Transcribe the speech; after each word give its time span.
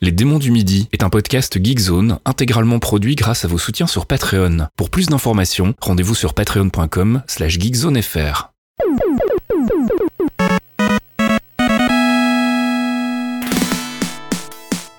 Les 0.00 0.12
démons 0.12 0.38
du 0.38 0.52
midi 0.52 0.88
est 0.92 1.02
un 1.02 1.08
podcast 1.08 1.58
Geekzone 1.60 2.20
intégralement 2.24 2.78
produit 2.78 3.16
grâce 3.16 3.44
à 3.44 3.48
vos 3.48 3.58
soutiens 3.58 3.88
sur 3.88 4.06
Patreon. 4.06 4.68
Pour 4.76 4.90
plus 4.90 5.06
d'informations, 5.06 5.74
rendez-vous 5.80 6.14
sur 6.14 6.34
patreon.com 6.34 7.24
slash 7.26 7.58
geekzonefr. 7.58 8.52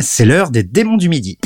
C'est 0.01 0.25
l'heure 0.25 0.51
des 0.51 0.63
démons 0.63 0.97
du 0.97 1.08
midi. 1.08 1.38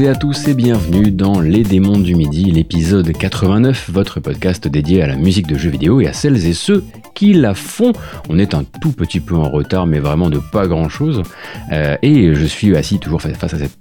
Et 0.00 0.08
à 0.08 0.14
tous 0.14 0.48
et 0.48 0.54
bienvenue 0.54 1.10
dans 1.10 1.40
Les 1.40 1.62
démons 1.62 1.98
du 1.98 2.14
midi, 2.14 2.44
l'épisode 2.44 3.12
89, 3.12 3.90
votre 3.90 4.18
podcast 4.18 4.66
dédié 4.66 5.02
à 5.02 5.06
la 5.06 5.16
musique 5.16 5.46
de 5.46 5.58
jeux 5.58 5.68
vidéo 5.68 6.00
et 6.00 6.06
à 6.06 6.14
celles 6.14 6.46
et 6.46 6.54
ceux 6.54 6.84
la 7.26 7.54
font. 7.54 7.92
On 8.28 8.38
est 8.38 8.54
un 8.54 8.64
tout 8.80 8.92
petit 8.92 9.20
peu 9.20 9.34
en 9.34 9.48
retard, 9.48 9.86
mais 9.86 9.98
vraiment 9.98 10.30
de 10.30 10.38
pas 10.38 10.66
grand 10.66 10.88
chose. 10.88 11.22
Euh, 11.72 11.96
et 12.02 12.34
je 12.34 12.44
suis 12.44 12.76
assis 12.76 12.98
toujours 12.98 13.22
face 13.22 13.54
à 13.54 13.58
cette 13.58 13.78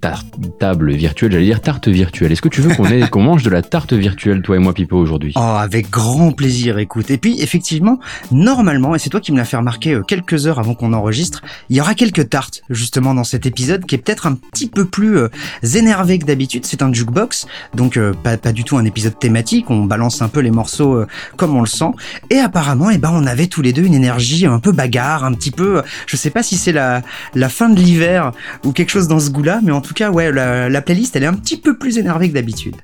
table 0.60 0.92
virtuelle, 0.94 1.32
j'allais 1.32 1.46
dire 1.46 1.62
tarte 1.62 1.88
virtuelle. 1.88 2.32
Est-ce 2.32 2.42
que 2.42 2.50
tu 2.50 2.62
veux 2.62 2.76
qu'on 2.76 2.88
qu'on 3.12 3.22
mange 3.22 3.44
de 3.44 3.50
la 3.50 3.62
tarte 3.62 3.94
virtuelle, 3.94 4.42
toi 4.42 4.56
et 4.56 4.60
moi, 4.60 4.74
Pipo, 4.74 4.98
aujourd'hui? 4.98 5.34
Oh, 5.36 5.40
avec 5.40 5.90
grand 5.90 6.32
plaisir, 6.32 6.78
écoute. 6.78 7.12
Et 7.12 7.18
puis, 7.18 7.42
effectivement, 7.42 8.00
normalement, 8.32 8.96
et 8.96 9.00
c'est 9.00 9.10
toi 9.10 9.22
qui 9.22 9.32
me 9.32 9.38
l'as 9.38 9.46
fait 9.46 9.58
remarquer 9.58 9.94
euh, 9.94 10.04
quelques 10.04 10.48
heures 10.48 10.60
avant 10.60 10.76
qu'on 10.76 10.94
enregistre, 10.94 11.42
il 11.70 11.78
y 11.78 11.82
aura 11.82 11.96
quelques 11.96 12.30
tartes, 12.30 12.62
justement, 12.70 13.14
dans 13.14 13.24
cet 13.24 13.46
épisode, 13.46 13.86
qui 13.86 13.96
est 13.96 14.00
peut-être 14.00 14.28
un 14.28 14.36
petit 14.36 14.68
peu 14.68 14.86
plus 14.86 15.18
euh, 15.18 15.30
énervé 15.76 16.20
que 16.20 16.26
d'habitude. 16.26 16.66
C'est 16.66 16.82
un 16.82 16.94
jukebox, 16.94 17.48
donc 17.74 18.00
pas, 18.24 18.38
du 18.52 18.64
tout 18.64 18.78
un 18.78 18.86
épisode 18.86 19.18
thématique, 19.18 19.70
on 19.70 19.86
balance 19.86 20.22
un 20.22 20.28
peu 20.28 20.40
les 20.40 20.52
morceaux 20.52 21.04
comme 21.38 21.56
on 21.56 21.62
le 21.62 21.68
sent. 21.68 21.92
Et 22.30 22.38
apparemment, 22.38 22.90
eh 22.90 22.98
ben, 22.98 23.12
on 23.14 23.26
avait 23.30 23.48
tous 23.48 23.62
les 23.62 23.74
deux 23.74 23.84
une 23.84 23.94
énergie 23.94 24.46
un 24.46 24.60
peu 24.60 24.72
bagarre, 24.72 25.24
un 25.24 25.34
petit 25.34 25.52
peu, 25.52 25.82
je 26.06 26.16
sais 26.16 26.30
pas 26.30 26.44
si 26.44 26.58
c'est 26.58 26.72
la, 26.72 27.02
la 27.36 27.50
fin 27.50 27.70
de 27.70 27.80
l'hiver 27.80 28.32
ou 28.66 28.72
quelque 28.72 28.90
chose 28.90 29.08
dans 29.08 29.20
ce 29.20 29.30
goût-là, 29.30 29.62
mais 29.64 29.72
en 29.72 29.82
tout 29.82 29.94
cas, 29.94 30.12
ouais, 30.12 30.32
la, 30.32 30.70
la 30.70 30.82
playlist, 30.82 31.16
elle 31.16 31.24
est 31.24 31.28
un 31.28 31.34
petit 31.34 31.58
peu 31.58 31.78
plus 31.78 31.98
énervée 31.98 32.30
que 32.30 32.34
d'habitude. 32.34 32.76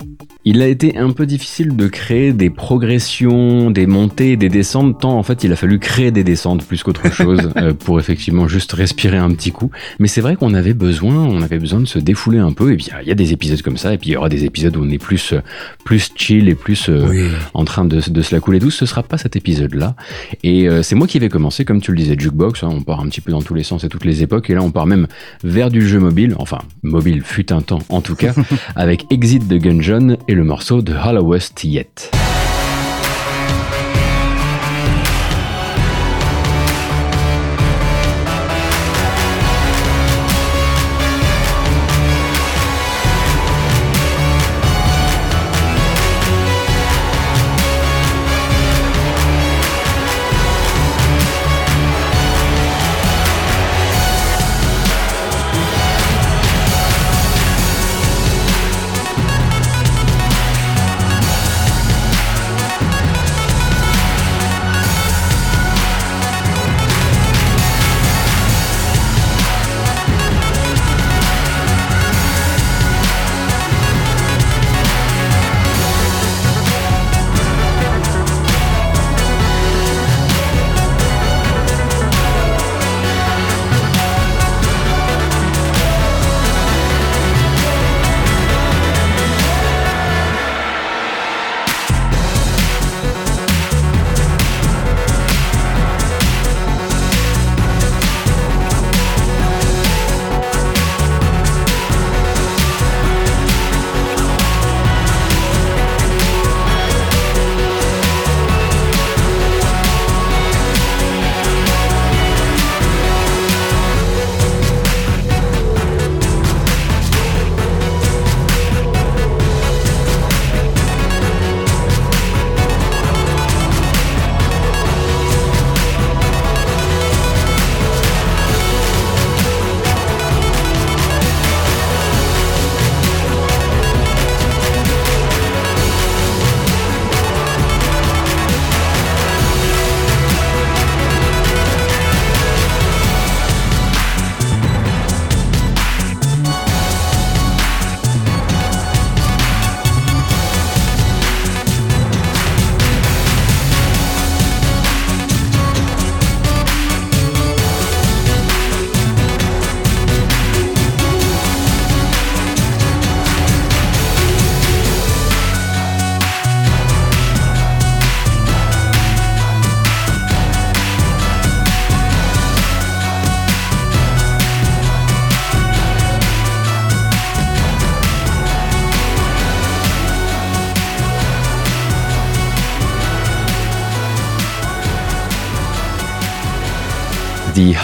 Il 0.48 0.62
a 0.62 0.68
été 0.68 0.96
un 0.96 1.10
peu 1.10 1.26
difficile 1.26 1.74
de 1.74 1.88
créer 1.88 2.32
des 2.32 2.50
progressions, 2.50 3.72
des 3.72 3.86
montées, 3.86 4.36
des 4.36 4.48
descentes, 4.48 5.00
tant 5.00 5.18
en 5.18 5.24
fait 5.24 5.42
il 5.42 5.52
a 5.52 5.56
fallu 5.56 5.80
créer 5.80 6.12
des 6.12 6.22
descentes 6.22 6.64
plus 6.64 6.84
qu'autre 6.84 7.12
chose 7.12 7.50
euh, 7.56 7.74
pour 7.74 7.98
effectivement 7.98 8.46
juste 8.46 8.72
respirer 8.72 9.16
un 9.16 9.30
petit 9.30 9.50
coup. 9.50 9.72
Mais 9.98 10.06
c'est 10.06 10.20
vrai 10.20 10.36
qu'on 10.36 10.54
avait 10.54 10.72
besoin, 10.72 11.16
on 11.16 11.42
avait 11.42 11.58
besoin 11.58 11.80
de 11.80 11.86
se 11.86 11.98
défouler 11.98 12.38
un 12.38 12.52
peu. 12.52 12.72
Et 12.72 12.76
puis 12.76 12.90
il 13.02 13.08
y 13.08 13.10
a 13.10 13.16
des 13.16 13.32
épisodes 13.32 13.60
comme 13.60 13.76
ça, 13.76 13.92
et 13.92 13.98
puis 13.98 14.10
il 14.10 14.12
y 14.12 14.16
aura 14.16 14.28
des 14.28 14.44
épisodes 14.44 14.76
où 14.76 14.84
on 14.84 14.88
est 14.88 14.98
plus, 14.98 15.32
euh, 15.32 15.40
plus 15.84 16.12
chill 16.14 16.48
et 16.48 16.54
plus 16.54 16.88
euh, 16.88 17.30
en 17.52 17.64
train 17.64 17.84
de, 17.84 18.00
de 18.08 18.22
se 18.22 18.32
la 18.32 18.40
couler 18.40 18.60
douce. 18.60 18.76
Ce 18.76 18.86
sera 18.86 19.02
pas 19.02 19.18
cet 19.18 19.34
épisode-là. 19.34 19.96
Et 20.42 20.68
euh, 20.68 20.82
c'est 20.82 20.94
moi 20.94 21.06
qui 21.06 21.18
vais 21.18 21.28
commencer, 21.28 21.64
comme 21.64 21.80
tu 21.80 21.92
le 21.92 21.98
disais, 21.98 22.16
jukebox. 22.18 22.62
hein, 22.62 22.68
on 22.70 22.82
part 22.82 23.00
un 23.00 23.08
petit 23.08 23.20
peu 23.20 23.32
dans 23.32 23.42
tous 23.42 23.54
les 23.54 23.62
sens 23.62 23.84
et 23.84 23.88
toutes 23.88 24.04
les 24.04 24.22
époques. 24.22 24.50
Et 24.50 24.54
là, 24.54 24.62
on 24.62 24.70
part 24.70 24.86
même 24.86 25.06
vers 25.42 25.70
du 25.70 25.86
jeu 25.86 25.98
mobile. 25.98 26.34
Enfin, 26.38 26.58
mobile 26.82 27.22
fut 27.22 27.52
un 27.52 27.62
temps, 27.62 27.80
en 27.88 28.00
tout 28.00 28.16
cas, 28.16 28.34
avec 28.76 29.04
Exit 29.10 29.46
de 29.46 29.56
Gungeon 29.58 30.16
et 30.28 30.34
le 30.34 30.44
morceau 30.44 30.82
de 30.82 30.94
Hollowest 30.94 31.64
Yet. 31.64 32.10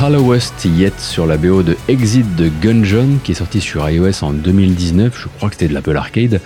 The 0.02 0.04
Hollowest 0.04 0.64
Yet 0.64 0.98
sur 0.98 1.26
la 1.26 1.36
BO 1.36 1.62
de 1.62 1.76
Exit 1.86 2.34
de 2.34 2.50
Gungeon 2.60 3.18
qui 3.22 3.32
est 3.32 3.34
sorti 3.36 3.60
sur 3.60 3.88
iOS 3.88 4.24
en 4.24 4.32
2019, 4.32 5.16
je 5.16 5.28
crois 5.28 5.48
que 5.48 5.54
c'était 5.54 5.68
de 5.68 5.74
l'Apple 5.74 5.96
Arcade, 5.96 6.40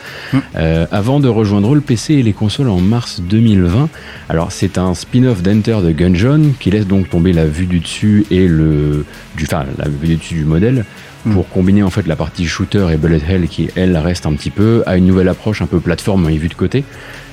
euh, 0.57 0.87
avant 0.91 1.21
de 1.21 1.29
rejoindre 1.29 1.75
le 1.75 1.81
PC 1.81 2.15
et 2.15 2.23
les 2.23 2.35
consoles 2.35 2.69
en 2.69 2.81
mars 2.81 3.23
2020. 3.23 3.89
Alors 4.29 4.53
c'est 4.53 4.77
un 4.77 4.93
spin-off 4.95 5.43
d'Enter 5.43 5.79
de 5.83 5.91
Gungeon 5.91 6.53
qui 6.61 6.71
laisse 6.71 6.87
donc 6.87 7.09
tomber 7.09 7.33
la 7.33 7.47
vue 7.47 7.65
du 7.65 7.81
dessus 7.81 8.27
et 8.31 8.47
le, 8.47 9.07
du, 9.37 9.45
enfin 9.45 9.65
la 9.79 9.89
vue 9.89 10.09
du 10.09 10.17
dessus 10.17 10.35
du 10.35 10.45
modèle 10.45 10.85
pour 11.33 11.49
combiner 11.49 11.83
en 11.83 11.91
fait 11.91 12.07
la 12.07 12.17
partie 12.17 12.47
shooter 12.47 12.89
et 12.93 12.97
bullet 12.97 13.21
hell 13.29 13.49
qui 13.49 13.69
elle 13.77 13.97
reste 13.97 14.27
un 14.27 14.33
petit 14.35 14.51
peu 14.51 14.83
à 14.87 14.97
une 14.97 15.07
nouvelle 15.07 15.29
approche 15.29 15.63
un 15.63 15.67
peu 15.67 15.81
plateforme 15.81 16.29
et 16.31 16.37
vue 16.37 16.49
de 16.49 16.55
côté. 16.55 16.85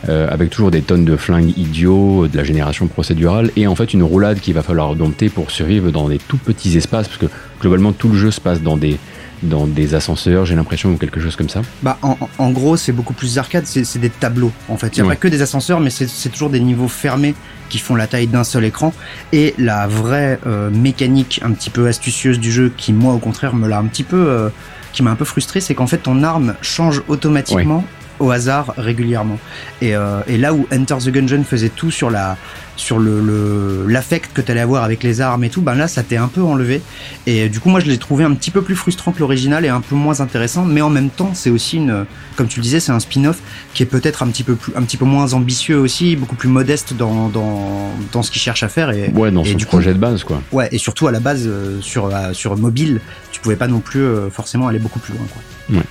euh, 0.10 0.28
avec 0.30 0.50
toujours 0.50 0.72
des 0.72 0.82
tonnes 0.82 1.06
de 1.06 1.16
flingues 1.16 1.58
idiots, 1.58 2.28
de 2.28 2.36
la 2.36 2.44
génération 2.44 2.88
procédurale, 2.88 3.52
et 3.56 3.68
en 3.68 3.76
fait 3.76 3.94
une 3.94 4.04
roulade 4.04 4.40
qu'il 4.40 4.54
va 4.54 4.62
falloir 4.62 4.96
dompter 4.96 5.30
pour 5.30 5.52
survivre 5.52 5.92
dans 5.92 6.10
des 6.10 6.18
tout 6.18 6.38
petits 6.38 6.78
espaces, 6.78 7.08
parce 7.08 7.20
que 7.20 7.28
globalement 7.62 7.94
tout 7.94 8.10
le 8.10 8.18
jeu 8.18 8.32
se 8.32 8.42
passe 8.42 8.62
dans 8.62 8.78
des 8.78 8.98
dans 9.44 9.68
des 9.68 9.94
ascenseurs, 9.96 10.46
j'ai 10.46 10.56
l'impression, 10.56 10.92
ou 10.92 10.98
quelque 10.98 11.20
chose 11.20 11.36
comme 11.36 11.50
ça. 11.50 11.62
Bah, 11.84 11.98
en, 12.02 12.18
en 12.38 12.50
gros, 12.52 12.78
c'est 12.78 12.92
beaucoup 12.92 13.14
plus 13.14 13.38
arcade, 13.38 13.66
c'est 13.66 14.00
des 14.00 14.10
tableaux, 14.10 14.52
en 14.70 14.78
fait. 14.78 14.88
Il 14.98 15.02
n'y 15.02 15.02
a 15.02 15.10
Ouais. 15.10 15.16
pas 15.16 15.20
que 15.20 15.28
des 15.28 15.42
ascenseurs, 15.42 15.80
mais 15.80 15.90
c'est 15.90 16.30
toujours 16.30 16.50
des 16.50 16.60
niveaux 16.60 16.88
fermés 16.88 17.36
qui 17.70 17.78
font 17.80 17.96
la 17.96 18.08
taille 18.08 18.28
d'un 18.28 18.44
seul 18.44 18.66
écran. 18.66 18.94
Et 19.32 19.54
la 19.58 19.88
vraie 19.88 20.40
euh, 20.48 20.70
mécanique 20.70 21.42
un 21.44 21.52
petit 21.52 21.70
peu 21.70 21.88
astucieuse 21.88 22.40
du 22.40 22.52
jeu, 22.52 22.72
qui 22.76 22.94
moi, 22.94 23.14
au 23.14 23.20
contraire, 23.20 23.54
me 23.56 23.68
l'a 23.68 23.78
un 23.80 23.86
petit 23.86 24.04
peu, 24.04 24.26
euh, 24.28 24.50
qui 24.94 25.04
m'a 25.04 25.12
un 25.12 25.16
peu 25.16 25.26
frustré, 25.26 25.60
c'est 25.62 25.76
qu'en 25.76 25.88
fait, 25.88 25.98
ton 26.00 26.24
arme 26.24 26.56
change 26.62 27.02
automatiquement. 27.08 27.84
Au 28.20 28.32
hasard 28.32 28.74
régulièrement. 28.78 29.38
Et, 29.82 29.96
euh, 29.96 30.22
et 30.28 30.38
là 30.38 30.54
où 30.54 30.68
Enter 30.74 30.96
the 31.00 31.10
Gungeon 31.10 31.44
faisait 31.44 31.70
tout 31.70 31.92
sur 31.92 32.10
la 32.10 32.38
sur 32.76 32.98
le 32.98 33.86
l'affect 33.88 34.32
que 34.34 34.42
tu 34.42 34.52
allais 34.52 34.60
avoir 34.62 34.84
avec 34.84 35.04
les 35.04 35.22
armes 35.22 35.44
et 35.44 35.50
tout 35.52 35.62
ben 35.62 35.76
là 35.76 35.88
ça 35.88 36.02
t'est 36.02 36.18
un 36.18 36.28
peu 36.28 36.42
enlevé. 36.42 36.82
Et 37.28 37.48
du 37.50 37.60
coup 37.60 37.70
moi 37.70 37.80
je 37.80 37.86
l'ai 37.86 38.00
trouvé 38.00 38.24
un 38.24 38.34
petit 38.34 38.50
peu 38.50 38.64
plus 38.64 38.76
frustrant 38.76 39.12
que 39.12 39.20
l'original 39.20 39.64
et 39.64 39.70
un 39.70 39.82
peu 39.82 39.94
moins 39.96 40.22
intéressant 40.22 40.66
mais 40.66 40.82
en 40.82 40.90
même 40.90 41.10
temps 41.10 41.32
c'est 41.36 41.52
aussi 41.52 41.78
une 41.78 42.06
comme 42.36 42.48
tu 42.48 42.60
le 42.60 42.64
disais 42.64 42.80
c'est 42.80 42.92
un 42.92 43.00
spin-off 43.00 43.38
qui 43.76 43.84
est 43.84 43.86
peut-être 43.86 44.24
un 44.24 44.28
petit 44.28 44.42
peu 44.44 44.56
plus 44.56 44.74
un 44.76 44.82
petit 44.82 44.98
peu 44.98 45.06
moins 45.06 45.34
ambitieux 45.34 45.78
aussi 45.78 46.16
beaucoup 46.16 46.36
plus 46.36 46.50
modeste 46.50 46.96
dans 46.96 47.30
dans, 47.30 47.92
dans 48.12 48.24
ce 48.24 48.32
qu'il 48.32 48.42
cherche 48.42 48.64
à 48.64 48.70
faire 48.70 48.90
et 48.90 49.12
Ouais, 49.14 49.30
dans 49.30 49.44
et 49.44 49.52
son 49.52 49.58
du 49.58 49.66
coup- 49.66 49.78
projet 49.78 49.94
de 49.94 50.00
base, 50.00 50.24
quoi. 50.24 50.42
ouais 50.52 50.68
et 50.72 50.80
surtout 50.80 51.06
à 51.08 51.12
la 51.12 51.20
base 51.20 51.44
euh, 51.46 51.80
sur 51.82 52.08
euh, 52.08 52.34
sur 52.34 52.58
mobile 52.58 53.02
tu 53.32 53.40
pouvais 53.40 53.56
pas 53.56 53.68
non 53.68 53.82
plus 53.82 54.02
euh, 54.02 54.32
forcément 54.32 54.68
aller 54.68 54.80
beaucoup 54.80 55.00
plus 55.00 55.14
loin 55.14 55.26
quoi 55.32 55.82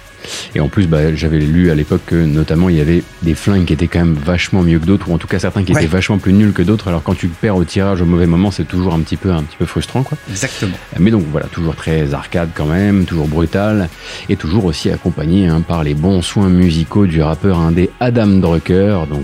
Et 0.55 0.61
en 0.61 0.69
plus, 0.69 0.87
bah, 0.87 1.15
j'avais 1.15 1.39
lu 1.39 1.71
à 1.71 1.75
l'époque 1.75 2.03
que 2.07 2.15
notamment 2.17 2.69
il 2.69 2.77
y 2.77 2.81
avait 2.81 3.03
des 3.23 3.35
flingues 3.35 3.65
qui 3.65 3.73
étaient 3.73 3.89
quand 3.89 4.01
même 4.01 4.15
vachement 4.15 4.63
mieux 4.63 4.79
que 4.79 4.87
d'autres, 4.87 5.11
ou 5.11 5.15
en 5.15 5.19
tout 5.19 5.27
cas 5.29 5.39
certains 5.39 5.63
qui 5.65 5.73
Ouais. 5.73 5.83
étaient 5.83 5.91
vachement 5.91 6.19
plus 6.19 6.33
nuls 6.33 6.53
que 6.53 6.63
d'autres. 6.63 6.89
Alors 6.89 7.03
quand 7.03 7.15
tu 7.15 7.29
perds 7.29 7.57
au 7.57 7.65
tirage 7.65 8.03
au 8.03 8.05
mauvais 8.05 8.27
moment, 8.27 8.51
c'est 8.51 8.65
toujours 8.69 8.95
un 8.95 9.01
petit 9.01 9.17
peu, 9.17 9.31
un 9.31 9.43
petit 9.43 9.57
peu 9.57 9.65
frustrant, 9.67 10.03
quoi. 10.03 10.19
exactement 10.31 10.75
Mais 10.99 11.11
donc 11.11 11.25
voilà, 11.31 11.47
toujours 11.47 11.75
très 11.77 12.15
arcade 12.15 12.51
quand 12.55 12.67
même, 12.67 13.05
toujours 13.05 13.29
brutal, 13.29 13.89
et 14.29 14.37
toujours 14.37 14.65
aussi 14.67 14.91
accompagné 14.91 15.47
hein, 15.49 15.63
par 15.67 15.83
les 15.85 15.95
bons 15.95 16.23
soins 16.23 16.49
musicaux 16.49 17.07
du 17.07 17.23
rappeur 17.23 17.59
indé 17.59 17.91
Adam 18.01 18.27
Drucker, 18.27 19.01
donc 19.11 19.23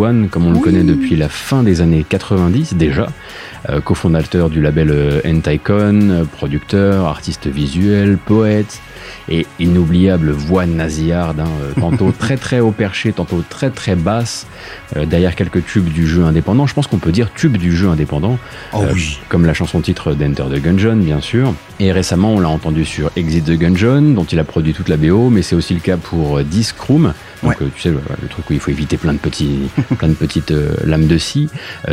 One, 0.00 0.28
comme 0.28 0.46
on 0.46 0.52
le 0.52 0.58
connaît 0.58 0.82
depuis 0.84 1.16
la 1.16 1.28
fin 1.28 1.62
des 1.62 1.80
années 1.80 2.04
90 2.08 2.74
déjà, 2.74 3.08
euh, 3.68 3.80
cofondateur 3.80 4.48
du 4.50 4.60
label 4.62 5.20
Enticon, 5.26 6.00
euh, 6.10 6.24
producteur, 6.24 7.06
artiste 7.06 7.46
visuel, 7.46 8.16
poète, 8.18 8.80
et 9.28 9.46
inoubliable 9.58 10.30
voix 10.30 10.66
nasillarde, 10.66 11.40
hein, 11.40 11.48
euh, 11.62 11.80
tantôt 11.80 12.12
très 12.18 12.36
très 12.36 12.60
haut 12.60 12.72
perché, 12.72 13.12
tantôt 13.12 13.42
très 13.48 13.70
très 13.70 13.94
basse, 13.94 14.46
euh, 14.96 15.06
derrière 15.06 15.34
quelques 15.34 15.64
tubes 15.64 15.88
du 15.88 16.06
jeu 16.06 16.24
indépendant. 16.24 16.66
Je 16.66 16.74
pense 16.74 16.86
qu'on 16.86 16.98
peut 16.98 17.12
dire 17.12 17.32
tube 17.32 17.56
du 17.56 17.74
jeu 17.74 17.88
indépendant, 17.88 18.38
oh 18.72 18.82
euh, 18.82 18.92
oui 18.92 19.18
comme 19.28 19.46
la 19.46 19.54
chanson 19.54 19.80
titre 19.80 20.14
d'Enter 20.14 20.44
the 20.50 20.62
Gungeon, 20.62 20.96
bien 20.96 21.20
sûr. 21.20 21.54
Et 21.78 21.92
récemment, 21.92 22.34
on 22.34 22.40
l'a 22.40 22.48
entendu 22.48 22.84
sur 22.84 23.10
Exit 23.16 23.44
the 23.44 23.52
Gungeon, 23.58 24.14
dont 24.14 24.24
il 24.24 24.38
a 24.38 24.44
produit 24.44 24.74
toute 24.74 24.88
la 24.88 24.96
BO, 24.96 25.30
mais 25.30 25.42
c'est 25.42 25.54
aussi 25.54 25.74
le 25.74 25.80
cas 25.80 25.96
pour 25.96 26.40
Disc 26.42 26.78
Room. 26.78 27.14
Donc, 27.42 27.58
Ouais. 27.60 27.66
tu 27.74 27.80
sais, 27.80 27.90
le, 27.90 28.28
truc 28.28 28.50
où 28.50 28.52
il 28.52 28.60
faut 28.60 28.70
éviter 28.70 28.98
plein 28.98 29.14
de, 29.14 29.18
petits, 29.18 29.70
plein 29.98 30.08
de 30.08 30.14
petites 30.14 30.52
lames 30.84 31.06
de 31.06 31.16
scie, 31.16 31.48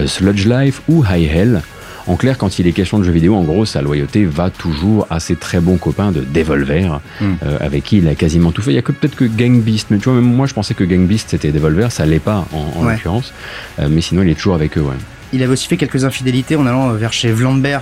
Sludge 0.05 0.45
Life 0.45 0.81
ou 0.89 1.05
High 1.05 1.29
Hell. 1.31 1.61
En 2.07 2.15
clair, 2.15 2.37
quand 2.37 2.57
il 2.59 2.67
est 2.67 2.71
question 2.71 2.99
de 2.99 3.03
jeux 3.03 3.11
vidéo, 3.11 3.35
en 3.35 3.43
gros, 3.43 3.65
sa 3.65 3.81
loyauté 3.81 4.23
va 4.25 4.49
toujours 4.49 5.05
à 5.09 5.19
ses 5.19 5.35
très 5.35 5.59
bons 5.59 5.77
copains 5.77 6.11
de 6.11 6.21
Devolver, 6.21 6.99
Mm. 7.19 7.25
euh, 7.43 7.57
avec 7.59 7.83
qui 7.83 7.97
il 7.97 8.07
a 8.07 8.15
quasiment 8.15 8.51
tout 8.51 8.61
fait. 8.61 8.71
Il 8.71 8.75
y 8.75 8.79
a 8.79 8.81
que 8.81 8.91
peut-être 8.93 9.15
que 9.15 9.25
Gang 9.25 9.59
Beast, 9.61 9.87
mais 9.89 9.97
tu 9.97 10.05
vois, 10.05 10.13
même 10.13 10.23
moi, 10.33 10.47
je 10.47 10.53
pensais 10.53 10.73
que 10.73 10.83
Gang 10.85 11.05
Beast 11.05 11.29
c'était 11.31 11.51
Devolver, 11.51 11.91
ça 11.91 12.05
l'est 12.05 12.19
pas 12.19 12.45
en, 12.53 12.79
en 12.79 12.85
Ouais. 12.85 12.93
l'occurrence. 12.93 13.33
Euh, 13.79 13.87
mais 13.91 14.01
sinon, 14.01 14.23
il 14.23 14.29
est 14.29 14.35
toujours 14.35 14.55
avec 14.55 14.77
eux, 14.77 14.81
ouais. 14.81 14.95
Il 15.33 15.43
avait 15.43 15.51
aussi 15.51 15.67
fait 15.67 15.75
quelques 15.77 16.05
infidélités 16.05 16.55
en 16.55 16.65
allant 16.65 16.89
euh, 16.91 16.93
vers 16.93 17.11
chez 17.11 17.29
Vlambeer, 17.31 17.79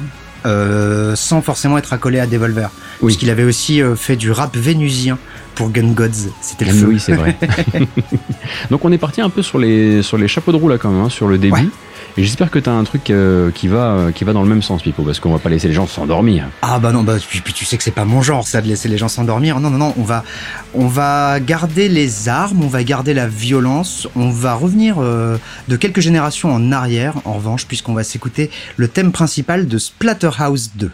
euh, 0.48 1.16
sans 1.16 1.42
forcément 1.42 1.78
être 1.78 1.94
accolé 1.94 2.20
à 2.20 2.26
Devolver. 2.26 2.70
Oui. 3.02 3.08
Puisqu'il 3.14 3.30
avait 3.30 3.44
aussi 3.44 3.82
euh, 3.82 3.96
fait 3.96 4.16
du 4.16 4.32
rap 4.32 4.56
vénusien 4.58 5.18
pour 5.54 5.70
Gun 5.70 5.92
Gods. 5.94 6.32
C'était 6.42 6.66
le 6.66 6.72
Ah, 6.72 6.74
feu. 6.74 6.86
Oui, 6.88 7.00
c'est 7.00 7.14
vrai. 7.14 7.36
Donc 8.72 8.84
on 8.86 8.92
est 8.92 8.98
parti 8.98 9.22
un 9.22 9.30
peu 9.30 9.42
sur 9.42 9.60
les, 9.60 10.02
sur 10.02 10.18
les 10.18 10.28
chapeaux 10.28 10.52
de 10.52 10.58
roue 10.58 10.70
là 10.70 10.78
quand 10.78 10.90
même, 10.90 11.04
hein, 11.06 11.10
sur 11.10 11.28
le 11.28 11.38
début. 11.38 11.54
Ouais. 11.54 11.66
J'espère 12.18 12.50
que 12.50 12.60
tu 12.60 12.70
as 12.70 12.74
un 12.74 12.84
truc 12.86 13.10
euh, 13.10 13.52
qui, 13.52 13.68
va, 13.68 13.92
euh, 13.92 14.12
qui 14.12 14.24
va 14.24 14.32
dans 14.32 14.42
le 14.42 14.48
même 14.48 14.62
sens, 14.62 14.82
Pipo, 14.82 15.04
parce 15.04 15.20
qu'on 15.20 15.34
va 15.34 15.40
pas 15.40 15.50
laisser 15.50 15.68
les 15.68 15.74
gens 15.74 15.86
s'endormir. 15.86 16.48
Ah 16.62 16.80
bah 16.80 16.94
non, 16.94 17.04
bah 17.04 17.16
puis, 17.28 17.42
puis 17.42 17.54
tu 17.54 17.66
sais 17.66 17.76
que 17.78 17.84
c'est 17.84 17.92
pas 17.92 18.06
mon 18.06 18.22
genre 18.22 18.48
ça 18.48 18.62
de 18.62 18.68
laisser 18.68 18.88
les 18.88 18.98
gens 18.98 19.10
s'endormir. 19.10 19.60
Non 19.60 19.70
non 19.70 19.78
non, 19.78 19.94
on 19.98 20.04
va 20.04 20.24
on 20.74 20.88
va 20.88 21.40
garder 21.42 21.90
les 21.90 22.30
armes, 22.30 22.64
on 22.64 22.68
va 22.68 22.84
garder 22.84 23.14
la 23.14 23.28
violence, 23.28 24.08
on 24.16 24.30
va 24.30 24.54
revenir 24.54 24.96
euh, 25.00 25.38
de 25.68 25.76
quelques 25.76 26.00
générations 26.00 26.54
en 26.54 26.72
arrière 26.72 27.16
en 27.26 27.34
revanche 27.34 27.66
puisqu'on 27.66 27.94
va 27.94 28.04
s'écouter 28.04 28.50
le 28.78 28.88
thème 28.88 29.12
principal 29.12 29.68
de 29.68 29.78
Splatterhouse 29.78 30.72
2. 30.76 30.92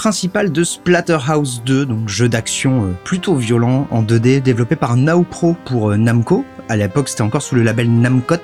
Principal 0.00 0.50
de 0.50 0.64
Splatterhouse 0.64 1.62
2, 1.66 1.84
donc 1.84 2.08
jeu 2.08 2.26
d'action 2.26 2.86
euh, 2.86 2.92
plutôt 3.04 3.34
violent 3.34 3.86
en 3.90 4.02
2D 4.02 4.40
développé 4.40 4.74
par 4.74 4.96
Naopro 4.96 5.58
pour 5.66 5.90
euh, 5.90 5.98
Namco, 5.98 6.46
à 6.70 6.78
l'époque 6.78 7.10
c'était 7.10 7.20
encore 7.20 7.42
sous 7.42 7.54
le 7.54 7.62
label 7.62 7.90
Namcot, 7.90 8.36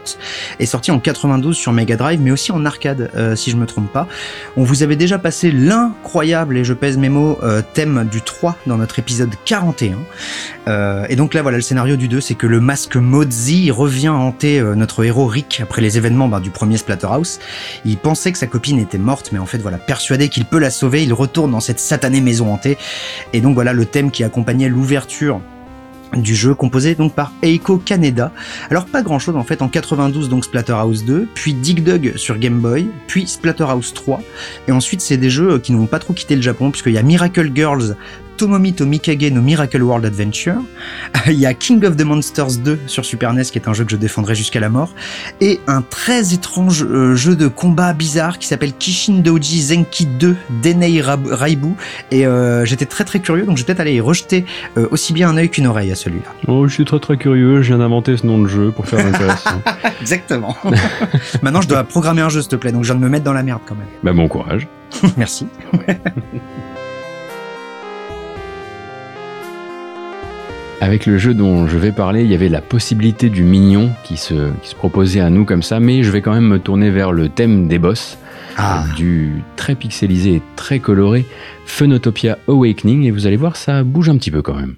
est 0.58 0.66
sorti 0.66 0.90
en 0.90 1.00
92 1.00 1.56
sur 1.56 1.72
Mega 1.72 1.96
Drive, 1.96 2.20
mais 2.20 2.30
aussi 2.30 2.52
en 2.52 2.66
arcade, 2.66 3.10
si 3.36 3.50
je 3.50 3.56
me 3.56 3.64
trompe 3.64 3.90
pas. 3.90 4.06
On 4.58 4.64
vous 4.64 4.82
avait 4.82 4.96
déjà 4.96 5.18
passé 5.18 5.50
l'incroyable, 5.50 6.58
et 6.58 6.64
je 6.64 6.74
pèse 6.74 6.98
mes 6.98 7.08
mots, 7.08 7.38
thème 7.72 8.06
du 8.10 8.20
3 8.20 8.56
dans 8.66 8.76
notre 8.76 8.98
épisode 8.98 9.30
41. 9.46 9.96
Et 10.68 11.14
donc 11.14 11.34
là, 11.34 11.42
voilà, 11.42 11.58
le 11.58 11.62
scénario 11.62 11.96
du 11.96 12.08
2, 12.08 12.20
c'est 12.20 12.34
que 12.34 12.46
le 12.46 12.60
masque 12.60 12.96
Mozi 12.96 13.70
revient 13.70 14.08
hanter 14.08 14.60
notre 14.74 15.04
héros 15.04 15.26
Rick 15.26 15.60
après 15.62 15.80
les 15.80 15.96
événements 15.96 16.28
bah, 16.28 16.40
du 16.40 16.50
premier 16.50 16.76
Splatterhouse. 16.76 17.38
Il 17.84 17.96
pensait 17.96 18.32
que 18.32 18.38
sa 18.38 18.48
copine 18.48 18.78
était 18.78 18.98
morte, 18.98 19.30
mais 19.32 19.38
en 19.38 19.46
fait, 19.46 19.58
voilà, 19.58 19.78
persuadé 19.78 20.28
qu'il 20.28 20.44
peut 20.44 20.58
la 20.58 20.70
sauver, 20.70 21.04
il 21.04 21.12
retourne 21.12 21.52
dans 21.52 21.60
cette 21.60 21.78
satanée 21.78 22.20
maison 22.20 22.52
hantée. 22.52 22.78
Et 23.32 23.40
donc 23.40 23.54
voilà 23.54 23.72
le 23.72 23.84
thème 23.84 24.10
qui 24.10 24.24
accompagnait 24.24 24.68
l'ouverture 24.68 25.40
du 26.14 26.34
jeu 26.34 26.54
composé 26.54 26.94
donc 26.94 27.14
par 27.14 27.32
Eiko 27.42 27.78
Kaneda. 27.78 28.32
Alors 28.70 28.86
pas 28.86 29.02
grand 29.02 29.18
chose 29.18 29.36
en 29.36 29.44
fait 29.44 29.62
en 29.62 29.68
92 29.68 30.28
donc 30.28 30.44
Splatterhouse 30.44 31.04
2, 31.04 31.28
puis 31.34 31.54
Dig 31.54 31.82
Dug 31.82 32.16
sur 32.16 32.38
Game 32.38 32.60
Boy, 32.60 32.88
puis 33.06 33.26
Splatterhouse 33.26 33.92
3 33.92 34.20
et 34.68 34.72
ensuite 34.72 35.00
c'est 35.00 35.16
des 35.16 35.30
jeux 35.30 35.58
qui 35.58 35.72
n'ont 35.72 35.86
pas 35.86 35.98
trop 35.98 36.12
quitté 36.14 36.36
le 36.36 36.42
Japon 36.42 36.70
puisqu'il 36.70 36.92
y 36.92 36.98
a 36.98 37.02
Miracle 37.02 37.50
Girls 37.54 37.96
Tomomi 38.36 38.74
to 38.74 38.84
Mikage 38.84 39.32
no 39.32 39.40
Miracle 39.40 39.82
World 39.82 40.04
Adventure. 40.04 40.56
Il 41.26 41.34
y 41.34 41.46
a 41.46 41.54
King 41.54 41.84
of 41.84 41.96
the 41.96 42.04
Monsters 42.04 42.58
2 42.58 42.80
sur 42.86 43.04
Super 43.04 43.32
NES, 43.32 43.44
qui 43.44 43.58
est 43.58 43.68
un 43.68 43.72
jeu 43.72 43.84
que 43.84 43.90
je 43.90 43.96
défendrai 43.96 44.34
jusqu'à 44.34 44.60
la 44.60 44.68
mort. 44.68 44.90
Et 45.40 45.60
un 45.66 45.82
très 45.82 46.34
étrange 46.34 46.84
euh, 46.84 47.14
jeu 47.14 47.36
de 47.36 47.48
combat 47.48 47.92
bizarre 47.92 48.38
qui 48.38 48.46
s'appelle 48.46 48.72
Kishin 48.74 49.20
Doji 49.20 49.62
Zenki 49.62 50.06
2 50.06 50.36
Denei 50.62 51.00
Raibu. 51.02 51.74
Et 52.10 52.26
euh, 52.26 52.64
j'étais 52.64 52.86
très 52.86 53.04
très 53.04 53.20
curieux, 53.20 53.44
donc 53.44 53.56
je 53.56 53.62
vais 53.62 53.66
peut-être 53.66 53.80
aller 53.80 53.94
y 53.94 54.00
rejeter 54.00 54.44
euh, 54.76 54.86
aussi 54.90 55.12
bien 55.12 55.30
un 55.30 55.36
œil 55.36 55.48
qu'une 55.48 55.66
oreille 55.66 55.90
à 55.90 55.96
celui-là. 55.96 56.32
Oh, 56.46 56.68
je 56.68 56.74
suis 56.74 56.84
très 56.84 57.00
très 57.00 57.16
curieux, 57.16 57.62
je 57.62 57.68
viens 57.68 57.78
d'inventer 57.78 58.16
ce 58.16 58.26
nom 58.26 58.40
de 58.40 58.46
jeu 58.46 58.70
pour 58.70 58.86
faire 58.86 59.04
intéressant. 59.04 59.62
Exactement. 60.00 60.56
Maintenant, 61.42 61.62
je 61.62 61.68
dois 61.68 61.84
programmer 61.84 62.22
un 62.22 62.28
jeu, 62.28 62.40
s'il 62.42 62.50
te 62.50 62.56
plaît, 62.56 62.72
donc 62.72 62.84
je 62.84 62.92
viens 62.92 63.00
de 63.00 63.04
me 63.04 63.10
mettre 63.10 63.24
dans 63.24 63.32
la 63.32 63.42
merde 63.42 63.62
quand 63.66 63.74
même. 63.74 63.86
Bah 64.02 64.12
bon 64.12 64.28
courage. 64.28 64.68
Merci. 65.16 65.46
Avec 70.80 71.06
le 71.06 71.16
jeu 71.16 71.32
dont 71.32 71.66
je 71.66 71.78
vais 71.78 71.90
parler, 71.90 72.22
il 72.22 72.30
y 72.30 72.34
avait 72.34 72.50
la 72.50 72.60
possibilité 72.60 73.30
du 73.30 73.42
mignon 73.42 73.90
qui 74.04 74.18
se, 74.18 74.50
qui 74.62 74.68
se 74.68 74.74
proposait 74.74 75.20
à 75.20 75.30
nous 75.30 75.46
comme 75.46 75.62
ça, 75.62 75.80
mais 75.80 76.02
je 76.02 76.10
vais 76.10 76.20
quand 76.20 76.34
même 76.34 76.46
me 76.46 76.58
tourner 76.58 76.90
vers 76.90 77.12
le 77.12 77.30
thème 77.30 77.66
des 77.66 77.78
boss, 77.78 78.18
ah. 78.58 78.84
du 78.94 79.42
très 79.56 79.74
pixelisé 79.74 80.34
et 80.34 80.42
très 80.54 80.78
coloré 80.78 81.24
Phenotopia 81.64 82.36
Awakening, 82.46 83.04
et 83.04 83.10
vous 83.10 83.26
allez 83.26 83.36
voir, 83.36 83.56
ça 83.56 83.84
bouge 83.84 84.10
un 84.10 84.18
petit 84.18 84.30
peu 84.30 84.42
quand 84.42 84.54
même. 84.54 84.76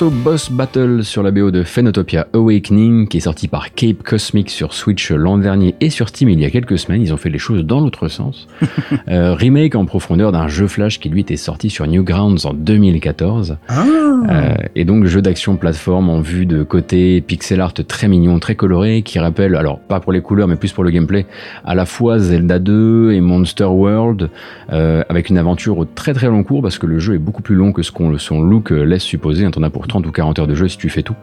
Morceau 0.00 0.10
Boss 0.10 0.52
Battle 0.52 1.02
sur 1.02 1.24
la 1.24 1.32
BO 1.32 1.50
de 1.50 1.64
Phenotopia 1.64 2.28
Awakening 2.32 3.08
qui 3.08 3.16
est 3.16 3.20
sorti 3.20 3.48
par 3.48 3.74
Cape 3.74 4.04
Cosmic 4.04 4.48
sur 4.48 4.72
Switch 4.72 5.10
l'an 5.10 5.38
dernier 5.38 5.74
et 5.80 5.90
sur 5.90 6.08
Steam 6.08 6.28
il 6.28 6.38
y 6.38 6.44
a 6.44 6.50
quelques 6.50 6.78
semaines. 6.78 7.02
Ils 7.02 7.12
ont 7.12 7.16
fait 7.16 7.30
les 7.30 7.38
choses 7.40 7.64
dans 7.64 7.80
l'autre 7.80 8.06
sens. 8.06 8.46
Euh, 9.08 9.34
remake 9.34 9.74
en 9.74 9.86
profondeur 9.86 10.32
d'un 10.32 10.48
jeu 10.48 10.66
Flash 10.66 11.00
qui 11.00 11.08
lui 11.08 11.20
était 11.20 11.36
sorti 11.36 11.70
sur 11.70 11.86
Newgrounds 11.86 12.46
en 12.46 12.52
2014. 12.52 13.56
Ah. 13.68 13.84
Euh, 14.28 14.54
et 14.74 14.84
donc 14.84 15.06
jeu 15.06 15.22
d'action 15.22 15.56
plateforme 15.56 16.10
en 16.10 16.20
vue 16.20 16.44
de 16.44 16.62
côté 16.62 17.20
pixel 17.22 17.60
art 17.60 17.72
très 17.72 18.08
mignon, 18.08 18.38
très 18.38 18.54
coloré 18.54 19.02
qui 19.02 19.18
rappelle, 19.18 19.56
alors 19.56 19.78
pas 19.78 20.00
pour 20.00 20.12
les 20.12 20.20
couleurs 20.20 20.46
mais 20.46 20.56
plus 20.56 20.72
pour 20.72 20.84
le 20.84 20.90
gameplay, 20.90 21.26
à 21.64 21.74
la 21.74 21.86
fois 21.86 22.18
Zelda 22.18 22.58
2 22.58 23.12
et 23.12 23.20
Monster 23.20 23.64
World 23.64 24.30
euh, 24.72 25.02
avec 25.08 25.30
une 25.30 25.38
aventure 25.38 25.78
au 25.78 25.84
très 25.86 26.12
très 26.12 26.26
long 26.26 26.42
cours 26.42 26.60
parce 26.60 26.78
que 26.78 26.86
le 26.86 26.98
jeu 26.98 27.14
est 27.14 27.18
beaucoup 27.18 27.42
plus 27.42 27.54
long 27.54 27.72
que 27.72 27.82
ce 27.82 27.90
qu'on 27.90 28.16
son 28.18 28.42
look 28.42 28.70
laisse 28.70 29.02
supposer 29.02 29.46
pour 29.72 29.87
30 29.88 30.06
ou 30.06 30.12
40 30.12 30.38
heures 30.38 30.46
de 30.46 30.54
jeu 30.54 30.68
si 30.68 30.76
tu 30.76 30.88
fais 30.88 31.02
tout, 31.02 31.16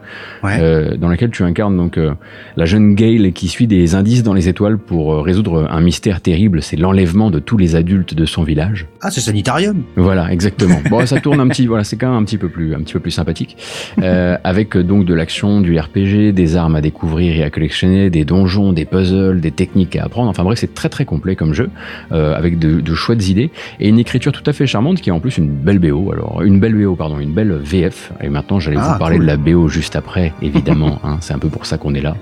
euh, 0.44 0.96
dans 0.96 1.08
laquelle 1.08 1.30
tu 1.30 1.42
incarnes 1.42 1.76
donc 1.76 1.98
euh, 1.98 2.12
la 2.56 2.64
jeune 2.64 2.94
Gale 2.94 3.32
qui 3.32 3.48
suit 3.48 3.66
des 3.66 3.94
indices 3.94 4.22
dans 4.22 4.34
les 4.34 4.48
étoiles 4.48 4.78
pour 4.78 5.14
euh, 5.14 5.20
résoudre 5.20 5.68
un 5.70 5.80
mystère 5.80 6.20
terrible, 6.20 6.62
c'est 6.62 6.76
l'enlèvement 6.76 7.30
de 7.30 7.38
tous 7.38 7.56
les 7.56 7.76
adultes 7.76 8.14
de 8.14 8.24
son 8.24 8.42
village. 8.42 8.86
Ah, 9.00 9.10
c'est 9.10 9.20
Sanitarium. 9.20 9.82
Voilà, 9.96 10.32
exactement. 10.32 10.80
bon, 10.90 11.04
ça 11.06 11.20
tourne 11.20 11.40
un 11.40 11.48
petit, 11.48 11.66
voilà, 11.66 11.84
c'est 11.84 11.96
quand 11.96 12.08
même 12.08 12.22
un 12.22 12.24
petit 12.24 12.38
peu 12.38 12.48
plus, 12.48 12.74
un 12.74 12.80
petit 12.80 12.94
peu 12.94 13.00
plus 13.00 13.10
sympathique, 13.10 13.56
avec 13.98 14.76
donc 14.76 15.04
de 15.04 15.14
l'action, 15.14 15.60
du 15.60 15.78
RPG, 15.78 16.32
des 16.32 16.56
armes 16.56 16.76
à 16.76 16.80
découvrir 16.80 17.36
et 17.36 17.42
à 17.42 17.50
collectionner, 17.50 18.10
des 18.10 18.24
donjons, 18.24 18.72
des 18.72 18.84
puzzles, 18.84 19.40
des 19.40 19.50
techniques 19.50 19.96
à 19.96 20.04
apprendre. 20.04 20.30
Enfin 20.30 20.44
bref, 20.44 20.58
c'est 20.58 20.74
très 20.74 20.88
très 20.88 21.04
complet 21.04 21.36
comme 21.36 21.54
jeu, 21.54 21.70
avec 22.10 22.58
de, 22.58 22.80
de 22.80 22.94
chouettes 22.94 23.28
idées 23.28 23.50
et 23.80 23.88
une 23.88 23.98
écriture 23.98 24.32
tout 24.32 24.48
à 24.48 24.52
fait 24.52 24.66
charmante 24.66 25.00
qui 25.00 25.10
est 25.10 25.12
en 25.12 25.20
plus 25.20 25.38
une 25.38 25.48
belle 25.48 25.78
BO. 25.78 26.12
Alors 26.12 26.42
une 26.42 26.60
belle 26.60 26.74
BO, 26.74 26.94
pardon, 26.94 27.18
une 27.18 27.32
belle 27.32 27.52
VF. 27.52 28.12
Et 28.20 28.28
maintenant, 28.28 28.55
j'allais 28.60 28.76
vous 28.76 28.82
ah, 28.84 28.98
parler 28.98 29.18
de 29.18 29.24
la 29.24 29.36
BO 29.36 29.68
juste 29.68 29.96
après, 29.96 30.32
évidemment. 30.42 31.00
hein, 31.04 31.18
c'est 31.20 31.34
un 31.34 31.38
peu 31.38 31.48
pour 31.48 31.66
ça 31.66 31.78
qu'on 31.78 31.94
est 31.94 32.00
là. 32.00 32.16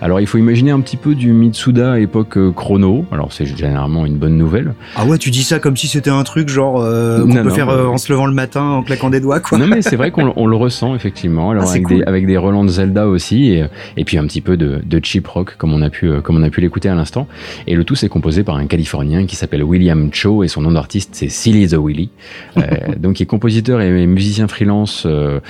Alors, 0.00 0.20
il 0.20 0.26
faut 0.26 0.38
imaginer 0.38 0.70
un 0.70 0.80
petit 0.80 0.96
peu 0.96 1.14
du 1.14 1.32
Mitsuda 1.32 1.98
époque 1.98 2.36
euh, 2.36 2.52
chrono. 2.52 3.04
Alors, 3.12 3.32
c'est 3.32 3.46
généralement 3.46 4.06
une 4.06 4.16
bonne 4.16 4.36
nouvelle. 4.36 4.74
Ah 4.96 5.04
ouais, 5.04 5.18
tu 5.18 5.30
dis 5.30 5.42
ça 5.42 5.58
comme 5.58 5.76
si 5.76 5.88
c'était 5.88 6.10
un 6.10 6.22
truc 6.24 6.48
genre 6.48 6.80
euh, 6.80 7.26
qu'on 7.26 7.42
peut 7.42 7.50
faire 7.50 7.68
euh, 7.68 7.86
en 7.86 7.98
se 7.98 8.12
levant 8.12 8.26
le 8.26 8.34
matin, 8.34 8.62
en 8.62 8.82
claquant 8.82 9.10
des 9.10 9.20
doigts, 9.20 9.40
quoi. 9.40 9.58
Non, 9.58 9.66
mais 9.66 9.82
c'est 9.82 9.96
vrai 9.96 10.10
qu'on 10.12 10.46
le 10.46 10.56
ressent 10.56 10.94
effectivement. 10.94 11.50
Alors, 11.50 11.64
ah, 11.66 11.70
avec, 11.70 11.86
des, 11.86 12.02
avec 12.04 12.26
des 12.26 12.36
relents 12.36 12.64
de 12.64 12.70
Zelda 12.70 13.06
aussi, 13.06 13.52
et, 13.52 13.64
et 13.96 14.04
puis 14.04 14.18
un 14.18 14.26
petit 14.26 14.40
peu 14.40 14.56
de, 14.56 14.80
de 14.84 15.00
cheap 15.02 15.26
rock 15.26 15.56
comme 15.56 15.72
on 15.72 15.82
a 15.82 15.90
pu, 15.90 16.10
comme 16.22 16.36
on 16.36 16.42
a 16.42 16.50
pu 16.50 16.60
l'écouter 16.60 16.88
à 16.88 16.94
l'instant. 16.94 17.26
Et 17.66 17.74
le 17.74 17.84
tout, 17.84 17.94
c'est 17.94 18.08
composé 18.08 18.42
par 18.42 18.56
un 18.56 18.66
Californien 18.66 19.26
qui 19.26 19.36
s'appelle 19.36 19.62
William 19.62 20.10
Cho 20.12 20.44
et 20.44 20.48
son 20.48 20.62
nom 20.62 20.72
d'artiste 20.72 21.10
c'est 21.12 21.28
Silly 21.28 21.68
the 21.68 21.76
Willy. 21.78 22.10
donc, 22.98 23.20
il 23.20 23.24
est 23.24 23.26
compositeur 23.26 23.80
et 23.80 24.06
musicien 24.06 24.48
freelance 24.48 25.04
euh, 25.06 25.40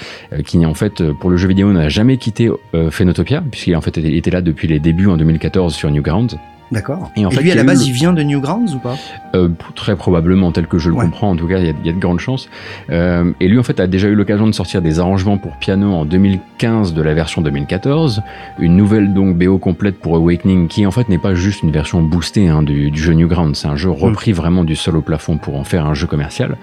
qui 0.44 0.64
en 0.64 0.74
fait 0.74 1.00
euh, 1.00 1.12
pour 1.12 1.30
le 1.30 1.36
jeu 1.36 1.48
vidéo 1.48 1.72
n'a 1.72 1.88
jamais 1.88 2.16
quitté 2.16 2.50
euh, 2.74 2.90
Phenotopia 2.90 3.42
puisqu'il 3.50 4.16
était 4.16 4.30
là 4.30 4.40
depuis 4.40 4.68
les 4.68 4.78
débuts 4.78 5.08
en 5.08 5.16
2014 5.16 5.74
sur 5.74 5.90
Newgrounds. 5.90 6.36
D'accord. 6.72 7.10
Et, 7.16 7.26
en 7.26 7.30
fait, 7.30 7.42
lui, 7.42 7.52
à 7.52 7.54
la 7.54 7.64
base, 7.64 7.86
il 7.86 7.92
vient 7.92 8.14
de 8.14 8.22
Newgrounds 8.22 8.74
ou 8.74 8.78
pas? 8.78 8.96
Euh, 9.34 9.48
Très 9.74 9.94
probablement, 9.94 10.52
tel 10.52 10.66
que 10.66 10.78
je 10.78 10.88
le 10.88 10.94
comprends. 10.94 11.30
En 11.30 11.36
tout 11.36 11.46
cas, 11.46 11.58
il 11.58 11.66
y, 11.66 11.88
a 11.88 11.92
de 11.92 11.98
grandes 11.98 12.20
chances. 12.20 12.48
Euh, 12.90 13.30
et 13.40 13.48
lui, 13.48 13.58
en 13.58 13.62
fait, 13.62 13.78
a 13.78 13.86
déjà 13.86 14.08
eu 14.08 14.14
l'occasion 14.14 14.46
de 14.46 14.52
sortir 14.52 14.80
des 14.80 14.98
arrangements 14.98 15.36
pour 15.36 15.56
piano 15.58 15.92
en 15.92 16.06
2015 16.06 16.94
de 16.94 17.02
la 17.02 17.12
version 17.12 17.42
2014. 17.42 18.22
Une 18.58 18.76
nouvelle 18.76 19.12
donc 19.12 19.36
BO 19.36 19.58
complète 19.58 19.98
pour 19.98 20.16
Awakening, 20.16 20.68
qui 20.68 20.86
en 20.86 20.90
fait 20.90 21.08
n'est 21.10 21.18
pas 21.18 21.34
juste 21.34 21.62
une 21.62 21.70
version 21.70 22.02
boostée 22.02 22.48
hein, 22.48 22.62
du, 22.62 22.90
du, 22.90 23.00
jeu 23.00 23.12
Newgrounds. 23.12 23.54
C'est 23.54 23.68
un 23.68 23.76
jeu 23.76 23.90
repris 23.90 24.32
vraiment 24.32 24.64
du 24.64 24.74
sol 24.74 24.96
au 24.96 25.02
plafond 25.02 25.36
pour 25.36 25.56
en 25.56 25.64
faire 25.64 25.86
un 25.86 25.94
jeu 25.94 26.06
commercial. 26.06 26.56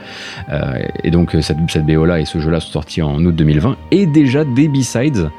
Euh, 0.51 0.79
et 1.03 1.11
donc 1.11 1.37
cette, 1.41 1.57
cette 1.67 1.85
BO-là 1.85 2.19
et 2.19 2.25
ce 2.25 2.39
jeu-là 2.39 2.59
sont 2.59 2.71
sortis 2.71 3.03
en 3.03 3.23
août 3.23 3.35
2020. 3.35 3.77
Et 3.91 4.07
déjà 4.07 4.43
des 4.43 4.67
B-sides 4.67 5.29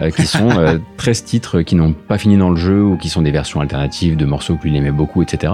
euh, 0.00 0.10
qui 0.10 0.26
sont 0.26 0.48
13 0.96 1.24
titres 1.24 1.62
qui 1.62 1.74
n'ont 1.74 1.92
pas 1.92 2.18
fini 2.18 2.36
dans 2.36 2.50
le 2.50 2.56
jeu 2.56 2.82
ou 2.82 2.96
qui 2.96 3.08
sont 3.08 3.22
des 3.22 3.30
versions 3.30 3.60
alternatives 3.60 4.16
de 4.16 4.24
morceaux 4.24 4.56
que 4.56 4.68
lui 4.68 4.76
aimait 4.76 4.90
beaucoup, 4.90 5.22
etc. 5.22 5.52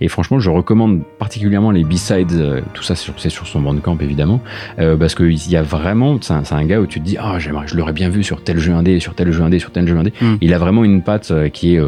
Et 0.00 0.08
franchement, 0.08 0.38
je 0.38 0.50
recommande 0.50 1.02
particulièrement 1.18 1.70
les 1.70 1.84
B-sides, 1.84 2.32
euh, 2.32 2.60
tout 2.74 2.82
ça 2.82 2.94
c'est 2.94 3.30
sur 3.30 3.46
son 3.46 3.60
bandcamp 3.60 3.98
évidemment, 4.00 4.40
euh, 4.78 4.96
parce 4.96 5.14
qu'il 5.14 5.50
y 5.50 5.56
a 5.56 5.62
vraiment, 5.62 6.18
c'est 6.20 6.32
un, 6.32 6.64
gars 6.64 6.80
où 6.80 6.86
tu 6.86 7.00
te 7.00 7.04
dis, 7.04 7.16
ah 7.18 7.38
j'aimerais, 7.38 7.66
je 7.66 7.76
l'aurais 7.76 7.92
bien 7.92 8.08
vu 8.08 8.22
sur 8.22 8.42
tel 8.42 8.58
jeu 8.58 8.72
indé, 8.72 9.00
sur 9.00 9.14
tel 9.14 9.32
jeu 9.32 9.42
indé, 9.42 9.58
sur 9.58 9.70
tel 9.70 9.86
jeu 9.86 9.96
indé. 9.96 10.12
Hmm. 10.20 10.36
Il 10.40 10.52
a 10.54 10.58
vraiment 10.58 10.84
une 10.84 11.02
patte 11.02 11.32
qui 11.52 11.76
est, 11.76 11.80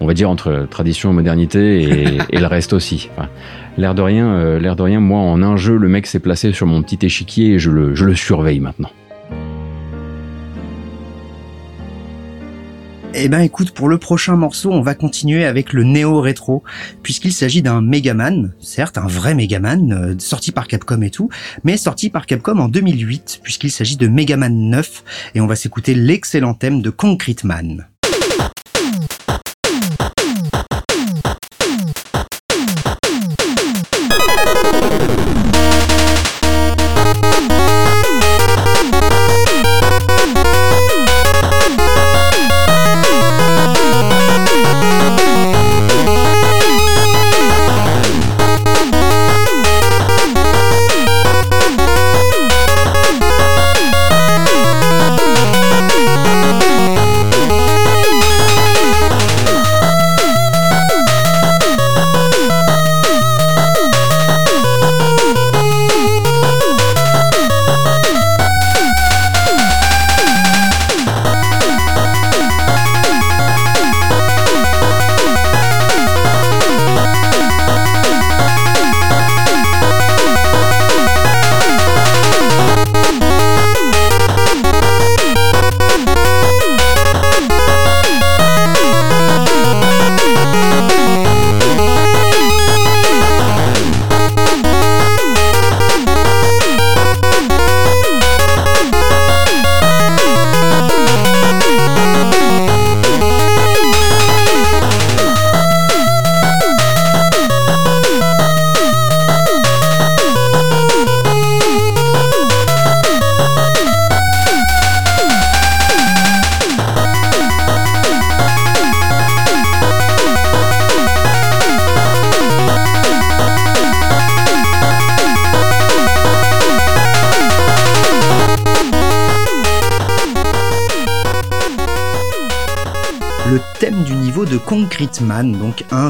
on 0.00 0.06
va 0.06 0.14
dire, 0.14 0.28
entre 0.28 0.66
tradition, 0.70 1.12
modernité 1.12 1.82
et, 1.82 2.18
et 2.30 2.38
le 2.38 2.46
reste 2.46 2.72
aussi. 2.72 3.10
l'air 3.76 3.94
de 3.94 4.02
rien, 4.02 4.58
l'air 4.58 4.76
de 4.76 4.82
rien, 4.82 5.00
moi 5.00 5.20
en 5.20 5.42
un 5.42 5.56
jeu, 5.56 5.76
le 5.76 5.88
mec 5.88 6.06
s'est 6.06 6.18
placé 6.18 6.52
sur 6.52 6.66
mon 6.66 6.82
petit 6.82 7.04
échiquier 7.04 7.54
et 7.54 7.58
je 7.58 7.70
le, 7.70 7.94
je 7.94 8.04
le 8.04 8.14
surveille 8.14 8.60
maintenant. 8.60 8.90
Eh 13.14 13.28
ben 13.28 13.40
écoute, 13.40 13.72
pour 13.72 13.88
le 13.88 13.98
prochain 13.98 14.36
morceau, 14.36 14.70
on 14.70 14.82
va 14.82 14.94
continuer 14.94 15.44
avec 15.44 15.72
le 15.72 15.82
néo-rétro, 15.82 16.62
puisqu'il 17.02 17.32
s'agit 17.32 17.62
d'un 17.62 17.80
Megaman, 17.80 18.52
certes 18.60 18.98
un 18.98 19.06
vrai 19.06 19.34
Megaman, 19.34 19.92
euh, 19.92 20.14
sorti 20.18 20.52
par 20.52 20.68
Capcom 20.68 21.00
et 21.00 21.10
tout, 21.10 21.30
mais 21.64 21.78
sorti 21.78 22.10
par 22.10 22.26
Capcom 22.26 22.58
en 22.58 22.68
2008, 22.68 23.40
puisqu'il 23.42 23.70
s'agit 23.70 23.96
de 23.96 24.08
Megaman 24.08 24.70
9, 24.70 25.04
et 25.34 25.40
on 25.40 25.46
va 25.46 25.56
s'écouter 25.56 25.94
l'excellent 25.94 26.54
thème 26.54 26.82
de 26.82 26.90
Concrete 26.90 27.44
Man. 27.44 27.87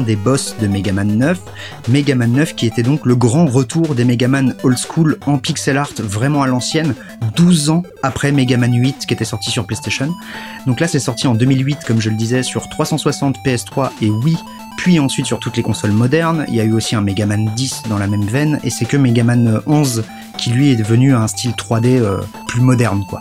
Des 0.09 0.15
boss 0.15 0.55
de 0.59 0.65
Mega 0.65 0.91
Man 0.91 1.19
9. 1.19 1.39
Mega 1.87 2.15
Man 2.15 2.31
9 2.31 2.55
qui 2.55 2.65
était 2.65 2.81
donc 2.81 3.05
le 3.05 3.15
grand 3.15 3.45
retour 3.45 3.93
des 3.93 4.05
Mega 4.05 4.27
Man 4.27 4.55
old 4.63 4.75
school 4.75 5.19
en 5.27 5.37
pixel 5.37 5.77
art 5.77 5.93
vraiment 5.99 6.41
à 6.41 6.47
l'ancienne, 6.47 6.95
12 7.35 7.69
ans 7.69 7.83
après 8.01 8.31
Mega 8.31 8.57
Man 8.57 8.73
8 8.73 9.05
qui 9.05 9.13
était 9.13 9.23
sorti 9.23 9.51
sur 9.51 9.67
PlayStation. 9.67 10.11
Donc 10.65 10.79
là 10.79 10.87
c'est 10.87 10.97
sorti 10.97 11.27
en 11.27 11.35
2008 11.35 11.81
comme 11.85 12.01
je 12.01 12.09
le 12.09 12.15
disais 12.15 12.41
sur 12.41 12.69
360 12.69 13.37
PS3 13.45 13.91
et 14.01 14.09
Wii 14.09 14.37
puis 14.79 14.99
ensuite 14.99 15.27
sur 15.27 15.39
toutes 15.39 15.57
les 15.57 15.63
consoles 15.63 15.91
modernes. 15.91 16.45
Il 16.47 16.55
y 16.55 16.61
a 16.61 16.63
eu 16.63 16.73
aussi 16.73 16.95
un 16.95 17.01
Mega 17.01 17.27
Man 17.27 17.51
10 17.55 17.83
dans 17.89 17.99
la 17.99 18.07
même 18.07 18.25
veine, 18.25 18.59
et 18.63 18.69
c'est 18.69 18.85
que 18.85 18.97
Mega 18.97 19.23
Man 19.23 19.61
11 19.67 20.05
qui 20.37 20.51
lui 20.51 20.71
est 20.71 20.77
devenu 20.77 21.13
un 21.13 21.27
style 21.27 21.51
3D 21.51 21.99
euh, 21.99 22.17
plus 22.47 22.61
moderne 22.61 23.03
quoi. 23.07 23.19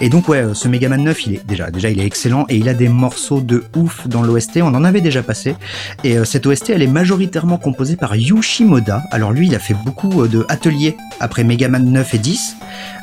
Et 0.00 0.08
donc 0.08 0.28
ouais, 0.28 0.44
ce 0.54 0.68
Mega 0.68 0.88
Man 0.88 1.02
9, 1.04 1.26
il 1.26 1.34
est 1.34 1.46
déjà 1.46 1.70
déjà 1.70 1.90
il 1.90 2.00
est 2.00 2.06
excellent 2.06 2.44
et 2.48 2.56
il 2.56 2.68
a 2.68 2.74
des 2.74 2.88
morceaux 2.88 3.40
de 3.40 3.64
ouf 3.76 4.06
dans 4.08 4.22
l'OST, 4.22 4.58
on 4.62 4.74
en 4.74 4.84
avait 4.84 5.00
déjà 5.00 5.22
passé 5.22 5.56
et 6.04 6.18
euh, 6.18 6.24
cette 6.24 6.46
OST 6.46 6.70
elle 6.70 6.82
est 6.82 6.86
majoritairement 6.86 7.58
composée 7.58 7.96
par 7.96 8.14
Yushimoda. 8.16 9.02
Alors 9.10 9.32
lui, 9.32 9.46
il 9.46 9.54
a 9.54 9.58
fait 9.58 9.74
beaucoup 9.84 10.22
euh, 10.22 10.28
de 10.28 10.44
ateliers 10.48 10.96
après 11.20 11.44
Mega 11.44 11.68
Man 11.68 11.84
9 11.90 12.14
et 12.14 12.18
10. 12.18 12.56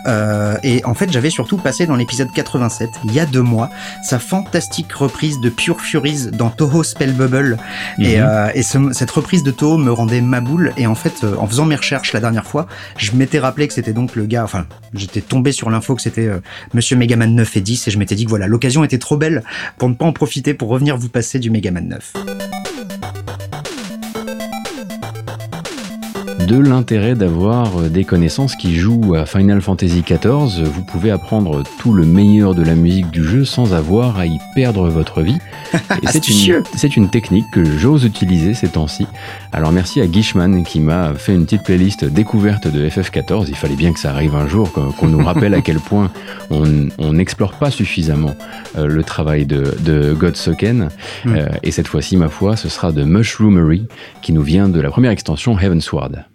Euh, 0.05 0.57
et 0.63 0.83
en 0.85 0.93
fait, 0.93 1.11
j'avais 1.11 1.29
surtout 1.29 1.57
passé 1.57 1.85
dans 1.85 1.95
l'épisode 1.95 2.31
87, 2.33 2.89
il 3.05 3.13
y 3.13 3.19
a 3.19 3.25
deux 3.25 3.41
mois, 3.41 3.69
sa 4.03 4.19
fantastique 4.19 4.91
reprise 4.91 5.39
de 5.39 5.49
Pure 5.49 5.79
Furies 5.79 6.31
dans 6.31 6.49
Toho 6.49 6.83
Spell 6.83 7.13
Bubble. 7.13 7.57
Et, 7.99 8.19
euh, 8.19 8.49
et 8.53 8.63
cette 8.63 9.11
reprise 9.11 9.43
de 9.43 9.51
Toho 9.51 9.77
me 9.77 9.91
rendait 9.91 10.21
ma 10.21 10.41
boule. 10.41 10.73
Et 10.77 10.87
en 10.87 10.95
fait, 10.95 11.23
euh, 11.23 11.35
en 11.37 11.47
faisant 11.47 11.65
mes 11.65 11.75
recherches 11.75 12.13
la 12.13 12.19
dernière 12.19 12.45
fois, 12.45 12.67
je 12.97 13.13
m'étais 13.13 13.39
rappelé 13.39 13.67
que 13.67 13.73
c'était 13.73 13.93
donc 13.93 14.15
le 14.15 14.25
gars, 14.25 14.43
enfin, 14.43 14.65
j'étais 14.93 15.21
tombé 15.21 15.51
sur 15.51 15.69
l'info 15.69 15.95
que 15.95 16.01
c'était 16.01 16.29
Monsieur 16.83 16.97
Megaman 16.97 17.33
9 17.33 17.55
et 17.55 17.61
10, 17.61 17.87
et 17.87 17.91
je 17.91 17.97
m'étais 17.97 18.15
dit 18.15 18.25
que 18.25 18.29
voilà, 18.29 18.45
l'occasion 18.45 18.83
était 18.83 18.97
trop 18.97 19.15
belle 19.15 19.41
pour 19.77 19.87
ne 19.87 19.93
pas 19.93 20.03
en 20.03 20.11
profiter 20.11 20.53
pour 20.53 20.67
revenir 20.67 20.97
vous 20.97 21.07
passer 21.07 21.39
du 21.39 21.49
Megaman 21.49 21.87
9. 21.87 22.13
de 26.45 26.59
l'intérêt 26.59 27.15
d'avoir 27.15 27.79
euh, 27.79 27.87
des 27.87 28.03
connaissances 28.03 28.57
qui 28.57 28.75
jouent 28.75 29.15
à 29.15 29.25
Final 29.25 29.61
Fantasy 29.61 30.03
XIV. 30.05 30.65
Vous 30.65 30.83
pouvez 30.83 31.09
apprendre 31.09 31.63
tout 31.79 31.93
le 31.93 32.05
meilleur 32.05 32.53
de 32.53 32.63
la 32.63 32.75
musique 32.75 33.09
du 33.11 33.23
jeu 33.23 33.45
sans 33.45 33.73
avoir 33.73 34.17
à 34.17 34.25
y 34.25 34.39
perdre 34.53 34.89
votre 34.89 35.21
vie. 35.21 35.37
C'est 36.05 36.27
une, 36.27 37.03
une, 37.03 37.09
technique 37.09 37.45
que 37.51 37.63
j'ose 37.63 38.05
utiliser 38.05 38.53
ces 38.53 38.69
temps-ci. 38.69 39.07
Alors 39.51 39.71
merci 39.71 40.01
à 40.01 40.07
Guishman 40.07 40.63
qui 40.63 40.79
m'a 40.79 41.13
fait 41.13 41.33
une 41.33 41.45
petite 41.45 41.63
playlist 41.63 42.05
découverte 42.05 42.67
de 42.67 42.87
FF14. 42.87 43.45
Il 43.47 43.55
fallait 43.55 43.75
bien 43.75 43.93
que 43.93 43.99
ça 43.99 44.11
arrive 44.11 44.35
un 44.35 44.47
jour, 44.47 44.71
qu'on 44.71 45.07
nous 45.07 45.23
rappelle 45.23 45.53
à 45.53 45.61
quel 45.61 45.79
point 45.79 46.11
on 46.49 47.13
n'explore 47.13 47.53
pas 47.53 47.71
suffisamment 47.71 48.35
euh, 48.77 48.87
le 48.87 49.03
travail 49.03 49.45
de, 49.45 49.75
de 49.81 50.13
Godsoken. 50.13 50.89
Hmm. 51.25 51.35
Euh, 51.35 51.47
et 51.63 51.71
cette 51.71 51.87
fois-ci, 51.87 52.17
ma 52.17 52.29
foi, 52.29 52.55
ce 52.55 52.69
sera 52.69 52.91
de 52.91 53.03
Mushroomery 53.03 53.87
qui 54.21 54.33
nous 54.33 54.43
vient 54.43 54.69
de 54.69 54.79
la 54.79 54.89
première 54.89 55.11
extension 55.11 55.57
Heavensward. 55.57 56.25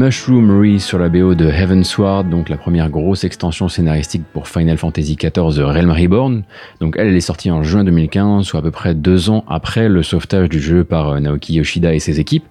De 0.00 0.04
Mushroomery 0.06 0.80
sur 0.80 0.98
la 0.98 1.10
BO 1.10 1.34
de 1.34 1.46
Heavensward, 1.46 2.30
donc 2.30 2.48
la 2.48 2.56
première 2.56 2.88
grosse 2.88 3.24
extension 3.24 3.68
scénaristique 3.68 4.22
pour 4.32 4.48
Final 4.48 4.78
Fantasy 4.78 5.14
XIV 5.16 5.62
Realm 5.62 5.90
Reborn. 5.90 6.42
Donc 6.80 6.94
elle, 6.96 7.08
elle 7.08 7.16
est 7.16 7.20
sortie 7.20 7.50
en 7.50 7.62
juin 7.62 7.84
2015, 7.84 8.46
soit 8.46 8.60
à 8.60 8.62
peu 8.62 8.70
près 8.70 8.94
deux 8.94 9.28
ans 9.28 9.44
après 9.46 9.90
le 9.90 10.02
sauvetage 10.02 10.48
du 10.48 10.58
jeu 10.58 10.84
par 10.84 11.10
euh, 11.10 11.20
Naoki 11.20 11.54
Yoshida 11.54 11.92
et 11.92 11.98
ses 11.98 12.18
équipes. 12.18 12.46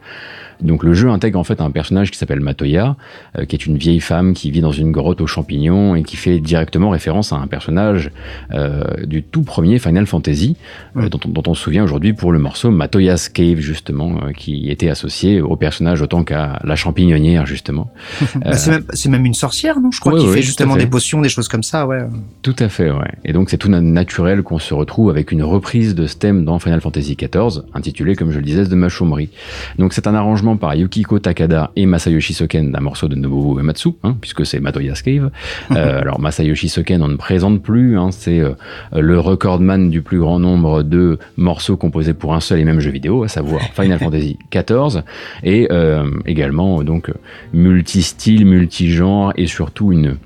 Donc 0.62 0.84
le 0.84 0.94
jeu 0.94 1.10
intègre 1.10 1.40
en 1.40 1.44
fait 1.44 1.62
un 1.62 1.72
personnage 1.72 2.12
qui 2.12 2.18
s'appelle 2.18 2.42
Matoya, 2.42 2.96
euh, 3.38 3.46
qui 3.46 3.56
est 3.56 3.66
une 3.66 3.78
vieille 3.78 4.00
femme 4.02 4.34
qui 4.34 4.52
vit 4.52 4.62
dans 4.62 4.72
une 4.72 4.92
grotte 4.92 5.22
aux 5.22 5.28
champignons 5.28 5.96
et 5.96 6.04
qui 6.04 6.18
fait 6.18 6.40
directement 6.40 6.90
référence 6.90 7.32
à 7.32 7.38
un 7.38 7.48
personnage 7.48 8.12
euh, 8.54 9.06
du 9.06 9.24
tout 9.24 9.44
premier 9.44 9.80
Final 9.80 10.06
Fantasy, 10.06 10.58
euh, 10.98 11.10
dont, 11.10 11.20
dont, 11.26 11.44
on 11.48 11.54
se 11.54 11.64
souvient 11.64 11.84
aujourd'hui 11.84 12.14
pour 12.14 12.32
le 12.32 12.40
morceau 12.40 12.72
Matoya's 12.72 13.30
Cave 13.30 13.60
justement, 13.60 14.18
euh, 14.24 14.32
qui 14.32 14.70
était 14.70 14.90
associé 14.90 15.42
au 15.42 15.56
personnage 15.56 16.02
autant 16.02 16.24
qu'à 16.24 16.60
la 16.64 16.76
champignonnière 16.76 17.46
justement. 17.46 17.92
bah, 18.36 18.54
c'est 18.54 18.72
même, 18.72 18.84
même, 19.12 19.26
une 19.26 19.34
sorcière, 19.34 19.80
non? 19.80 19.92
Je 19.92 20.00
crois 20.00 20.14
ouais, 20.14 20.20
qu'il 20.20 20.30
ouais, 20.30 20.36
fait 20.36 20.42
justement 20.42 20.76
fait. 20.76 20.82
des 20.82 20.88
potions, 20.88 21.22
des 21.22 21.30
choses 21.30 21.48
comme 21.48 21.64
ça, 21.64 21.88
ouais. 21.88 22.02
Tout 22.42 22.56
à 22.60 22.70
fait, 22.70 22.92
ouais. 22.92 23.12
Et 23.24 23.34
donc 23.34 23.50
c'est 23.50 23.58
tout 23.58 23.70
naturel 23.70 24.44
qu'on 24.44 24.60
se 24.60 24.74
retrouve 24.74 25.10
avec 25.10 25.32
une 25.32 25.44
reprise 25.44 25.96
de 25.96 26.08
ce 26.08 26.16
thème 26.16 26.46
dans 26.46 26.60
Final 26.60 26.82
Fantasy 26.82 27.16
XIV, 27.16 27.64
intitulé 27.74 28.16
comme 28.16 28.32
je 28.32 28.40
le 28.40 28.46
disais 28.46 28.66
de 28.66 28.76
Machomri. 28.76 29.30
Donc 29.78 29.94
c'est 29.94 30.08
un 30.08 30.16
arrangement 30.16 30.49
par 30.58 30.76
Yukiko 30.76 31.20
Takada 31.20 31.72
et 31.76 31.86
Masayoshi 31.86 32.34
Soken 32.34 32.72
d'un 32.72 32.80
morceau 32.80 33.08
de 33.08 33.16
Nobuo 33.16 33.58
Uematsu, 33.60 33.90
hein, 34.04 34.16
puisque 34.20 34.46
c'est 34.46 34.60
Matoya's 34.60 35.02
Cave. 35.02 35.32
Euh, 35.72 36.02
alors 36.02 36.20
Masayoshi 36.20 36.68
Soken, 36.68 37.04
on 37.04 37.10
ne 37.10 37.16
présente 37.16 37.62
plus, 37.62 37.98
hein, 37.98 38.10
c'est 38.12 38.40
euh, 38.40 38.54
le 38.92 39.20
recordman 39.20 39.90
du 39.90 40.02
plus 40.02 40.20
grand 40.20 40.40
nombre 40.40 40.84
de 40.84 41.20
morceaux 41.38 41.78
composés 41.78 42.14
pour 42.14 42.34
un 42.34 42.40
seul 42.40 42.60
et 42.60 42.66
même 42.66 42.80
jeu 42.80 42.90
vidéo, 42.90 43.24
à 43.24 43.28
savoir 43.28 43.62
Final 43.74 44.00
Fantasy 44.04 44.38
XIV, 44.52 45.04
et 45.44 45.68
euh, 45.72 46.10
également 46.26 46.82
donc 46.84 47.12
multi-style, 47.54 48.46
multi-genre 48.46 49.32
et 49.36 49.48
surtout 49.48 49.92
une 49.92 50.18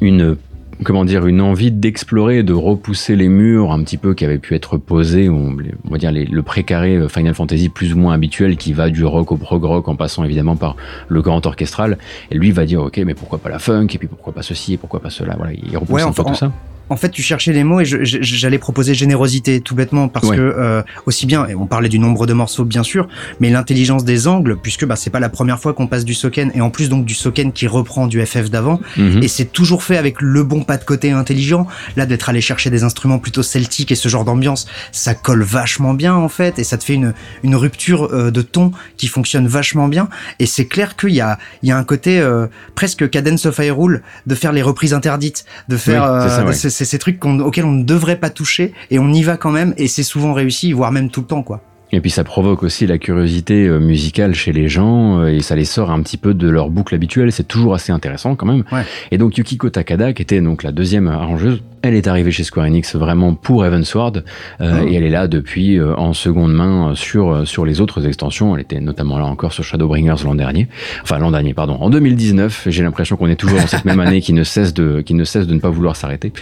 une 0.00 0.36
comment 0.84 1.04
dire, 1.04 1.26
une 1.26 1.40
envie 1.40 1.70
d'explorer, 1.70 2.42
de 2.42 2.52
repousser 2.52 3.16
les 3.16 3.28
murs 3.28 3.72
un 3.72 3.82
petit 3.82 3.96
peu 3.96 4.14
qui 4.14 4.24
avaient 4.24 4.38
pu 4.38 4.54
être 4.54 4.76
posés, 4.76 5.28
on, 5.28 5.56
on 5.84 5.90
va 5.90 5.98
dire 5.98 6.12
les, 6.12 6.24
le 6.24 6.42
précaré 6.42 7.08
Final 7.08 7.34
Fantasy 7.34 7.68
plus 7.68 7.94
ou 7.94 7.98
moins 7.98 8.14
habituel 8.14 8.56
qui 8.56 8.72
va 8.72 8.90
du 8.90 9.04
rock 9.04 9.32
au 9.32 9.36
prog 9.36 9.64
rock 9.64 9.88
en 9.88 9.96
passant 9.96 10.24
évidemment 10.24 10.56
par 10.56 10.76
le 11.08 11.22
grand 11.22 11.44
orchestral. 11.46 11.98
Et 12.30 12.36
lui 12.36 12.52
va 12.52 12.64
dire, 12.64 12.82
ok, 12.82 12.98
mais 12.98 13.14
pourquoi 13.14 13.38
pas 13.38 13.48
la 13.48 13.58
funk, 13.58 13.88
et 13.94 13.98
puis 13.98 14.08
pourquoi 14.08 14.32
pas 14.32 14.42
ceci, 14.42 14.74
et 14.74 14.76
pourquoi 14.76 15.00
pas 15.00 15.10
cela. 15.10 15.34
Voilà, 15.36 15.52
il 15.52 15.76
repousse 15.76 15.96
ouais, 15.96 16.02
un 16.02 16.12
peu 16.12 16.24
tout 16.24 16.34
ça 16.34 16.52
en 16.90 16.96
fait, 16.96 17.10
tu 17.10 17.22
cherchais 17.22 17.52
les 17.52 17.64
mots 17.64 17.80
et 17.80 17.84
j'allais 17.84 18.58
proposer 18.58 18.94
générosité, 18.94 19.60
tout 19.60 19.74
bêtement, 19.74 20.08
parce 20.08 20.28
Ouais. 20.28 20.36
que 20.36 20.42
euh, 20.42 20.82
aussi 21.06 21.26
bien, 21.26 21.46
et 21.46 21.54
on 21.54 21.66
parlait 21.66 21.88
du 21.88 21.98
nombre 21.98 22.26
de 22.26 22.32
morceaux 22.32 22.64
bien 22.64 22.82
sûr, 22.82 23.08
mais 23.40 23.50
l'intelligence 23.50 24.04
des 24.04 24.26
angles, 24.28 24.56
puisque 24.62 24.84
bah, 24.84 24.96
c'est 24.96 25.10
pas 25.10 25.20
la 25.20 25.28
première 25.28 25.58
fois 25.60 25.72
qu'on 25.74 25.86
passe 25.86 26.04
du 26.04 26.14
Soken, 26.14 26.50
et 26.54 26.60
en 26.60 26.70
plus 26.70 26.88
donc 26.88 27.04
du 27.04 27.14
Soken 27.14 27.52
qui 27.52 27.66
reprend 27.66 28.06
du 28.06 28.24
FF 28.24 28.50
d'avant, 28.50 28.80
Mhm. 28.96 29.22
et 29.22 29.28
c'est 29.28 29.46
toujours 29.46 29.82
fait 29.82 29.96
avec 29.96 30.20
le 30.20 30.42
bon 30.44 30.62
pas 30.62 30.76
de 30.76 30.84
côté 30.84 31.10
intelligent. 31.10 31.66
Là, 31.96 32.06
d'être 32.06 32.28
allé 32.28 32.40
chercher 32.40 32.70
des 32.70 32.84
instruments 32.84 33.18
plutôt 33.18 33.42
celtiques 33.42 33.92
et 33.92 33.94
ce 33.94 34.08
genre 34.08 34.24
d'ambiance, 34.24 34.66
ça 34.92 35.14
colle 35.14 35.42
vachement 35.42 35.94
bien 35.94 36.14
en 36.14 36.28
fait, 36.28 36.58
et 36.58 36.64
ça 36.64 36.78
te 36.78 36.84
fait 36.84 36.94
une, 36.94 37.14
une 37.42 37.56
rupture 37.56 38.08
euh, 38.12 38.30
de 38.30 38.42
ton 38.42 38.72
qui 38.96 39.08
fonctionne 39.08 39.46
vachement 39.46 39.88
bien. 39.88 40.08
Et 40.38 40.46
c'est 40.46 40.66
clair 40.66 40.96
qu'il 40.96 41.10
y 41.10 41.20
a, 41.20 41.38
il 41.62 41.68
y 41.68 41.72
a 41.72 41.76
un 41.78 41.84
côté 41.84 42.18
euh, 42.20 42.46
presque 42.74 43.08
Cadence 43.10 43.46
of 43.46 43.58
Hyrule 43.58 44.02
de 44.26 44.34
faire 44.34 44.52
les 44.52 44.62
reprises 44.62 44.94
interdites, 44.94 45.44
de 45.68 45.76
faire 45.76 46.02
Oui, 46.46 46.54
c'est 46.78 46.84
ces- 46.84 46.98
trucs 46.98 47.24
auxquels 47.24 47.64
on 47.64 47.72
ne 47.72 47.84
devrait 47.84 48.20
pas 48.20 48.30
toucher, 48.30 48.72
et 48.90 48.98
on 48.98 49.12
y 49.12 49.22
va 49.22 49.36
quand 49.36 49.50
même, 49.50 49.74
et 49.76 49.88
c'est 49.88 50.02
souvent 50.04 50.32
réussi, 50.32 50.72
voire 50.72 50.92
même 50.92 51.10
tout 51.10 51.20
le 51.22 51.26
temps 51.26 51.42
quoi. 51.42 51.62
Et 51.92 52.00
puis 52.00 52.10
ça 52.10 52.24
provoque 52.24 52.62
aussi 52.62 52.86
la 52.86 52.98
curiosité 52.98 53.66
euh, 53.66 53.78
musicale 53.78 54.34
chez 54.34 54.52
les 54.52 54.68
gens 54.68 55.20
euh, 55.20 55.28
et 55.28 55.40
ça 55.40 55.56
les 55.56 55.64
sort 55.64 55.90
un 55.90 56.02
petit 56.02 56.16
peu 56.16 56.34
de 56.34 56.48
leur 56.48 56.70
boucle 56.70 56.94
habituelle. 56.94 57.32
C'est 57.32 57.48
toujours 57.48 57.74
assez 57.74 57.92
intéressant 57.92 58.34
quand 58.34 58.46
même. 58.46 58.64
Ouais. 58.72 58.82
Et 59.10 59.18
donc 59.18 59.36
Yukiko 59.38 59.70
Takada, 59.70 60.12
qui 60.12 60.22
était 60.22 60.40
donc 60.40 60.62
la 60.62 60.72
deuxième 60.72 61.08
arrangeuse, 61.08 61.60
elle 61.82 61.94
est 61.94 62.06
arrivée 62.06 62.30
chez 62.30 62.44
Square 62.44 62.66
Enix 62.66 62.96
vraiment 62.96 63.34
pour 63.34 63.64
Heavensward 63.64 64.24
euh, 64.60 64.68
Oh. 64.68 64.86
et 64.86 64.94
elle 64.94 65.04
est 65.04 65.10
là 65.10 65.28
depuis 65.28 65.78
euh, 65.78 65.94
en 65.96 66.12
seconde 66.12 66.52
main 66.52 66.92
sur 66.94 67.46
sur 67.46 67.64
les 67.64 67.80
autres 67.80 68.06
extensions. 68.06 68.54
Elle 68.54 68.62
était 68.62 68.80
notamment 68.80 69.18
là 69.18 69.24
encore 69.24 69.52
sur 69.52 69.64
Shadowbringers 69.64 70.24
l'an 70.24 70.34
dernier, 70.34 70.68
enfin 71.02 71.18
l'an 71.18 71.30
dernier 71.30 71.54
pardon, 71.54 71.74
en 71.80 71.90
2019. 71.90 72.66
J'ai 72.68 72.82
l'impression 72.82 73.16
qu'on 73.16 73.28
est 73.28 73.36
toujours 73.36 73.58
dans 73.58 73.66
cette 73.66 73.84
même 73.84 74.00
année 74.00 74.20
qui 74.20 74.32
ne 74.32 74.44
cesse 74.44 74.74
de 74.74 75.00
qui 75.00 75.14
ne 75.14 75.24
cesse 75.24 75.46
de 75.46 75.54
ne 75.54 75.60
pas 75.60 75.70
vouloir 75.70 75.96
s'arrêter. 75.96 76.32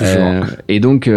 Euh, 0.00 0.42
et 0.68 0.80
donc, 0.80 1.10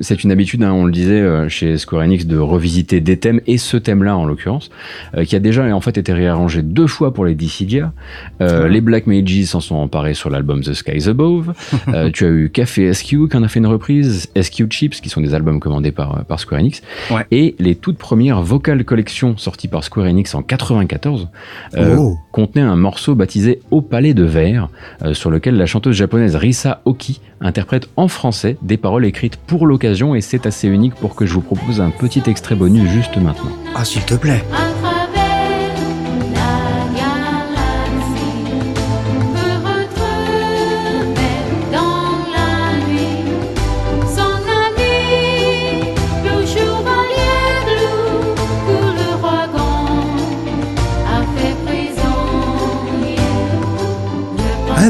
c'est 0.00 0.24
une 0.24 0.32
habitude, 0.32 0.62
hein, 0.62 0.72
on 0.72 0.84
le 0.84 0.92
disait 0.92 1.48
chez 1.48 1.78
Square 1.78 2.02
Enix, 2.02 2.26
de 2.26 2.38
revisiter 2.38 3.00
des 3.00 3.16
thèmes, 3.20 3.40
et 3.46 3.58
ce 3.58 3.76
thème-là 3.76 4.16
en 4.16 4.24
l'occurrence, 4.24 4.70
euh, 5.16 5.24
qui 5.24 5.36
a 5.36 5.38
déjà 5.38 5.64
en 5.74 5.80
fait 5.80 5.98
été 5.98 6.12
réarrangé 6.12 6.62
deux 6.62 6.86
fois 6.86 7.12
pour 7.14 7.24
les 7.24 7.34
Dissidia. 7.34 7.92
Euh, 8.40 8.68
Les 8.68 8.80
Black 8.80 9.06
Mages 9.06 9.44
s'en 9.44 9.60
sont 9.60 9.76
emparés 9.76 10.14
sur 10.14 10.30
l'album 10.30 10.62
The 10.62 10.72
Skies 10.74 11.08
Above. 11.08 11.52
Euh, 11.94 12.10
tu 12.12 12.24
as 12.24 12.28
eu 12.28 12.50
Café 12.50 12.92
SQ 12.92 13.28
qui 13.30 13.36
en 13.36 13.42
a 13.42 13.48
fait 13.48 13.58
une 13.58 13.66
reprise, 13.66 14.28
SQ 14.40 14.70
Chips, 14.70 15.00
qui 15.00 15.08
sont 15.08 15.20
des 15.20 15.34
albums 15.34 15.58
commandés 15.58 15.90
par, 15.90 16.24
par 16.24 16.38
Square 16.38 16.60
Enix. 16.60 16.82
Ouais. 17.10 17.26
Et 17.30 17.56
les 17.58 17.74
toutes 17.74 17.98
premières 17.98 18.42
Vocal 18.42 18.84
Collections 18.84 19.36
sorties 19.36 19.66
par 19.66 19.82
Square 19.82 20.06
Enix 20.06 20.34
en 20.34 20.42
94 20.42 21.28
euh, 21.74 21.96
Oh. 21.98 22.16
contenaient 22.32 22.64
un 22.64 22.76
morceau 22.76 23.14
baptisé 23.14 23.60
Au 23.70 23.80
Palais 23.80 24.14
de 24.14 24.22
Verre, 24.24 24.68
sur 25.12 25.30
lequel 25.30 25.56
la 25.56 25.66
chanteuse 25.66 25.96
japonaise 25.96 26.36
Risa 26.36 26.80
Oki 26.84 27.20
interprète 27.40 27.88
en 27.96 28.08
français 28.08 28.56
des 28.62 28.76
paroles 28.76 29.04
écrites 29.06 29.36
pour 29.36 29.66
l'occasion 29.66 30.14
et 30.14 30.20
c'est 30.20 30.46
assez 30.46 30.68
unique 30.68 30.94
pour 30.94 31.14
que 31.14 31.26
je 31.26 31.32
vous 31.34 31.40
propose 31.40 31.80
un 31.80 31.90
petit 31.90 32.22
extrait 32.26 32.54
bonus 32.54 32.88
juste 32.90 33.09
maintenant. 33.18 33.56
Ah 33.74 33.84
s'il 33.84 34.04
te 34.04 34.14
plaît. 34.14 34.44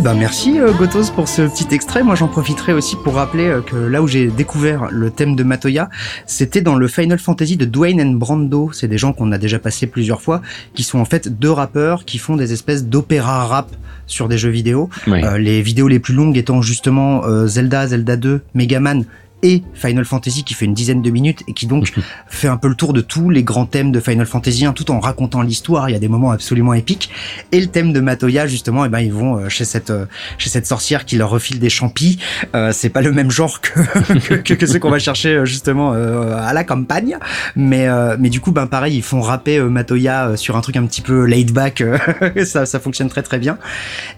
Ouais, 0.00 0.04
bah 0.04 0.14
merci 0.14 0.58
euh, 0.58 0.72
Gotos 0.72 1.10
pour 1.14 1.28
ce 1.28 1.42
petit 1.42 1.74
extrait. 1.74 2.02
Moi 2.02 2.14
j'en 2.14 2.26
profiterai 2.26 2.72
aussi 2.72 2.96
pour 2.96 3.16
rappeler 3.16 3.48
euh, 3.48 3.60
que 3.60 3.76
là 3.76 4.00
où 4.00 4.08
j'ai 4.08 4.28
découvert 4.28 4.88
le 4.90 5.10
thème 5.10 5.36
de 5.36 5.42
Matoya, 5.42 5.90
c'était 6.24 6.62
dans 6.62 6.74
le 6.74 6.88
Final 6.88 7.18
Fantasy 7.18 7.58
de 7.58 7.66
Dwayne 7.66 8.00
and 8.00 8.12
Brando. 8.12 8.70
C'est 8.72 8.88
des 8.88 8.96
gens 8.96 9.12
qu'on 9.12 9.30
a 9.30 9.36
déjà 9.36 9.58
passé 9.58 9.86
plusieurs 9.86 10.22
fois, 10.22 10.40
qui 10.72 10.84
sont 10.84 11.00
en 11.00 11.04
fait 11.04 11.28
deux 11.28 11.50
rappeurs 11.50 12.06
qui 12.06 12.16
font 12.16 12.36
des 12.36 12.54
espèces 12.54 12.86
d'opéra 12.86 13.44
rap 13.46 13.68
sur 14.06 14.28
des 14.28 14.38
jeux 14.38 14.50
vidéo. 14.50 14.88
Euh, 15.08 15.36
les 15.36 15.60
vidéos 15.60 15.88
les 15.88 15.98
plus 15.98 16.14
longues 16.14 16.38
étant 16.38 16.62
justement 16.62 17.24
euh, 17.24 17.46
Zelda, 17.46 17.86
Zelda 17.86 18.16
2, 18.16 18.40
Megaman 18.54 19.04
et 19.42 19.62
Final 19.74 20.05
Fantasy 20.05 20.44
qui 20.44 20.55
fait 20.55 20.64
une 20.64 20.74
dizaine 20.74 21.03
de 21.03 21.11
minutes 21.11 21.42
et 21.48 21.53
qui 21.53 21.66
donc 21.66 21.92
fait 22.26 22.48
un 22.48 22.57
peu 22.57 22.68
le 22.68 22.74
tour 22.74 22.92
de 22.92 23.00
tous 23.00 23.31
les 23.31 23.42
grands 23.42 23.66
thèmes 23.66 23.92
de 23.92 24.00
Final 24.00 24.26
Fantasy 24.26 24.64
1 24.64 24.72
tout 24.72 24.90
en 24.90 25.00
racontant 25.00 25.42
l'histoire. 25.42 25.88
Il 25.88 25.92
y 25.92 25.96
a 25.96 25.98
des 25.98 26.09
moments 26.09 26.31
absolument 26.31 26.74
épiques. 26.74 27.11
Et 27.53 27.61
le 27.61 27.66
thème 27.66 27.92
de 27.92 28.00
Matoya 28.00 28.46
justement, 28.46 28.85
eh 28.85 28.88
ben 28.88 29.00
ils 29.00 29.12
vont 29.12 29.37
euh, 29.37 29.48
chez 29.48 29.64
cette 29.64 29.90
euh, 29.90 30.07
chez 30.38 30.50
cette 30.50 30.66
sorcière 30.66 31.05
qui 31.05 31.16
leur 31.16 31.31
refile 31.31 31.59
des 31.59 31.70
champis. 31.70 32.18
Euh, 32.55 32.72
c'est 32.72 32.90
pas 32.90 33.03
le 33.03 33.12
même 33.12 33.31
genre 33.31 33.61
que 33.61 33.81
que, 34.18 34.35
que, 34.35 34.55
que 34.55 34.66
ceux 34.66 34.79
qu'on 34.79 34.90
va 34.90 34.98
chercher 34.98 35.31
euh, 35.31 35.44
justement 35.44 35.92
euh, 35.94 36.37
à 36.37 36.53
la 36.53 36.64
campagne, 36.64 37.16
mais 37.57 37.88
euh, 37.88 38.16
mais 38.18 38.31
du 38.31 38.40
coup 38.40 38.53
ben 38.53 38.66
pareil 38.66 38.96
ils 38.96 39.03
font 39.03 39.20
rapper 39.20 39.61
Matoya 39.61 40.37
sur 40.37 40.57
un 40.57 40.61
truc 40.61 40.76
un 40.76 40.87
petit 40.87 41.00
peu 41.00 41.24
laid 41.24 41.53
back. 41.53 41.83
ça 42.44 42.66
ça 42.66 42.81
fonctionne 42.81 43.09
très 43.09 43.22
très 43.22 43.38
bien. 43.38 43.59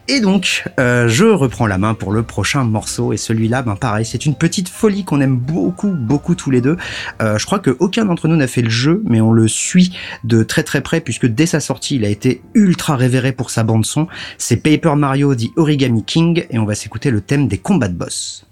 Et 0.09 0.21
donc, 0.21 0.65
euh, 0.79 1.09
je 1.09 1.25
reprends 1.25 1.67
la 1.67 1.79
main 1.79 1.95
pour 1.95 2.13
le 2.13 2.23
prochain 2.23 2.65
morceau. 2.65 3.13
Et 3.13 3.17
celui-là, 3.17 3.63
ben 3.63 3.77
pareil, 3.77 4.05
c'est 4.05 4.27
une 4.27 4.35
petite 4.35 4.69
folie 4.69 5.05
qu'on 5.13 5.21
aime 5.21 5.37
beaucoup, 5.37 5.91
beaucoup 5.91 6.35
tous 6.35 6.51
les 6.51 6.63
deux. 6.63 6.79
Euh, 7.21 7.37
je 7.37 7.45
crois 7.45 7.59
que 7.59 7.77
aucun 7.81 8.07
d'entre 8.07 8.29
nous 8.29 8.37
n'a 8.37 8.47
fait 8.47 8.63
le 8.63 8.71
jeu, 8.71 9.03
mais 9.05 9.21
on 9.21 9.31
le 9.31 9.47
suit 9.47 9.95
de 10.25 10.43
très 10.43 10.63
très 10.63 10.81
près 10.81 11.03
puisque 11.03 11.27
dès 11.27 11.45
sa 11.45 11.61
sortie, 11.61 11.97
il 11.97 12.07
a 12.07 12.09
été 12.09 12.41
ultra 12.55 12.97
révéré 12.97 13.33
pour 13.33 13.51
sa 13.51 13.63
bande 13.63 13.85
son. 13.85 14.07
C'est 14.39 14.57
Paper 14.57 14.95
Mario 14.97 15.35
dit 15.35 15.53
Origami 15.57 16.03
King 16.03 16.47
et 16.49 16.59
on 16.59 16.65
va 16.65 16.75
s'écouter 16.75 17.11
le 17.11 17.21
thème 17.21 17.47
des 17.47 17.59
combats 17.59 17.89
de 17.89 17.95
boss. 17.95 18.47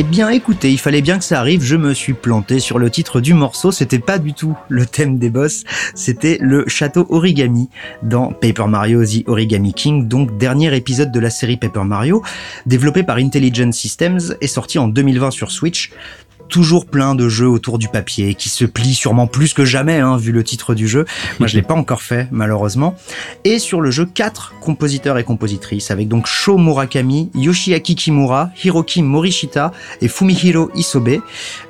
Eh 0.00 0.02
bien 0.02 0.30
écoutez, 0.30 0.72
il 0.72 0.78
fallait 0.78 1.02
bien 1.02 1.18
que 1.18 1.24
ça 1.24 1.38
arrive, 1.40 1.62
je 1.62 1.76
me 1.76 1.92
suis 1.92 2.14
planté 2.14 2.58
sur 2.58 2.78
le 2.78 2.88
titre 2.88 3.20
du 3.20 3.34
morceau, 3.34 3.70
c'était 3.70 3.98
pas 3.98 4.18
du 4.18 4.32
tout 4.32 4.56
le 4.70 4.86
thème 4.86 5.18
des 5.18 5.28
boss, 5.28 5.64
c'était 5.94 6.38
le 6.40 6.66
château 6.68 7.06
origami 7.10 7.68
dans 8.02 8.32
Paper 8.32 8.66
Mario 8.66 9.04
The 9.04 9.28
Origami 9.28 9.74
King, 9.74 10.08
donc 10.08 10.38
dernier 10.38 10.74
épisode 10.74 11.12
de 11.12 11.20
la 11.20 11.28
série 11.28 11.58
Paper 11.58 11.84
Mario, 11.84 12.22
développé 12.64 13.02
par 13.02 13.18
Intelligent 13.18 13.72
Systems 13.72 14.36
et 14.40 14.46
sorti 14.46 14.78
en 14.78 14.88
2020 14.88 15.32
sur 15.32 15.50
Switch 15.50 15.92
toujours 16.50 16.84
plein 16.84 17.14
de 17.14 17.28
jeux 17.28 17.48
autour 17.48 17.78
du 17.78 17.88
papier 17.88 18.34
qui 18.34 18.48
se 18.48 18.64
plient 18.64 18.94
sûrement 18.94 19.26
plus 19.26 19.54
que 19.54 19.64
jamais 19.64 19.98
hein, 19.98 20.16
vu 20.16 20.32
le 20.32 20.44
titre 20.44 20.74
du 20.74 20.88
jeu. 20.88 21.06
Moi 21.38 21.46
je 21.46 21.54
l'ai 21.56 21.62
pas 21.62 21.74
encore 21.74 22.02
fait 22.02 22.28
malheureusement. 22.30 22.94
Et 23.44 23.58
sur 23.58 23.80
le 23.80 23.90
jeu 23.90 24.04
quatre 24.04 24.54
compositeurs 24.60 25.16
et 25.16 25.24
compositrices 25.24 25.90
avec 25.90 26.08
donc 26.08 26.26
Sho 26.26 26.58
Murakami, 26.58 27.30
Yoshiaki 27.34 27.94
Kimura, 27.94 28.50
Hiroki 28.62 29.02
Morishita 29.02 29.72
et 30.02 30.08
Fumihiro 30.08 30.70
Isobe. 30.74 31.20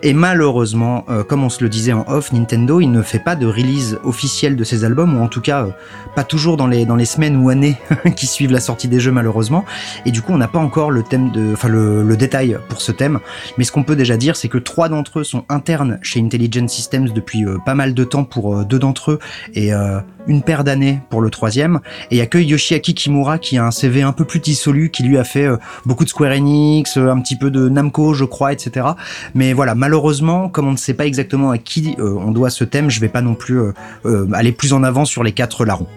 Et 0.03 0.13
malheureusement, 0.15 1.05
euh, 1.09 1.23
comme 1.23 1.45
on 1.45 1.51
se 1.51 1.63
le 1.63 1.69
disait 1.69 1.93
en 1.93 2.05
off, 2.09 2.33
Nintendo 2.33 2.81
il 2.81 2.91
ne 2.91 3.03
fait 3.03 3.19
pas 3.19 3.37
de 3.37 3.47
release 3.47 3.99
officielle 4.03 4.57
de 4.57 4.65
ses 4.65 4.85
albums 4.85 5.17
ou 5.17 5.23
en 5.23 5.29
tout 5.29 5.43
cas 5.43 5.65
euh, 5.65 5.71
pas 6.17 6.25
toujours 6.25 6.57
dans 6.57 6.67
les 6.67 6.87
dans 6.87 6.97
les 6.97 7.05
semaines 7.05 7.37
ou 7.37 7.51
années 7.51 7.77
qui 8.17 8.27
suivent 8.27 8.53
la 8.53 8.61
sortie 8.61 8.89
des 8.89 8.99
jeux 8.99 9.13
malheureusement. 9.13 9.67
Et 10.07 10.11
du 10.11 10.23
coup 10.23 10.33
on 10.33 10.39
n'a 10.39 10.49
pas 10.49 10.59
encore 10.59 10.91
le 10.91 11.03
thème 11.03 11.31
de, 11.31 11.53
enfin 11.53 11.69
le, 11.69 12.03
le 12.03 12.17
détail 12.17 12.59
pour 12.71 12.81
ce 12.81 12.93
thème. 12.93 13.21
Mais 13.59 13.65
ce 13.65 13.73
qu'on 13.73 13.83
peut 13.83 13.97
déjà 13.97 14.17
dire 14.17 14.37
c'est 14.37 14.49
que 14.49 14.59
trois 14.71 14.89
d'entre 14.89 15.19
eux 15.19 15.25
sont 15.25 15.45
internes 15.49 15.99
chez 16.01 16.21
Intelligent 16.21 16.69
Systems 16.69 17.09
depuis 17.09 17.45
euh, 17.45 17.59
pas 17.67 17.75
mal 17.75 17.93
de 17.93 18.05
temps 18.05 18.23
pour 18.23 18.55
euh, 18.55 18.65
deux 18.65 18.79
d'entre 18.79 19.11
eux 19.11 19.19
et 19.53 19.75
euh, 19.75 19.99
une 20.29 20.43
paire 20.43 20.63
d'années 20.63 21.01
pour 21.11 21.23
le 21.23 21.29
troisième. 21.29 21.81
Et 22.13 22.15
il 22.15 22.19
y 22.19 22.21
a 22.21 22.27
que 22.27 22.39
Yoshiaki 22.39 22.95
Kimura 22.95 23.39
qui 23.39 23.59
a 23.59 23.67
un 23.67 23.73
CV 23.73 24.03
un 24.03 24.13
peu 24.13 24.25
plus 24.25 24.39
dissolu, 24.39 24.91
qui 24.91 25.03
lui 25.03 25.19
a 25.19 25.25
fait 25.25 25.49
beaucoup 25.87 26.05
de 26.05 26.09
Square 26.09 26.35
Enix, 26.35 26.97
un 26.99 27.21
petit 27.21 27.35
peu 27.37 27.51
de 27.51 27.69
Namco, 27.69 28.15
je 28.15 28.25
crois, 28.25 28.53
etc. 28.53 28.87
Mais 29.35 29.55
voilà, 29.55 29.75
malheureusement, 29.75 30.49
comme 30.49 30.69
on 30.69 30.73
ne 30.73 30.77
sait 30.77 30.95
pas 30.95 31.07
exactement 31.07 31.51
à 31.51 31.59
qui 31.59 31.97
on 31.99 32.31
doit 32.31 32.51
ce 32.51 32.63
thème, 32.63 32.91
je 32.91 33.01
vais 33.01 33.09
pas 33.09 33.23
non 33.23 33.35
plus 33.35 33.61
aller 34.33 34.53
plus 34.53 34.73
en 34.73 34.85
avant 34.85 35.05
sur 35.05 35.25
les 35.25 35.33
quatre 35.33 35.65
larrons. 35.65 35.89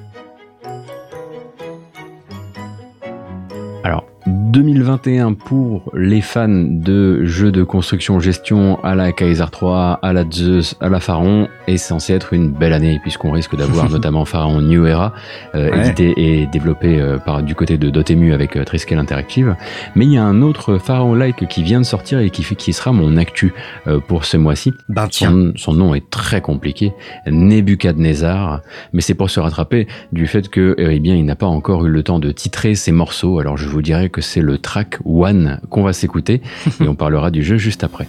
2021 4.27 5.33
pour 5.33 5.91
les 5.93 6.21
fans 6.21 6.47
de 6.49 7.25
jeux 7.25 7.51
de 7.51 7.63
construction 7.63 8.19
gestion 8.19 8.81
à 8.83 8.95
la 8.95 9.11
Kaiser 9.11 9.43
3, 9.51 9.99
à 10.01 10.13
la 10.13 10.23
Zeus, 10.29 10.75
à 10.79 10.89
la 10.89 10.99
Pharaon 10.99 11.47
est 11.67 11.77
censé 11.77 12.13
être 12.13 12.33
une 12.33 12.49
belle 12.51 12.73
année 12.73 12.99
puisqu'on 13.01 13.31
risque 13.31 13.55
d'avoir 13.55 13.89
notamment 13.91 14.25
Pharaon 14.25 14.61
New 14.61 14.85
Era 14.85 15.13
euh, 15.55 15.71
Ouais. 15.73 15.87
édité 15.87 16.13
et 16.17 16.47
développé 16.47 16.99
euh, 17.01 17.17
par 17.17 17.41
du 17.41 17.55
côté 17.55 17.77
de 17.77 17.89
Dotemu 17.89 18.33
avec 18.33 18.55
euh, 18.55 18.63
Triskel 18.63 18.97
Interactive. 18.99 19.55
Mais 19.95 20.05
il 20.05 20.11
y 20.11 20.17
a 20.17 20.23
un 20.23 20.41
autre 20.41 20.77
Pharaon 20.77 21.13
like 21.15 21.47
qui 21.47 21.63
vient 21.63 21.79
de 21.79 21.85
sortir 21.85 22.19
et 22.19 22.29
qui 22.29 22.43
qui 22.55 22.73
sera 22.73 22.91
mon 22.91 23.17
actu 23.17 23.53
euh, 23.87 23.99
pour 23.99 24.25
ce 24.25 24.37
mois-ci. 24.37 24.73
Ben 24.89 25.07
Son, 25.09 25.53
son 25.55 25.73
nom 25.73 25.95
est 25.95 26.09
très 26.09 26.41
compliqué, 26.41 26.93
Nebuchadnezzar, 27.27 28.61
mais 28.93 29.01
c'est 29.01 29.13
pour 29.15 29.29
se 29.29 29.39
rattraper 29.39 29.87
du 30.11 30.27
fait 30.27 30.49
que, 30.49 30.75
eh 30.77 30.99
bien, 30.99 31.15
il 31.15 31.25
n'a 31.25 31.35
pas 31.35 31.47
encore 31.47 31.85
eu 31.85 31.89
le 31.89 32.03
temps 32.03 32.19
de 32.19 32.31
titrer 32.31 32.75
ses 32.75 32.91
morceaux. 32.91 33.39
Alors, 33.39 33.57
je 33.57 33.67
vous 33.67 33.81
dirais 33.81 34.09
que 34.13 34.21
c'est 34.21 34.41
le 34.41 34.57
track 34.57 34.99
One 35.03 35.59
qu'on 35.69 35.83
va 35.83 35.91
s'écouter 35.91 36.41
et 36.79 36.87
on 36.87 36.95
parlera 36.95 37.31
du 37.31 37.43
jeu 37.43 37.57
juste 37.57 37.83
après. 37.83 38.07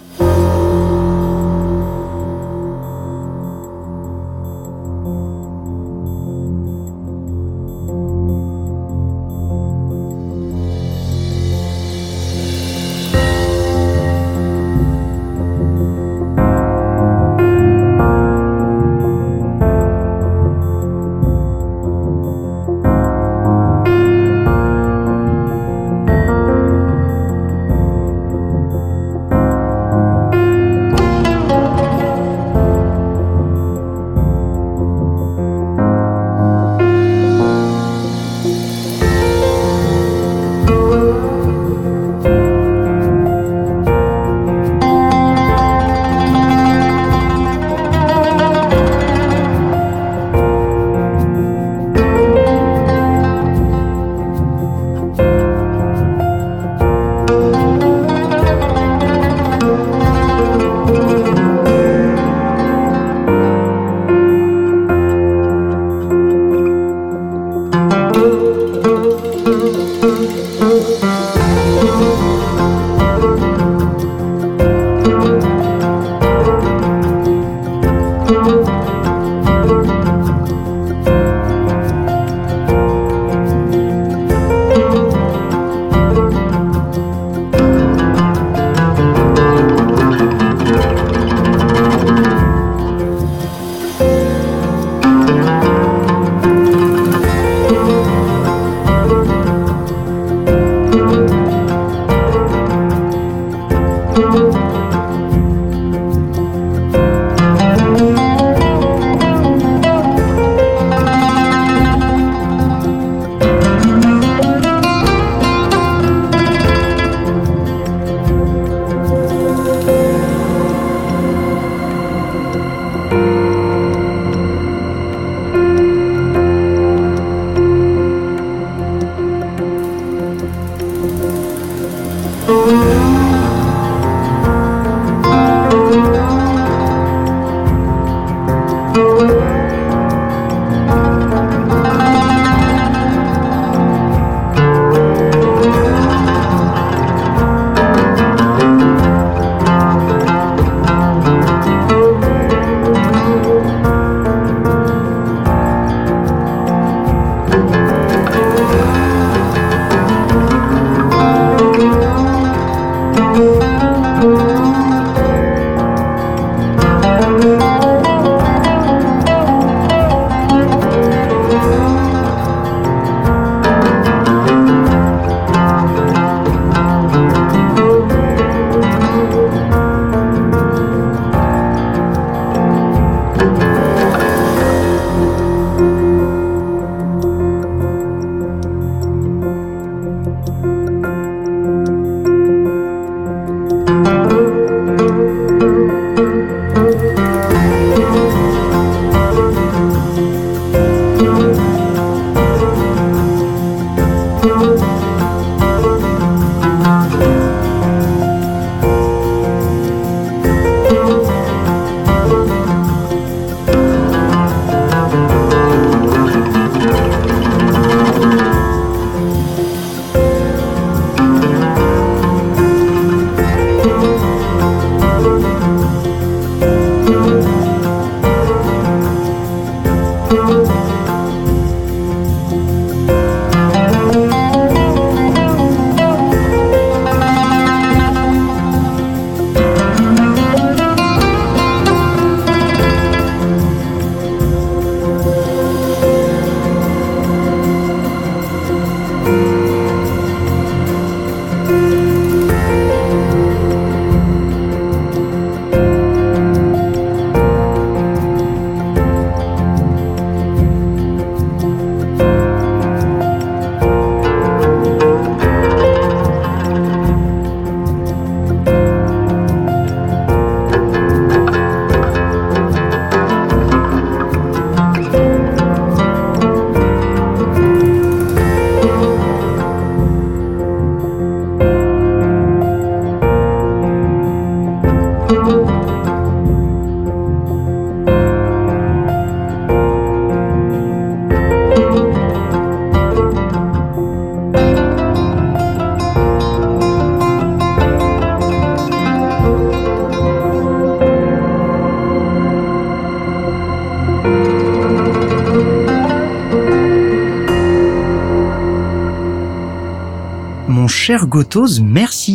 Merci. 311.81 312.34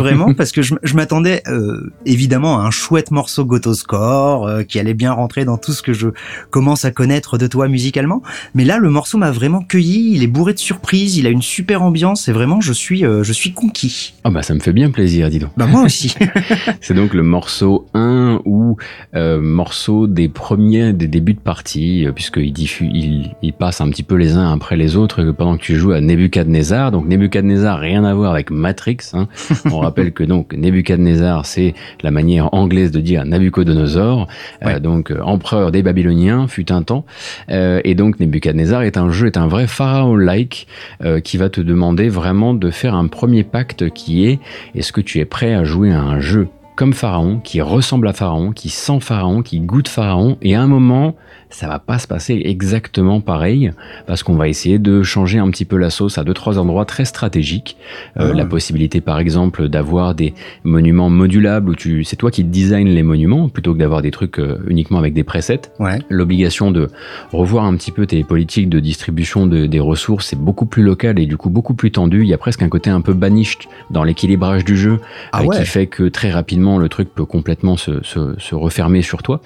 Vraiment 0.00 0.34
parce 0.36 0.52
que 0.52 0.62
je, 0.62 0.74
je 0.82 0.94
m'attendais 0.94 1.42
euh, 1.48 1.92
évidemment 2.06 2.60
à 2.60 2.64
un 2.64 2.70
chouette 2.70 3.10
morceau 3.10 3.44
Gotoscore 3.44 4.46
euh, 4.46 4.62
qui 4.62 4.78
allait 4.78 4.94
bien 4.94 5.12
rentrer 5.12 5.44
dans 5.44 5.56
tout 5.56 5.72
ce 5.72 5.82
que 5.82 5.92
je 5.92 6.08
commence 6.50 6.84
à 6.84 6.90
connaître 6.90 7.38
de 7.38 7.46
toi 7.46 7.68
musicalement. 7.68 8.22
Mais 8.54 8.64
là, 8.64 8.78
le 8.78 8.90
morceau 8.90 9.18
m'a 9.18 9.30
vraiment 9.30 9.62
cueilli. 9.62 10.12
Il 10.14 10.22
est 10.22 10.28
bourré 10.28 10.54
de 10.54 10.58
surprises. 10.58 11.16
Il 11.16 11.26
a 11.26 11.30
une 11.30 11.42
super 11.42 11.82
ambiance 11.82 12.28
et 12.28 12.32
vraiment, 12.32 12.60
je 12.60 12.72
suis, 12.72 13.04
euh, 13.04 13.22
je 13.22 13.32
suis 13.32 13.52
conquis. 13.52 14.14
Ah 14.24 14.30
bah 14.30 14.42
ça 14.42 14.54
me 14.54 14.60
fait 14.60 14.72
bien 14.72 14.90
plaisir, 14.90 15.30
dis 15.30 15.38
donc. 15.38 15.50
Bah 15.56 15.66
moi 15.66 15.82
aussi. 15.82 16.14
C'est 16.80 16.94
donc 16.94 17.14
le 17.14 17.22
morceau 17.22 17.86
1 17.94 18.40
ou 18.44 18.76
morceau 19.14 20.06
des 20.06 20.28
premiers 20.28 20.92
des 20.92 21.08
débuts 21.08 21.34
de 21.34 21.40
partie, 21.40 22.06
puisqu'il 22.14 22.52
diffuse, 22.52 22.90
il, 22.92 23.34
il 23.42 23.52
passe 23.52 23.80
un 23.80 23.90
petit 23.90 24.02
peu 24.02 24.14
les 24.14 24.36
uns 24.36 24.52
après 24.52 24.76
les 24.76 24.96
autres 24.96 25.22
pendant 25.32 25.56
que 25.56 25.62
tu 25.62 25.76
joues 25.76 25.92
à 25.92 26.00
Nebuchadnezzar. 26.00 26.90
Donc 26.90 27.06
Nebuchadnezzar, 27.06 27.78
rien 27.78 28.04
à 28.04 28.14
voir 28.14 28.32
avec 28.32 28.50
Matrix. 28.50 28.98
Hein. 29.12 29.28
On 29.70 29.80
rappelle 29.90 30.12
que 30.12 30.22
donc 30.22 30.54
Nebuchadnezzar, 30.54 31.46
c'est 31.46 31.74
la 32.02 32.12
manière 32.12 32.54
anglaise 32.54 32.92
de 32.92 33.00
dire 33.00 33.24
Nabucodonosor, 33.24 34.28
euh, 34.64 34.78
donc 34.78 35.10
euh, 35.10 35.20
empereur 35.20 35.72
des 35.72 35.82
Babyloniens, 35.82 36.46
fut 36.46 36.70
un 36.70 36.82
temps. 36.82 37.04
Euh, 37.50 37.80
et 37.82 37.96
donc 37.96 38.20
Nebuchadnezzar 38.20 38.82
est 38.82 38.96
un 38.96 39.10
jeu, 39.10 39.26
est 39.26 39.36
un 39.36 39.48
vrai 39.48 39.66
pharaon-like 39.66 40.68
euh, 41.04 41.18
qui 41.18 41.36
va 41.38 41.48
te 41.48 41.60
demander 41.60 42.08
vraiment 42.08 42.54
de 42.54 42.70
faire 42.70 42.94
un 42.94 43.08
premier 43.08 43.42
pacte 43.42 43.90
qui 43.90 44.26
est 44.26 44.38
est-ce 44.76 44.92
que 44.92 45.00
tu 45.00 45.18
es 45.18 45.24
prêt 45.24 45.54
à 45.54 45.64
jouer 45.64 45.90
à 45.90 46.00
un 46.00 46.20
jeu 46.20 46.48
comme 46.76 46.94
Pharaon, 46.94 47.40
qui 47.44 47.60
ressemble 47.60 48.08
à 48.08 48.14
Pharaon, 48.14 48.52
qui 48.52 48.70
sent 48.70 49.00
Pharaon, 49.00 49.42
qui 49.42 49.60
goûte 49.60 49.88
Pharaon, 49.88 50.38
et 50.40 50.54
à 50.54 50.62
un 50.62 50.66
moment, 50.66 51.14
ça 51.50 51.68
va 51.68 51.78
pas 51.78 51.98
se 51.98 52.06
passer 52.06 52.40
exactement 52.44 53.20
pareil, 53.20 53.72
parce 54.06 54.22
qu'on 54.22 54.34
va 54.36 54.48
essayer 54.48 54.78
de 54.78 55.02
changer 55.02 55.38
un 55.38 55.50
petit 55.50 55.64
peu 55.64 55.76
la 55.76 55.90
sauce 55.90 56.16
à 56.18 56.24
deux 56.24 56.32
trois 56.34 56.58
endroits 56.58 56.84
très 56.84 57.04
stratégiques. 57.04 57.76
Euh, 58.18 58.30
Ah. 58.32 58.34
La 58.34 58.46
possibilité, 58.46 59.00
par 59.00 59.18
exemple, 59.18 59.68
d'avoir 59.68 60.14
des 60.14 60.32
monuments 60.64 61.10
modulables 61.10 61.68
où 61.70 61.74
tu, 61.74 62.04
c'est 62.04 62.16
toi 62.16 62.30
qui 62.30 62.44
design 62.44 62.88
les 62.88 63.02
monuments 63.02 63.48
plutôt 63.48 63.74
que 63.74 63.78
d'avoir 63.78 64.00
des 64.02 64.10
trucs 64.12 64.38
euh, 64.38 64.58
uniquement 64.68 64.98
avec 64.98 65.12
des 65.12 65.24
presets 65.24 65.60
Ouais. 65.78 65.98
l'obligation 66.08 66.70
de 66.70 66.88
revoir 67.32 67.64
un 67.64 67.74
petit 67.76 67.90
peu 67.90 68.06
tes 68.06 68.22
politiques 68.24 68.68
de 68.68 68.78
distribution 68.80 69.46
de- 69.46 69.66
des 69.66 69.80
ressources 69.80 70.26
c'est 70.28 70.38
beaucoup 70.38 70.66
plus 70.66 70.82
local 70.82 71.18
et 71.18 71.26
du 71.26 71.36
coup 71.36 71.50
beaucoup 71.50 71.74
plus 71.74 71.90
tendu. 71.90 72.22
Il 72.22 72.28
y 72.28 72.34
a 72.34 72.38
presque 72.38 72.62
un 72.62 72.68
côté 72.68 72.88
un 72.90 73.00
peu 73.00 73.12
banished 73.12 73.68
dans 73.90 74.04
l'équilibrage 74.04 74.64
du 74.64 74.76
jeu 74.76 75.00
Ah 75.32 75.40
euh, 75.42 75.46
ouais. 75.46 75.56
qui 75.58 75.64
fait 75.66 75.86
que 75.86 76.04
très 76.08 76.30
rapidement 76.30 76.78
le 76.78 76.88
truc 76.88 77.12
peut 77.14 77.24
complètement 77.24 77.76
se, 77.76 78.02
se, 78.04 78.34
se 78.38 78.54
refermer 78.54 79.02
sur 79.02 79.22
toi. 79.22 79.40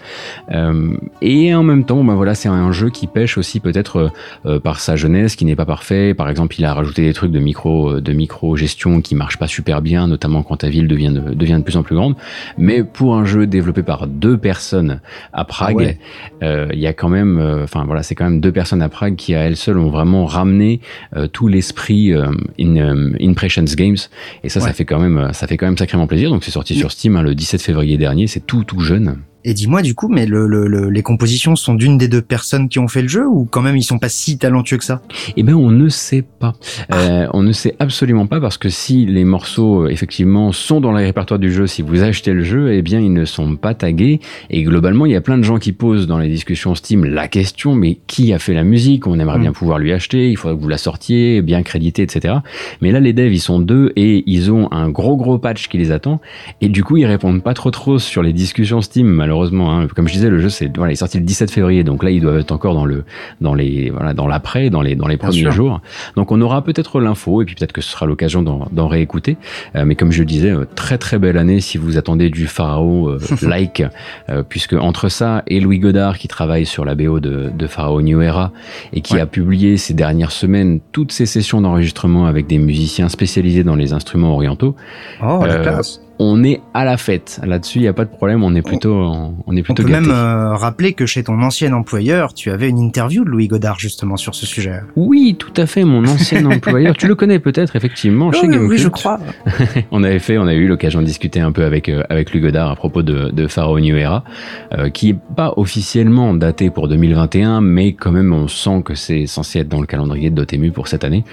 Et 1.22 1.54
en 1.54 1.62
même 1.62 1.84
temps, 1.84 1.93
ben 2.02 2.14
voilà, 2.14 2.34
c'est 2.34 2.48
un 2.48 2.72
jeu 2.72 2.90
qui 2.90 3.06
pêche 3.06 3.38
aussi 3.38 3.60
peut-être 3.60 3.96
euh, 3.96 4.08
euh, 4.46 4.60
par 4.60 4.80
sa 4.80 4.96
jeunesse, 4.96 5.36
qui 5.36 5.44
n'est 5.44 5.54
pas 5.54 5.66
parfait. 5.66 6.14
Par 6.14 6.28
exemple, 6.28 6.56
il 6.58 6.64
a 6.64 6.74
rajouté 6.74 7.02
des 7.02 7.12
trucs 7.12 7.30
de 7.30 7.38
micro 7.38 7.90
euh, 7.90 8.00
de 8.00 8.12
micro 8.12 8.56
gestion 8.56 9.00
qui 9.00 9.14
marchent 9.14 9.38
pas 9.38 9.46
super 9.46 9.82
bien, 9.82 10.08
notamment 10.08 10.42
quand 10.42 10.56
ta 10.56 10.68
ville 10.68 10.88
devient 10.88 11.12
de, 11.12 11.34
devient 11.34 11.56
de 11.58 11.62
plus 11.62 11.76
en 11.76 11.82
plus 11.82 11.94
grande. 11.94 12.16
Mais 12.58 12.82
pour 12.82 13.14
un 13.14 13.24
jeu 13.24 13.46
développé 13.46 13.82
par 13.82 14.06
deux 14.06 14.38
personnes 14.38 15.00
à 15.32 15.44
Prague, 15.44 15.76
ouais. 15.76 15.98
euh, 16.42 16.68
il 16.72 16.78
y 16.78 16.86
a 16.86 16.92
quand 16.92 17.08
même, 17.08 17.38
euh, 17.38 17.64
enfin 17.64 17.84
voilà, 17.84 18.02
c'est 18.02 18.14
quand 18.14 18.24
même 18.24 18.40
deux 18.40 18.52
personnes 18.52 18.82
à 18.82 18.88
Prague 18.88 19.16
qui 19.16 19.34
à 19.34 19.40
elles 19.40 19.56
seules 19.56 19.78
ont 19.78 19.90
vraiment 19.90 20.24
ramené 20.24 20.80
euh, 21.16 21.26
tout 21.26 21.48
l'esprit 21.48 22.12
euh, 22.12 22.26
in, 22.58 22.76
euh, 22.76 23.12
Impressions 23.20 23.64
Games. 23.76 23.96
Et 24.42 24.48
ça, 24.48 24.60
ça 24.60 24.72
fait 24.72 24.84
quand 24.84 24.98
même, 24.98 25.30
ça 25.32 25.46
fait 25.46 25.56
quand 25.56 25.66
même 25.66 25.78
sacrément 25.78 26.06
plaisir. 26.06 26.30
Donc 26.30 26.44
c'est 26.44 26.50
sorti 26.50 26.74
sur 26.74 26.92
Steam 26.92 27.16
hein, 27.16 27.22
le 27.22 27.34
17 27.34 27.62
février 27.62 27.96
dernier. 27.96 28.26
C'est 28.26 28.46
tout 28.46 28.64
tout 28.64 28.80
jeune. 28.80 29.18
Et 29.44 29.52
dis-moi 29.54 29.82
du 29.82 29.94
coup, 29.94 30.08
mais 30.08 30.26
le, 30.26 30.46
le- 30.46 30.66
le- 30.66 30.88
les 30.88 31.02
compositions 31.02 31.54
sont 31.56 31.74
d'une 31.74 31.98
des 31.98 32.08
deux 32.08 32.22
personnes 32.22 32.68
qui 32.68 32.78
ont 32.78 32.88
fait 32.88 33.02
le 33.02 33.08
jeu 33.08 33.26
ou 33.26 33.44
quand 33.44 33.60
même 33.60 33.76
ils 33.76 33.82
sont 33.82 33.98
pas 33.98 34.08
si 34.08 34.38
talentueux 34.38 34.78
que 34.78 34.84
ça? 34.84 35.02
Eh 35.36 35.42
ben, 35.42 35.54
on 35.54 35.70
ne 35.70 35.88
sait 35.90 36.22
pas. 36.22 36.54
Euh, 36.92 37.26
on 37.34 37.42
ne 37.42 37.52
sait 37.52 37.74
absolument 37.78 38.26
pas 38.26 38.40
parce 38.40 38.56
que 38.56 38.70
si 38.70 39.04
les 39.04 39.24
morceaux 39.24 39.84
euh, 39.84 39.88
effectivement 39.88 40.50
sont 40.52 40.80
dans 40.80 40.92
le 40.92 40.96
répertoire 40.98 41.38
du 41.38 41.52
jeu, 41.52 41.66
si 41.66 41.82
vous 41.82 42.02
achetez 42.02 42.32
le 42.32 42.42
jeu, 42.42 42.72
eh 42.72 42.80
bien 42.80 43.00
ils 43.00 43.12
ne 43.12 43.24
sont 43.26 43.56
pas 43.56 43.74
tagués. 43.74 44.20
Et 44.48 44.62
globalement, 44.62 45.04
il 45.04 45.12
y 45.12 45.16
a 45.16 45.20
plein 45.20 45.36
de 45.36 45.42
gens 45.44 45.58
qui 45.58 45.72
posent 45.72 46.06
dans 46.06 46.18
les 46.18 46.28
discussions 46.28 46.74
Steam 46.74 47.04
la 47.04 47.28
question 47.28 47.74
mais 47.74 47.98
qui 48.06 48.32
a 48.32 48.38
fait 48.38 48.54
la 48.54 48.64
musique? 48.64 49.06
On 49.06 49.18
aimerait 49.18 49.38
Mm. 49.38 49.42
bien 49.42 49.52
pouvoir 49.52 49.78
lui 49.78 49.92
acheter. 49.92 50.30
Il 50.30 50.36
faudrait 50.38 50.56
que 50.56 50.62
vous 50.62 50.68
la 50.68 50.78
sortiez, 50.78 51.42
bien 51.42 51.62
crédité, 51.62 52.00
etc. 52.02 52.36
Mais 52.80 52.92
là, 52.92 53.00
les 53.00 53.12
devs 53.12 53.32
ils 53.34 53.40
sont 53.40 53.58
deux 53.60 53.92
et 53.96 54.22
ils 54.26 54.50
ont 54.50 54.72
un 54.72 54.88
gros 54.88 55.16
gros 55.16 55.38
patch 55.38 55.68
qui 55.68 55.76
les 55.76 55.90
attend. 55.92 56.20
Et 56.62 56.68
du 56.70 56.82
coup, 56.82 56.96
ils 56.96 57.04
répondent 57.06 57.42
pas 57.42 57.52
trop 57.52 57.70
trop 57.70 57.98
sur 57.98 58.22
les 58.22 58.32
discussions 58.32 58.80
Steam 58.80 59.06
malheureusement. 59.06 59.33
Hein. 59.42 59.86
Comme 59.94 60.08
je 60.08 60.12
disais, 60.14 60.28
le 60.30 60.38
jeu 60.40 60.48
c'est 60.48 60.74
voilà, 60.76 60.92
il 60.92 60.94
est 60.94 60.96
sorti 60.96 61.18
le 61.18 61.24
17 61.24 61.50
février, 61.50 61.84
donc 61.84 62.02
là 62.02 62.10
ils 62.10 62.20
doivent 62.20 62.38
être 62.38 62.52
encore 62.52 62.74
dans 62.74 62.84
le 62.84 63.04
dans 63.40 63.54
les 63.54 63.90
voilà 63.90 64.14
dans 64.14 64.26
l'après, 64.26 64.70
dans 64.70 64.82
les 64.82 64.94
dans 64.94 65.06
les 65.06 65.16
Bien 65.16 65.28
premiers 65.28 65.40
sûr. 65.42 65.52
jours. 65.52 65.80
Donc 66.16 66.32
on 66.32 66.40
aura 66.40 66.62
peut-être 66.62 67.00
l'info 67.00 67.42
et 67.42 67.44
puis 67.44 67.54
peut-être 67.54 67.72
que 67.72 67.80
ce 67.80 67.90
sera 67.90 68.06
l'occasion 68.06 68.42
d'en 68.42 68.88
réécouter. 68.88 69.36
Euh, 69.76 69.84
mais 69.84 69.94
comme 69.94 70.12
je 70.12 70.20
le 70.20 70.26
disais, 70.26 70.50
euh, 70.50 70.64
très 70.74 70.98
très 70.98 71.18
belle 71.18 71.36
année 71.38 71.60
si 71.60 71.78
vous 71.78 71.98
attendez 71.98 72.30
du 72.30 72.46
Pharaon 72.46 73.08
euh, 73.10 73.18
like, 73.42 73.82
euh, 74.28 74.42
puisque 74.48 74.74
entre 74.74 75.08
ça 75.08 75.42
et 75.46 75.60
Louis 75.60 75.78
Godard 75.78 76.18
qui 76.18 76.28
travaille 76.28 76.66
sur 76.66 76.84
la 76.84 76.94
BO 76.94 77.20
de, 77.20 77.50
de 77.56 77.66
Pharaon 77.66 78.00
New 78.02 78.20
Era 78.22 78.52
et 78.92 79.00
qui 79.00 79.14
Ouais. 79.14 79.20
a 79.20 79.26
publié 79.26 79.76
ces 79.76 79.94
dernières 79.94 80.32
semaines 80.32 80.80
toutes 80.92 81.12
ces 81.12 81.26
sessions 81.26 81.60
d'enregistrement 81.60 82.26
avec 82.26 82.46
des 82.46 82.58
musiciens 82.58 83.08
spécialisés 83.08 83.62
dans 83.64 83.76
les 83.76 83.92
instruments 83.92 84.34
orientaux, 84.34 84.74
Oh, 85.22 85.44
la 85.46 85.58
classe. 85.58 86.00
On 86.18 86.44
est 86.44 86.60
à 86.74 86.84
la 86.84 86.96
fête. 86.96 87.40
Là-dessus, 87.44 87.78
il 87.78 87.82
n'y 87.82 87.88
a 87.88 87.92
pas 87.92 88.04
de 88.04 88.10
problème. 88.10 88.42
On 88.44 88.54
est 88.54 88.62
plutôt, 88.62 88.94
en- 88.94 89.34
on 89.46 89.56
est 89.56 89.60
On 89.60 89.62
plutôt 89.64 89.82
peut 89.82 89.88
gâtés. 89.88 90.02
même 90.06 90.10
euh, 90.10 90.54
rappeler 90.54 90.92
que 90.92 91.06
chez 91.06 91.24
ton 91.24 91.40
ancien 91.42 91.72
employeur, 91.72 92.34
tu 92.34 92.50
avais 92.50 92.68
une 92.68 92.78
interview 92.78 93.24
de 93.24 93.30
Louis 93.30 93.48
Godard 93.48 93.78
justement 93.78 94.16
sur 94.16 94.34
ce 94.34 94.46
sujet. 94.46 94.80
Oui, 94.96 95.36
tout 95.38 95.52
à 95.56 95.66
fait. 95.66 95.84
Mon 95.84 96.04
ancien 96.06 96.44
employeur, 96.50 96.94
tu 96.96 97.06
le 97.08 97.14
connais 97.14 97.38
peut-être 97.38 97.74
effectivement 97.76 98.30
chez 98.32 98.46
Oh, 98.46 98.66
oui, 98.68 98.78
je 98.78 98.88
crois. 98.88 99.18
On 99.90 100.02
avait 100.04 100.18
fait, 100.18 100.38
on 100.38 100.46
a 100.46 100.54
eu 100.54 100.66
l'occasion 100.68 101.00
de 101.00 101.06
discuter 101.06 101.40
un 101.40 101.52
peu 101.52 101.64
avec 101.64 101.88
euh, 101.88 102.02
avec 102.10 102.32
Louis 102.32 102.42
Godard 102.42 102.70
à 102.70 102.76
propos 102.76 103.02
de, 103.02 103.30
de 103.30 103.46
Pharaoh 103.46 103.80
New 103.80 103.96
Era, 103.96 104.24
euh, 104.72 104.90
qui 104.90 105.10
est 105.10 105.16
pas 105.36 105.52
officiellement 105.56 106.34
daté 106.34 106.70
pour 106.70 106.88
2021, 106.88 107.60
mais 107.60 107.92
quand 107.94 108.12
même 108.12 108.32
on 108.32 108.46
sent 108.48 108.82
que 108.84 108.94
c'est 108.94 109.26
censé 109.26 109.58
être 109.60 109.68
dans 109.68 109.80
le 109.80 109.86
calendrier 109.86 110.30
de 110.30 110.34
Dotemu 110.36 110.70
pour 110.70 110.88
cette 110.88 111.04
année. 111.04 111.24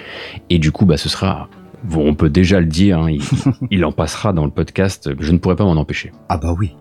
Et 0.49 0.57
du 0.59 0.71
coup, 0.71 0.85
bah 0.85 0.97
ce 0.97 1.09
sera, 1.09 1.47
bon, 1.83 2.07
on 2.07 2.15
peut 2.15 2.29
déjà 2.29 2.59
le 2.59 2.67
dire, 2.67 2.99
hein, 2.99 3.15
il, 3.71 3.85
en 3.85 3.91
passera 3.91 4.33
dans 4.33 4.45
le 4.45 4.51
podcast. 4.51 5.09
Je 5.19 5.31
ne 5.31 5.37
pourrais 5.37 5.55
pas 5.55 5.65
m'en 5.65 5.77
empêcher. 5.77 6.11
Ah 6.29 6.37
bah 6.37 6.53
oui. 6.57 6.75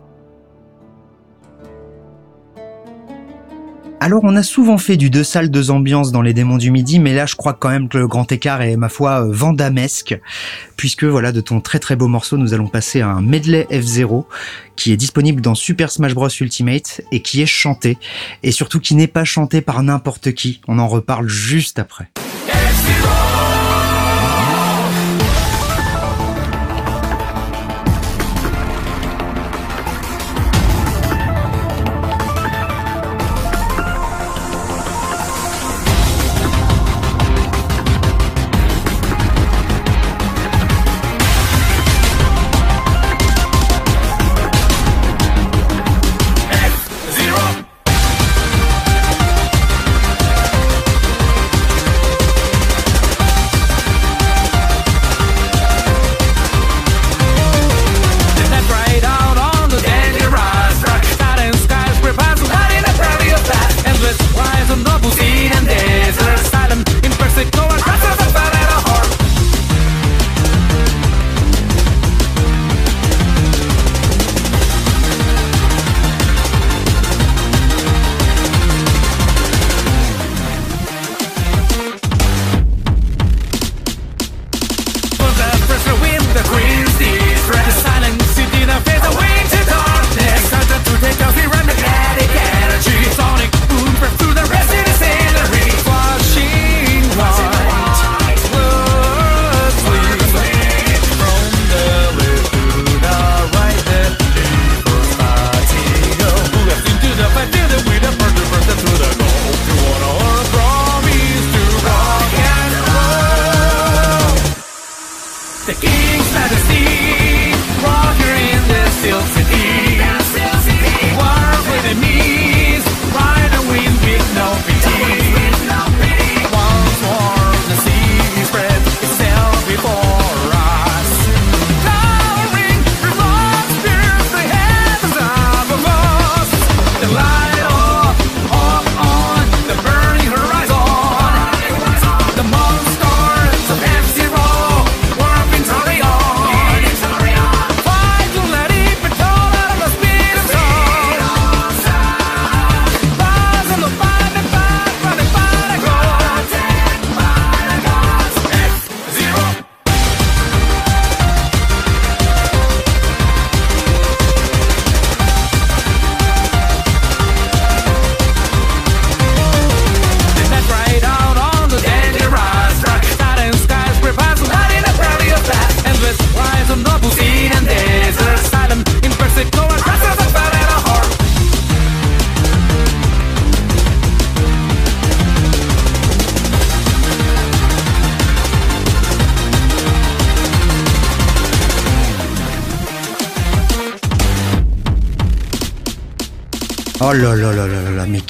Alors 4.03 4.22
on 4.24 4.34
a 4.34 4.42
souvent 4.42 4.78
fait 4.78 4.96
du 4.96 5.11
deux 5.11 5.24
salles, 5.24 5.51
deux 5.51 5.70
ambiances 5.70 6.11
dans 6.11 6.22
les 6.22 6.32
démons 6.32 6.57
du 6.57 6.70
midi, 6.70 6.98
mais 6.98 7.14
là 7.14 7.26
je 7.26 7.36
crois 7.36 7.53
quand 7.53 7.68
même 7.68 7.90
que 7.90 7.98
le 7.98 8.09
grand 8.09 8.32
écart 8.32 8.62
est 8.62 8.76
ma 8.76 8.88
foi 8.88 9.26
euh, 9.26 9.30
vandamesque, 9.30 10.18
puisque 10.78 11.05
voilà 11.05 11.32
de 11.32 11.42
ton 11.42 11.61
très 11.61 11.78
très 11.78 11.96
beau 11.96 12.09
morceau 12.09 12.38
nous 12.38 12.55
allons 12.55 12.66
passer 12.66 13.03
à 13.03 13.09
un 13.11 13.20
medley 13.20 13.66
F0 13.70 14.24
qui 14.74 14.92
est 14.92 14.96
disponible 14.96 15.42
dans 15.42 15.55
Super 15.55 15.90
Smash 15.90 16.14
Bros 16.14 16.30
Ultimate 16.30 17.03
et 17.12 17.20
qui 17.20 17.42
est 17.42 17.46
chanté, 17.46 17.98
et 18.42 18.53
surtout 18.53 18.80
qui 18.80 18.94
n'est 18.94 19.07
pas 19.07 19.24
chanté 19.24 19.61
par 19.61 19.82
n'importe 19.82 20.32
qui, 20.32 20.62
on 20.66 20.78
en 20.78 20.88
reparle 20.88 21.28
juste 21.28 21.78
après. 21.78 22.11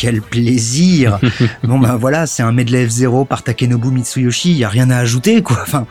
Quel 0.00 0.22
plaisir 0.22 1.18
Bon 1.62 1.78
ben 1.78 1.96
voilà, 1.96 2.26
c'est 2.26 2.42
un 2.42 2.52
medley 2.52 2.86
F0 2.86 3.26
par 3.26 3.42
Takenobu 3.42 3.90
Mitsuyoshi, 3.90 4.52
il 4.52 4.56
y 4.56 4.64
a 4.64 4.68
rien 4.70 4.88
à 4.88 4.96
ajouter 4.96 5.42
quoi. 5.42 5.58
Enfin, 5.62 5.86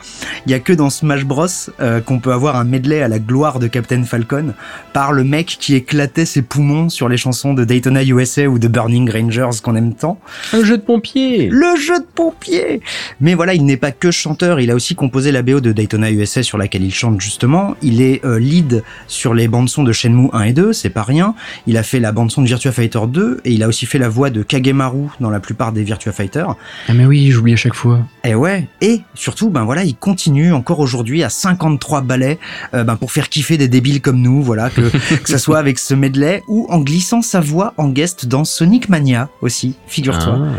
il 0.50 0.54
y 0.54 0.56
a 0.56 0.58
que 0.58 0.72
dans 0.72 0.90
Smash 0.90 1.24
Bros 1.24 1.46
euh, 1.78 2.00
qu'on 2.00 2.18
peut 2.18 2.32
avoir 2.32 2.56
un 2.56 2.64
medley 2.64 3.02
à 3.02 3.06
la 3.06 3.20
gloire 3.20 3.60
de 3.60 3.68
Captain 3.68 4.02
Falcon 4.02 4.52
par 4.92 5.12
le 5.12 5.22
mec 5.22 5.46
qui 5.46 5.76
éclatait 5.76 6.24
ses 6.24 6.42
poumons 6.42 6.88
sur 6.88 7.08
les 7.08 7.16
chansons 7.16 7.54
de 7.54 7.62
Daytona 7.62 8.02
USA 8.02 8.48
ou 8.48 8.58
de 8.58 8.66
Burning 8.66 9.08
Rangers 9.08 9.60
qu'on 9.62 9.76
aime 9.76 9.94
tant. 9.94 10.18
Un 10.52 10.64
jeu 10.64 10.76
de 10.76 10.82
pompier 10.82 11.48
Le 11.52 11.76
jeu 11.76 12.00
de 12.00 12.06
pompier 12.16 12.80
Mais 13.20 13.36
voilà, 13.36 13.54
il 13.54 13.64
n'est 13.64 13.76
pas 13.76 13.92
que 13.92 14.10
chanteur, 14.10 14.58
il 14.58 14.72
a 14.72 14.74
aussi 14.74 14.96
composé 14.96 15.30
la 15.30 15.42
BO 15.42 15.60
de 15.60 15.70
Daytona 15.70 16.10
USA 16.10 16.42
sur 16.42 16.58
laquelle 16.58 16.82
il 16.82 16.92
chante 16.92 17.20
justement. 17.20 17.76
Il 17.80 18.02
est 18.02 18.24
euh, 18.24 18.40
lead 18.40 18.82
sur 19.06 19.34
les 19.34 19.46
bandes 19.46 19.68
son 19.68 19.84
de 19.84 19.92
Shenmue 19.92 20.30
1 20.32 20.42
et 20.42 20.52
2, 20.52 20.72
c'est 20.72 20.90
pas 20.90 21.04
rien. 21.04 21.36
Il 21.68 21.76
a 21.76 21.84
fait 21.84 22.00
la 22.00 22.10
bande 22.10 22.32
son 22.32 22.42
de 22.42 22.48
Virtua 22.48 22.72
Fighter 22.72 22.98
2 23.06 23.42
et 23.44 23.52
il 23.52 23.62
a 23.62 23.68
aussi 23.68 23.86
fait 23.86 23.98
la 23.98 24.08
voix 24.08 24.30
de 24.30 24.42
Kagemaru 24.42 25.10
dans 25.20 25.30
la 25.30 25.38
plupart 25.38 25.70
des 25.70 25.84
Virtua 25.84 26.10
Fighter. 26.10 26.46
Ah 26.88 26.92
mais 26.92 27.06
oui, 27.06 27.30
j'oublie 27.30 27.52
à 27.52 27.56
chaque 27.56 27.76
fois. 27.76 28.00
Et 28.24 28.34
ouais, 28.34 28.66
et 28.80 29.02
surtout, 29.14 29.48
ben 29.48 29.62
voilà, 29.62 29.84
il 29.84 29.94
continue 29.94 30.39
encore 30.52 30.80
aujourd'hui 30.80 31.22
à 31.22 31.28
53 31.28 32.00
ballets 32.02 32.38
euh, 32.74 32.84
ben 32.84 32.96
pour 32.96 33.12
faire 33.12 33.28
kiffer 33.28 33.58
des 33.58 33.68
débiles 33.68 34.00
comme 34.00 34.20
nous, 34.20 34.42
voilà, 34.42 34.70
que, 34.70 34.80
que 35.16 35.28
ça 35.28 35.38
soit 35.38 35.58
avec 35.58 35.78
ce 35.78 35.94
medley 35.94 36.42
ou 36.48 36.66
en 36.70 36.80
glissant 36.80 37.22
sa 37.22 37.40
voix 37.40 37.74
en 37.76 37.88
guest 37.88 38.26
dans 38.26 38.44
Sonic 38.44 38.88
Mania 38.88 39.28
aussi, 39.42 39.76
figure-toi. 39.86 40.38
Ah. 40.40 40.52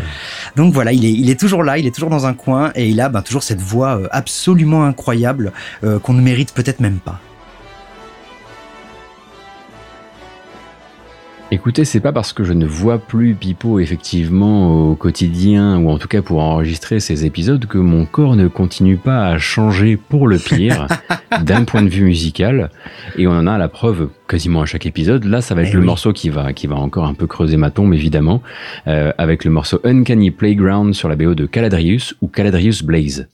Donc 0.56 0.72
voilà, 0.72 0.92
il 0.92 1.04
est, 1.04 1.12
il 1.12 1.30
est 1.30 1.38
toujours 1.38 1.64
là, 1.64 1.78
il 1.78 1.86
est 1.86 1.94
toujours 1.94 2.10
dans 2.10 2.26
un 2.26 2.34
coin 2.34 2.70
et 2.74 2.88
il 2.88 3.00
a 3.00 3.08
ben, 3.08 3.22
toujours 3.22 3.42
cette 3.42 3.60
voix 3.60 3.98
euh, 3.98 4.08
absolument 4.10 4.84
incroyable 4.84 5.52
euh, 5.84 5.98
qu'on 5.98 6.14
ne 6.14 6.22
mérite 6.22 6.52
peut-être 6.52 6.80
même 6.80 6.98
pas. 6.98 7.20
Écoutez, 11.54 11.84
c'est 11.84 12.00
pas 12.00 12.12
parce 12.12 12.32
que 12.32 12.44
je 12.44 12.54
ne 12.54 12.64
vois 12.64 12.96
plus 12.96 13.34
Pipo 13.34 13.78
effectivement 13.78 14.88
au 14.88 14.94
quotidien, 14.94 15.76
ou 15.76 15.90
en 15.90 15.98
tout 15.98 16.08
cas 16.08 16.22
pour 16.22 16.40
enregistrer 16.40 16.98
ces 16.98 17.26
épisodes, 17.26 17.66
que 17.66 17.76
mon 17.76 18.06
corps 18.06 18.36
ne 18.36 18.48
continue 18.48 18.96
pas 18.96 19.26
à 19.26 19.36
changer 19.36 19.98
pour 19.98 20.28
le 20.28 20.38
pire, 20.38 20.86
d'un 21.42 21.64
point 21.64 21.82
de 21.82 21.90
vue 21.90 22.04
musical. 22.04 22.70
Et 23.18 23.26
on 23.26 23.32
en 23.32 23.46
a 23.46 23.58
la 23.58 23.68
preuve 23.68 24.08
quasiment 24.26 24.62
à 24.62 24.64
chaque 24.64 24.86
épisode. 24.86 25.26
Là, 25.26 25.42
ça 25.42 25.54
va 25.54 25.64
être 25.64 25.74
le 25.74 25.80
oui. 25.80 25.84
morceau 25.84 26.14
qui 26.14 26.30
va, 26.30 26.54
qui 26.54 26.66
va 26.68 26.76
encore 26.76 27.04
un 27.04 27.12
peu 27.12 27.26
creuser 27.26 27.58
ma 27.58 27.70
tombe, 27.70 27.92
évidemment, 27.92 28.40
euh, 28.86 29.12
avec 29.18 29.44
le 29.44 29.50
morceau 29.50 29.78
Uncanny 29.84 30.30
Playground 30.30 30.94
sur 30.94 31.10
la 31.10 31.16
BO 31.16 31.34
de 31.34 31.44
Caladrius 31.44 32.14
ou 32.22 32.28
Caladrius 32.28 32.82
Blaze. 32.82 33.28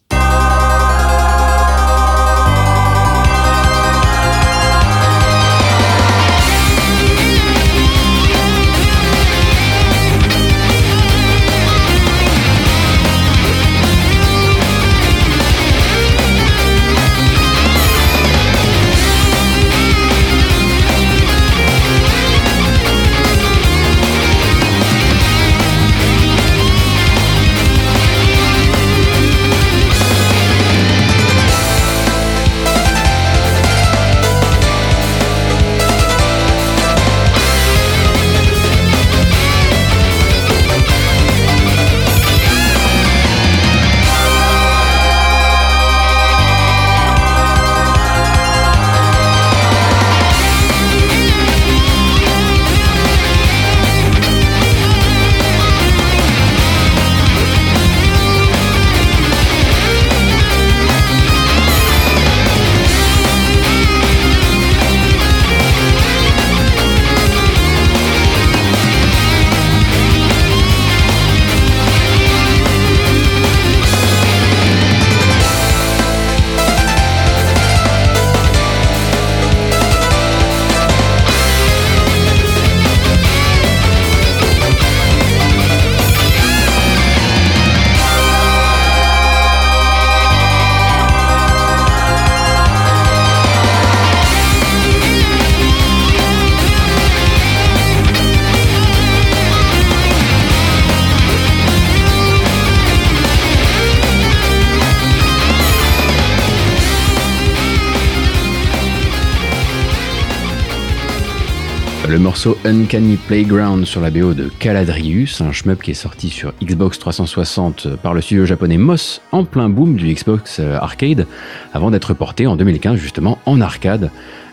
Morceau 112.39 112.57
Uncanny 112.65 113.17
Playground 113.17 113.85
sur 113.85 114.01
la 114.01 114.11
BO 114.13 114.33
de 114.33 114.49
Caladrius, 114.61 115.41
un 115.41 115.51
shmup 115.51 115.83
qui 115.83 115.91
est 115.91 115.95
sorti 115.95 116.31
sur 116.31 116.53
Xbox 116.63 116.97
360 117.01 117.97
par 117.97 118.15
le 118.15 118.21
studio 118.21 118.47
japonais 118.47 118.79
Moss 118.79 119.21
en 119.33 119.45
plein 119.45 119.69
boom 119.69 119.97
du 119.97 120.15
Xbox 120.15 120.61
euh, 120.61 120.77
Arcade, 120.81 121.27
avant 121.75 121.91
d'être 121.91 122.15
porté 122.15 122.47
en 122.47 122.55
2015 122.55 122.97
justement 122.97 123.39
en 123.45 123.61
arcade 123.61 124.13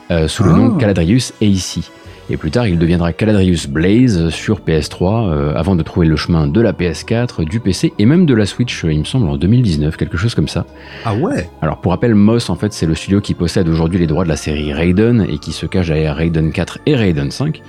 euh, 0.10 0.28
sous 0.28 0.44
le 0.44 0.50
Ah. 0.50 0.58
nom 0.58 0.72
Caladrius 0.78 1.34
AC. 1.44 1.84
Et 2.30 2.38
plus 2.38 2.50
tard, 2.50 2.68
il 2.68 2.80
deviendra 2.80 3.14
Caladrius 3.14 3.68
Blaze 3.68 4.30
sur 4.30 4.62
PS3, 4.62 5.30
euh, 5.30 5.54
avant 5.56 5.76
de 5.76 5.84
trouver 5.84 6.08
le 6.08 6.16
chemin 6.16 6.48
de 6.48 6.60
la 6.60 6.74
PS4, 6.74 7.46
du 7.46 7.60
PC 7.60 7.94
et 8.00 8.06
même 8.06 8.26
de 8.26 8.34
la 8.34 8.48
Switch, 8.48 8.84
il 8.84 9.00
me 9.00 9.04
semble, 9.04 9.30
en 9.30 9.38
2019, 9.38 9.96
quelque 9.96 10.18
chose 10.18 10.34
comme 10.34 10.48
ça. 10.48 10.66
Ah 11.06 11.14
ouais? 11.14 11.50
Alors 11.62 11.82
pour 11.82 11.92
rappel, 11.92 12.16
Moss 12.16 12.50
en 12.50 12.56
fait 12.56 12.74
c'est 12.74 12.88
le 12.88 12.96
studio 12.96 13.22
qui 13.22 13.34
possède 13.36 13.70
aujourd'hui 13.70 14.00
les 14.00 14.08
droits 14.08 14.24
de 14.24 14.30
la 14.30 14.36
série 14.36 14.74
Raiden 14.74 15.28
et 15.30 15.38
qui 15.38 15.52
se 15.52 15.68
cache 15.68 15.88
derrière 15.88 16.16
Raiden 16.16 16.52
4 16.52 16.80
et 16.86 16.96
Raiden 16.96 17.30
5. 17.30 17.62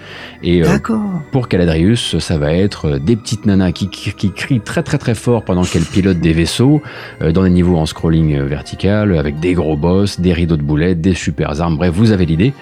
Et 0.43 0.63
euh, 0.63 0.67
D'accord. 0.67 1.03
pour 1.33 1.49
Caladrius, 1.49 2.19
ça 2.19 2.39
va 2.39 2.53
être 2.55 2.87
euh, 2.87 2.99
des 2.99 3.17
petites 3.17 3.45
nanas 3.45 3.73
qui, 3.73 3.89
qui, 3.89 4.13
qui 4.13 4.33
crient 4.33 4.61
très 4.61 4.83
très 4.83 4.99
très 4.99 5.15
fort 5.15 5.45
pendant 5.45 5.63
qu'elles 5.65 5.85
pilotent 5.85 6.21
des 6.21 6.33
vaisseaux, 6.33 6.81
euh, 7.21 7.33
dans 7.33 7.43
des 7.43 7.51
niveaux 7.51 7.77
en 7.77 7.87
scrolling 7.87 8.41
vertical, 8.41 9.19
avec 9.19 9.39
des 9.39 9.53
gros 9.53 9.77
boss, 9.77 10.19
des 10.19 10.33
rideaux 10.33 10.57
de 10.57 10.63
boulettes, 10.63 11.01
des 11.01 11.15
super 11.15 11.61
armes, 11.61 11.77
bref, 11.77 11.93
vous 11.95 12.13
avez 12.13 12.25
l'idée. 12.25 12.55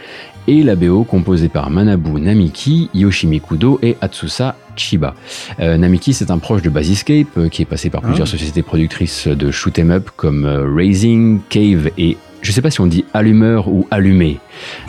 Et 0.46 0.62
la 0.62 0.76
BO 0.76 1.04
composée 1.04 1.48
par 1.48 1.70
Manabu 1.70 2.20
Namiki, 2.20 2.90
Yoshimi 2.92 3.40
Kudo 3.40 3.78
et 3.82 3.96
Atsusa 4.02 4.56
Chiba. 4.76 5.14
Euh, 5.60 5.78
Namiki, 5.78 6.12
c'est 6.12 6.30
un 6.30 6.36
proche 6.38 6.60
de 6.60 6.68
Basiscape 6.68 7.28
euh, 7.38 7.48
qui 7.48 7.62
est 7.62 7.66
passé 7.66 7.88
par 7.88 8.02
plusieurs 8.02 8.26
Ah. 8.28 8.30
sociétés 8.30 8.62
productrices 8.62 9.26
de 9.26 9.50
shoot 9.50 9.78
'em 9.78 9.90
up 9.90 10.10
comme 10.16 10.44
euh, 10.44 10.70
Raising, 10.74 11.40
Cave 11.48 11.90
et 11.96 12.18
je 12.42 12.52
sais 12.52 12.60
pas 12.60 12.70
si 12.70 12.80
on 12.82 12.86
dit 12.86 13.06
allumeur 13.14 13.68
ou 13.68 13.86
allumé, 13.90 14.38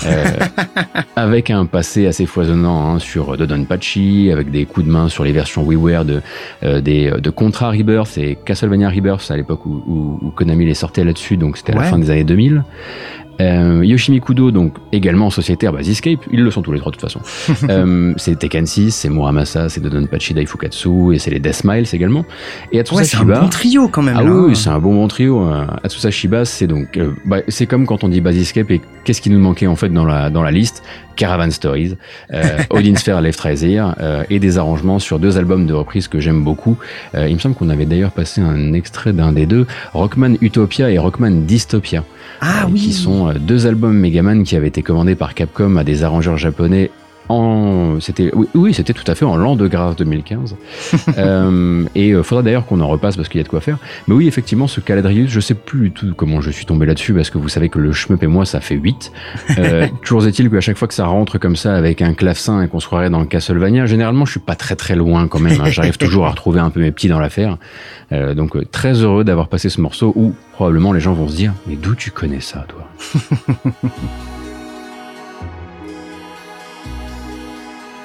euh, 0.06 0.24
avec 1.16 1.50
un 1.50 1.66
passé 1.66 2.08
assez 2.08 2.26
foisonnant 2.26 2.96
hein, 2.96 3.00
sur 3.00 3.38
Dodonpachi, 3.38 4.30
avec 4.32 4.52
des 4.52 4.66
coups 4.66 4.86
de 4.86 4.92
main 4.92 5.10
sur 5.10 5.24
les 5.24 5.32
versions 5.32 5.64
WiiWare 5.64 6.06
de, 6.06 6.22
euh, 6.64 6.82
des, 6.82 7.12
de 7.12 7.30
Contra 7.30 7.70
Rebirth 7.72 8.18
et 8.18 8.38
Castlevania 8.46 8.90
Rebirth 8.90 9.30
à 9.32 9.38
l'époque 9.38 9.66
où, 9.66 9.82
où- 9.88 10.20
où 10.22 10.30
Konami 10.32 10.66
les 10.66 10.74
sortait 10.74 11.04
là-dessus, 11.04 11.38
donc 11.38 11.58
c'était 11.58 11.74
à 11.74 11.76
la 11.76 11.84
fin 11.84 12.00
des 12.00 12.10
années 12.10 12.24
2000. 12.24 12.64
Euh, 13.42 13.82
Yoshimi 13.84 14.22
Kudo, 14.22 14.50
donc 14.52 14.76
également 14.94 15.30
sociétaire 15.30 15.74
Basiscape, 15.74 16.20
ils 16.32 16.42
le 16.42 16.52
sont 16.52 16.62
tous 16.62 16.72
les 16.72 16.80
trois 16.80 16.94
de 16.94 16.96
toute 16.98 17.02
façon. 17.12 17.20
euh, 17.70 18.14
c'est 18.16 18.40
Tekken 18.40 18.66
6, 18.66 18.92
c'est 18.96 19.10
Muramasa, 19.10 19.68
c'est 19.68 19.82
Dodonpachi 19.82 20.34
Daifukatsu 20.34 21.14
et 21.14 21.20
c'est 21.20 21.32
les 21.32 21.40
Death 21.40 21.56
Smiles 21.56 21.86
également. 21.92 22.24
Et 22.72 22.80
Atsusa 22.80 22.96
Ouais, 23.02 23.04
c'est 23.04 23.18
un 23.18 23.20
Shiba. 23.20 23.42
bon 23.42 23.50
trio 23.50 23.90
quand 23.90 24.04
même. 24.04 24.16
Ah 24.18 24.24
là, 24.24 24.32
oui, 24.32 24.52
hein. 24.52 24.56
c'est 24.56 24.70
un 24.70 24.80
bon 24.80 24.94
bon 24.96 25.10
trio. 25.10 25.46
euh, 25.50 25.66
Atsusa 25.84 26.12
Shiba, 26.12 26.46
c'est 26.46 26.68
donc, 26.68 26.96
euh, 26.96 27.12
bah, 27.26 27.40
c'est 27.50 27.66
comme 27.66 27.86
quand 27.86 28.06
on 28.06 28.08
dit 28.08 28.22
Basiscape 28.22 28.72
et 28.72 28.80
qu'est-ce 29.04 29.20
qui 29.20 29.30
nous 29.30 29.40
manquait 29.56 29.68
en 29.68 29.76
fait 29.76 29.90
dans 29.90 30.06
la 30.06 30.30
dans 30.30 30.44
la 30.44 30.52
liste 30.52 30.84
Caravan 31.16 31.50
Stories, 31.50 31.96
euh, 32.34 32.58
Odin 32.70 32.96
Sphere 32.96 33.22
Left 33.22 33.40
Razer 33.40 33.96
euh, 34.02 34.24
et 34.30 34.40
des 34.40 34.58
arrangements 34.58 35.00
sur 35.00 35.18
deux 35.18 35.38
albums 35.38 35.66
de 35.66 35.74
reprise 35.74 36.10
que 36.10 36.20
j'aime 36.20 36.44
beaucoup. 36.44 36.78
Euh, 37.16 37.30
il 37.30 37.36
me 37.36 37.40
semble 37.40 37.56
qu'on 37.56 37.70
avait 37.70 37.86
d'ailleurs 37.86 38.12
passé 38.12 38.42
un 38.42 38.74
extrait 38.74 39.14
d'un 39.14 39.32
des 39.32 39.46
deux, 39.46 39.66
Rockman 39.94 40.36
Utopia 40.42 40.92
et 40.92 40.98
Rockman 40.98 41.44
Ah 42.42 42.64
euh, 42.66 42.70
oui. 42.70 42.82
qui 42.82 42.92
sont 42.94 43.34
deux 43.40 43.66
albums 43.66 43.98
Megaman 43.98 44.44
qui 44.44 44.58
avaient 44.58 44.68
été 44.68 44.82
commandés 44.82 45.16
par 45.16 45.34
Capcom 45.36 45.78
à 45.78 45.86
des 45.86 46.04
arrangeurs 46.04 46.38
japonais 46.38 46.92
en, 47.30 48.00
c'était, 48.00 48.32
oui, 48.34 48.48
oui, 48.54 48.74
c'était 48.74 48.94
tout 48.94 49.10
à 49.10 49.16
fait 49.16 49.26
en 49.26 49.36
l'an 49.36 49.56
de 49.56 49.68
grâce 49.68 49.96
2015. 49.96 50.56
euh, 51.18 51.84
et 51.96 52.12
euh, 52.12 52.24
faudra 52.24 52.44
d'ailleurs 52.44 52.66
qu'on 52.66 52.80
en 52.82 52.88
repasse 52.88 53.16
parce 53.16 53.30
qu'il 53.30 53.40
y 53.40 53.42
a 53.42 53.44
de 53.44 53.50
quoi 53.50 53.62
faire. 53.62 53.78
Mais 54.08 54.16
oui, 54.16 54.28
effectivement, 54.28 54.68
ce 54.68 54.80
Caladrius, 54.80 55.30
je 55.30 55.40
sais 55.40 55.56
plus 55.56 55.90
du 55.90 55.92
tout 55.92 56.14
comment 56.16 56.42
je 56.42 56.52
suis 56.52 56.66
tombé 56.66 56.86
là-dessus 56.86 57.14
parce 57.14 57.30
que 57.30 57.38
vous 57.38 57.50
savez 57.50 57.70
que 57.70 57.80
le 57.80 57.92
shmup 57.92 58.22
et 58.24 58.28
moi, 58.28 58.46
ça 58.46 58.60
fait 58.60 58.76
8. 58.76 59.12
Euh, 59.58 59.88
toujours 60.04 60.26
est-il 60.28 60.50
qu'à 60.50 60.62
chaque 60.62 60.78
fois 60.78 60.88
que 60.88 60.94
ça 60.94 61.06
rentre 61.06 61.38
comme 61.38 61.56
ça 61.56 61.76
avec 61.76 62.02
un 62.02 62.14
clavecin 62.14 62.62
et 62.62 62.68
qu'on 62.68 62.80
se 62.80 62.88
croirait 62.88 63.10
dans 63.10 63.20
le 63.20 63.26
Castlevania, 63.26 63.86
généralement, 63.86 64.26
je 64.26 64.32
suis 64.32 64.40
pas 64.40 64.56
très 64.56 64.76
très 64.76 64.96
loin 64.96 65.28
quand 65.28 65.40
même. 65.40 65.60
hein. 65.62 65.70
J'arrive 65.70 65.98
toujours 65.98 66.26
à 66.26 66.30
retrouver 66.30 66.60
un 66.60 66.70
peu 66.70 66.82
mes 66.82 66.92
petits 66.92 67.08
dans 67.08 67.20
l'affaire. 67.20 67.58
Euh, 68.12 68.34
donc, 68.34 68.56
très 68.72 68.94
heureux 68.94 69.24
d'avoir 69.24 69.48
passé 69.48 69.70
ce 69.70 69.82
morceau 69.82 70.14
où 70.16 70.34
probablement 70.54 70.94
les 70.94 71.00
gens 71.00 71.14
vont 71.14 71.28
se 71.28 71.36
dire, 71.36 71.54
mais 71.68 71.76
d'où 71.76 71.96
tu 71.96 72.12
connais 72.12 72.42
ça, 72.42 72.66
toi? 72.68 72.88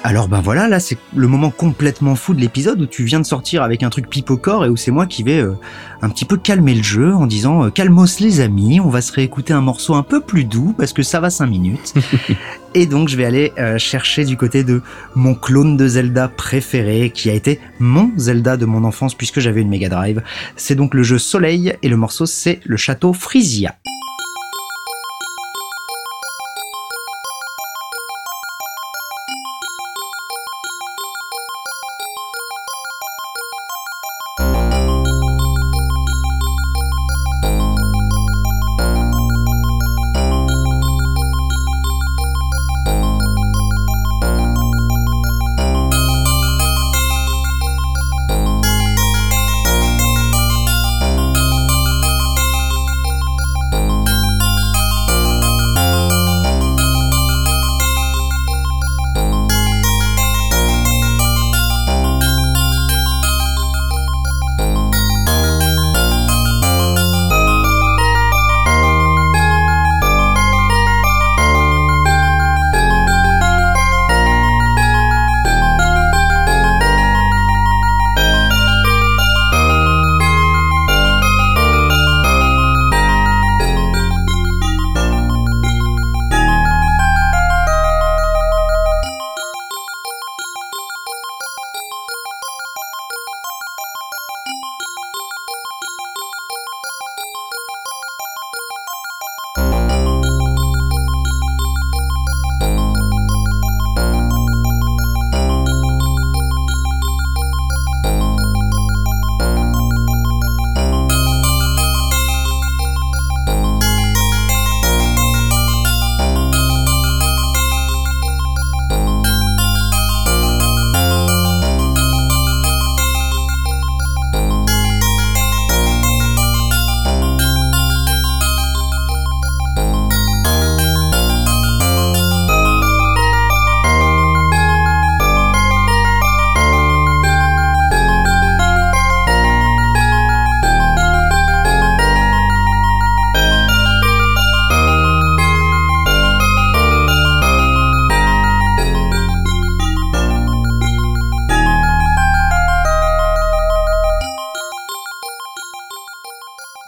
Alors 0.03 0.27
ben 0.27 0.41
voilà, 0.41 0.67
là 0.67 0.79
c'est 0.79 0.97
le 1.15 1.27
moment 1.27 1.51
complètement 1.51 2.15
fou 2.15 2.33
de 2.33 2.41
l'épisode 2.41 2.81
où 2.81 2.87
tu 2.87 3.03
viens 3.03 3.19
de 3.19 3.25
sortir 3.25 3.61
avec 3.61 3.83
un 3.83 3.91
truc 3.91 4.09
pipe 4.09 4.31
au 4.31 4.37
corps 4.37 4.65
et 4.65 4.69
où 4.69 4.75
c'est 4.75 4.89
moi 4.89 5.05
qui 5.05 5.21
vais 5.21 5.37
euh, 5.37 5.53
un 6.01 6.09
petit 6.09 6.25
peu 6.25 6.37
calmer 6.37 6.73
le 6.73 6.81
jeu 6.81 7.13
en 7.13 7.27
disant 7.27 7.65
euh, 7.65 7.69
calmos 7.69 8.19
les 8.19 8.39
amis, 8.39 8.79
on 8.79 8.89
va 8.89 9.01
se 9.01 9.13
réécouter 9.13 9.53
un 9.53 9.61
morceau 9.61 9.93
un 9.93 10.01
peu 10.01 10.19
plus 10.19 10.43
doux 10.43 10.73
parce 10.75 10.91
que 10.91 11.03
ça 11.03 11.19
va 11.19 11.29
5 11.29 11.45
minutes. 11.45 11.93
et 12.73 12.87
donc 12.87 13.09
je 13.09 13.15
vais 13.15 13.25
aller 13.25 13.53
euh, 13.59 13.77
chercher 13.77 14.25
du 14.25 14.37
côté 14.37 14.63
de 14.63 14.81
mon 15.13 15.35
clone 15.35 15.77
de 15.77 15.87
Zelda 15.87 16.29
préféré 16.29 17.11
qui 17.13 17.29
a 17.29 17.33
été 17.33 17.59
mon 17.79 18.11
Zelda 18.17 18.57
de 18.57 18.65
mon 18.65 18.83
enfance 18.83 19.13
puisque 19.13 19.39
j'avais 19.39 19.61
une 19.61 19.69
Mega 19.69 19.89
Drive. 19.89 20.23
C'est 20.55 20.75
donc 20.75 20.95
le 20.95 21.03
jeu 21.03 21.19
Soleil 21.19 21.75
et 21.83 21.89
le 21.89 21.95
morceau 21.95 22.25
c'est 22.25 22.59
le 22.65 22.75
château 22.75 23.13
Frisia. 23.13 23.75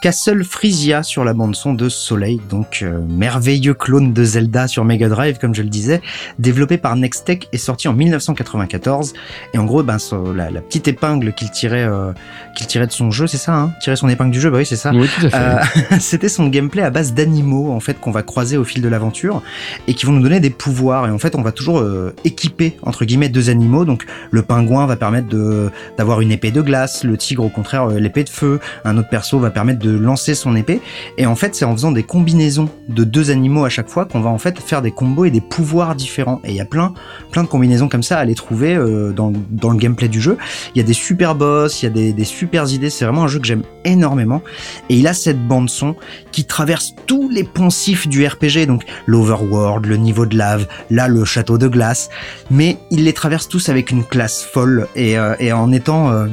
Castle 0.03 0.43
Frisia 0.43 1.01
sur 1.01 1.23
la 1.23 1.33
bande 1.33 1.55
son 1.55 1.73
de 1.73 1.87
Soleil, 1.87 2.41
donc 2.49 2.79
euh, 2.81 2.99
merveilleux 3.07 3.73
clone 3.73 4.11
de 4.11 4.25
Zelda 4.25 4.67
sur 4.67 4.83
Mega 4.83 5.07
Drive 5.07 5.37
comme 5.39 5.55
je 5.55 5.61
le 5.61 5.69
disais, 5.69 6.01
développé 6.39 6.77
par 6.77 6.97
Nextech 6.97 7.47
et 7.53 7.57
sorti 7.57 7.87
en 7.87 7.93
1994. 7.93 9.13
Et 9.53 9.57
en 9.57 9.63
gros, 9.63 9.81
ben 9.81 9.99
so- 9.99 10.33
la, 10.33 10.51
la 10.51 10.59
petite 10.59 10.89
épingle 10.89 11.31
qu'il 11.31 11.51
tirait, 11.51 11.85
euh, 11.85 12.11
qu'il 12.53 12.67
tirait 12.67 12.87
de 12.87 12.91
son 12.91 13.11
jeu, 13.11 13.27
c'est 13.27 13.37
ça, 13.37 13.55
hein? 13.55 13.71
Tirer 13.81 13.95
son 13.95 14.09
épingle 14.09 14.31
du 14.31 14.41
jeu, 14.41 14.49
bah 14.49 14.57
oui 14.57 14.65
c'est 14.65 14.75
ça. 14.75 14.91
Oui. 14.93 15.07
Euh, 15.33 15.59
c'était 16.01 16.27
son 16.27 16.49
gameplay 16.49 16.81
à 16.81 16.89
base 16.89 17.13
d'animaux 17.13 17.71
en 17.71 17.79
fait 17.79 17.97
qu'on 17.97 18.11
va 18.11 18.23
croiser 18.23 18.57
au 18.57 18.65
fil 18.65 18.81
de 18.81 18.89
l'aventure 18.89 19.41
et 19.87 19.93
qui 19.93 20.05
vont 20.05 20.11
nous 20.11 20.21
donner 20.23 20.41
des 20.41 20.49
pouvoirs 20.49 21.07
et 21.07 21.11
en 21.11 21.17
fait 21.17 21.33
on 21.35 21.41
va 21.41 21.53
toujours 21.53 21.81
équiper 22.25 22.75
entre 22.81 23.05
guillemets 23.05 23.29
deux 23.29 23.49
animaux 23.49 23.85
donc 23.85 24.05
le 24.31 24.41
pingouin 24.41 24.85
va 24.85 24.97
permettre 24.97 25.29
de 25.29 25.71
d'avoir 25.97 26.19
une 26.19 26.33
épée 26.33 26.51
de 26.51 26.61
glace 26.61 27.05
le 27.05 27.15
tigre 27.15 27.45
au 27.45 27.49
contraire 27.49 27.87
l'épée 27.87 28.25
de 28.25 28.29
feu 28.29 28.59
un 28.83 28.97
autre 28.97 29.07
perso 29.07 29.39
va 29.39 29.49
permettre 29.49 29.79
de 29.79 29.92
lancer 29.97 30.35
son 30.35 30.55
épée. 30.55 30.81
Et 31.17 31.25
en 31.25 31.35
fait 31.35 31.55
c'est 31.55 31.65
en 31.65 31.73
faisant 31.73 31.91
des 31.91 32.03
combinaisons 32.03 32.69
de 32.89 33.03
deux 33.03 33.31
animaux 33.31 33.65
à 33.65 33.69
chaque 33.69 33.89
fois 33.89 34.05
qu'on 34.05 34.21
va 34.21 34.29
en 34.29 34.37
fait 34.37 34.59
faire 34.59 34.81
des 34.81 34.91
combos 34.91 35.25
et 35.25 35.31
des 35.31 35.41
pouvoirs 35.41 35.95
différents. 35.95 36.41
Et 36.43 36.49
il 36.49 36.55
y 36.55 36.61
a 36.61 36.65
plein 36.65 36.93
plein 37.31 37.43
de 37.43 37.47
combinaisons 37.47 37.89
comme 37.89 38.03
ça 38.03 38.19
à 38.19 38.25
les 38.25 38.35
trouver 38.35 38.75
euh, 38.75 39.11
dans, 39.11 39.31
le 39.31 39.77
gameplay 39.77 40.07
du 40.07 40.21
jeu. 40.21 40.37
Il 40.75 40.77
y 40.77 40.81
a 40.81 40.83
des 40.83 40.93
super 40.93 41.35
boss 41.35 41.81
il 41.81 41.85
y 41.85 42.09
a 42.09 42.13
des, 42.13 42.23
super 42.23 42.71
idées. 42.71 42.89
C'est 42.89 43.05
vraiment 43.05 43.23
un 43.23 43.27
jeu 43.27 43.39
que 43.39 43.47
j'aime 43.47 43.63
énormément. 43.85 44.41
Et 44.89 44.97
il 44.97 45.07
a 45.07 45.13
cette 45.13 45.47
bande 45.47 45.69
son 45.69 45.95
qui 46.31 46.45
traverse 46.45 46.93
tous 47.05 47.29
les 47.29 47.43
poncifs 47.43 48.07
du 48.07 48.25
RPG, 48.25 48.65
donc 48.67 48.83
l'overworld, 49.05 49.85
le 49.85 49.97
niveau 49.97 50.25
de 50.25 50.37
lave, 50.37 50.67
là 50.89 51.07
le 51.07 51.25
château 51.25 51.57
de 51.57 51.67
glace, 51.67 52.09
mais 52.49 52.77
il 52.91 53.03
les 53.05 53.13
traverse 53.13 53.47
tous 53.47 53.69
avec 53.69 53.91
une 53.91 54.03
classe 54.03 54.43
folle. 54.43 54.87
Et, 54.95 55.17
euh, 55.17 55.35
en 55.53 55.71
étant 55.71 56.11
euh, 56.11 56.27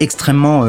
extrêmement 0.00 0.64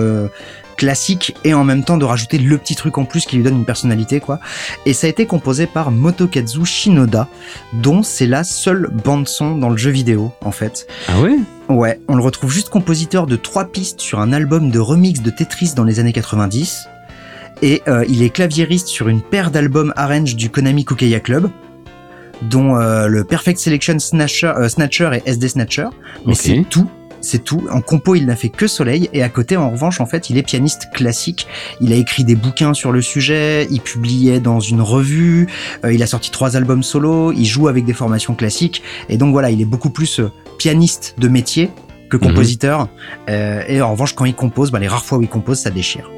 classique 0.82 1.36
et 1.44 1.54
en 1.54 1.64
même 1.64 1.84
temps 1.84 2.00
de 2.00 2.06
rajouter 2.06 2.40
le 2.40 2.58
petit 2.58 2.76
truc 2.76 2.98
en 2.98 3.06
plus 3.06 3.28
qui 3.28 3.36
lui 3.36 3.44
donne 3.44 3.58
une 3.58 3.66
personnalité 3.66 4.20
quoi. 4.20 4.40
Et 4.88 4.94
ça 4.94 5.06
a 5.06 5.12
été 5.12 5.28
composé 5.28 5.68
par 5.68 5.92
Motokazu 5.92 6.66
Shinoda, 6.66 7.28
dont 7.72 8.02
c'est 8.02 8.26
la 8.26 8.44
seule 8.44 8.90
bande 9.06 9.28
son 9.28 9.56
dans 9.58 9.70
le 9.70 9.78
jeu 9.78 9.92
vidéo 9.92 10.32
en 10.44 10.50
fait. 10.50 10.88
Ah 11.08 11.22
ouais? 11.22 11.38
Ouais, 11.70 12.00
on 12.08 12.16
le 12.16 12.24
retrouve 12.24 12.52
juste 12.52 12.70
compositeur 12.70 13.28
de 13.28 13.36
trois 13.36 13.66
pistes 13.66 14.02
sur 14.02 14.22
un 14.22 14.34
album 14.34 14.72
de 14.72 14.80
remix 14.80 15.22
de 15.22 15.30
Tetris 15.30 15.74
dans 15.76 15.84
les 15.84 16.00
années 16.00 16.14
90. 16.14 16.88
Et 17.62 17.84
euh, 17.88 18.04
il 18.10 18.24
est 18.24 18.32
claviériste 18.32 18.88
sur 18.88 19.08
une 19.08 19.22
paire 19.22 19.52
d'albums 19.52 19.94
arrange 19.96 20.36
du 20.36 20.50
Konami 20.50 20.84
Kukeya 20.84 21.20
Club, 21.20 21.52
dont 22.42 22.76
euh, 22.76 23.06
le 23.06 23.24
Perfect 23.24 23.60
Selection 23.60 24.00
Snatcher, 24.00 24.54
euh, 24.58 24.68
Snatcher 24.68 25.12
et 25.14 25.30
SD 25.30 25.48
Snatcher. 25.48 25.90
Mais 26.26 26.34
c'est 26.34 26.66
tout. 26.68 26.90
C'est 27.22 27.44
tout. 27.44 27.68
En 27.72 27.82
compo, 27.82 28.16
il 28.16 28.26
n'a 28.26 28.36
fait 28.36 28.50
que 28.50 28.68
Soleil. 28.68 29.10
Et 29.14 29.24
à 29.24 29.30
côté, 29.30 29.58
en 29.58 29.70
revanche, 29.70 30.02
en 30.02 30.06
fait, 30.06 30.30
il 30.30 30.38
est 30.38 30.44
pianiste 30.44 30.90
classique. 30.94 31.48
Il 31.80 31.94
a 31.94 31.96
écrit 31.96 32.24
des 32.24 32.36
bouquins 32.36 32.74
sur 32.74 32.92
le 32.92 33.02
sujet. 33.02 33.68
Il 33.70 33.82
publiait 33.82 34.40
dans 34.40 34.60
une 34.60 34.82
revue. 34.82 35.48
euh, 35.86 35.94
il 35.94 36.02
a 36.04 36.08
sorti 36.08 36.32
trois 36.32 36.58
albums 36.58 36.84
solo. 36.84 37.32
Il 37.32 37.46
joue 37.46 37.68
avec 37.68 37.86
des 37.86 37.94
formations 37.94 38.34
classiques. 38.34 38.82
Et 39.10 39.18
donc 39.18 39.32
voilà, 39.32 39.52
il 39.52 39.62
est 39.62 39.66
beaucoup 39.66 39.92
plus 39.92 40.20
euh, 40.20 40.32
pianiste 40.58 41.16
de 41.18 41.28
métier 41.28 41.70
que 42.10 42.18
compositeur. 42.18 42.90
Euh, 43.30 43.64
et 43.68 43.82
en 43.82 43.92
revanche, 43.92 44.14
quand 44.14 44.26
il 44.26 44.36
compose, 44.36 44.72
bah, 44.72 44.80
les 44.80 44.88
rares 44.88 45.06
fois 45.06 45.18
où 45.18 45.22
il 45.22 45.30
compose, 45.30 45.60
ça 45.60 45.70
déchire. 45.70 46.10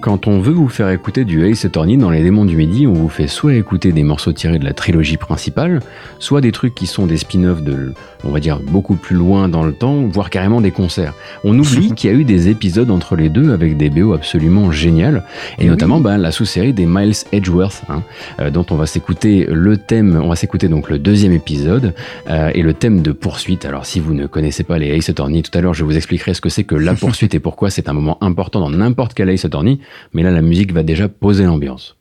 Quand 0.00 0.26
on 0.26 0.40
veut 0.40 0.52
vous 0.52 0.70
faire 0.70 0.88
écouter 0.88 1.26
du 1.26 1.44
Ace 1.46 1.66
Attorney 1.66 1.98
dans 1.98 2.08
les 2.08 2.22
démons 2.22 2.46
du 2.46 2.56
midi, 2.56 2.86
on 2.86 2.94
vous 2.94 3.10
fait 3.10 3.26
soit 3.26 3.54
écouter 3.54 3.92
des 3.92 4.02
morceaux 4.02 4.32
tirés 4.32 4.58
de 4.58 4.64
la 4.64 4.72
trilogie 4.72 5.18
principale, 5.18 5.80
soit 6.18 6.40
des 6.40 6.52
trucs 6.52 6.74
qui 6.74 6.86
sont 6.86 7.06
des 7.06 7.18
spin-offs 7.18 7.62
de, 7.62 7.92
on 8.24 8.30
va 8.30 8.40
dire, 8.40 8.60
beaucoup 8.60 8.94
plus 8.94 9.14
loin 9.14 9.50
dans 9.50 9.62
le 9.62 9.74
temps, 9.74 10.06
voire 10.06 10.30
carrément 10.30 10.62
des 10.62 10.70
concerts. 10.70 11.12
On 11.44 11.58
oublie 11.58 11.92
qu'il 11.96 12.10
y 12.10 12.14
a 12.14 12.16
eu 12.16 12.24
des 12.24 12.48
épisodes 12.48 12.90
entre 12.90 13.14
les 13.14 13.28
deux 13.28 13.52
avec 13.52 13.76
des 13.76 13.90
BO 13.90 14.14
absolument 14.14 14.72
géniales, 14.72 15.22
et 15.58 15.64
Oui. 15.64 15.68
notamment 15.68 16.00
bah, 16.00 16.16
la 16.16 16.32
sous-série 16.32 16.72
des 16.72 16.86
Miles 16.86 17.16
Edgeworth, 17.32 17.82
hein, 17.90 18.02
euh, 18.40 18.50
dont 18.50 18.64
on 18.70 18.76
va 18.76 18.86
s'écouter 18.86 19.46
le 19.50 19.76
thème, 19.76 20.18
on 20.24 20.30
va 20.30 20.36
s'écouter 20.36 20.68
donc 20.68 20.88
le 20.88 20.98
deuxième 20.98 21.32
épisode, 21.32 21.92
euh, 22.30 22.50
et 22.54 22.62
le 22.62 22.72
thème 22.72 23.02
de 23.02 23.12
poursuite. 23.12 23.66
Alors 23.66 23.84
si 23.84 24.00
vous 24.00 24.14
ne 24.14 24.26
connaissez 24.26 24.62
pas 24.62 24.78
les 24.78 24.96
Ace 24.96 25.10
Attorney, 25.10 25.42
tout 25.42 25.56
à 25.58 25.60
l'heure 25.60 25.74
je 25.74 25.84
vous 25.84 25.96
expliquerai 25.96 26.32
ce 26.32 26.40
que 26.40 26.48
c'est 26.48 26.64
que 26.64 26.74
la 26.74 26.94
poursuite 27.00 27.34
et 27.34 27.40
pourquoi 27.40 27.68
c'est 27.68 27.90
un 27.90 27.92
moment 27.92 28.16
important 28.22 28.60
dans 28.60 28.70
n'importe 28.70 29.12
quel 29.12 29.28
Ace 29.28 29.44
Attorney, 29.44 29.78
mais 30.12 30.22
là 30.22 30.30
la 30.30 30.42
musique 30.42 30.72
va 30.72 30.82
déjà 30.82 31.08
poser 31.08 31.44
l'ambiance. 31.44 31.99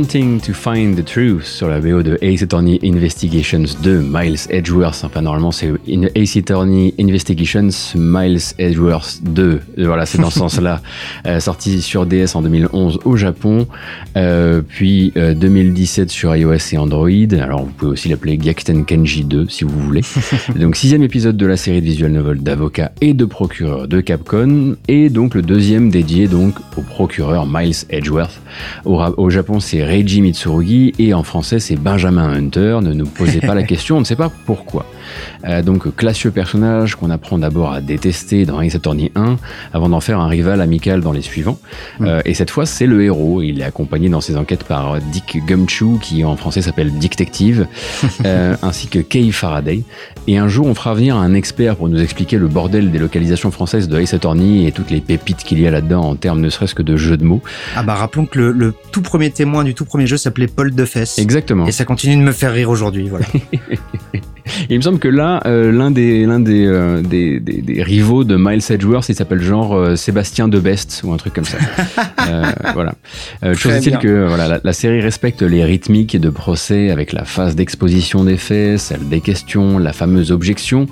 Wanting 0.00 0.29
to 0.40 0.52
Find 0.52 0.96
the 0.96 1.04
Truth 1.04 1.44
sur 1.44 1.68
la 1.68 1.80
BO 1.80 2.02
de 2.02 2.16
Ace 2.22 2.42
Attorney 2.42 2.78
Investigations 2.84 3.64
2, 3.82 4.00
Miles 4.00 4.38
Edgeworth. 4.50 5.02
Enfin, 5.04 5.22
normalement, 5.22 5.50
c'est 5.52 5.70
In- 5.88 6.08
Ace 6.14 6.36
Attorney 6.36 6.94
Investigations, 7.00 7.68
Miles 7.96 8.40
Edgeworth 8.58 9.20
2. 9.22 9.42
Euh, 9.78 9.86
Voilà, 9.86 10.06
c'est 10.06 10.18
dans 10.18 10.30
ce 10.30 10.38
sens-là. 10.40 10.82
Euh, 11.26 11.40
sorti 11.40 11.82
sur 11.82 12.06
DS 12.06 12.34
en 12.34 12.42
2011 12.42 13.00
au 13.04 13.16
Japon, 13.16 13.66
euh, 14.16 14.62
puis 14.66 15.12
euh, 15.16 15.34
2017 15.34 16.10
sur 16.10 16.34
iOS 16.34 16.54
et 16.72 16.78
Android. 16.78 17.08
Alors, 17.40 17.64
vous 17.64 17.72
pouvez 17.72 17.90
aussi 17.92 18.08
l'appeler 18.08 18.38
Gyakuten 18.40 18.84
Kenji 18.84 19.24
2 19.24 19.46
si 19.48 19.64
vous 19.64 19.78
voulez. 19.80 20.02
donc, 20.56 20.76
sixième 20.76 21.02
épisode 21.02 21.36
de 21.36 21.46
la 21.46 21.56
série 21.56 21.80
de 21.80 21.86
visual 21.86 22.12
novel 22.12 22.38
d'avocat 22.42 22.92
et 23.00 23.14
de 23.14 23.24
procureur 23.24 23.88
de 23.88 24.00
Capcom, 24.00 24.76
et 24.88 25.10
donc 25.10 25.34
le 25.34 25.42
deuxième 25.42 25.90
dédié 25.90 26.28
donc 26.28 26.54
au 26.76 26.82
procureur 26.82 27.46
Miles 27.46 27.74
Edgeworth. 27.90 28.40
Au, 28.84 29.00
au 29.16 29.30
Japon, 29.30 29.60
c'est 29.60 29.82
Reiji 29.82 30.20
Mitsurugi 30.30 30.92
et 31.00 31.12
en 31.12 31.24
français, 31.24 31.58
c'est 31.58 31.74
Benjamin 31.74 32.32
Hunter. 32.32 32.78
Ne 32.82 32.92
nous 32.92 33.06
posez 33.06 33.40
pas 33.40 33.54
la 33.54 33.62
question, 33.64 33.96
on 33.96 34.00
ne 34.00 34.04
sait 34.04 34.14
pas 34.14 34.30
pourquoi. 34.46 34.86
Euh, 35.44 35.60
donc, 35.60 35.94
classieux 35.96 36.30
personnage 36.30 36.94
qu'on 36.94 37.10
apprend 37.10 37.36
d'abord 37.36 37.72
à 37.72 37.80
détester 37.80 38.46
dans 38.46 38.60
Ace 38.60 38.76
Attorney 38.76 39.10
1 39.16 39.38
avant 39.72 39.88
d'en 39.88 39.98
faire 39.98 40.20
un 40.20 40.28
rival 40.28 40.60
amical 40.60 41.00
dans 41.00 41.10
les 41.10 41.22
suivants. 41.22 41.58
Euh, 42.00 42.22
et 42.24 42.34
cette 42.34 42.50
fois, 42.50 42.64
c'est 42.64 42.86
le 42.86 43.02
héros. 43.02 43.42
Il 43.42 43.60
est 43.60 43.64
accompagné 43.64 44.08
dans 44.08 44.20
ses 44.20 44.36
enquêtes 44.36 44.62
par 44.62 45.00
Dick 45.00 45.44
Gumshoe, 45.46 45.98
qui 46.00 46.24
en 46.24 46.36
français 46.36 46.62
s'appelle 46.62 46.92
Dick 46.92 47.10
Detective, 47.12 47.66
euh, 48.24 48.54
ainsi 48.62 48.86
que 48.86 49.00
Kay 49.00 49.32
Faraday. 49.32 49.82
Et 50.28 50.38
un 50.38 50.46
jour, 50.46 50.66
on 50.66 50.74
fera 50.74 50.94
venir 50.94 51.16
un 51.16 51.34
expert 51.34 51.74
pour 51.74 51.88
nous 51.88 52.00
expliquer 52.00 52.38
le 52.38 52.46
bordel 52.46 52.92
des 52.92 53.00
localisations 53.00 53.50
françaises 53.50 53.88
de 53.88 53.98
Ace 53.98 54.14
Attorney 54.14 54.68
et 54.68 54.70
toutes 54.70 54.90
les 54.90 55.00
pépites 55.00 55.42
qu'il 55.42 55.60
y 55.60 55.66
a 55.66 55.72
là-dedans 55.72 56.02
en 56.02 56.14
termes 56.14 56.40
ne 56.40 56.50
serait-ce 56.50 56.76
que 56.76 56.82
de 56.82 56.96
jeux 56.96 57.16
de 57.16 57.24
mots. 57.24 57.42
Ah 57.74 57.82
bah 57.82 57.94
rappelons 57.94 58.26
que 58.26 58.38
le, 58.38 58.52
le 58.52 58.74
tout 58.92 59.02
premier 59.02 59.30
témoin 59.30 59.64
du 59.64 59.74
tout 59.74 59.84
premier 59.84 60.06
jeu 60.06 60.16
s'appelait 60.20 60.46
Paul 60.46 60.74
Defesse. 60.74 61.18
Exactement. 61.18 61.66
Et 61.66 61.72
ça 61.72 61.84
continue 61.84 62.16
de 62.16 62.22
me 62.22 62.32
faire 62.32 62.52
rire 62.52 62.70
aujourd'hui, 62.70 63.08
voilà. 63.08 63.26
Et 64.68 64.74
il 64.74 64.76
me 64.76 64.82
semble 64.82 64.98
que 64.98 65.08
là, 65.08 65.40
euh, 65.46 65.70
l'un 65.70 65.90
des, 65.90 66.26
l'un 66.26 66.40
des, 66.40 66.66
euh, 66.66 67.02
des, 67.02 67.40
des, 67.40 67.62
des 67.62 67.82
rivaux 67.82 68.24
de 68.24 68.36
Miles 68.36 68.62
Edgeworth, 68.68 69.08
il 69.08 69.14
s'appelle 69.14 69.40
genre 69.40 69.74
euh, 69.74 69.96
Sébastien 69.96 70.48
Debest 70.48 71.02
ou 71.04 71.12
un 71.12 71.16
truc 71.16 71.34
comme 71.34 71.44
ça. 71.44 71.58
Euh, 72.28 72.44
voilà. 72.74 72.94
Euh, 73.42 73.54
chose 73.54 73.72
est-il 73.72 73.98
que 73.98 74.26
voilà, 74.26 74.46
la, 74.46 74.60
la 74.62 74.72
série 74.72 75.00
respecte 75.00 75.42
les 75.42 75.64
rythmiques 75.64 76.16
de 76.16 76.28
procès 76.28 76.90
avec 76.90 77.12
la 77.12 77.24
phase 77.24 77.56
d'exposition 77.56 78.24
des 78.24 78.36
faits, 78.36 78.78
celle 78.78 79.08
des 79.08 79.20
questions, 79.20 79.78
la 79.78 79.92
fameuse 79.92 80.30
objection, 80.30 80.86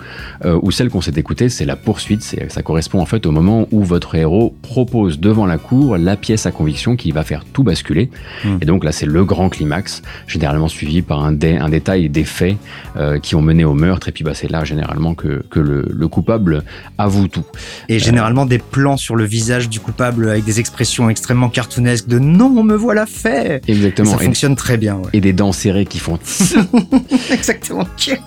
euh, 0.44 0.58
ou 0.62 0.72
celle 0.72 0.88
qu'on 0.88 1.02
s'est 1.02 1.12
écoutée, 1.16 1.48
c'est 1.48 1.66
la 1.66 1.76
poursuite. 1.76 2.22
C'est, 2.22 2.50
ça 2.50 2.62
correspond 2.62 3.00
en 3.00 3.06
fait 3.06 3.26
au 3.26 3.30
moment 3.30 3.68
où 3.70 3.84
votre 3.84 4.14
héros 4.14 4.56
propose 4.62 5.20
devant 5.20 5.46
la 5.46 5.58
cour 5.58 5.96
la 5.98 6.16
pièce 6.16 6.46
à 6.46 6.50
conviction 6.50 6.96
qui 6.96 7.12
va 7.12 7.22
faire 7.22 7.44
tout 7.52 7.62
basculer. 7.62 8.10
Hmm. 8.44 8.56
Et 8.60 8.64
donc 8.64 8.82
là, 8.84 8.90
c'est 8.90 9.06
le 9.06 9.17
grand 9.24 9.48
climax, 9.48 10.02
généralement 10.26 10.68
suivi 10.68 11.02
par 11.02 11.24
un, 11.24 11.32
dé- 11.32 11.56
un 11.56 11.68
détail 11.68 12.08
des 12.08 12.24
faits 12.24 12.56
euh, 12.96 13.18
qui 13.18 13.34
ont 13.34 13.42
mener 13.42 13.64
au 13.64 13.74
meurtre. 13.74 14.08
Et 14.08 14.12
puis 14.12 14.24
bah, 14.24 14.32
c'est 14.34 14.50
là 14.50 14.64
généralement 14.64 15.14
que, 15.14 15.42
que 15.50 15.60
le, 15.60 15.86
le 15.90 16.08
coupable 16.08 16.62
avoue 16.98 17.28
tout. 17.28 17.44
Et 17.88 17.98
généralement 17.98 18.46
des 18.46 18.58
plans 18.58 18.96
sur 18.96 19.16
le 19.16 19.24
visage 19.24 19.68
du 19.68 19.80
coupable 19.80 20.28
avec 20.28 20.44
des 20.44 20.60
expressions 20.60 21.08
extrêmement 21.10 21.48
cartoonesques 21.48 22.08
de 22.08 22.18
non, 22.18 22.52
on 22.56 22.62
me 22.62 22.74
voilà 22.74 23.06
fait. 23.06 23.62
Et 23.68 23.72
Exactement. 23.72 24.10
ça 24.16 24.22
Et- 24.22 24.26
fonctionne 24.26 24.56
très 24.56 24.76
bien. 24.76 24.96
ouais. 24.96 25.08
et 25.12 25.20
des 25.20 25.32
dents 25.32 25.52
serrées 25.52 25.86
qui 25.86 25.98
font 25.98 26.18
Exactement. 27.32 27.86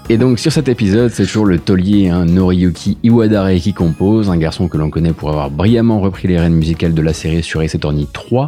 Et 0.09 0.17
donc 0.17 0.39
sur 0.39 0.51
cet 0.51 0.67
épisode, 0.67 1.11
c'est 1.11 1.25
toujours 1.25 1.45
le 1.45 1.59
taulier 1.59 2.09
hein, 2.09 2.25
Noriyuki 2.25 2.97
Iwadare 3.03 3.51
qui 3.55 3.73
compose, 3.73 4.29
un 4.29 4.37
garçon 4.37 4.67
que 4.67 4.77
l'on 4.77 4.89
connaît 4.89 5.13
pour 5.13 5.29
avoir 5.29 5.49
brillamment 5.51 5.99
repris 5.99 6.27
les 6.27 6.39
rênes 6.39 6.55
musicales 6.55 6.93
de 6.93 7.01
la 7.01 7.13
série 7.13 7.43
sur 7.43 7.61
Ace 7.61 7.75
Attorney 7.75 8.07
3, 8.11 8.47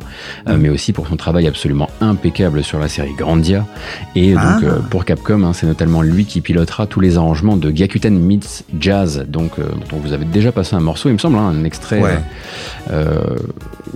euh, 0.49 0.57
mais 0.59 0.69
aussi 0.69 0.93
pour 0.93 1.07
son 1.07 1.15
travail 1.15 1.47
absolument 1.47 1.89
impeccable 2.01 2.32
sur 2.63 2.79
la 2.79 2.87
série 2.87 3.13
Grandia. 3.17 3.65
Et 4.15 4.31
donc 4.33 4.41
Ah. 4.43 4.59
euh, 4.63 4.79
pour 4.89 5.05
Capcom, 5.05 5.43
hein, 5.43 5.53
c'est 5.53 5.67
notamment 5.67 6.01
lui 6.01 6.25
qui 6.25 6.41
pilotera 6.41 6.87
tous 6.87 6.99
les 6.99 7.17
arrangements 7.17 7.57
de 7.57 7.69
Gyakuten 7.71 8.17
Meets 8.19 8.63
Jazz, 8.79 9.25
donc 9.27 9.59
euh, 9.59 9.63
dont 9.89 9.97
vous 9.97 10.13
avez 10.13 10.25
déjà 10.25 10.51
passé 10.51 10.75
un 10.75 10.79
morceau, 10.79 11.09
il 11.09 11.13
me 11.13 11.17
semble, 11.17 11.37
hein, 11.37 11.53
un 11.55 11.63
extrait 11.63 12.01
Ouais. 12.01 12.17
euh, 12.91 13.21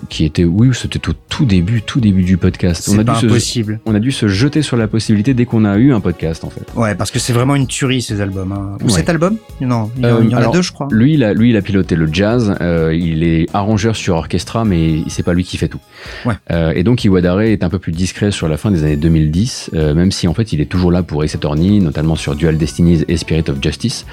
qui 0.10 0.24
était, 0.26 0.44
oui, 0.46 0.70
c'était 0.74 1.08
au 1.10 1.14
tout 1.30 1.46
début, 1.46 1.82
tout 1.82 2.00
début 2.00 2.24
du 2.24 2.38
podcast. 2.38 2.84
C'est 2.86 3.00
a 3.00 3.04
pas 3.04 3.14
dû 3.16 3.20
se- 3.22 3.26
impossible. 3.26 3.80
on 3.86 3.96
a 3.96 4.00
dû 4.00 4.12
se 4.12 4.28
jeter 4.28 4.62
sur 4.62 4.78
la 4.78 4.88
possibilité 4.88 5.34
dès 5.34 5.46
qu'on 5.46 5.66
a 5.66 5.78
eu 5.78 5.94
un 5.94 6.00
podcast 6.00 6.44
en 6.44 6.50
fait. 6.50 6.66
Ouais, 6.76 6.96
parce 6.96 7.12
que 7.12 7.20
c'est 7.20 7.34
vraiment 7.34 7.56
une 7.56 7.68
tuerie 7.68 8.02
ces 8.02 8.22
albums. 8.22 8.52
hein. 8.52 8.78
Ou 8.82 8.86
Ouais. 8.86 8.92
cet 8.92 9.10
album? 9.10 9.38
Non, 9.62 9.90
il 9.98 10.04
y, 10.04 10.06
en- 10.12 10.22
il 10.22 10.30
y 10.30 10.36
en 10.36 10.50
a 10.50 10.52
deux, 10.52 10.62
je 10.62 10.72
crois. 10.72 10.88
Lui, 10.92 11.14
il 11.16 11.24
a, 11.24 11.34
lui, 11.34 11.50
il 11.50 11.58
a 11.58 11.62
piloté 11.62 11.96
le 11.96 12.08
jazz. 12.12 12.56
il 12.94 13.24
est 13.24 13.48
arrangeur 13.54 13.96
sur 13.96 14.16
orchestra, 14.16 14.64
mais 14.66 15.00
c'est 15.08 15.24
pas 15.24 15.34
lui 15.34 15.44
qui 15.44 15.58
fait 15.58 15.68
tout. 15.68 15.80
Ouais. 16.26 16.36
Et 16.76 16.84
donc, 16.84 17.04
Iwadare 17.04 17.42
est 17.42 17.64
un 17.64 17.70
peu 17.70 17.80
plus 17.80 17.92
discret 17.92 18.27
sur 18.32 18.48
la 18.48 18.58
fin 18.58 18.72
des 18.72 18.84
années 18.84 18.96
2010, 18.98 19.72
euh, 19.74 19.94
même 19.94 20.12
si 20.12 20.28
en 20.28 20.34
fait, 20.34 20.54
il 20.54 20.62
est 20.62 20.66
toujours 20.66 20.92
là 20.92 21.04
pour 21.04 21.24
Ace 21.24 21.36
Attorney, 21.36 21.80
notamment 21.80 22.16
sur 22.16 22.36
Dual 22.36 22.58
Destinies 22.58 23.04
et 23.08 23.18
Spirit 23.18 23.46
of 23.50 23.62
Justice. 23.62 24.06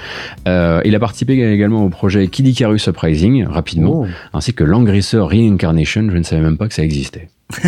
Euh, 0.47 0.81
il 0.85 0.95
a 0.95 0.99
participé 0.99 1.33
également 1.51 1.83
au 1.85 1.89
projet 1.89 2.27
Kid 2.27 2.47
Icarus 2.47 2.87
Uprising, 2.87 3.45
rapidement, 3.45 4.01
Oh. 4.01 4.07
ainsi 4.33 4.53
que 4.53 4.63
Langrisser 4.63 5.19
Reincarnation. 5.19 6.07
Je 6.11 6.17
ne 6.17 6.23
savais 6.23 6.41
même 6.41 6.57
pas 6.57 6.67
que 6.67 6.73
ça 6.73 6.83
existait. 6.83 7.29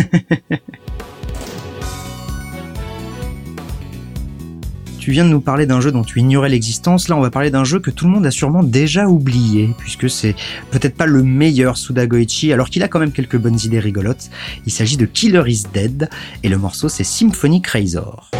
Tu 5.08 5.12
viens 5.12 5.24
de 5.24 5.30
nous 5.30 5.40
parler 5.40 5.64
d'un 5.64 5.80
jeu 5.80 5.90
dont 5.90 6.04
tu 6.04 6.20
ignorais 6.20 6.50
l'existence. 6.50 7.08
Là, 7.08 7.16
on 7.16 7.22
va 7.22 7.30
parler 7.30 7.50
d'un 7.50 7.64
jeu 7.64 7.80
que 7.80 7.90
tout 7.90 8.04
le 8.04 8.10
monde 8.10 8.26
a 8.26 8.30
sûrement 8.30 8.62
déjà 8.62 9.06
oublié, 9.06 9.70
puisque 9.78 10.10
c'est 10.10 10.34
peut-être 10.70 10.96
pas 10.96 11.06
le 11.06 11.22
meilleur 11.22 11.78
Sudagoichi, 11.78 12.52
alors 12.52 12.68
qu'il 12.68 12.82
a 12.82 12.88
quand 12.88 12.98
même 12.98 13.12
quelques 13.12 13.38
bonnes 13.38 13.58
idées 13.64 13.80
rigolotes. 13.80 14.28
Il 14.66 14.70
s'agit 14.70 14.98
de 14.98 15.06
Killer 15.06 15.44
is 15.46 15.62
Dead, 15.72 16.10
et 16.42 16.50
le 16.50 16.58
morceau 16.58 16.90
c'est 16.90 17.04
Symphonic 17.04 17.66
Razor. 17.68 18.30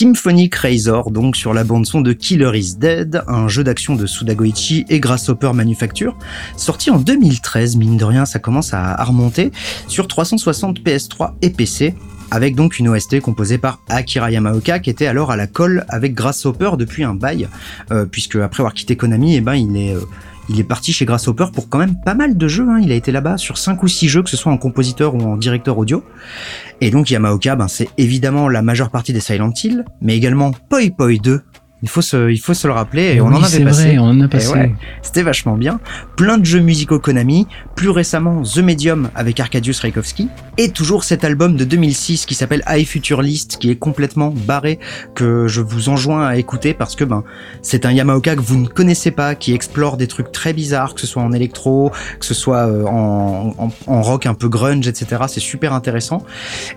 Symphonic 0.00 0.54
Razor, 0.54 1.10
donc 1.10 1.36
sur 1.36 1.52
la 1.52 1.62
bande-son 1.62 2.00
de 2.00 2.14
Killer 2.14 2.52
is 2.54 2.76
Dead, 2.78 3.22
un 3.28 3.48
jeu 3.48 3.62
d'action 3.62 3.96
de 3.96 4.06
Sudagoichi 4.06 4.86
et 4.88 4.98
Grasshopper 4.98 5.52
Manufacture, 5.52 6.16
sorti 6.56 6.88
en 6.88 6.98
2013, 6.98 7.76
mine 7.76 7.98
de 7.98 8.04
rien, 8.06 8.24
ça 8.24 8.38
commence 8.38 8.72
à, 8.72 8.94
à 8.94 9.04
remonter, 9.04 9.52
sur 9.88 10.08
360 10.08 10.80
PS3 10.80 11.32
et 11.42 11.50
PC, 11.50 11.94
avec 12.30 12.54
donc 12.54 12.78
une 12.78 12.88
OST 12.88 13.20
composée 13.20 13.58
par 13.58 13.82
Akira 13.90 14.30
Yamaoka, 14.30 14.78
qui 14.78 14.88
était 14.88 15.06
alors 15.06 15.32
à 15.32 15.36
la 15.36 15.46
colle 15.46 15.84
avec 15.90 16.14
Grasshopper 16.14 16.70
depuis 16.78 17.04
un 17.04 17.14
bail, 17.14 17.48
euh, 17.90 18.06
puisque 18.06 18.36
après 18.36 18.62
avoir 18.62 18.72
quitté 18.72 18.96
Konami, 18.96 19.36
eh 19.36 19.42
ben, 19.42 19.54
il 19.54 19.76
est... 19.76 19.94
euh, 19.94 20.00
il 20.50 20.58
est 20.58 20.64
parti 20.64 20.92
chez 20.92 21.04
Grasshopper 21.04 21.46
pour 21.54 21.68
quand 21.68 21.78
même 21.78 21.94
pas 22.04 22.14
mal 22.14 22.36
de 22.36 22.48
jeux. 22.48 22.68
hein. 22.68 22.80
Il 22.82 22.90
a 22.90 22.96
été 22.96 23.12
là-bas 23.12 23.38
sur 23.38 23.56
5 23.56 23.82
ou 23.82 23.88
6 23.88 24.08
jeux, 24.08 24.22
que 24.22 24.30
ce 24.30 24.36
soit 24.36 24.50
en 24.52 24.58
compositeur 24.58 25.14
ou 25.14 25.20
en 25.22 25.36
directeur 25.36 25.78
audio. 25.78 26.04
Et 26.80 26.90
donc 26.90 27.10
Yamaoka, 27.10 27.54
ben, 27.54 27.68
c'est 27.68 27.88
évidemment 27.98 28.48
la 28.48 28.60
majeure 28.60 28.90
partie 28.90 29.12
des 29.12 29.20
Silent 29.20 29.52
Hill, 29.62 29.84
mais 30.02 30.16
également 30.16 30.50
Poi 30.68 30.80
Poi 30.96 31.16
2, 31.22 31.40
Il 31.82 31.88
faut 31.88 32.02
se, 32.02 32.30
il 32.30 32.38
faut 32.38 32.54
se 32.54 32.66
le 32.66 32.72
rappeler. 32.72 33.02
Et, 33.02 33.14
Et 33.16 33.20
on 33.20 33.26
en 33.28 33.42
avait 33.42 33.64
passé. 33.64 33.88
vrai, 33.88 33.98
on 33.98 34.04
en 34.04 34.20
a 34.20 34.28
passé. 34.28 34.52
ouais, 34.52 34.74
c'était 35.02 35.22
vachement 35.22 35.56
bien. 35.56 35.80
Plein 36.16 36.38
de 36.38 36.44
jeux 36.44 36.60
musicaux 36.60 36.98
Konami. 36.98 37.46
Plus 37.74 37.88
récemment, 37.88 38.42
The 38.42 38.58
Medium 38.58 39.10
avec 39.14 39.40
Arkadiusz 39.40 39.80
Rajkowski. 39.80 40.28
Et 40.58 40.70
toujours 40.70 41.04
cet 41.04 41.24
album 41.24 41.56
de 41.56 41.64
2006 41.64 42.26
qui 42.26 42.34
s'appelle 42.34 42.62
High 42.68 42.86
Future 42.86 43.22
List, 43.22 43.56
qui 43.58 43.70
est 43.70 43.76
complètement 43.76 44.30
barré, 44.34 44.78
que 45.14 45.48
je 45.48 45.62
vous 45.62 45.88
enjoins 45.88 46.26
à 46.26 46.36
écouter 46.36 46.74
parce 46.74 46.94
que 46.96 47.04
ben, 47.04 47.24
c'est 47.62 47.86
un 47.86 47.92
Yamaoka 47.92 48.36
que 48.36 48.40
vous 48.42 48.58
ne 48.58 48.66
connaissez 48.66 49.10
pas, 49.10 49.34
qui 49.34 49.54
explore 49.54 49.96
des 49.96 50.06
trucs 50.06 50.32
très 50.32 50.52
bizarres, 50.52 50.94
que 50.94 51.00
ce 51.00 51.06
soit 51.06 51.22
en 51.22 51.32
électro, 51.32 51.92
que 52.18 52.26
ce 52.26 52.34
soit 52.34 52.68
euh, 52.68 52.84
en, 52.84 53.54
en, 53.56 53.70
en 53.86 54.02
rock 54.02 54.26
un 54.26 54.34
peu 54.34 54.48
grunge, 54.48 54.86
etc. 54.86 55.22
C'est 55.28 55.40
super 55.40 55.72
intéressant. 55.72 56.22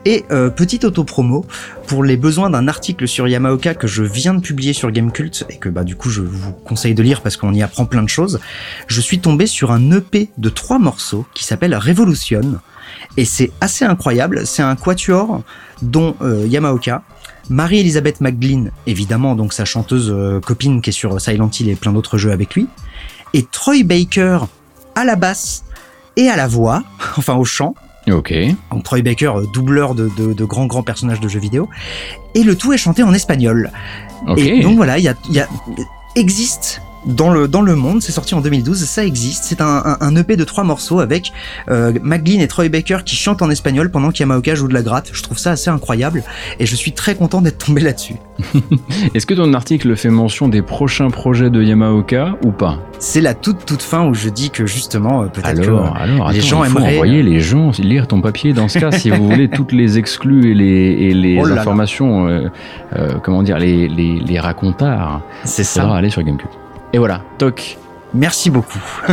Et 0.06 0.24
euh, 0.32 0.50
petite 0.50 0.86
auto-promo, 0.86 1.46
pour 1.88 2.04
les 2.06 2.16
besoins 2.16 2.50
d'un 2.50 2.70
article 2.70 3.08
sur 3.08 3.28
Yamaoka 3.28 3.76
que 3.76 3.88
je 3.88 4.04
viens 4.04 4.34
de 4.34 4.40
publier 4.40 4.72
sur 4.72 4.93
Gamecult 4.94 5.46
et 5.50 5.58
que 5.58 5.70
bah 5.70 5.84
du 5.84 5.96
coup 5.96 6.10
je 6.10 6.22
vous 6.22 6.52
conseille 6.52 6.94
de 6.94 7.04
lire 7.04 7.22
parce 7.22 7.36
qu'on 7.36 7.54
y 7.54 7.62
apprend 7.62 7.86
plein 7.86 8.04
de 8.04 8.10
choses, 8.10 8.40
je 8.88 9.02
suis 9.02 9.20
tombé 9.20 9.46
sur 9.46 9.72
un 9.72 9.92
EP 9.92 10.30
de 10.38 10.50
trois 10.50 10.80
morceaux 10.80 11.26
qui 11.34 11.44
s'appelle 11.44 11.76
Revolution 11.76 12.60
et 13.18 13.26
c'est 13.26 13.52
assez 13.62 13.86
incroyable. 13.86 14.46
C'est 14.46 14.64
un 14.64 14.76
quatuor 14.76 15.42
dont 15.82 16.16
euh, 16.22 16.46
Yamaoka, 16.48 17.04
Marie-Elisabeth 17.50 18.22
McGlynn, 18.22 18.72
évidemment, 18.88 19.36
donc 19.36 19.54
sa 19.54 19.66
chanteuse 19.66 20.12
euh, 20.12 20.40
copine 20.40 20.82
qui 20.82 20.90
est 20.90 20.94
sur 20.94 21.20
Silent 21.20 21.50
Hill 21.50 21.70
et 21.70 21.76
plein 21.76 21.92
d'autres 21.92 22.18
jeux 22.18 22.32
avec 22.32 22.56
lui, 22.56 22.68
et 23.34 23.44
Troy 23.44 23.84
Baker 23.84 24.40
à 24.96 25.04
la 25.04 25.16
basse 25.16 25.64
et 26.16 26.30
à 26.30 26.36
la 26.36 26.48
voix, 26.48 26.84
enfin 27.18 27.36
au 27.36 27.46
chant, 27.46 27.76
Ok. 28.12 28.34
donc 28.72 28.84
Troy 28.84 29.02
Baker, 29.02 29.32
euh, 29.36 29.46
doubleur 29.54 29.96
de, 29.96 30.10
de, 30.18 30.34
de 30.34 30.46
grands 30.46 30.66
grands 30.66 30.84
personnages 30.84 31.20
de 31.22 31.28
jeux 31.28 31.40
vidéo, 31.40 31.70
et 32.36 32.44
le 32.44 32.56
tout 32.58 32.74
est 32.74 32.78
chanté 32.78 33.04
en 33.04 33.14
espagnol. 33.14 33.72
Et 34.38 34.62
donc 34.62 34.76
voilà, 34.76 34.98
il 34.98 35.04
y 35.04 35.08
a, 35.08 35.16
il 35.30 35.36
y 35.36 35.40
a 35.40 35.48
existe 36.16 36.82
dans 37.06 37.30
le 37.30 37.48
dans 37.48 37.62
le 37.62 37.76
monde, 37.76 38.02
c'est 38.02 38.12
sorti 38.12 38.34
en 38.36 38.42
2012, 38.42 38.78
ça 38.86 39.04
existe. 39.06 39.44
C'est 39.46 39.62
un, 39.62 39.82
un, 39.86 39.98
un 40.02 40.16
EP 40.16 40.36
de 40.38 40.44
trois 40.44 40.64
morceaux 40.64 41.00
avec 41.00 41.32
euh, 41.70 41.92
et 42.26 42.48
Troy 42.48 42.70
Baker 42.70 43.00
qui 43.06 43.16
chantent 43.16 43.42
en 43.42 43.50
espagnol 43.50 43.92
pendant 43.92 44.12
qu'Yamaoka 44.12 44.56
joue 44.56 44.68
de 44.68 44.74
la 44.74 44.82
gratte. 44.82 45.10
Je 45.14 45.22
trouve 45.24 45.38
ça 45.38 45.52
assez 45.52 45.70
incroyable 45.70 46.24
et 46.60 46.66
je 46.66 46.76
suis 46.76 46.92
très 46.94 47.16
content 47.16 47.42
d'être 47.42 47.66
tombé 47.66 47.82
là-dessus. 47.82 48.16
Est-ce 49.14 49.26
que 49.26 49.34
ton 49.34 49.54
article 49.54 49.96
fait 49.96 50.10
mention 50.10 50.48
des 50.48 50.62
prochains 50.62 51.10
projets 51.10 51.50
de 51.50 51.62
Yamaoka 51.62 52.36
ou 52.44 52.52
pas? 52.52 52.80
C'est 53.00 53.22
la 53.22 53.34
toute 53.34 53.66
toute 53.66 53.82
fin 53.82 54.06
où 54.08 54.14
je 54.14 54.30
dis 54.30 54.50
que 54.50 54.66
justement 54.66 55.24
euh, 55.24 55.26
peut-être 55.28 55.48
Alors, 55.48 55.94
que 55.94 56.00
alors, 56.00 56.32
les 56.32 56.40
attends, 56.40 56.48
gens 56.48 56.64
il 56.64 56.70
faut 56.70 56.80
aimeraient- 56.80 56.94
envoyer 56.96 57.24
les 57.24 57.40
gens 57.40 57.72
lire 57.80 58.08
ton 58.08 58.22
papier 58.22 58.54
dans 58.54 58.68
ce 58.68 58.80
cas 58.80 58.92
si 58.92 59.10
vous 59.10 59.28
voulez 59.30 59.50
toutes 59.50 59.72
les 59.74 59.98
exclus 59.98 60.52
et 60.52 60.54
les, 60.54 60.66
et 61.10 61.14
les 61.14 61.38
Oh 61.40 61.46
là 61.46 61.56
là. 61.56 61.62
informations, 61.62 62.28
euh, 62.28 62.48
euh, 62.96 63.20
comment 63.24 63.44
dire, 63.44 63.58
les, 63.60 63.88
les, 63.88 64.20
les 64.20 64.40
racontards. 64.40 65.22
c'est 65.44 65.64
ça. 65.64 65.94
aller 65.96 66.10
sur 66.10 66.24
Gamecube. 66.24 66.48
Et 66.94 67.00
voilà, 67.00 67.22
toc. 67.40 67.78
Merci 68.14 68.52
beaucoup. 68.52 68.80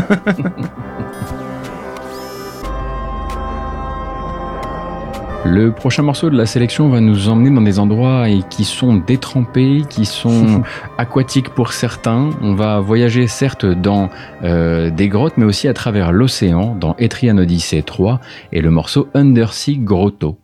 Le 5.47 5.72
prochain 5.72 6.03
morceau 6.03 6.28
de 6.28 6.37
la 6.37 6.45
sélection 6.45 6.91
va 6.91 7.01
nous 7.01 7.31
emmener 7.31 7.51
dans 7.51 7.62
des 7.62 7.78
endroits 7.78 8.28
et 8.28 8.43
qui 8.51 8.64
sont 8.64 8.97
détrempés, 8.97 9.85
qui 9.89 10.05
sont 10.05 10.62
aquatiques 10.99 11.49
pour 11.49 11.72
certains. 11.72 12.28
On 12.43 12.55
va 12.55 12.81
voyager 12.81 13.26
certes 13.26 13.64
dans 13.64 14.11
euh, 14.45 14.91
des 14.91 15.09
grottes, 15.09 15.39
mais 15.39 15.47
aussi 15.47 15.66
à 15.66 15.72
travers 15.72 16.12
l'océan, 16.12 16.76
dans 16.78 16.95
Etrian 16.99 17.39
Odyssey 17.39 17.81
3 17.81 18.20
et 18.53 18.61
le 18.61 18.70
morceau 18.70 19.09
Undersea 19.14 19.72
Grotto. 19.78 20.37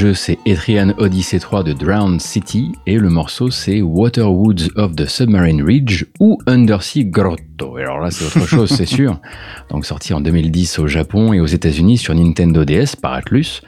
Jeu 0.00 0.14
c'est 0.14 0.38
Etrian 0.46 0.94
Odyssey 0.96 1.38
3 1.38 1.62
de 1.62 1.74
Drowned 1.74 2.22
City 2.22 2.72
et 2.86 2.96
le 2.96 3.10
morceau 3.10 3.50
c'est 3.50 3.82
Water 3.82 4.32
Woods 4.32 4.70
of 4.76 4.96
the 4.96 5.04
Submarine 5.04 5.62
Ridge 5.62 6.06
ou 6.18 6.38
Undersea 6.46 7.02
Grotto. 7.04 7.76
Et 7.76 7.82
alors 7.82 8.00
là 8.00 8.10
c'est 8.10 8.24
autre 8.24 8.46
chose 8.46 8.70
c'est 8.70 8.86
sûr. 8.86 9.20
Donc 9.68 9.84
sorti 9.84 10.14
en 10.14 10.22
2010 10.22 10.78
au 10.78 10.86
Japon 10.86 11.34
et 11.34 11.40
aux 11.40 11.46
États-Unis 11.46 11.98
sur 11.98 12.14
Nintendo 12.14 12.64
DS 12.64 12.96
par 12.96 13.12
Atlus 13.12 13.60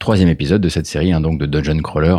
troisième 0.00 0.28
épisode 0.30 0.62
de 0.62 0.68
cette 0.70 0.86
série, 0.86 1.12
hein, 1.12 1.20
donc 1.20 1.38
de 1.38 1.44
Dungeon 1.46 1.78
Crawler, 1.82 2.16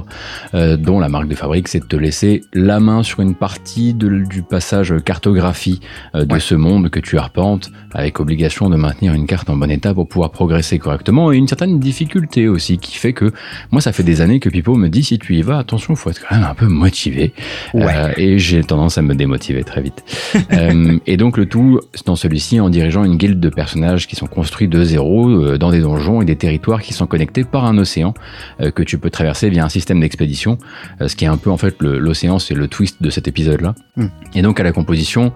euh, 0.54 0.78
dont 0.78 1.00
la 1.00 1.10
marque 1.10 1.28
de 1.28 1.36
fabrique, 1.36 1.68
c'est 1.68 1.80
de 1.80 1.86
te 1.86 1.96
laisser 1.96 2.42
la 2.54 2.80
main 2.80 3.02
sur 3.02 3.22
une 3.22 3.34
partie 3.36 3.94
de, 3.96 4.24
du 4.30 4.44
passage 4.44 4.94
cartographie 5.04 5.82
euh, 6.16 6.24
de 6.24 6.34
Ouais. 6.36 6.40
ce 6.40 6.54
monde 6.56 6.90
que 6.90 7.00
tu 7.00 7.18
arpentes, 7.18 7.72
avec 7.94 8.20
obligation 8.20 8.70
de 8.70 8.76
maintenir 8.78 9.14
une 9.16 9.26
carte 9.26 9.50
en 9.50 9.56
bon 9.58 9.70
état 9.70 9.94
pour 9.96 10.08
pouvoir 10.08 10.30
progresser 10.32 10.78
correctement, 10.80 11.32
et 11.32 11.38
une 11.38 11.48
certaine 11.48 11.80
difficulté 11.80 12.48
aussi, 12.48 12.78
qui 12.78 12.96
fait 12.98 13.14
que 13.14 13.34
moi, 13.72 13.82
ça 13.82 13.92
fait 13.92 14.04
des 14.04 14.22
années 14.22 14.40
que 14.40 14.50
Pipo 14.50 14.76
me 14.76 14.88
dit, 14.88 15.04
si 15.04 15.18
tu 15.18 15.36
y 15.36 15.42
vas, 15.42 15.58
attention, 15.58 15.96
faut 15.96 16.12
être 16.12 16.22
quand 16.26 16.36
même 16.36 16.46
un 16.46 16.54
peu 16.54 16.68
motivé. 16.68 17.34
Ouais. 17.74 17.84
Euh, 17.94 18.14
et 18.16 18.38
j'ai 18.38 18.64
tendance 18.64 19.00
à 19.00 19.02
me 19.02 19.16
démotiver 19.16 19.64
très 19.64 19.82
vite. 19.82 20.04
Euh, 20.54 20.98
et 21.08 21.16
donc 21.18 21.38
le 21.38 21.46
tout 21.46 21.80
dans 22.06 22.18
celui-ci 22.18 22.60
en 22.60 22.70
dirigeant 22.70 23.06
une 23.06 23.16
guilde 23.16 23.40
de 23.40 23.48
personnages 23.50 24.06
qui 24.08 24.16
sont 24.18 24.26
construits 24.28 24.68
de 24.68 24.84
zéro 24.84 25.30
euh, 25.30 25.58
dans 25.58 25.72
des 25.72 25.80
donjons 25.80 26.22
et 26.22 26.26
des 26.26 26.36
territoires 26.36 26.82
qui 26.82 26.94
sont 26.94 27.08
connectés 27.08 27.46
par 27.46 27.64
un 27.66 27.71
océan 27.78 28.14
euh, 28.60 28.72
que 28.72 28.84
tu 28.84 28.98
peux 28.98 29.10
traverser 29.10 29.50
via 29.50 29.66
un 29.66 29.70
système 29.70 30.00
d'expédition. 30.00 30.58
Euh, 31.02 31.08
ce 31.08 31.16
qui 31.16 31.26
est 31.26 31.30
un 31.30 31.38
peu 31.38 31.50
en 31.50 31.58
fait 31.58 31.76
l'océan, 31.82 32.40
c'est 32.40 32.54
le 32.54 32.68
twist 32.68 33.02
de 33.02 33.10
cet 33.10 33.28
épisode-là. 33.28 33.76
Mm. 33.96 34.06
Et 34.36 34.42
donc 34.42 34.60
à 34.60 34.64
la 34.64 34.72
composition, 34.72 35.34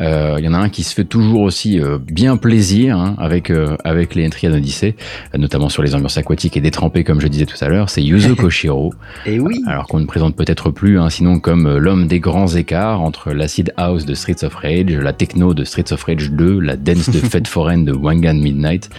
euh, 0.00 0.36
il 0.38 0.44
y 0.44 0.48
en 0.48 0.54
a 0.54 0.58
un 0.58 0.68
qui 0.68 0.82
se 0.82 0.94
fait 0.94 1.04
toujours 1.04 1.42
aussi 1.42 1.80
bien 2.06 2.36
plaisir 2.36 2.96
hein, 2.96 3.14
avec 3.18 3.52
avec 3.84 4.14
les 4.14 4.26
Entrian 4.26 4.52
Odyssey, 4.52 4.94
euh, 5.34 5.38
notamment 5.38 5.68
sur 5.68 5.82
les 5.82 5.94
ambiances 5.94 6.18
aquatiques 6.18 6.56
et 6.56 6.60
détrempées 6.60 7.04
comme 7.04 7.20
je 7.20 7.28
disais 7.28 7.46
tout 7.46 7.56
à 7.60 7.68
l'heure. 7.68 7.90
C'est 7.90 8.02
Yuzo 8.02 8.34
Koshiro. 8.36 8.94
Et 9.26 9.38
oui. 9.40 9.62
Alors 9.66 9.86
qu'on 9.86 10.00
ne 10.00 10.06
présente 10.06 10.36
peut-être 10.36 10.70
plus, 10.70 10.98
hein, 10.98 11.10
sinon 11.10 11.38
comme 11.38 11.78
l'homme 11.78 12.06
des 12.06 12.20
grands 12.20 12.48
écarts 12.48 13.00
entre 13.00 13.32
l'acid 13.32 13.72
house 13.76 14.04
de 14.04 14.14
Streets 14.14 14.44
of 14.44 14.54
Rage, 14.54 14.92
la 14.92 15.12
techno 15.12 15.54
de 15.54 15.64
Streets 15.64 15.92
of 15.92 16.02
Rage 16.04 16.30
2, 16.30 16.60
la 16.60 16.76
dance 16.76 17.10
de 17.10 17.18
Fête 17.28 17.48
Foraine 17.48 17.84
de 17.84 17.92
Wangan 17.92 18.34
Midnight, 18.34 18.90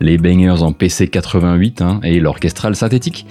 les 0.00 0.18
bangers 0.18 0.62
en 0.62 0.72
PC 0.72 1.08
88 1.08 1.82
hein, 1.82 2.00
et 2.02 2.20
l'orchestral 2.32 2.74
synthétique 2.74 3.26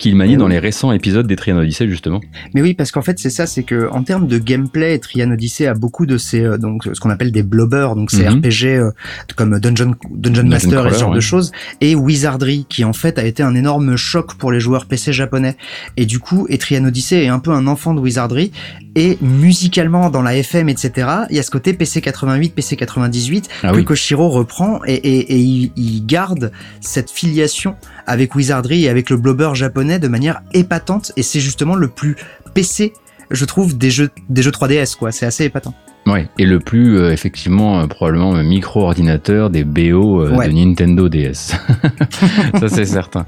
qu'il 0.00 0.16
manie 0.16 0.36
dans 0.36 0.48
les 0.48 0.58
récents 0.58 0.90
épisodes 0.92 1.26
des 1.26 1.36
Trian 1.36 1.56
Odyssey 1.58 1.88
justement. 1.88 2.20
Mais 2.54 2.62
oui, 2.62 2.74
parce 2.74 2.90
qu'en 2.90 3.02
fait, 3.02 3.18
c'est 3.18 3.30
ça, 3.30 3.46
c'est 3.46 3.62
que 3.62 3.88
en 3.92 4.02
termes 4.02 4.26
de 4.26 4.38
gameplay, 4.38 4.98
Trian 4.98 5.30
Odyssey 5.30 5.66
a 5.66 5.74
beaucoup 5.74 6.06
de 6.06 6.18
ces 6.18 6.40
euh, 6.42 6.58
donc 6.58 6.88
ce 6.92 6.98
qu'on 6.98 7.10
appelle 7.10 7.30
des 7.32 7.42
blobbers, 7.42 7.94
donc 7.94 8.10
ces 8.10 8.24
Mhm. 8.28 8.38
RPG 8.40 8.64
euh, 8.66 8.90
comme 9.36 9.58
Dungeon 9.60 9.94
Dungeon 10.10 10.44
Master 10.48 10.72
et 10.72 10.74
Crawler, 10.74 10.94
ce 10.94 10.98
genre 11.00 11.10
ouais. 11.10 11.16
de 11.16 11.20
choses, 11.20 11.52
et 11.80 11.94
Wizardry, 11.94 12.66
qui 12.68 12.84
en 12.84 12.92
fait 12.92 13.18
a 13.18 13.24
été 13.24 13.42
un 13.42 13.54
énorme 13.54 13.96
choc 13.96 14.34
pour 14.34 14.52
les 14.52 14.60
joueurs 14.60 14.86
PC 14.86 15.12
japonais. 15.12 15.56
Et 15.96 16.06
du 16.06 16.18
coup, 16.18 16.46
Etrian 16.48 16.84
Odyssey 16.84 17.24
est 17.24 17.28
un 17.28 17.38
peu 17.38 17.50
un 17.52 17.66
enfant 17.66 17.94
de 17.94 18.00
Wizardry, 18.00 18.52
et 18.96 19.18
musicalement 19.20 20.10
dans 20.10 20.22
la 20.22 20.36
FM, 20.36 20.68
etc. 20.68 21.08
Il 21.30 21.36
y 21.36 21.38
a 21.38 21.42
ce 21.42 21.50
côté 21.50 21.72
PC 21.74 22.00
88, 22.00 22.54
PC 22.54 22.76
98 22.76 23.48
Ah 23.62 23.70
que 23.72 23.76
oui. 23.76 23.84
Koshiro 23.84 24.28
reprend 24.30 24.80
et, 24.86 24.94
et, 24.94 25.32
et 25.34 25.38
il, 25.38 25.72
il 25.76 26.06
garde 26.06 26.52
cette 26.80 27.10
filiation 27.10 27.74
avec 28.06 28.34
Wizardry 28.34 28.84
et 28.84 28.88
avec 28.88 29.10
le 29.10 29.16
blobber 29.16 29.50
japonais 29.54 29.89
de 29.98 30.08
manière 30.08 30.42
épatante 30.52 31.12
et 31.16 31.22
c'est 31.22 31.40
justement 31.40 31.74
le 31.74 31.88
plus 31.88 32.16
PC 32.54 32.92
je 33.30 33.44
trouve 33.44 33.76
des 33.76 33.90
jeux 33.90 34.10
des 34.28 34.42
jeux 34.42 34.50
3DS 34.50 34.96
quoi. 34.96 35.12
C'est 35.12 35.26
assez 35.26 35.44
épatant 35.44 35.74
Ouais, 36.10 36.28
et 36.38 36.44
le 36.46 36.58
plus 36.58 36.98
euh, 36.98 37.12
effectivement 37.12 37.80
euh, 37.80 37.86
probablement 37.86 38.34
euh, 38.34 38.42
micro-ordinateur 38.42 39.50
des 39.50 39.64
BO 39.64 40.22
euh, 40.22 40.30
Ouais. 40.36 40.48
de 40.48 40.52
Nintendo 40.52 41.08
DS. 41.08 41.32
ça 42.60 42.68
c'est 42.68 42.84
certain. 42.84 43.26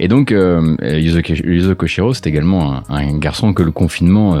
Et 0.00 0.08
donc 0.08 0.30
Yuzo, 0.32 1.20
Yuzo 1.44 1.74
Koshiro, 1.74 2.14
c'est 2.14 2.26
également 2.26 2.74
un, 2.76 2.82
un 2.88 3.18
garçon 3.18 3.52
que 3.52 3.62
le 3.62 3.70
confinement 3.70 4.36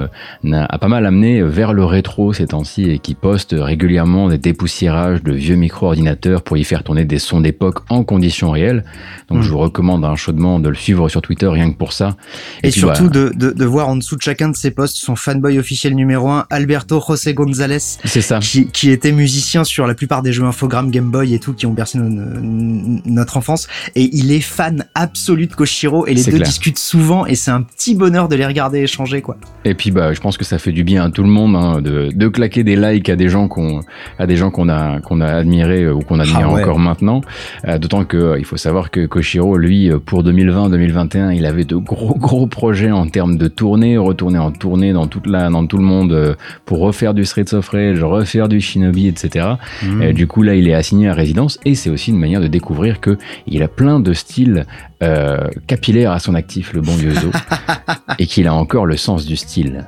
a 0.52 0.78
pas 0.78 0.88
mal 0.88 1.06
amené 1.06 1.42
vers 1.42 1.72
le 1.72 1.84
rétro 1.84 2.32
ces 2.32 2.46
temps-ci 2.46 2.90
et 2.90 2.98
qui 2.98 3.14
poste 3.14 3.54
régulièrement 3.58 4.28
des 4.28 4.38
dépoussiérages 4.38 5.22
de 5.22 5.32
vieux 5.32 5.56
micro-ordinateurs 5.56 6.42
pour 6.42 6.56
y 6.56 6.64
faire 6.64 6.82
tourner 6.84 7.04
des 7.04 7.18
sons 7.18 7.40
d'époque 7.40 7.80
en 7.90 8.04
conditions 8.04 8.50
réelles. 8.50 8.84
Donc 9.28 9.38
Mm. 9.38 9.42
je 9.42 9.50
vous 9.50 9.58
recommande 9.58 10.04
hein, 10.04 10.16
chaudement 10.16 10.60
de 10.60 10.68
le 10.68 10.74
suivre 10.74 11.08
sur 11.08 11.20
Twitter 11.22 11.46
rien 11.48 11.70
que 11.70 11.76
pour 11.76 11.92
ça. 11.92 12.16
et, 12.62 12.70
puis, 12.70 12.80
surtout 12.80 13.04
bah, 13.04 13.10
de, 13.10 13.32
de, 13.34 13.50
de 13.50 13.64
voir 13.64 13.88
en 13.88 13.96
dessous 13.96 14.16
de 14.16 14.22
chacun 14.22 14.48
de 14.48 14.56
ses 14.56 14.70
posts 14.70 14.96
son 14.96 15.16
fanboy 15.16 15.58
officiel 15.58 15.94
numéro 15.94 16.28
un 16.28 16.46
Alberto 16.50 17.02
José 17.06 17.34
González 17.34 17.78
c'est 18.04 18.20
ça. 18.20 18.38
qui, 18.38 18.66
qui 18.68 18.90
était 18.90 19.12
musicien 19.12 19.64
sur 19.64 19.86
la 19.86 19.94
plupart 19.94 20.22
des 20.22 20.32
jeux 20.32 20.44
infogrames 20.44 20.90
Game 20.90 21.10
Boy 21.10 21.34
et 21.34 21.38
tout 21.38 21.52
qui 21.54 21.66
ont 21.66 21.72
bercé 21.72 21.98
no- 21.98 22.08
no- 22.08 23.00
notre 23.04 23.36
enfance 23.36 23.66
et 23.94 24.08
il 24.12 24.32
est 24.32 24.40
fan 24.40 24.84
absolu 24.94 25.46
de 25.46 25.54
Koshiro 25.54 26.06
et 26.06 26.14
les 26.14 26.22
deux 26.24 26.32
clair. 26.32 26.42
discutent 26.46 26.78
souvent 26.78 27.26
et 27.26 27.34
c'est 27.34 27.50
un 27.50 27.62
petit 27.62 27.94
bonheur 27.94 28.28
de 28.28 28.36
les 28.36 28.46
regarder 28.46 28.80
échanger 28.80 29.22
quoi 29.22 29.36
Et 29.64 29.74
puis 29.74 29.90
bah 29.90 30.12
je 30.12 30.20
pense 30.20 30.36
que 30.36 30.44
ça 30.44 30.58
fait 30.58 30.72
du 30.72 30.84
bien 30.84 31.04
à 31.04 31.10
tout 31.10 31.22
le 31.22 31.28
monde 31.28 31.56
hein, 31.56 31.80
de, 31.82 32.10
de 32.14 32.28
claquer 32.28 32.64
des 32.64 32.76
likes 32.76 33.08
à 33.08 33.16
des 33.16 33.28
gens 33.28 33.48
qu'on 33.48 33.80
à 34.18 34.26
des 34.26 34.36
gens 34.36 34.50
qu'on 34.50 34.68
a 34.68 35.00
qu'on 35.00 35.20
a 35.20 35.26
admirés 35.26 35.82
euh, 35.84 35.94
ou 35.94 36.00
qu'on 36.00 36.18
admire 36.20 36.48
Ah 36.48 36.52
ouais. 36.52 36.62
encore 36.62 36.78
maintenant. 36.78 37.20
Euh, 37.66 37.78
D'autant 37.78 38.04
que 38.04 38.16
euh, 38.16 38.38
il 38.38 38.44
faut 38.44 38.56
savoir 38.56 38.90
que 38.90 39.06
Koshiro 39.06 39.56
lui 39.58 39.90
pour 40.06 40.22
2020-2021 40.58 41.34
il 41.36 41.46
avait 41.46 41.64
de 41.64 41.76
gros 41.76 42.14
gros 42.14 42.46
projets 42.46 42.90
en 42.90 43.06
termes 43.06 43.36
de 43.36 43.48
tournée, 43.48 43.96
retourner 43.98 44.38
en 44.38 44.50
tournée 44.50 44.92
dans 44.92 45.06
toute 45.06 45.26
la 45.26 45.50
dans 45.50 45.66
tout 45.66 45.76
le 45.78 45.84
monde 45.84 46.36
pour 46.64 46.78
refaire 46.80 47.14
du 47.14 47.24
Streets 47.24 47.54
of 47.54 47.63
Rage, 47.68 48.02
refaire 48.02 48.48
du 48.48 48.60
Shinobi, 48.60 49.08
etc. 49.08 49.46
Mm. 49.82 50.02
Euh, 50.02 50.12
du 50.12 50.26
coup 50.26 50.42
là 50.42 50.54
il 50.54 50.68
est 50.68 50.74
assigné 50.74 51.08
à 51.08 51.14
résidence 51.14 51.58
et 51.64 51.74
c'est 51.74 51.90
aussi 51.90 52.10
une 52.10 52.18
manière 52.18 52.40
de 52.40 52.46
découvrir 52.46 53.00
que 53.00 53.18
il 53.46 53.62
a 53.62 53.68
plein 53.68 54.00
de 54.00 54.12
styles 54.12 54.66
euh, 55.02 55.48
capillaires 55.66 56.12
à 56.12 56.18
son 56.18 56.34
actif 56.34 56.72
le 56.72 56.80
bon 56.80 56.96
Yuzo 56.96 57.30
et 58.18 58.26
qu'il 58.26 58.46
a 58.46 58.54
encore 58.54 58.86
le 58.86 58.96
sens 58.96 59.26
du 59.26 59.36
style. 59.36 59.84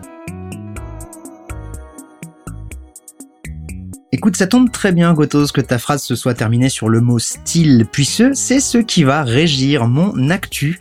Écoute, 4.16 4.38
ça 4.38 4.46
tombe 4.46 4.72
très 4.72 4.92
bien, 4.92 5.12
Gotos, 5.12 5.48
que 5.52 5.60
ta 5.60 5.76
phrase 5.76 6.02
se 6.02 6.16
soit 6.16 6.32
terminée 6.32 6.70
sur 6.70 6.88
le 6.88 7.02
mot 7.02 7.18
style, 7.18 7.84
puisque 7.92 8.34
c'est 8.34 8.60
ce 8.60 8.78
qui 8.78 9.04
va 9.04 9.22
régir 9.22 9.88
mon 9.88 10.30
actu. 10.30 10.80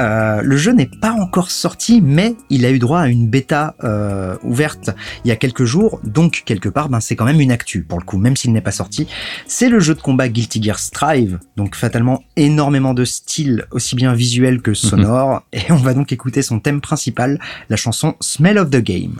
Euh, 0.00 0.40
le 0.40 0.56
jeu 0.56 0.70
n'est 0.70 0.88
pas 1.00 1.10
encore 1.10 1.50
sorti, 1.50 2.00
mais 2.00 2.36
il 2.48 2.64
a 2.64 2.70
eu 2.70 2.78
droit 2.78 3.00
à 3.00 3.08
une 3.08 3.26
bêta 3.26 3.74
euh, 3.82 4.36
ouverte 4.44 4.90
il 5.24 5.28
y 5.28 5.32
a 5.32 5.36
quelques 5.36 5.64
jours, 5.64 5.98
donc 6.04 6.44
quelque 6.46 6.68
part, 6.68 6.88
ben, 6.88 7.00
c'est 7.00 7.16
quand 7.16 7.24
même 7.24 7.40
une 7.40 7.50
actu, 7.50 7.82
pour 7.82 7.98
le 7.98 8.04
coup, 8.04 8.18
même 8.18 8.36
s'il 8.36 8.52
n'est 8.52 8.60
pas 8.60 8.70
sorti. 8.70 9.08
C'est 9.48 9.68
le 9.68 9.80
jeu 9.80 9.96
de 9.96 10.00
combat 10.00 10.28
Guilty 10.28 10.62
Gear 10.62 10.78
Strive, 10.78 11.40
donc 11.56 11.74
fatalement 11.74 12.22
énormément 12.36 12.94
de 12.94 13.04
style, 13.04 13.64
aussi 13.72 13.96
bien 13.96 14.14
visuel 14.14 14.62
que 14.62 14.74
sonore, 14.74 15.42
et 15.52 15.72
on 15.72 15.74
va 15.74 15.92
donc 15.92 16.12
écouter 16.12 16.40
son 16.40 16.60
thème 16.60 16.80
principal, 16.80 17.40
la 17.68 17.74
chanson 17.74 18.14
Smell 18.20 18.58
of 18.58 18.70
the 18.70 18.80
Game. 18.80 19.16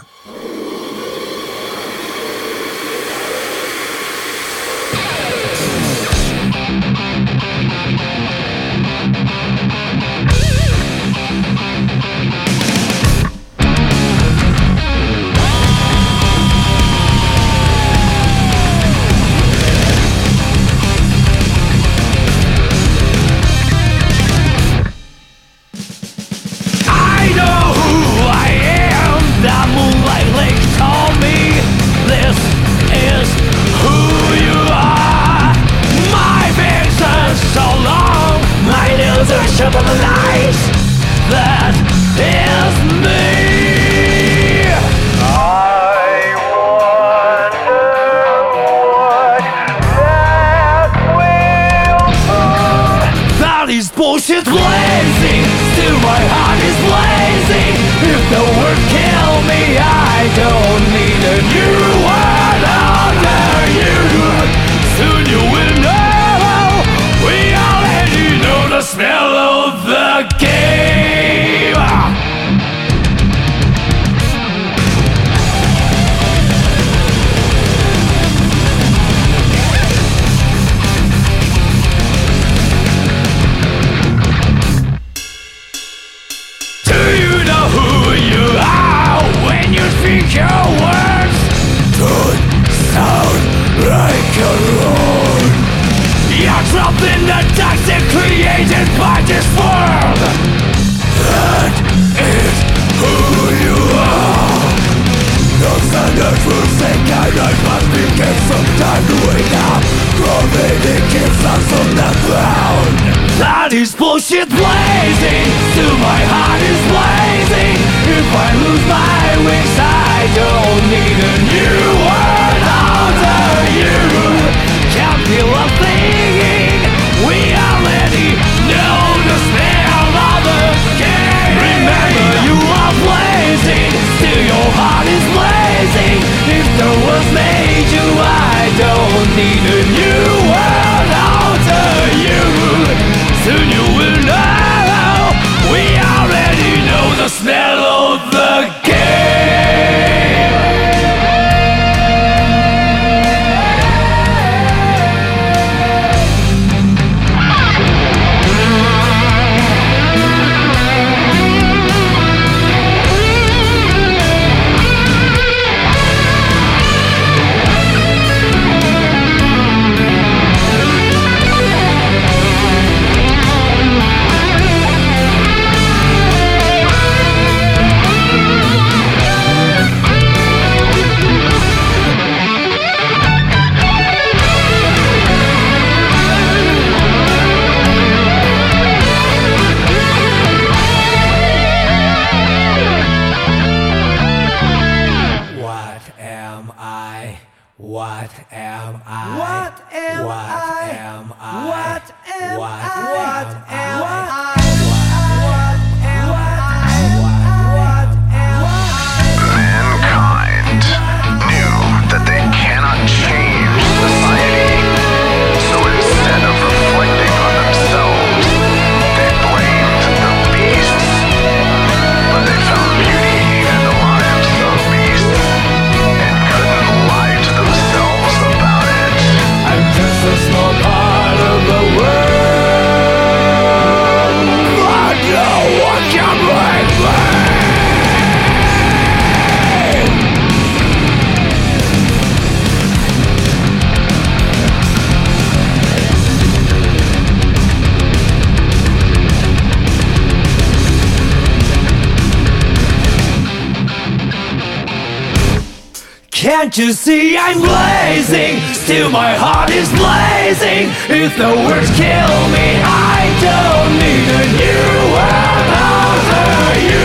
Can't 256.47 256.79
you 256.79 256.93
see 256.93 257.37
I'm 257.37 257.59
blazing? 257.59 258.63
Still 258.71 259.11
my 259.11 259.35
heart 259.35 259.67
is 259.67 259.91
blazing. 259.91 260.95
If 261.11 261.35
the 261.35 261.51
words 261.67 261.91
kill 261.99 262.39
me, 262.55 262.69
I 262.87 263.27
don't 263.43 263.99
need 263.99 264.31
a 264.31 264.47
new 264.55 264.95
after 265.27 266.47
you. 266.87 267.03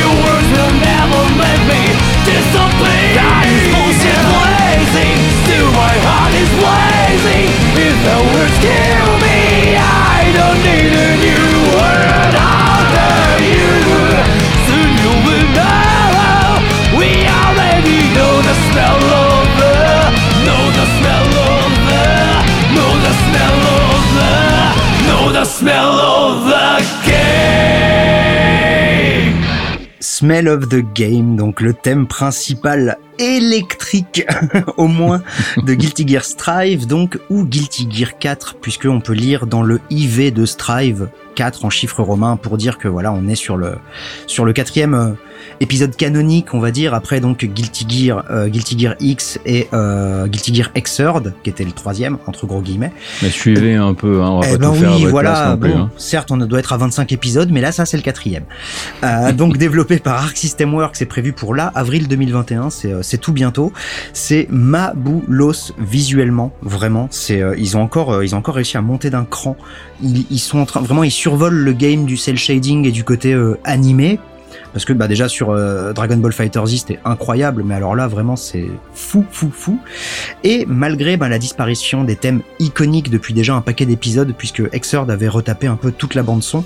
Your 0.00 0.08
words 0.24 0.48
will 0.48 0.74
never 0.80 1.22
let 1.44 1.60
me 1.68 1.84
disobey. 2.24 3.20
That 3.20 3.44
is 3.44 3.68
bullshit 3.68 4.16
blazing. 4.32 5.16
Still 5.44 5.68
my 5.76 5.92
heart 6.08 6.32
is 6.40 6.48
blazing. 6.56 7.52
If 7.84 7.96
the 8.00 8.16
words 8.32 8.56
kill 8.64 9.12
me, 9.20 9.76
I 9.76 10.32
don't 10.32 10.56
need 10.64 10.88
a 10.88 11.13
smell 30.24 30.48
of 30.48 30.70
the 30.70 30.82
game. 30.94 31.36
Donc 31.36 31.60
le 31.60 31.74
thème 31.74 32.06
principal 32.06 32.96
électrique, 33.18 34.24
au 34.78 34.86
moins, 34.86 35.22
de 35.58 35.74
Guilty 35.74 36.08
Gear 36.08 36.24
Strive, 36.24 36.86
donc, 36.86 37.18
ou 37.28 37.44
Guilty 37.44 37.88
Gear 37.90 38.18
4, 38.18 38.56
puisque 38.60 38.86
on 38.86 39.00
peut 39.00 39.12
lire 39.12 39.46
dans 39.46 39.62
le 39.62 39.80
IV 39.90 40.32
de 40.32 40.46
Strive 40.46 41.08
4 41.34 41.64
en 41.64 41.70
chiffres 41.70 42.02
romains 42.02 42.36
pour 42.36 42.56
dire 42.56 42.78
que 42.78 42.88
voilà, 42.88 43.12
on 43.12 43.28
est 43.28 43.34
sur 43.34 43.56
le, 43.56 43.76
sur 44.26 44.44
le 44.44 44.52
quatrième 44.52 44.94
euh, 44.94 45.10
épisode 45.60 45.94
canonique, 45.96 46.54
on 46.54 46.60
va 46.60 46.70
dire, 46.70 46.94
après 46.94 47.20
donc 47.20 47.44
Guilty 47.44 47.86
Gear, 47.88 48.24
euh, 48.30 48.48
Guilty 48.48 48.78
Gear 48.78 48.94
X 49.00 49.38
et 49.44 49.68
euh, 49.72 50.26
Guilty 50.26 50.54
Gear 50.54 50.70
Xrd, 50.74 51.34
qui 51.42 51.50
était 51.50 51.64
le 51.64 51.72
troisième, 51.72 52.18
entre 52.26 52.46
gros 52.46 52.60
guillemets. 52.62 52.92
Mais 53.22 53.30
suivez 53.30 53.74
un 53.74 53.94
peu, 53.94 54.22
hein, 54.22 54.30
on 54.30 54.40
va 54.40 54.46
Eh 54.48 54.52
pas 54.52 54.58
ben 54.58 54.68
tout 54.72 54.74
faire 54.80 54.90
à 54.90 54.94
oui, 54.94 55.00
votre 55.02 55.10
voilà. 55.10 55.30
place 55.30 55.48
non 55.50 55.56
plus. 55.58 55.72
bon, 55.72 55.78
hein. 55.78 55.90
Certes, 55.96 56.30
on 56.30 56.36
doit 56.38 56.58
être 56.58 56.72
à 56.72 56.76
25 56.76 57.12
épisodes, 57.12 57.50
mais 57.50 57.60
là, 57.60 57.72
ça, 57.72 57.86
c'est 57.86 57.96
le 57.96 58.02
quatrième. 58.02 58.44
Euh, 59.02 59.32
donc, 59.44 59.56
développé 59.56 59.98
par 59.98 60.14
Arc 60.14 60.36
System 60.36 60.74
Works, 60.74 60.96
c'est 60.96 61.06
prévu 61.06 61.32
pour 61.32 61.54
là, 61.54 61.70
avril 61.74 62.08
2021. 62.08 62.70
C'est 62.70 62.92
euh, 62.92 63.02
tout 63.20 63.32
bientôt. 63.32 63.72
C'est 64.12 64.48
mabulos 64.50 65.72
visuellement, 65.78 66.52
vraiment. 66.62 67.08
C'est 67.10 67.40
euh, 67.40 67.54
ils 67.58 67.76
ont 67.76 67.82
encore 67.82 68.12
euh, 68.12 68.24
ils 68.24 68.34
ont 68.34 68.38
encore 68.38 68.56
réussi 68.56 68.76
à 68.76 68.82
monter 68.82 69.10
d'un 69.10 69.24
cran. 69.24 69.56
Ils, 70.02 70.26
ils 70.30 70.38
sont 70.38 70.58
en 70.58 70.66
train 70.66 70.80
vraiment 70.80 71.04
ils 71.04 71.10
survolent 71.24 71.64
le 71.64 71.72
game 71.72 72.04
du 72.04 72.18
cel 72.18 72.36
shading 72.36 72.86
et 72.86 72.90
du 72.92 73.02
côté 73.02 73.32
euh, 73.32 73.58
animé. 73.64 74.18
Parce 74.74 74.84
que 74.84 74.92
bah 74.92 75.08
déjà 75.08 75.26
sur 75.26 75.52
euh, 75.52 75.94
Dragon 75.94 76.18
Ball 76.18 76.34
Fighter 76.34 76.60
Z 76.66 76.76
c'était 76.80 77.00
incroyable, 77.06 77.62
mais 77.64 77.74
alors 77.74 77.96
là 77.96 78.08
vraiment 78.08 78.36
c'est 78.36 78.66
fou 78.92 79.24
fou 79.30 79.50
fou. 79.50 79.80
Et 80.42 80.66
malgré 80.66 81.16
bah, 81.16 81.30
la 81.30 81.38
disparition 81.38 82.04
des 82.04 82.16
thèmes 82.16 82.42
iconiques 82.58 83.08
depuis 83.08 83.32
déjà 83.32 83.54
un 83.54 83.62
paquet 83.62 83.86
d'épisodes, 83.86 84.34
puisque 84.36 84.68
Xrd 84.70 85.10
avait 85.10 85.28
retapé 85.28 85.66
un 85.66 85.76
peu 85.76 85.92
toute 85.92 86.14
la 86.14 86.22
bande 86.22 86.42
son, 86.42 86.62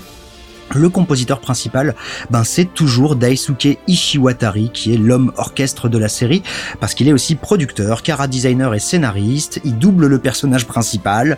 le 0.75 0.89
compositeur 0.89 1.39
principal, 1.39 1.95
ben 2.29 2.43
c'est 2.43 2.65
toujours 2.65 3.15
Daisuke 3.15 3.77
Ishiwatari, 3.87 4.71
qui 4.73 4.93
est 4.93 4.97
l'homme 4.97 5.31
orchestre 5.37 5.89
de 5.89 5.97
la 5.97 6.09
série, 6.09 6.43
parce 6.79 6.93
qu'il 6.93 7.07
est 7.07 7.13
aussi 7.13 7.35
producteur, 7.35 8.03
cara 8.03 8.27
designer 8.27 8.73
et 8.73 8.79
scénariste. 8.79 9.59
Il 9.63 9.77
double 9.77 10.07
le 10.07 10.19
personnage 10.19 10.65
principal, 10.65 11.37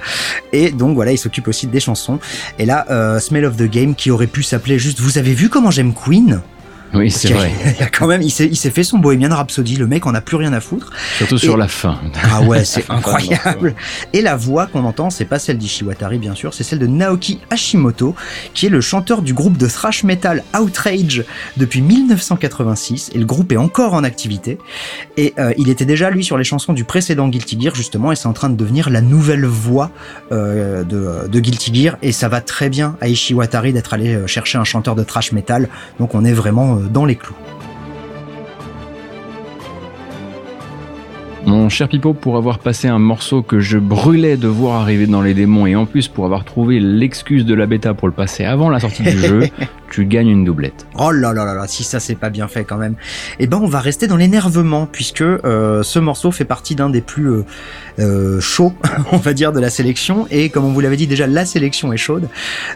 et 0.51 0.71
donc 0.71 0.95
voilà, 0.95 1.11
il 1.11 1.17
s'occupe 1.17 1.47
aussi 1.47 1.67
des 1.67 1.79
chansons. 1.79 2.19
Et 2.59 2.65
là, 2.65 2.85
euh, 2.89 3.19
Smell 3.19 3.45
of 3.45 3.57
the 3.57 3.69
Game, 3.69 3.95
qui 3.95 4.11
aurait 4.11 4.27
pu 4.27 4.43
s'appeler 4.43 4.79
juste 4.79 4.99
"Vous 4.99 5.17
avez 5.17 5.33
vu 5.33 5.49
comment 5.49 5.71
j'aime 5.71 5.93
Queen?" 5.93 6.41
Oui, 6.93 7.09
c'est 7.09 7.31
vrai. 7.31 7.51
qu'il 7.51 7.79
y 7.79 7.83
a 7.83 7.89
quand 7.89 8.07
même, 8.07 8.21
il 8.21 8.31
s'est, 8.31 8.47
il 8.47 8.55
s'est 8.55 8.69
fait 8.69 8.83
son 8.83 8.97
Bohemian 8.97 9.33
Rhapsody. 9.33 9.77
Le 9.77 9.87
mec 9.87 10.05
en 10.05 10.13
a 10.13 10.21
plus 10.21 10.37
rien 10.37 10.51
à 10.53 10.59
foutre. 10.59 10.91
Surtout 11.17 11.37
sur 11.37 11.57
la 11.57 11.67
fin. 11.67 11.99
Ah 12.23 12.41
ouais, 12.41 12.65
c'est 12.65 12.85
incroyable. 12.89 13.75
Et 14.13 14.21
la 14.21 14.35
voix 14.35 14.67
qu'on 14.67 14.83
entend, 14.83 15.09
c'est 15.09 15.25
pas 15.25 15.39
celle 15.39 15.57
d'Ishiwatari 15.57 16.17
bien 16.17 16.35
sûr, 16.35 16.53
c'est 16.53 16.63
celle 16.63 16.79
de 16.79 16.87
Naoki 16.87 17.39
Hashimoto, 17.49 18.15
qui 18.53 18.65
est 18.65 18.69
le 18.69 18.81
chanteur 18.81 19.21
du 19.21 19.33
groupe 19.33 19.57
de 19.57 19.67
thrash 19.67 20.03
metal 20.03 20.43
Outrage 20.59 21.23
depuis 21.57 21.81
1986. 21.81 23.11
Et 23.13 23.19
le 23.19 23.25
groupe 23.25 23.51
est 23.51 23.57
encore 23.57 23.93
en 23.93 24.03
activité. 24.03 24.57
Et 25.17 25.33
euh, 25.39 25.53
il 25.57 25.69
était 25.69 25.85
déjà 25.85 26.09
lui 26.09 26.23
sur 26.23 26.37
les 26.37 26.43
chansons 26.43 26.73
du 26.73 26.83
précédent 26.83 27.27
Guilty 27.29 27.59
Gear 27.59 27.75
justement, 27.75 28.11
et 28.11 28.15
c'est 28.15 28.27
en 28.27 28.33
train 28.33 28.49
de 28.49 28.55
devenir 28.55 28.89
la 28.89 29.01
nouvelle 29.01 29.45
voix 29.45 29.91
euh, 30.31 30.83
de, 30.83 31.27
de 31.27 31.39
Guilty 31.39 31.73
Gear. 31.73 31.97
Et 32.01 32.11
ça 32.11 32.27
va 32.27 32.41
très 32.41 32.69
bien 32.69 32.97
à 33.01 33.07
Ishiwatari 33.07 33.73
d'être 33.73 33.93
allé 33.93 34.13
euh, 34.13 34.27
chercher 34.27 34.57
un 34.57 34.63
chanteur 34.63 34.95
de 34.95 35.03
thrash 35.03 35.31
metal. 35.31 35.69
Donc 35.99 36.15
on 36.15 36.25
est 36.25 36.33
vraiment 36.33 36.80
dans 36.89 37.05
les 37.05 37.15
clous. 37.15 37.35
Mon 41.45 41.69
cher 41.69 41.89
Pipo, 41.89 42.13
pour 42.13 42.37
avoir 42.37 42.59
passé 42.59 42.87
un 42.87 42.99
morceau 42.99 43.41
que 43.41 43.59
je 43.59 43.79
brûlais 43.79 44.37
de 44.37 44.47
voir 44.47 44.81
arriver 44.81 45.07
dans 45.07 45.21
les 45.21 45.33
démons 45.33 45.65
et 45.65 45.75
en 45.75 45.85
plus 45.85 46.07
pour 46.07 46.25
avoir 46.25 46.45
trouvé 46.45 46.79
l'excuse 46.79 47.45
de 47.45 47.55
la 47.55 47.65
bêta 47.65 47.95
pour 47.95 48.07
le 48.07 48.13
passer 48.13 48.45
avant 48.45 48.69
la 48.69 48.79
sortie 48.79 49.01
du 49.03 49.17
jeu, 49.17 49.49
tu 49.91 50.05
gagnes 50.05 50.29
une 50.29 50.45
doublette. 50.45 50.87
Oh 50.97 51.11
là 51.11 51.33
là 51.33 51.43
là 51.43 51.53
là, 51.53 51.67
si 51.67 51.83
ça 51.83 51.99
c'est 51.99 52.15
pas 52.15 52.29
bien 52.29 52.47
fait 52.47 52.63
quand 52.63 52.77
même. 52.77 52.95
Eh 53.39 53.47
ben 53.47 53.59
on 53.61 53.67
va 53.67 53.81
rester 53.81 54.07
dans 54.07 54.15
l'énervement 54.15 54.87
puisque 54.89 55.21
euh, 55.21 55.83
ce 55.83 55.99
morceau 55.99 56.31
fait 56.31 56.45
partie 56.45 56.75
d'un 56.75 56.89
des 56.89 57.01
plus 57.01 57.29
euh, 57.29 57.45
euh, 57.99 58.39
chauds, 58.39 58.73
on 59.11 59.17
va 59.17 59.33
dire, 59.33 59.51
de 59.51 59.59
la 59.59 59.69
sélection 59.69 60.27
et 60.31 60.49
comme 60.49 60.63
on 60.63 60.71
vous 60.71 60.79
l'avait 60.79 60.95
dit 60.95 61.07
déjà, 61.07 61.27
la 61.27 61.45
sélection 61.45 61.91
est 61.91 61.97
chaude. 61.97 62.29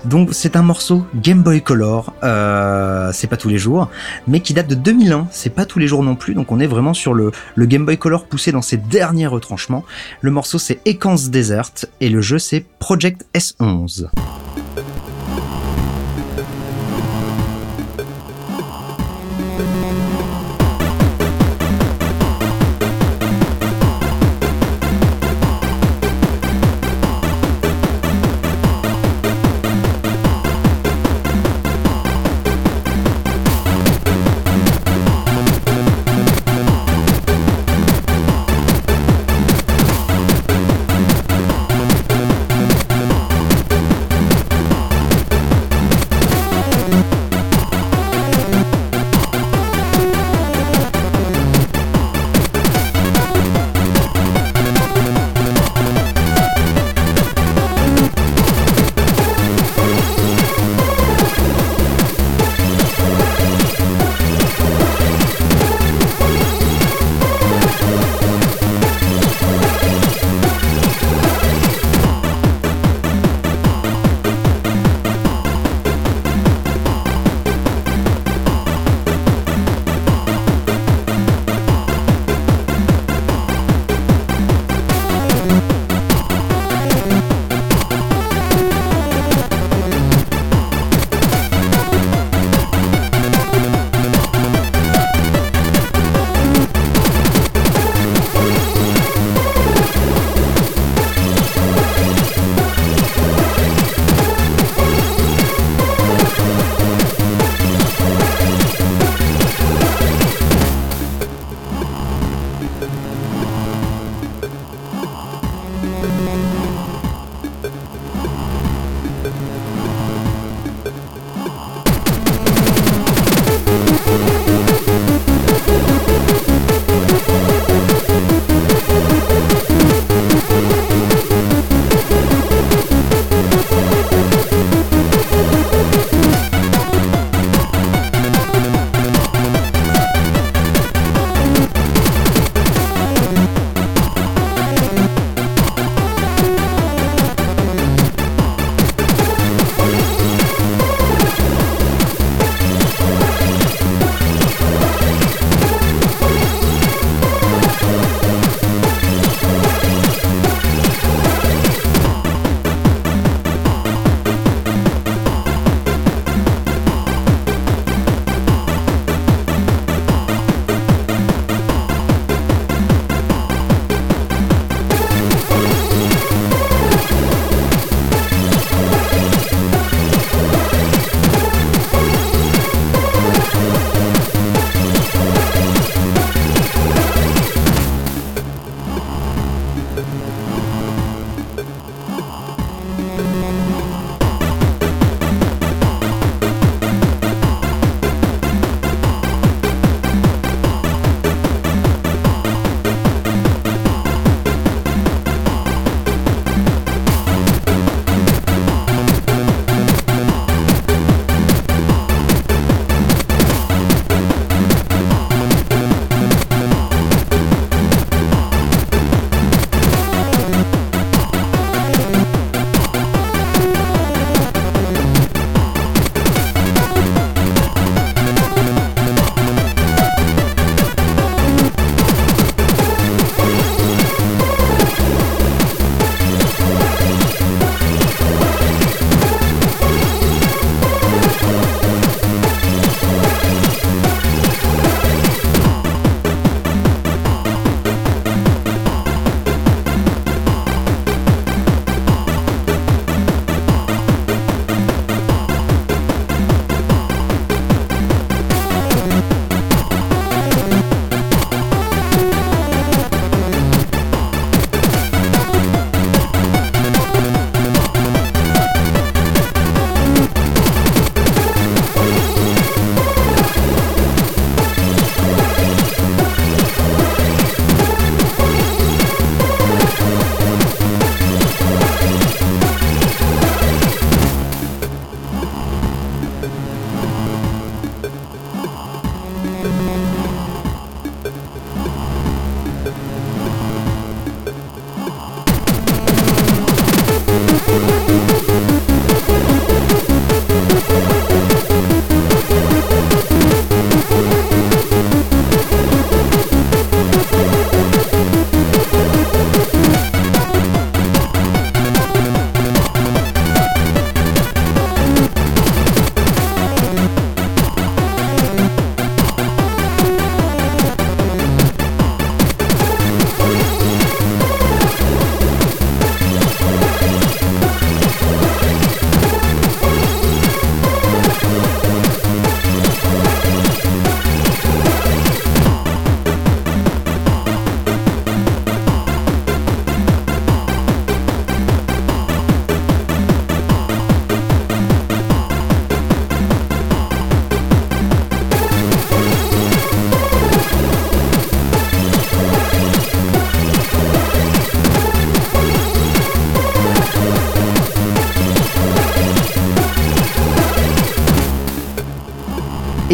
Donc 0.04 0.30
c'est 0.34 0.58
un 0.58 0.62
morceau 0.62 1.06
Game 1.16 1.42
Boy 1.42 1.62
Color, 1.62 2.14
c'est 3.14 3.28
pas 3.28 3.38
tous 3.38 3.50
les 3.50 3.58
jours, 3.58 3.90
mais 4.28 4.42
qui 4.42 4.54
date 4.54 4.68
de 4.68 4.76
2001. 4.76 5.28
C'est 5.32 5.54
pas 5.54 5.66
tous 5.66 5.80
les 5.80 5.88
jours 5.88 6.04
non 6.04 6.16
plus, 6.16 6.34
donc 6.34 6.52
on 6.52 6.60
est 6.60 6.68
vraiment 6.68 6.94
sur 6.94 7.14
le, 7.14 7.32
Game 7.58 7.86
Boy 7.86 7.98
Color 7.98 8.26
poussé 8.26 8.52
dans 8.52 8.62
ses 8.62 8.78
derniers 8.78 9.28
retranchements. 9.28 9.86
Le 10.20 10.32
morceau 10.32 10.60
c'est 10.60 10.80
Ekans 10.86 11.16
Desert 11.30 11.72
et 12.02 12.10
le 12.10 12.20
jeu 12.20 12.40
c'est 12.40 12.66
Project 12.80 13.26
S11. 13.34 14.08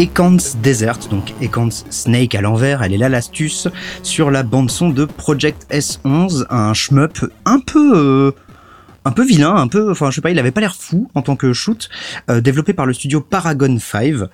Ekans 0.02 0.56
Desert, 0.60 0.98
donc 1.10 1.32
Ekans 1.40 1.70
Snake 1.88 2.34
à 2.34 2.40
l'envers, 2.40 2.82
elle 2.82 2.92
est 2.92 2.98
là 2.98 3.08
l'astuce 3.08 3.68
sur 4.02 4.32
la 4.32 4.42
bande 4.42 4.68
son 4.68 4.88
de 4.88 5.04
Project 5.04 5.64
S11, 5.70 6.44
un 6.50 6.74
shmup 6.74 7.30
un 7.44 7.60
peu 7.60 7.92
euh, 7.94 8.32
un 9.04 9.12
peu 9.12 9.24
vilain, 9.24 9.54
un 9.54 9.68
peu, 9.68 9.92
enfin 9.92 10.10
je 10.10 10.16
sais 10.16 10.20
pas, 10.20 10.30
il 10.30 10.38
avait 10.40 10.50
pas 10.50 10.60
l'air 10.60 10.74
fou 10.74 11.08
en 11.14 11.22
tant 11.22 11.36
que 11.36 11.52
shoot, 11.52 11.88
euh, 12.30 12.40
développé 12.40 12.72
par 12.72 12.86
le 12.86 12.94
studio 12.94 13.20
Paragon 13.20 13.78
5, 13.78 14.28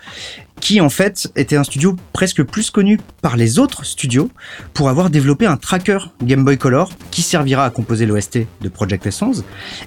qui 0.68 0.82
en 0.82 0.90
fait 0.90 1.32
était 1.34 1.56
un 1.56 1.64
studio 1.64 1.96
presque 2.12 2.42
plus 2.42 2.70
connu 2.70 3.00
par 3.22 3.38
les 3.38 3.58
autres 3.58 3.86
studios 3.86 4.30
pour 4.74 4.90
avoir 4.90 5.08
développé 5.08 5.46
un 5.46 5.56
tracker 5.56 5.96
Game 6.22 6.44
Boy 6.44 6.58
Color 6.58 6.90
qui 7.10 7.22
servira 7.22 7.64
à 7.64 7.70
composer 7.70 8.04
l'OST 8.04 8.40
de 8.60 8.68
Project 8.68 9.06
S11 9.06 9.44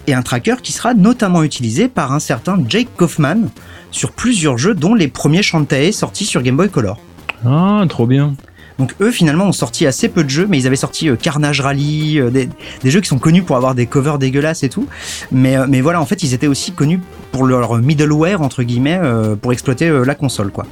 et 0.07 0.15
un 0.15 0.23
tracker 0.23 0.55
qui 0.63 0.71
sera 0.71 0.95
notamment 0.95 1.43
utilisé 1.43 1.87
par 1.87 2.13
un 2.13 2.19
certain 2.19 2.57
Jake 2.67 2.87
Kaufman 2.97 3.49
sur 3.91 4.11
plusieurs 4.11 4.57
jeux 4.57 4.73
dont 4.73 4.95
les 4.95 5.07
premiers 5.07 5.43
Shantae 5.43 5.91
sortis 5.91 6.25
sur 6.25 6.41
Game 6.41 6.57
Boy 6.57 6.71
Color. 6.71 6.99
Ah, 7.45 7.85
trop 7.87 8.07
bien. 8.07 8.33
Donc 8.81 8.95
eux 8.99 9.11
finalement 9.11 9.45
ont 9.45 9.51
sorti 9.51 9.85
assez 9.85 10.09
peu 10.09 10.23
de 10.23 10.29
jeux, 10.31 10.47
mais 10.49 10.57
ils 10.57 10.65
avaient 10.65 10.75
sorti 10.75 11.07
euh, 11.07 11.15
Carnage 11.15 11.61
Rally, 11.61 12.19
euh, 12.19 12.31
des, 12.31 12.49
jeux 12.83 12.99
qui 12.99 13.07
sont 13.07 13.19
connus 13.19 13.43
pour 13.43 13.55
avoir 13.55 13.75
des 13.75 13.85
covers 13.85 14.17
dégueulasses 14.17 14.63
et 14.63 14.69
tout. 14.69 14.87
Mais, 15.31 15.55
euh, 15.55 15.81
voilà, 15.83 16.01
en 16.01 16.07
fait 16.07 16.23
ils 16.23 16.33
étaient 16.33 16.47
aussi 16.47 16.71
connus 16.71 16.99
pour 17.31 17.43
leur 17.43 17.77
middleware 17.77 18.41
entre 18.41 18.63
guillemets 18.63 18.99
pour 19.39 19.53
exploiter 19.53 19.89
la 20.03 20.15
console 20.15 20.51
quoi. 20.51 20.65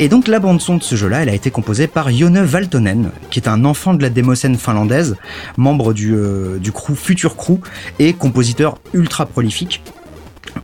Et 0.00 0.08
donc 0.08 0.26
la 0.26 0.38
bande 0.40 0.60
son 0.60 0.76
de 0.76 0.82
ce 0.82 0.96
jeu-là, 0.96 1.22
elle 1.22 1.28
a 1.28 1.34
été 1.34 1.50
composée 1.50 1.86
par 1.86 2.10
Yone 2.10 2.40
Valtonen, 2.42 3.10
qui 3.30 3.38
est 3.38 3.48
un 3.48 3.64
enfant 3.64 3.94
de 3.94 4.02
la 4.02 4.10
démocène 4.10 4.56
finlandaise, 4.56 5.16
membre 5.56 5.94
du, 5.94 6.14
du 6.60 6.72
crew 6.72 6.94
Future 6.94 7.36
Crew 7.36 7.60
et 8.00 8.12
compositeur 8.12 8.78
ultra 8.92 9.24
prolifique. 9.26 9.80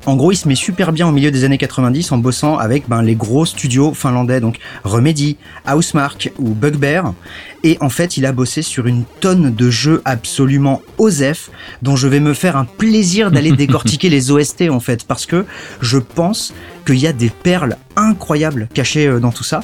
En 0.07 0.17
gros, 0.17 0.33
il 0.33 0.37
se 0.37 0.49
met 0.49 0.55
super 0.55 0.93
bien 0.93 1.09
au 1.09 1.13
milieu 1.13 1.31
des 1.31 1.45
années 1.45 1.59
90 1.59 2.13
en 2.13 2.19
bossant 2.19 2.59
avec 2.59 2.89
ben, 2.89 3.03
les 3.03 3.15
gros 3.15 3.47
studios 3.47 3.95
finlandais, 3.95 4.41
donc 4.41 4.59
Remedy, 4.85 5.37
Housemark 5.67 6.33
ou 6.39 6.51
Bugbear. 6.51 7.15
Et 7.63 7.79
en 7.81 7.89
fait, 7.89 8.17
il 8.17 8.27
a 8.27 8.33
bossé 8.33 8.63
sur 8.63 8.87
une 8.87 9.05
tonne 9.21 9.55
de 9.55 9.71
jeux 9.71 10.03
absolument 10.05 10.83
OSEF, 10.99 11.51
dont 11.83 11.97
je 11.97 12.09
vais 12.09 12.21
me 12.21 12.35
faire 12.35 12.57
un 12.57 12.65
plaisir 12.67 13.31
d'aller 13.31 13.53
décortiquer 13.57 14.11
les 14.11 14.31
OST 14.31 14.69
en 14.71 14.81
fait, 14.81 15.05
parce 15.05 15.27
que 15.27 15.47
je 15.81 15.99
pense 15.99 16.53
qu'il 16.87 16.99
y 16.99 17.07
a 17.07 17.13
des 17.13 17.31
perles 17.31 17.77
incroyables 17.97 18.69
cachées 18.75 19.07
euh, 19.07 19.21
dans 19.21 19.33
tout 19.33 19.45
ça. 19.45 19.61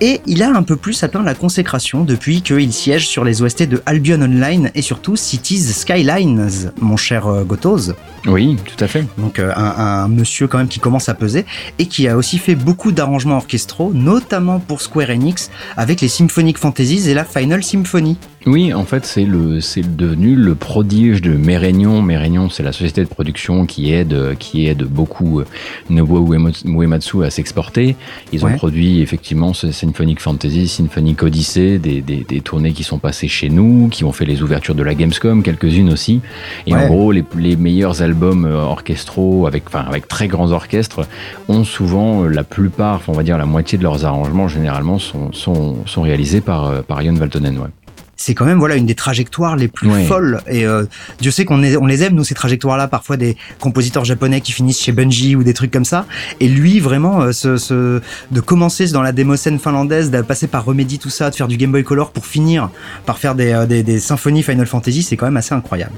Et 0.00 0.20
il 0.26 0.42
a 0.42 0.50
un 0.50 0.62
peu 0.62 0.76
plus 0.76 1.02
atteint 1.02 1.22
la 1.22 1.34
consécration 1.34 2.04
depuis 2.04 2.42
qu'il 2.42 2.72
siège 2.72 3.08
sur 3.08 3.24
les 3.24 3.40
OST 3.40 3.62
de 3.62 3.82
Albion 3.86 4.20
Online 4.20 4.70
et 4.74 4.82
surtout 4.82 5.16
Cities 5.16 5.60
Skylines, 5.60 6.50
mon 6.80 6.98
cher 6.98 7.26
euh, 7.26 7.44
Gotoz. 7.44 7.94
Oui, 8.26 8.58
tout 8.64 8.84
à 8.84 8.88
fait. 8.88 9.06
Donc 9.16 9.38
euh, 9.38 9.52
un, 9.56 10.04
un 10.04 10.08
monsieur 10.08 10.48
quand 10.48 10.58
même 10.58 10.68
qui 10.68 10.80
commence 10.80 11.08
à 11.08 11.14
peser 11.14 11.46
et 11.78 11.86
qui 11.86 12.08
a 12.08 12.16
aussi 12.16 12.36
fait 12.36 12.54
beaucoup 12.54 12.92
d'arrangements 12.92 13.36
orchestraux, 13.36 13.92
notamment 13.94 14.60
pour 14.60 14.82
Square 14.82 15.10
Enix 15.10 15.50
avec 15.78 16.02
les 16.02 16.08
Symphonic 16.08 16.58
Fantasies 16.58 17.08
et 17.08 17.14
la 17.14 17.24
Final 17.24 17.64
Symphony. 17.64 18.18
Oui, 18.46 18.72
en 18.72 18.84
fait, 18.84 19.04
c'est 19.04 19.24
le, 19.24 19.60
c'est 19.60 19.96
devenu 19.96 20.36
le 20.36 20.54
prodige 20.54 21.20
de 21.20 21.32
Mérignon. 21.32 22.00
Mérignon, 22.00 22.48
c'est 22.48 22.62
la 22.62 22.70
société 22.70 23.02
de 23.02 23.08
production 23.08 23.66
qui 23.66 23.92
aide, 23.92 24.36
qui 24.38 24.68
aide 24.68 24.84
beaucoup 24.84 25.40
euh, 25.40 25.44
Nobuo 25.90 26.32
Uematsu 26.64 27.24
à 27.24 27.30
s'exporter. 27.30 27.96
Ils 28.32 28.46
ont 28.46 28.52
produit 28.52 29.00
effectivement 29.00 29.52
ce 29.52 29.72
Symphonic 29.72 30.20
Fantasy, 30.20 30.68
Symphonic 30.68 31.24
Odyssey, 31.24 31.78
des, 31.78 32.00
des, 32.02 32.24
des 32.28 32.40
tournées 32.40 32.72
qui 32.72 32.84
sont 32.84 32.98
passées 32.98 33.26
chez 33.26 33.48
nous, 33.48 33.88
qui 33.88 34.04
ont 34.04 34.12
fait 34.12 34.26
les 34.26 34.42
ouvertures 34.42 34.76
de 34.76 34.82
la 34.84 34.94
Gamescom, 34.94 35.42
quelques-unes 35.42 35.92
aussi. 35.92 36.20
Et 36.68 36.72
Ouais. 36.74 36.84
en 36.84 36.86
gros, 36.86 37.10
les, 37.10 37.24
les 37.36 37.56
meilleurs 37.56 38.00
albums 38.00 38.44
euh, 38.44 38.58
orchestraux, 38.58 39.48
avec, 39.48 39.64
enfin, 39.66 39.84
avec 39.88 40.06
très 40.06 40.28
grands 40.28 40.52
orchestres, 40.52 41.00
ont 41.48 41.64
souvent 41.64 42.22
euh, 42.22 42.28
la 42.28 42.44
plupart, 42.44 43.00
on 43.08 43.12
va 43.12 43.24
dire 43.24 43.38
la 43.38 43.46
moitié 43.46 43.76
de 43.76 43.82
leurs 43.82 44.04
arrangements, 44.04 44.46
généralement, 44.46 45.00
sont, 45.00 45.32
sont, 45.32 45.78
sont 45.84 46.02
réalisés 46.02 46.40
par, 46.40 46.84
par 46.84 47.02
Jon 47.02 47.14
Valtonen. 47.14 47.58
Ouais. 47.58 47.68
C'est 48.16 48.34
quand 48.34 48.46
même 48.46 48.58
voilà 48.58 48.76
une 48.76 48.86
des 48.86 48.94
trajectoires 48.94 49.56
les 49.56 49.68
plus 49.68 49.88
folles. 50.06 50.40
Et 50.48 50.64
euh, 50.66 50.84
Dieu 51.20 51.30
sait 51.30 51.44
qu'on 51.44 51.62
on 51.62 51.86
les 51.86 52.02
aime 52.02 52.14
nous 52.14 52.24
ces 52.24 52.34
trajectoires 52.34 52.76
là 52.78 52.88
parfois 52.88 53.16
des 53.16 53.36
compositeurs 53.60 54.04
japonais 54.04 54.40
qui 54.40 54.52
finissent 54.52 54.80
chez 54.80 54.92
Bungie 54.92 55.36
ou 55.36 55.44
des 55.44 55.52
trucs 55.54 55.70
comme 55.70 55.84
ça. 55.84 56.06
Et 56.40 56.48
lui 56.48 56.80
vraiment 56.80 57.20
euh, 57.22 57.32
ce, 57.32 57.56
ce- 57.58 58.00
de 58.30 58.40
commencer 58.40 58.86
dans 58.88 59.02
la 59.02 59.12
démocène 59.12 59.58
finlandaise 59.58 60.10
de 60.10 60.22
passer 60.22 60.46
par 60.46 60.64
Remedy 60.64 60.98
tout 60.98 61.10
ça 61.10 61.30
de 61.30 61.34
faire 61.34 61.48
du 61.48 61.56
Game 61.58 61.72
Boy 61.72 61.84
Color 61.84 62.10
pour 62.10 62.26
finir 62.26 62.70
par 63.04 63.18
faire 63.18 63.34
des, 63.34 63.52
euh, 63.52 63.66
des, 63.66 63.82
des 63.82 64.00
symphonies 64.00 64.42
Final 64.42 64.66
Fantasy 64.66 65.02
c'est 65.02 65.16
quand 65.16 65.26
même 65.26 65.36
assez 65.36 65.54
incroyable. 65.54 65.92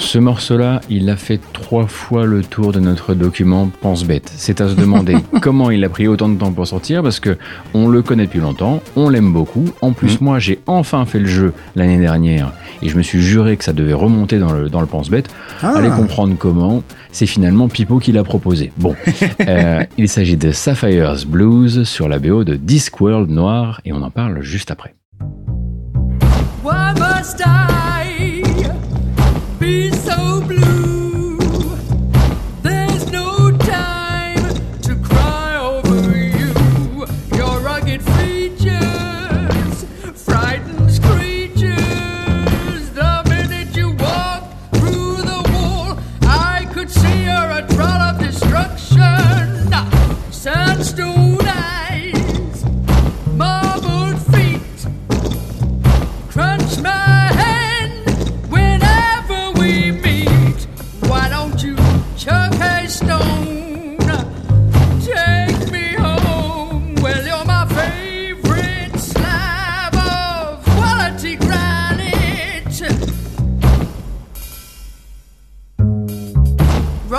Ce 0.00 0.18
morceau-là, 0.18 0.80
il 0.88 1.08
a 1.10 1.14
fait 1.14 1.38
trois 1.52 1.86
fois 1.86 2.24
le 2.24 2.42
tour 2.42 2.72
de 2.72 2.80
notre 2.80 3.14
document 3.14 3.70
Pense 3.80 4.04
Bête. 4.04 4.32
C'est 4.34 4.60
à 4.60 4.68
se 4.68 4.74
demander 4.74 5.14
comment 5.42 5.70
il 5.70 5.84
a 5.84 5.88
pris 5.88 6.08
autant 6.08 6.28
de 6.28 6.36
temps 6.36 6.50
pour 6.50 6.66
sortir, 6.66 7.02
parce 7.02 7.20
que 7.20 7.36
on 7.74 7.86
le 7.86 8.02
connaît 8.02 8.24
depuis 8.24 8.40
longtemps, 8.40 8.82
on 8.96 9.10
l'aime 9.10 9.32
beaucoup. 9.32 9.66
En 9.82 9.92
plus, 9.92 10.20
moi, 10.20 10.38
j'ai 10.38 10.58
enfin 10.66 11.04
fait 11.04 11.20
le 11.20 11.26
jeu 11.26 11.52
l'année 11.76 11.98
dernière, 11.98 12.50
et 12.82 12.88
je 12.88 12.96
me 12.96 13.02
suis 13.02 13.20
juré 13.20 13.56
que 13.56 13.62
ça 13.62 13.74
devait 13.74 13.92
remonter 13.92 14.38
dans 14.38 14.52
le, 14.52 14.68
dans 14.70 14.80
le 14.80 14.86
Pense 14.86 15.10
Bête. 15.10 15.28
Ah. 15.62 15.74
Allez 15.76 15.90
comprendre 15.90 16.34
comment. 16.36 16.82
C'est 17.12 17.26
finalement 17.26 17.68
Pipo 17.68 17.98
qui 17.98 18.10
l'a 18.10 18.24
proposé. 18.24 18.72
Bon, 18.78 18.96
Euh, 19.46 19.84
il 19.98 20.08
s'agit 20.08 20.36
de 20.36 20.50
Sapphire's 20.50 21.24
Blues 21.24 21.84
sur 21.84 22.08
la 22.08 22.18
BO 22.18 22.42
de 22.44 22.56
Discworld 22.56 23.30
Noir, 23.30 23.80
et 23.84 23.92
on 23.92 24.02
en 24.02 24.10
parle 24.10 24.40
juste 24.42 24.70
après. 24.70 24.94
Why 26.64 26.92
must 26.98 27.40
I 27.40 27.89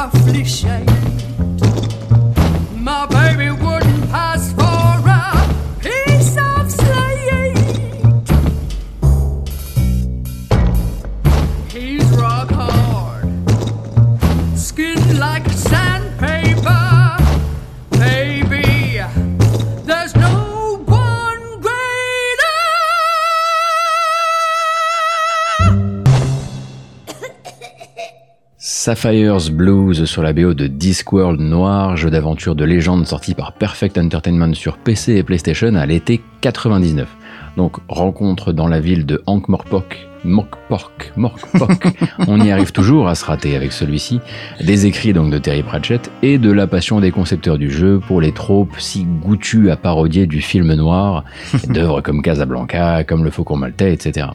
affliction 0.01 1.00
Sapphire's 28.83 29.51
Blues 29.51 30.05
sur 30.05 30.23
la 30.23 30.33
BO 30.33 30.55
de 30.55 30.65
Discworld 30.65 31.39
Noir, 31.39 31.97
jeu 31.97 32.09
d'aventure 32.09 32.55
de 32.55 32.65
légende 32.65 33.05
sorti 33.05 33.35
par 33.35 33.53
Perfect 33.53 33.95
Entertainment 33.99 34.55
sur 34.55 34.79
PC 34.79 35.17
et 35.17 35.23
PlayStation 35.23 35.75
à 35.75 35.85
l'été 35.85 36.19
99. 36.41 37.07
Donc 37.57 37.77
rencontre 37.87 38.53
dans 38.53 38.67
la 38.67 38.79
ville 38.79 39.05
de 39.05 39.21
Hank 39.27 39.49
Morpok, 39.49 40.09
Morkpork, 40.23 41.13
Morkpork, 41.15 41.87
on 42.27 42.39
y 42.39 42.51
arrive 42.51 42.71
toujours 42.71 43.07
à 43.07 43.15
se 43.15 43.25
rater 43.25 43.55
avec 43.55 43.71
celui-ci, 43.71 44.19
des 44.63 44.85
écrits 44.85 45.13
donc 45.13 45.31
de 45.31 45.37
Terry 45.37 45.63
Pratchett 45.63 46.11
et 46.21 46.37
de 46.37 46.51
la 46.51 46.67
passion 46.67 46.99
des 46.99 47.11
concepteurs 47.11 47.57
du 47.57 47.71
jeu 47.71 47.99
pour 47.99 48.21
les 48.21 48.31
tropes 48.31 48.79
si 48.79 49.03
goûtues 49.03 49.71
à 49.71 49.77
parodier 49.77 50.27
du 50.27 50.41
film 50.41 50.73
noir, 50.73 51.23
d'œuvres 51.69 52.01
comme 52.01 52.21
Casablanca, 52.21 53.03
comme 53.03 53.23
Le 53.23 53.31
Faucon 53.31 53.57
Maltais, 53.57 53.93
etc. 53.93 54.27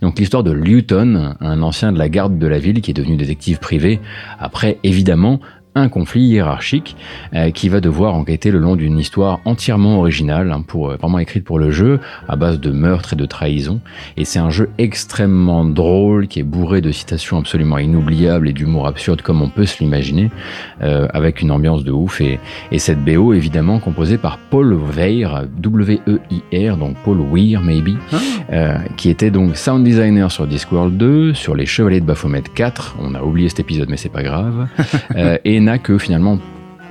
Donc 0.00 0.18
l'histoire 0.18 0.42
de 0.42 0.52
Luton, 0.52 1.34
un 1.40 1.62
ancien 1.62 1.92
de 1.92 1.98
la 1.98 2.08
garde 2.08 2.38
de 2.38 2.46
la 2.46 2.58
ville 2.58 2.80
qui 2.80 2.92
est 2.92 2.94
devenu 2.94 3.16
détective 3.16 3.58
privé, 3.58 4.00
après 4.38 4.78
évidemment 4.82 5.40
un 5.74 5.88
conflit 5.88 6.22
hiérarchique 6.22 6.96
euh, 7.34 7.50
qui 7.50 7.68
va 7.68 7.80
devoir 7.80 8.14
enquêter 8.14 8.50
le 8.50 8.58
long 8.58 8.76
d'une 8.76 8.98
histoire 8.98 9.40
entièrement 9.44 9.98
originale, 9.98 10.52
hein, 10.52 10.62
pour, 10.66 10.90
euh, 10.90 10.96
vraiment 10.96 11.18
écrite 11.18 11.44
pour 11.44 11.58
le 11.58 11.70
jeu, 11.70 12.00
à 12.28 12.36
base 12.36 12.60
de 12.60 12.70
meurtres 12.70 13.14
et 13.14 13.16
de 13.16 13.26
trahison. 13.26 13.80
Et 14.16 14.24
c'est 14.24 14.38
un 14.38 14.50
jeu 14.50 14.70
extrêmement 14.78 15.64
drôle, 15.64 16.28
qui 16.28 16.40
est 16.40 16.44
bourré 16.44 16.80
de 16.80 16.92
citations 16.92 17.38
absolument 17.38 17.78
inoubliables 17.78 18.48
et 18.48 18.52
d'humour 18.52 18.86
absurde 18.86 19.22
comme 19.22 19.42
on 19.42 19.48
peut 19.48 19.66
se 19.66 19.82
l'imaginer, 19.82 20.30
euh, 20.82 21.08
avec 21.12 21.42
une 21.42 21.50
ambiance 21.50 21.84
de 21.84 21.92
ouf. 21.92 22.20
Et, 22.20 22.38
et 22.70 22.78
cette 22.78 23.04
BO, 23.04 23.32
évidemment, 23.32 23.78
composée 23.78 24.18
par 24.18 24.38
Paul 24.38 24.74
Weir, 24.74 25.46
W-E-I-R, 25.58 26.76
donc 26.76 26.96
Paul 27.04 27.20
Weir, 27.20 27.60
maybe, 27.60 27.96
euh, 28.52 28.76
qui 28.96 29.10
était 29.10 29.30
donc 29.30 29.56
sound 29.56 29.84
designer 29.84 30.30
sur 30.30 30.46
Discworld 30.46 30.96
2, 30.96 31.34
sur 31.34 31.54
les 31.54 31.66
Chevaliers 31.66 32.00
de 32.00 32.06
Baphomet 32.06 32.42
4, 32.54 32.96
on 33.00 33.14
a 33.14 33.22
oublié 33.22 33.48
cet 33.48 33.60
épisode 33.60 33.88
mais 33.88 33.96
c'est 33.96 34.08
pas 34.08 34.22
grave, 34.22 34.68
euh, 35.16 35.38
et 35.44 35.60
n'a 35.64 35.78
que 35.78 35.98
finalement 35.98 36.38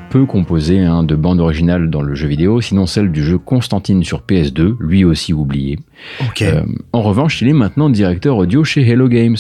peu 0.10 0.26
composé 0.26 0.80
hein, 0.80 1.04
de 1.04 1.16
bande 1.16 1.40
originale 1.40 1.90
dans 1.90 2.02
le 2.02 2.14
jeu 2.14 2.28
vidéo, 2.28 2.62
sinon 2.62 2.86
celle 2.86 3.12
du 3.12 3.24
jeu 3.24 3.38
Constantine 3.38 4.04
sur 4.04 4.22
PS2, 4.22 4.76
lui 4.80 5.06
aussi 5.06 5.34
oublié. 5.34 5.80
Euh, 6.42 6.64
en 6.92 7.02
revanche, 7.02 7.42
il 7.42 7.48
est 7.48 7.54
maintenant 7.54 7.90
directeur 7.90 8.38
audio 8.38 8.64
chez 8.64 8.88
Hello 8.88 9.08
Games 9.08 9.38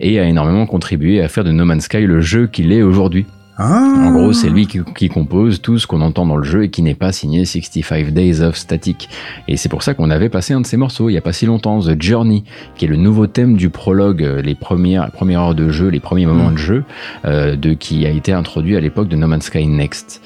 et 0.00 0.18
a 0.18 0.24
énormément 0.24 0.66
contribué 0.66 1.20
à 1.20 1.28
faire 1.28 1.44
de 1.44 1.52
No 1.52 1.64
Man's 1.64 1.84
Sky 1.84 2.06
le 2.06 2.20
jeu 2.20 2.46
qu'il 2.48 2.72
est 2.72 2.82
aujourd'hui. 2.82 3.26
Ah. 3.62 4.06
En 4.06 4.12
gros, 4.12 4.32
c'est 4.32 4.48
lui 4.48 4.66
qui, 4.66 4.80
qui 4.96 5.10
compose 5.10 5.60
tout 5.60 5.78
ce 5.78 5.86
qu'on 5.86 6.00
entend 6.00 6.24
dans 6.24 6.38
le 6.38 6.44
jeu 6.44 6.64
et 6.64 6.70
qui 6.70 6.80
n'est 6.80 6.94
pas 6.94 7.12
signé 7.12 7.44
65 7.44 8.08
Days 8.10 8.40
of 8.40 8.56
Static. 8.56 9.10
Et 9.48 9.58
c'est 9.58 9.68
pour 9.68 9.82
ça 9.82 9.92
qu'on 9.92 10.10
avait 10.10 10.30
passé 10.30 10.54
un 10.54 10.62
de 10.62 10.66
ses 10.66 10.78
morceaux 10.78 11.10
il 11.10 11.12
y 11.12 11.18
a 11.18 11.20
pas 11.20 11.34
si 11.34 11.44
longtemps, 11.44 11.80
The 11.80 12.00
Journey, 12.00 12.44
qui 12.76 12.86
est 12.86 12.88
le 12.88 12.96
nouveau 12.96 13.26
thème 13.26 13.58
du 13.58 13.68
prologue, 13.68 14.24
euh, 14.24 14.40
les 14.40 14.54
premières, 14.54 15.04
les 15.04 15.10
premières 15.10 15.42
heures 15.42 15.54
de 15.54 15.68
jeu, 15.68 15.88
les 15.88 16.00
premiers 16.00 16.24
moments 16.24 16.50
de 16.50 16.56
jeu, 16.56 16.84
euh, 17.26 17.54
de 17.54 17.74
qui 17.74 18.06
a 18.06 18.10
été 18.10 18.32
introduit 18.32 18.76
à 18.78 18.80
l'époque 18.80 19.08
de 19.08 19.16
No 19.16 19.26
Man's 19.26 19.44
Sky 19.44 19.66
Next. 19.66 20.22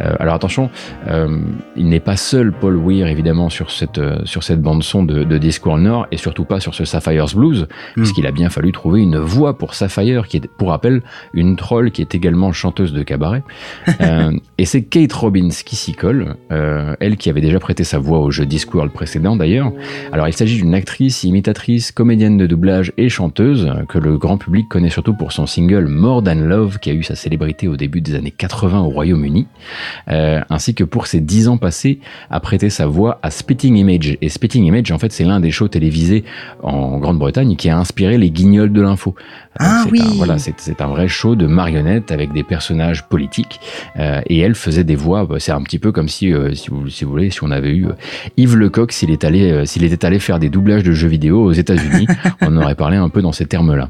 Euh, 0.00 0.14
alors 0.18 0.34
attention, 0.34 0.70
euh, 1.08 1.38
il 1.76 1.88
n'est 1.88 2.00
pas 2.00 2.16
seul 2.16 2.52
Paul 2.52 2.76
Weir 2.76 3.06
évidemment 3.08 3.50
sur 3.50 3.70
cette 3.70 3.98
euh, 3.98 4.18
sur 4.24 4.42
cette 4.42 4.62
bande 4.62 4.82
son 4.82 5.02
de, 5.02 5.24
de 5.24 5.38
Discworld 5.38 5.82
Nord 5.82 6.06
et 6.10 6.16
surtout 6.16 6.44
pas 6.44 6.60
sur 6.60 6.74
ce 6.74 6.84
Sapphire's 6.84 7.34
Blues, 7.34 7.68
puisqu'il 7.96 8.26
a 8.26 8.32
bien 8.32 8.48
fallu 8.48 8.72
trouver 8.72 9.02
une 9.02 9.18
voix 9.18 9.58
pour 9.58 9.74
Sapphire, 9.74 10.26
qui 10.26 10.38
est 10.38 10.48
pour 10.48 10.70
rappel 10.70 11.02
une 11.34 11.56
troll 11.56 11.90
qui 11.90 12.00
est 12.00 12.14
également 12.14 12.52
chanteuse 12.52 12.77
de 12.86 13.02
cabaret. 13.02 13.42
Euh, 14.00 14.32
et 14.58 14.64
c'est 14.64 14.82
Kate 14.82 15.12
Robbins 15.12 15.48
qui 15.64 15.76
s'y 15.76 15.92
colle, 15.92 16.36
euh, 16.52 16.94
elle 17.00 17.16
qui 17.16 17.28
avait 17.30 17.40
déjà 17.40 17.58
prêté 17.58 17.84
sa 17.84 17.98
voix 17.98 18.18
au 18.20 18.30
jeu 18.30 18.46
Discworld 18.46 18.92
précédent 18.92 19.36
d'ailleurs. 19.36 19.72
Alors 20.12 20.28
il 20.28 20.32
s'agit 20.32 20.56
d'une 20.56 20.74
actrice, 20.74 21.24
imitatrice, 21.24 21.92
comédienne 21.92 22.36
de 22.36 22.46
doublage 22.46 22.92
et 22.96 23.08
chanteuse 23.08 23.66
euh, 23.66 23.84
que 23.86 23.98
le 23.98 24.16
grand 24.18 24.38
public 24.38 24.68
connaît 24.68 24.90
surtout 24.90 25.14
pour 25.14 25.32
son 25.32 25.46
single 25.46 25.86
More 25.86 26.22
Than 26.22 26.36
Love 26.36 26.78
qui 26.78 26.90
a 26.90 26.92
eu 26.94 27.02
sa 27.02 27.14
célébrité 27.14 27.68
au 27.68 27.76
début 27.76 28.00
des 28.00 28.14
années 28.14 28.30
80 28.36 28.80
au 28.80 28.88
Royaume-Uni, 28.88 29.46
euh, 30.10 30.40
ainsi 30.50 30.74
que 30.74 30.84
pour 30.84 31.06
ses 31.06 31.20
dix 31.20 31.48
ans 31.48 31.56
passés 31.58 32.00
à 32.30 32.40
prêter 32.40 32.70
sa 32.70 32.86
voix 32.86 33.18
à 33.22 33.30
Spitting 33.30 33.76
Image. 33.76 34.16
Et 34.22 34.28
Spitting 34.28 34.64
Image 34.64 34.90
en 34.92 34.98
fait 34.98 35.12
c'est 35.12 35.24
l'un 35.24 35.40
des 35.40 35.50
shows 35.50 35.68
télévisés 35.68 36.24
en 36.62 36.98
Grande-Bretagne 36.98 37.56
qui 37.56 37.68
a 37.68 37.78
inspiré 37.78 38.18
les 38.18 38.30
guignols 38.30 38.72
de 38.72 38.80
l'info. 38.82 39.14
Ah 39.60 39.84
oui. 39.90 40.00
un- 40.00 40.14
voilà, 40.16 40.36
c'est 40.38 40.80
un 40.80 40.86
vrai 40.86 41.08
show 41.08 41.34
de 41.34 41.46
marionnettes 41.46 42.12
avec 42.12 42.32
des 42.32 42.44
personnages 42.44 42.67
politiques. 43.08 43.60
euh, 43.98 44.20
et 44.26 44.38
elle 44.38 44.54
faisait 44.54 44.84
des 44.84 44.96
voix. 44.96 45.24
bah, 45.24 45.36
C'est 45.38 45.52
un 45.52 45.62
petit 45.62 45.78
peu 45.78 45.92
comme 45.92 46.08
si, 46.08 46.32
euh, 46.32 46.54
si, 46.54 46.70
vous, 46.70 46.88
si 46.88 47.04
vous 47.04 47.10
voulez, 47.10 47.30
si 47.30 47.42
on 47.42 47.50
avait 47.50 47.70
eu 47.70 47.86
euh, 47.86 47.92
Yves 48.36 48.56
Lecoq 48.56 48.92
s'il 48.92 49.10
est 49.10 49.24
allé, 49.24 49.66
s'il 49.66 49.84
était 49.84 50.04
allé 50.04 50.18
faire 50.18 50.38
des 50.38 50.48
doublages 50.48 50.82
de 50.82 50.92
jeux 50.92 51.08
vidéo 51.08 51.44
aux 51.44 51.52
États-Unis, 51.52 52.06
on 52.40 52.56
aurait 52.56 52.74
parlé 52.74 52.96
un 52.96 53.08
peu 53.08 53.22
dans 53.22 53.32
ces 53.32 53.46
termes-là. 53.46 53.88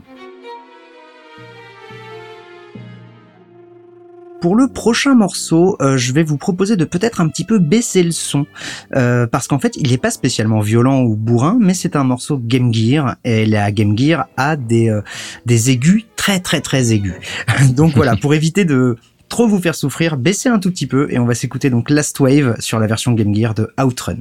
Pour 4.40 4.54
le 4.54 4.68
prochain 4.68 5.16
morceau, 5.16 5.76
euh, 5.80 5.96
je 5.96 6.12
vais 6.12 6.22
vous 6.22 6.36
proposer 6.36 6.76
de 6.76 6.84
peut-être 6.84 7.20
un 7.20 7.28
petit 7.28 7.44
peu 7.44 7.58
baisser 7.58 8.04
le 8.04 8.12
son, 8.12 8.46
euh, 8.94 9.26
parce 9.26 9.48
qu'en 9.48 9.58
fait, 9.58 9.76
il 9.76 9.90
n'est 9.90 9.98
pas 9.98 10.12
spécialement 10.12 10.60
violent 10.60 11.02
ou 11.02 11.16
bourrin, 11.16 11.58
mais 11.60 11.74
c'est 11.74 11.96
un 11.96 12.04
morceau 12.04 12.38
Game 12.38 12.72
Gear, 12.72 13.16
et 13.24 13.46
la 13.46 13.72
Game 13.72 13.98
Gear 13.98 14.28
a 14.36 14.54
des, 14.54 14.90
euh, 14.90 15.02
des 15.44 15.70
aigus 15.70 16.04
très 16.14 16.38
très 16.38 16.60
très 16.60 16.92
aigus. 16.92 17.16
donc 17.74 17.94
voilà, 17.96 18.14
pour 18.14 18.32
éviter 18.32 18.64
de 18.64 18.96
trop 19.28 19.48
vous 19.48 19.58
faire 19.58 19.74
souffrir, 19.74 20.16
baissez 20.16 20.48
un 20.48 20.60
tout 20.60 20.70
petit 20.70 20.86
peu, 20.86 21.08
et 21.10 21.18
on 21.18 21.26
va 21.26 21.34
s'écouter 21.34 21.68
donc 21.68 21.90
Last 21.90 22.20
Wave 22.20 22.60
sur 22.60 22.78
la 22.78 22.86
version 22.86 23.12
Game 23.12 23.34
Gear 23.34 23.54
de 23.54 23.72
Outrun. 23.82 24.18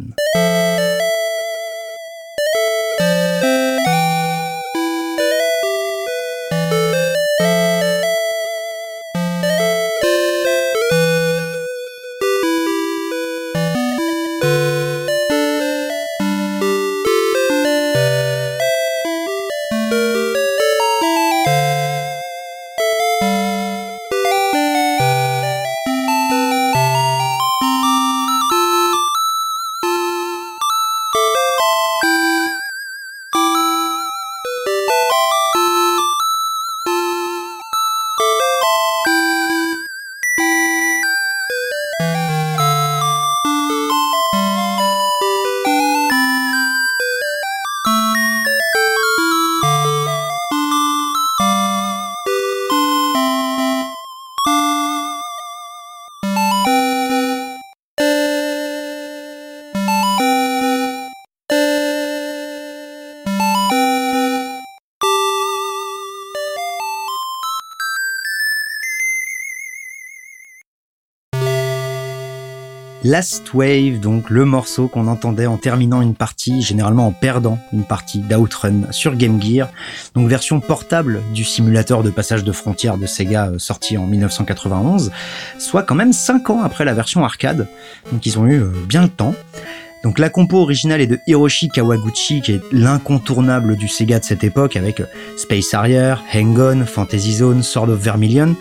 Last 73.07 73.53
Wave, 73.53 74.01
donc 74.01 74.29
le 74.29 74.43
morceau 74.43 74.89
qu'on 74.89 75.07
entendait 75.07 75.45
en 75.45 75.55
terminant 75.55 76.01
une 76.01 76.13
partie, 76.13 76.61
généralement 76.61 77.07
en 77.07 77.13
perdant 77.13 77.57
une 77.71 77.85
partie 77.85 78.19
d'Outrun 78.19 78.91
sur 78.91 79.15
Game 79.15 79.41
Gear, 79.41 79.69
donc 80.13 80.27
version 80.27 80.59
portable 80.59 81.21
du 81.33 81.45
simulateur 81.45 82.03
de 82.03 82.09
passage 82.09 82.43
de 82.43 82.51
frontières 82.51 82.97
de 82.97 83.05
Sega 83.05 83.47
euh, 83.47 83.59
sorti 83.59 83.97
en 83.97 84.05
1991, 84.07 85.13
soit 85.57 85.83
quand 85.83 85.95
même 85.95 86.11
5 86.11 86.49
ans 86.49 86.63
après 86.63 86.83
la 86.83 86.93
version 86.93 87.23
arcade, 87.23 87.69
donc 88.11 88.25
ils 88.25 88.37
ont 88.39 88.45
eu 88.45 88.59
euh, 88.59 88.71
bien 88.89 89.03
le 89.03 89.09
temps. 89.09 89.35
Donc 90.03 90.19
la 90.19 90.29
compo 90.29 90.57
originale 90.57 90.99
est 90.99 91.07
de 91.07 91.19
Hiroshi 91.27 91.69
Kawaguchi, 91.69 92.41
qui 92.41 92.51
est 92.51 92.61
l'incontournable 92.73 93.77
du 93.77 93.87
Sega 93.87 94.19
de 94.19 94.25
cette 94.25 94.43
époque, 94.43 94.75
avec 94.75 94.99
euh, 94.99 95.05
Space 95.37 95.73
Harrier, 95.73 96.15
Hang-On, 96.33 96.85
Fantasy 96.85 97.35
Zone, 97.35 97.63
Sword 97.63 97.89
of 97.89 97.99
Vermilion. 97.99 98.53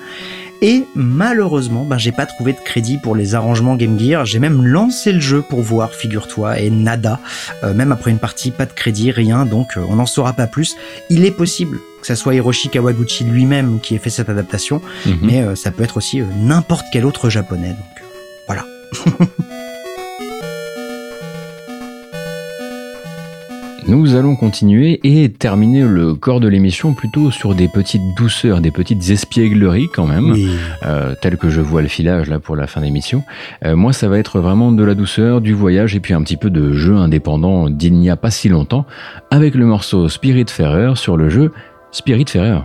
Et 0.63 0.85
malheureusement, 0.95 1.85
ben, 1.85 1.99
j'ai 1.99 2.13
pas 2.13 2.27
trouvé 2.27 2.53
de 2.53 2.59
crédit 2.65 2.99
pour 2.99 3.15
les 3.15 3.35
arrangements 3.35 3.77
Game 3.77 3.99
Gear. 3.99 4.25
J'ai 4.25 4.39
même 4.39 4.65
lancé 4.65 5.13
le 5.13 5.21
jeu 5.21 5.43
pour 5.43 5.61
voir, 5.61 5.93
figure-toi, 5.93 6.59
et 6.61 6.71
nada. 6.71 7.21
Euh, 7.63 7.75
même 7.75 7.93
après 7.93 8.11
une 8.11 8.19
partie, 8.19 8.51
pas 8.51 8.67
de 8.67 8.73
crédit, 8.73 9.11
rien, 9.11 9.45
donc 9.47 9.77
euh, 9.77 9.83
on 9.89 9.97
n'en 9.97 10.07
saura 10.07 10.33
pas 10.33 10.47
plus. 10.47 10.75
Il 11.11 11.25
est 11.25 11.31
possible 11.31 11.79
que 12.01 12.07
ça 12.07 12.17
soit 12.17 12.35
Hiroshi 12.35 12.69
Kawaguchi 12.69 13.25
lui-même 13.25 13.81
qui 13.81 13.95
ait 13.95 13.99
fait 13.99 14.11
cette 14.11 14.29
adaptation, 14.29 14.81
Mhm. 15.05 15.19
mais 15.23 15.43
euh, 15.43 15.55
ça 15.57 15.71
peut 15.71 15.83
être 15.85 15.97
aussi 15.99 16.23
n'importe 16.41 16.87
quel 16.93 17.05
autre 17.05 17.29
japonais. 17.31 17.71
Donc 17.71 18.05
voilà. 18.47 18.65
Nous 23.89 24.17
allons 24.17 24.35
continuer 24.35 24.99
et 25.05 25.29
terminer 25.31 25.83
le 25.83 26.15
corps 26.15 26.41
de 26.41 26.49
l'émission 26.49 26.93
plutôt 26.93 27.31
sur 27.31 27.55
des 27.55 27.69
petites 27.69 28.03
douceurs, 28.17 28.61
des 28.61 28.73
petites 28.73 29.11
espiègleries 29.11 29.87
quand 29.95 30.07
même, 30.09 30.33
Oui. 30.33 30.49
euh, 30.85 31.15
telles 31.23 31.37
que 31.37 31.51
je 31.51 31.61
vois 31.61 31.83
le 31.83 31.89
filage 31.89 32.29
là 32.29 32.41
pour 32.41 32.57
la 32.57 32.67
fin 32.67 32.81
d'émission. 32.81 33.23
Euh, 33.65 33.77
moi, 33.77 33.93
ça 33.93 34.09
va 34.09 34.19
être 34.19 34.41
vraiment 34.41 34.73
de 34.73 34.83
la 34.83 34.95
douceur, 34.97 35.41
du 35.41 35.53
voyage 35.55 35.95
et 35.95 36.01
puis 36.01 36.15
un 36.15 36.23
petit 36.23 36.37
peu 36.37 36.51
de 36.51 36.73
jeu 36.73 36.97
indépendant 36.97 37.71
d'il 37.71 37.95
n'y 37.95 38.11
a 38.11 38.17
pas 38.17 38.33
si 38.33 38.49
longtemps, 38.49 38.87
avec 39.31 39.55
le 39.55 39.65
morceau 39.67 40.09
Spirit 40.09 40.47
Ferrer 40.49 40.97
sur 40.97 41.17
le 41.17 41.29
jeu 41.29 41.53
Spirit 41.93 42.25
Ferrer. 42.27 42.59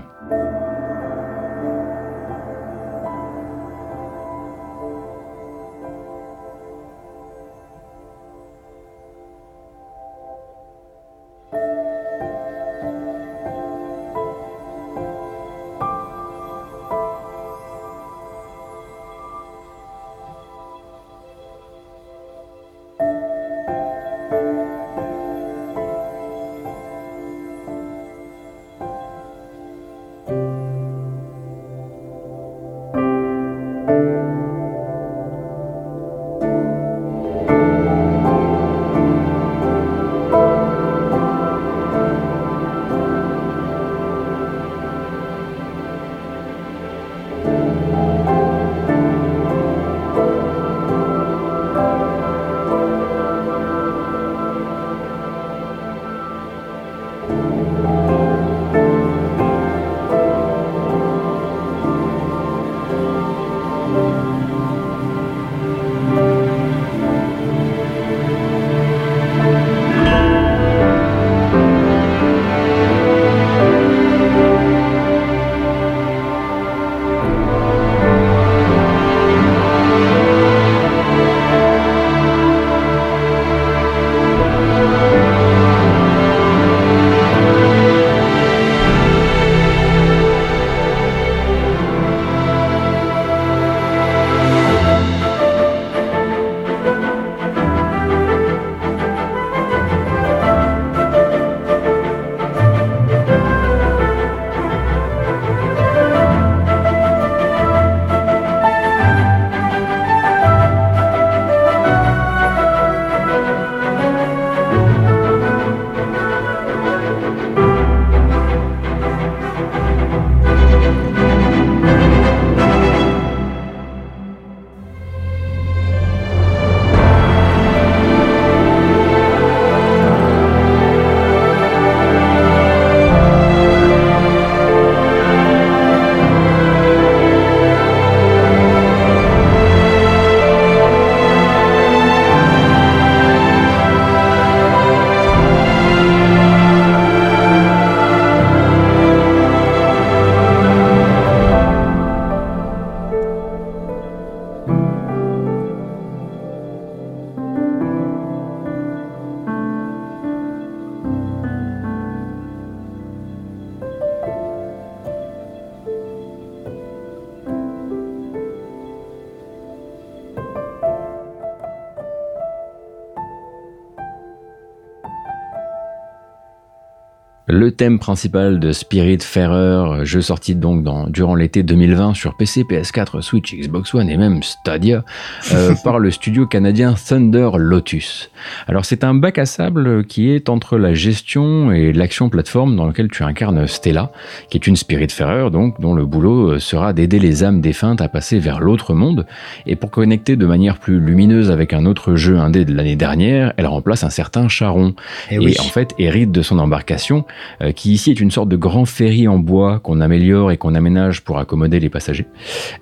Thème 177.82 177.98
principal 177.98 178.60
de 178.60 178.74
Spiritfarer, 178.74 180.06
jeu 180.06 180.22
sorti 180.22 180.54
donc 180.54 180.84
dans, 180.84 181.08
durant 181.08 181.34
l'été 181.34 181.64
2020 181.64 182.14
sur 182.14 182.38
PC, 182.38 182.62
PS4, 182.62 183.22
Switch, 183.22 183.56
Xbox 183.56 183.96
One 183.96 184.08
et 184.08 184.18
même 184.18 184.44
Stadia, 184.44 185.04
euh, 185.52 185.74
par 185.84 185.98
le 185.98 186.12
studio 186.12 186.46
canadien 186.46 186.94
Thunder 186.94 187.50
Lotus. 187.58 188.30
Alors 188.68 188.86
c'est 188.86 189.04
un 189.04 189.16
bac 189.16 189.40
à 189.40 189.48
sable 189.48 190.06
qui 190.06 190.30
est 190.30 190.48
entre 190.48 190.78
la 190.78 190.94
gestion 190.94 191.72
et 191.72 191.92
l'action 191.92 192.30
plateforme 192.30 192.76
dans 192.76 192.86
lequel 192.86 193.08
tu 193.10 193.24
incarnes 193.24 193.66
Stella, 193.66 194.12
qui 194.52 194.58
est 194.58 194.68
une 194.68 194.76
Spiritfarer 194.76 195.50
donc 195.50 195.82
dont 195.82 195.96
le 195.96 196.06
boulot 196.06 196.52
euh, 196.52 196.60
sera 196.60 196.94
d'aider 196.94 197.18
les 197.18 197.44
âmes 197.44 197.62
défuntes 197.62 198.02
à 198.02 198.10
passer 198.10 198.38
vers 198.38 198.60
l'autre 198.60 198.94
monde. 198.94 199.26
Et 199.66 199.76
pour 199.76 199.90
connecter 199.90 200.36
de 200.36 200.46
manière 200.46 200.78
plus 200.78 201.00
lumineuse 201.00 201.50
avec 201.50 201.74
un 201.74 201.88
autre 201.88 202.16
jeu 202.16 202.38
indé 202.38 202.64
de 202.64 202.76
l'année 202.76 202.96
dernière, 202.96 203.54
elle 203.58 203.66
remplace 203.66 204.04
un 204.04 204.12
certain 204.12 204.50
Charon. 204.50 204.94
Eh 205.32 205.38
Et, 205.38 205.40
oui. 205.40 205.56
en 205.60 205.64
fait 205.64 205.96
hérite 205.98 206.32
de 206.32 206.44
son 206.44 206.60
embarcation, 206.60 207.26
euh, 207.64 207.71
qui 207.74 207.94
ici 207.94 208.12
est 208.12 208.20
une 208.20 208.32
sorte 208.32 208.50
de 208.50 208.56
grand 208.56 208.86
ferry 208.86 209.28
en 209.28 209.38
bois 209.38 209.80
qu'on 209.80 210.02
améliore 210.02 210.52
et 210.52 210.58
qu'on 210.58 210.76
aménage 210.76 211.22
pour 211.22 211.38
accommoder 211.38 211.80
les 211.80 211.90
passagers. 211.90 212.26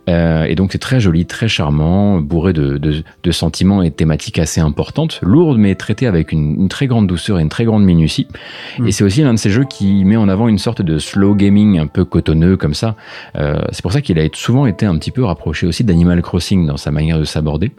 Euh, 0.09 0.43
et 0.43 0.55
donc 0.55 0.71
c'est 0.71 0.79
très 0.79 0.99
joli, 0.99 1.25
très 1.25 1.47
charmant, 1.47 2.19
bourré 2.19 2.53
de, 2.53 2.77
de, 2.77 3.03
de 3.23 3.31
sentiments 3.31 3.81
et 3.81 3.91
thématiques 3.91 4.39
assez 4.39 4.61
importantes, 4.61 5.19
lourdes 5.21 5.57
mais 5.57 5.75
traitées 5.75 6.07
avec 6.07 6.31
une, 6.31 6.61
une 6.61 6.69
très 6.69 6.87
grande 6.87 7.07
douceur 7.07 7.39
et 7.39 7.41
une 7.41 7.49
très 7.49 7.65
grande 7.65 7.83
minutie. 7.83 8.27
Mm. 8.79 8.87
Et 8.87 8.91
c'est 8.91 9.03
aussi 9.03 9.21
l'un 9.21 9.33
de 9.33 9.39
ces 9.39 9.49
jeux 9.49 9.65
qui 9.65 10.03
met 10.05 10.17
en 10.17 10.29
avant 10.29 10.47
une 10.47 10.57
sorte 10.57 10.81
de 10.81 10.99
slow 10.99 11.35
gaming 11.35 11.79
un 11.79 11.87
peu 11.87 12.05
cotonneux 12.05 12.57
comme 12.57 12.73
ça. 12.73 12.95
Euh, 13.35 13.59
c'est 13.71 13.81
pour 13.81 13.93
ça 13.93 14.01
qu'il 14.01 14.19
a 14.19 14.27
souvent 14.33 14.65
été 14.65 14.85
un 14.85 14.97
petit 14.97 15.11
peu 15.11 15.23
rapproché 15.23 15.67
aussi 15.67 15.83
d'Animal 15.83 16.21
Crossing 16.21 16.65
dans 16.65 16.77
sa 16.77 16.91
manière 16.91 17.19
de 17.19 17.23
s'aborder. 17.23 17.71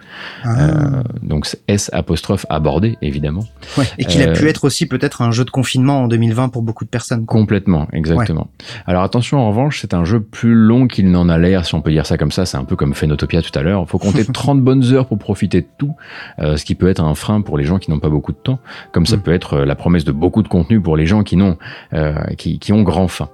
Ah. 0.45 0.61
Euh, 0.61 1.03
donc 1.23 1.47
S 1.69 1.91
apostrophe 1.93 2.47
abordé 2.49 2.97
évidemment. 3.03 3.45
Ouais. 3.77 3.85
Et 3.99 4.05
qu'il 4.05 4.23
a 4.23 4.29
euh, 4.29 4.35
pu 4.35 4.49
être 4.49 4.65
aussi 4.65 4.87
peut-être 4.87 5.23
un 5.23 5.31
jeu 5.31 5.45
de 5.45 5.51
confinement 5.51 6.05
en 6.05 6.09
2020 6.09 6.49
pour 6.49 6.63
beaucoup 6.63 6.85
de 6.85 6.91
personnes. 6.91 7.00
Quoi. 7.25 7.41
Complètement, 7.41 7.89
exactement. 7.93 8.49
Alors 8.87 9.03
attention, 9.03 9.39
en 9.39 9.49
revanche, 9.49 9.81
c'est 9.81 9.95
un 9.95 10.05
jeu 10.05 10.21
plus 10.21 10.55
long 10.55 10.87
qu'il 10.87 11.11
n'en 11.11 11.29
a 11.29 11.39
l'air, 11.39 11.65
si 11.65 11.75
on 11.75 11.83
peut 11.83 11.91
dire 11.91 12.07
ça 12.07 12.17
comme 12.19 12.33
ça. 12.33 12.47
C'est 12.47 12.57
un 12.57 12.65
peu 12.65 12.77
comme 12.77 12.95
Phenotopia 12.95 13.43
tout 13.43 13.57
à 13.59 13.63
l'heure. 13.63 13.83
Il 13.87 13.91
faut 13.91 13.99
compter 13.99 14.25
30 14.33 14.61
bonnes 14.63 14.85
heures 14.93 15.07
pour 15.07 15.19
profiter 15.19 15.61
de 15.61 15.67
tout, 15.79 15.95
euh, 16.41 16.57
ce 16.57 16.65
qui 16.65 16.75
peut 16.75 16.89
être 16.89 17.03
un 17.03 17.15
frein 17.15 17.41
pour 17.43 17.59
les 17.59 17.65
gens 17.65 17.79
qui 17.79 17.91
n'ont 17.91 18.01
pas 18.01 18.09
beaucoup 18.09 18.33
de 18.33 18.39
temps, 18.39 18.59
comme 18.93 19.07
ça 19.07 19.17
Mm. 19.17 19.21
peut 19.21 19.33
être 19.33 19.55
euh, 19.55 19.65
la 19.65 19.75
promesse 19.75 20.05
de 20.05 20.13
beaucoup 20.13 20.43
de 20.43 20.49
contenu 20.49 20.81
pour 20.81 20.97
les 20.97 21.07
gens 21.07 21.23
qui 21.23 21.37
n'ont, 21.37 21.57
euh, 21.95 22.15
qui, 22.39 22.59
qui 22.59 22.73
ont 22.73 22.83
grand 22.83 23.09
faim. 23.09 23.29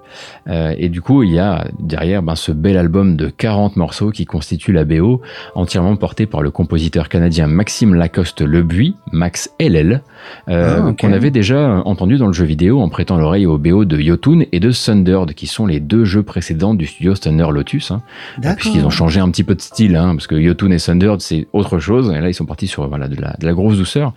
Euh, 0.49 0.75
et 0.79 0.89
du 0.89 1.01
coup, 1.03 1.23
il 1.23 1.33
y 1.33 1.39
a 1.39 1.67
derrière 1.81 2.23
ben, 2.23 2.35
ce 2.35 2.53
bel 2.53 2.77
album 2.77 3.17
de 3.17 3.29
40 3.29 3.77
morceaux 3.77 4.11
qui 4.11 4.25
constitue 4.25 4.73
la 4.73 4.85
BO, 4.85 5.21
entièrement 5.55 5.97
porté 5.97 6.27
par 6.27 6.43
le 6.43 6.51
compositeur 6.51 7.09
canadien 7.09 7.47
Maxime 7.47 7.95
Lacoste 7.95 8.41
Lebuy, 8.43 8.97
Max 9.13 9.51
LL, 9.61 10.03
Ah, 10.47 10.93
qu'on 10.99 11.13
avait 11.13 11.31
déjà 11.31 11.83
entendu 11.85 12.17
dans 12.19 12.27
le 12.27 12.33
jeu 12.33 12.45
vidéo 12.45 12.81
en 12.81 12.89
prêtant 12.89 13.17
l'oreille 13.17 13.47
au 13.47 13.56
BO 13.57 13.85
de 13.85 13.99
Yotun 13.99 14.45
et 14.53 14.61
de 14.61 14.71
Thundered, 14.71 15.35
qui 15.35 15.47
sont 15.47 15.67
les 15.67 15.81
deux 15.81 16.05
jeux 16.05 16.23
précédents 16.23 16.75
du 16.75 16.87
studio 16.87 17.15
Thunder 17.15 17.47
Lotus, 17.51 17.91
hein, 17.91 18.03
D'accord. 18.39 18.57
puisqu'ils 18.57 18.85
ont 18.85 18.91
changé 18.91 19.21
un 19.21 19.31
petit 19.31 19.45
peu 19.45 19.55
de 19.55 19.61
style, 19.61 19.97
hein, 19.97 20.15
parce 20.15 20.27
que 20.27 20.35
Yotun 20.35 20.71
et 20.71 20.79
Thundered 20.79 21.21
c'est 21.21 21.47
autre 21.53 21.79
chose, 21.79 22.13
et 22.15 22.21
là 22.21 22.29
ils 22.29 22.35
sont 22.35 22.47
partis 22.47 22.67
sur 22.67 22.87
voilà 22.89 23.09
de 23.09 23.21
la, 23.21 23.35
de 23.39 23.47
la 23.47 23.53
grosse 23.53 23.77
douceur. 23.77 24.13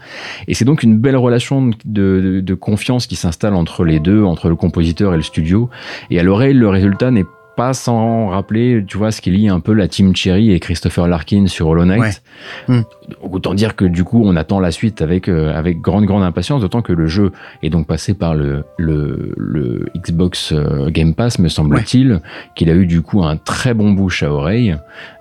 Et 0.48 0.54
c'est 0.54 0.66
donc 0.66 0.84
une 0.84 0.98
belle 0.98 1.18
relation 1.18 1.68
de, 1.68 1.76
de, 1.86 2.40
de 2.42 2.54
confiance 2.54 3.08
qui 3.08 3.16
s'installe 3.16 3.54
entre 3.54 3.84
les 3.84 4.00
deux, 4.00 4.24
entre 4.24 4.50
le 4.50 4.56
compositeur 4.56 5.14
et 5.14 5.18
le 5.18 5.24
studio. 5.24 5.70
Et 6.10 6.20
à 6.20 6.24
l'oreille, 6.24 6.54
le 6.54 6.70
résultat 6.70 7.12
n'est 7.12 7.26
pas 7.60 7.74
sans 7.74 8.30
rappeler, 8.30 8.86
tu 8.88 8.98
vois, 8.98 9.12
ce 9.12 9.20
qui 9.20 9.32
lie 9.32 9.50
un 9.50 9.60
peu 9.60 9.74
la 9.74 9.90
team 9.90 10.16
Cherry 10.16 10.54
et 10.54 10.62
Christopher 10.62 11.10
Larkin 11.10 11.48
sur 11.48 11.68
Hollow 11.68 11.84
Knight. 11.84 12.22
Ouais. 12.70 12.74
Hmm. 12.74 12.84
Autant 13.22 13.54
dire 13.54 13.76
que 13.76 13.84
du 13.84 14.06
coup, 14.06 14.22
on 14.24 14.38
attend 14.38 14.62
la 14.62 14.72
suite 14.72 15.02
avec 15.02 15.28
euh, 15.28 15.54
avec 15.54 15.82
grande 15.82 16.06
grande 16.06 16.24
impatience, 16.24 16.62
d'autant 16.62 16.82
que 16.82 16.94
le 16.94 17.08
jeu 17.08 17.34
est 17.62 17.70
donc 17.70 17.86
passé 17.86 18.14
par 18.14 18.34
le 18.34 18.64
le, 18.78 19.34
le 19.36 19.88
Xbox 19.94 20.54
euh, 20.54 20.90
Game 20.90 21.14
Pass, 21.14 21.38
me 21.38 21.50
semble-t-il, 21.50 22.22
qu'il 22.56 22.70
a 22.70 22.76
eu 22.76 22.86
du 22.86 23.02
coup 23.02 23.26
un 23.26 23.36
très 23.36 23.74
bon 23.74 23.92
bouche 23.92 24.24
à 24.24 24.32
oreille. 24.32 24.78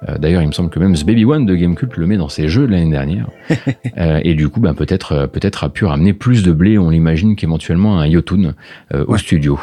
Euh, 0.09 0.17
D'ailleurs, 0.19 0.43
il 0.43 0.47
me 0.47 0.53
semble 0.53 0.71
que 0.71 0.79
même 0.79 0.95
ce 0.95 1.05
Baby 1.05 1.25
One 1.25 1.45
de 1.45 1.57
Gamecult 1.57 1.97
le 1.97 2.07
met 2.07 2.19
dans 2.19 2.29
ses 2.29 2.47
jeux 2.47 2.69
de 2.69 2.73
l'année 2.73 2.93
dernière. 2.93 3.27
Euh, 3.97 4.21
et 4.23 4.35
du 4.35 4.49
coup, 4.49 4.61
ben 4.61 4.75
peut-être 4.75 5.27
peut-être 5.27 5.65
a 5.65 5.69
pu 5.71 5.85
ramener 5.85 6.13
plus 6.13 6.45
de 6.45 6.53
blé, 6.53 6.79
on 6.79 6.91
l'imagine, 6.91 7.35
qu'éventuellement 7.35 7.99
un 7.99 8.07
Yotun 8.07 8.55
au 8.93 9.17
studio. 9.17 9.59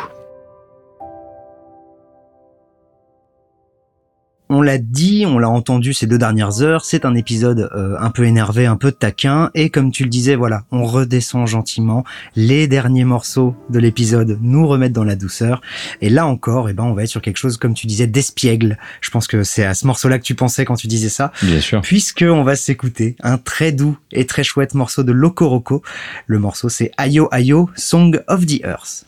On 4.48 4.62
l'a 4.62 4.78
dit, 4.78 5.26
on 5.28 5.40
l'a 5.40 5.50
entendu 5.50 5.94
ces 5.94 6.06
deux 6.06 6.20
dernières 6.20 6.62
heures, 6.62 6.86
c'est 6.86 7.04
un 7.04 7.16
épisode 7.16 7.68
euh, 7.76 7.96
un 8.00 8.12
peu 8.12 8.26
énervé, 8.26 8.68
un 8.68 8.76
peu 8.76 8.92
taquin, 8.92 9.50
et 9.56 9.72
comme 9.72 9.92
tu 9.92 10.04
le 10.04 10.10
disais, 10.10 10.36
voilà, 10.36 10.64
on 10.72 10.86
redescend 10.86 11.48
gentiment. 11.48 12.04
Les 12.36 12.68
derniers 12.68 13.06
morceaux 13.06 13.56
de 13.72 13.80
l'épisode 13.80 14.38
nous 14.42 14.68
remettent 14.68 14.94
dans 14.94 15.04
la 15.04 15.16
douceur, 15.16 15.62
et 16.00 16.10
là 16.10 16.28
encore, 16.28 16.70
eh 16.70 16.74
ben, 16.74 16.84
on 16.84 16.94
va 16.94 17.04
être 17.04 17.10
sur 17.10 17.24
quelque 17.24 17.38
chose, 17.38 17.58
comme 17.58 17.74
tu 17.74 17.88
disais, 17.88 18.06
d'espiègle. 18.06 18.78
Je 19.02 19.10
pense 19.10 19.26
que 19.26 19.42
c'est 19.42 19.66
à 19.66 19.74
ce 19.74 19.88
morceau-là 19.88 20.20
que 20.20 20.24
tu 20.24 20.36
pensais 20.36 20.64
quand 20.64 20.76
tu 20.76 20.86
disais 20.86 21.10
ça, 21.10 21.32
Bien 21.42 21.60
sûr. 21.60 21.82
puisque 21.82 22.24
on 22.28 22.44
va 22.44 22.56
s'écouter 22.56 23.16
un 23.24 23.40
très 23.40 23.72
doux 23.72 23.98
et 24.12 24.28
très 24.28 24.44
chouette 24.44 24.76
morceau 24.76 25.02
de 25.02 25.12
Loco 25.12 25.50
Roco. 25.50 25.82
Le 26.28 26.38
morceau, 26.38 26.70
c'est 26.70 26.92
Ayo 26.98 27.28
Ayo, 27.32 27.72
Song 27.76 28.22
of 28.28 28.46
the 28.46 28.62
Earth. 28.64 29.06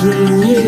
dream. 0.00 0.58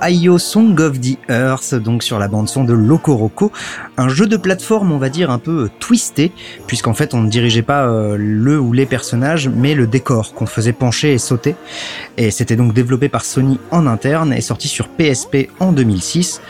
Ayo 0.00 0.38
Song 0.38 0.78
of 0.80 1.00
the 1.00 1.18
Earth, 1.28 1.74
donc 1.74 2.02
sur 2.02 2.18
la 2.18 2.28
bande 2.28 2.48
son 2.48 2.64
de 2.64 2.72
Loco 2.72 3.14
Roco, 3.14 3.52
un 3.96 4.08
jeu 4.08 4.26
de 4.26 4.36
plateforme 4.36 4.92
on 4.92 4.98
va 4.98 5.08
dire 5.08 5.30
un 5.30 5.38
peu 5.38 5.64
euh, 5.64 5.70
twisté, 5.78 6.32
puisqu'en 6.66 6.94
fait 6.94 7.14
on 7.14 7.20
ne 7.20 7.28
dirigeait 7.28 7.62
pas 7.62 7.86
euh, 7.86 8.16
le 8.18 8.58
ou 8.58 8.72
les 8.72 8.86
personnages, 8.86 9.48
mais 9.48 9.74
le 9.74 9.86
décor 9.86 10.34
qu'on 10.34 10.46
faisait 10.46 10.72
pencher 10.72 11.12
et 11.12 11.18
sauter. 11.18 11.54
Et 12.16 12.30
c'était 12.30 12.56
donc 12.56 12.72
développé 12.72 13.08
par 13.08 13.24
Sony 13.24 13.58
en 13.70 13.86
interne 13.86 14.32
et 14.32 14.40
sorti 14.40 14.68
sur 14.68 14.88
PSP 14.88 15.48
en 15.60 15.72
2006. 15.72 16.40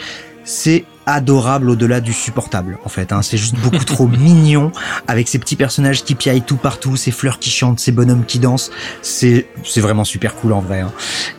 C'est 0.44 0.84
adorable 1.12 1.70
au-delà 1.70 2.00
du 2.00 2.12
supportable 2.12 2.78
en 2.84 2.88
fait 2.88 3.12
hein. 3.12 3.22
c'est 3.22 3.36
juste 3.36 3.56
beaucoup 3.56 3.84
trop 3.84 4.06
mignon 4.18 4.72
avec 5.08 5.28
ces 5.28 5.38
petits 5.38 5.56
personnages 5.56 6.04
qui 6.04 6.14
piaillent 6.14 6.42
tout 6.42 6.56
partout 6.56 6.96
ces 6.96 7.10
fleurs 7.10 7.38
qui 7.38 7.50
chantent 7.50 7.80
ces 7.80 7.92
bonhommes 7.92 8.24
qui 8.24 8.38
dansent 8.38 8.70
c'est 9.02 9.46
c'est 9.64 9.80
vraiment 9.80 10.04
super 10.04 10.34
cool 10.36 10.52
en 10.52 10.60
vrai 10.60 10.80
hein. 10.80 10.92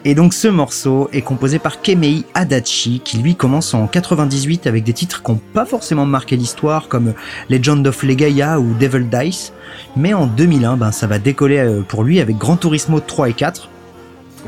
et 0.06 0.16
donc 0.16 0.34
ce 0.34 0.48
morceau 0.48 1.10
est 1.14 1.22
composé 1.22 1.60
par 1.60 1.82
Kemei 1.82 2.24
Adachi 2.34 3.02
qui 3.04 3.18
lui 3.18 3.36
commence 3.36 3.74
en 3.74 3.88
98 3.88 4.68
avec 4.68 4.84
des 4.84 4.94
titres 4.94 5.24
qui 5.24 5.32
n'ont 5.32 5.42
pas 5.54 5.66
forcément 5.66 6.06
marqué 6.06 6.36
l'histoire 6.36 6.88
comme 6.88 7.14
Legend 7.50 7.86
of 7.88 8.04
Legaia 8.04 8.60
ou 8.60 8.74
Devil 8.74 9.08
Dice 9.10 9.54
mais 9.96 10.14
en 10.14 10.28
2001 10.28 10.78
ben 10.78 10.92
ça 10.92 11.08
va 11.08 11.20
décoller 11.20 11.60
euh, 11.60 11.82
pour 11.82 12.04
lui 12.04 12.20
avec 12.20 12.38
Gran 12.38 12.58
Turismo 12.58 13.00
3 13.00 13.30
et 13.30 13.34
4 13.34 13.70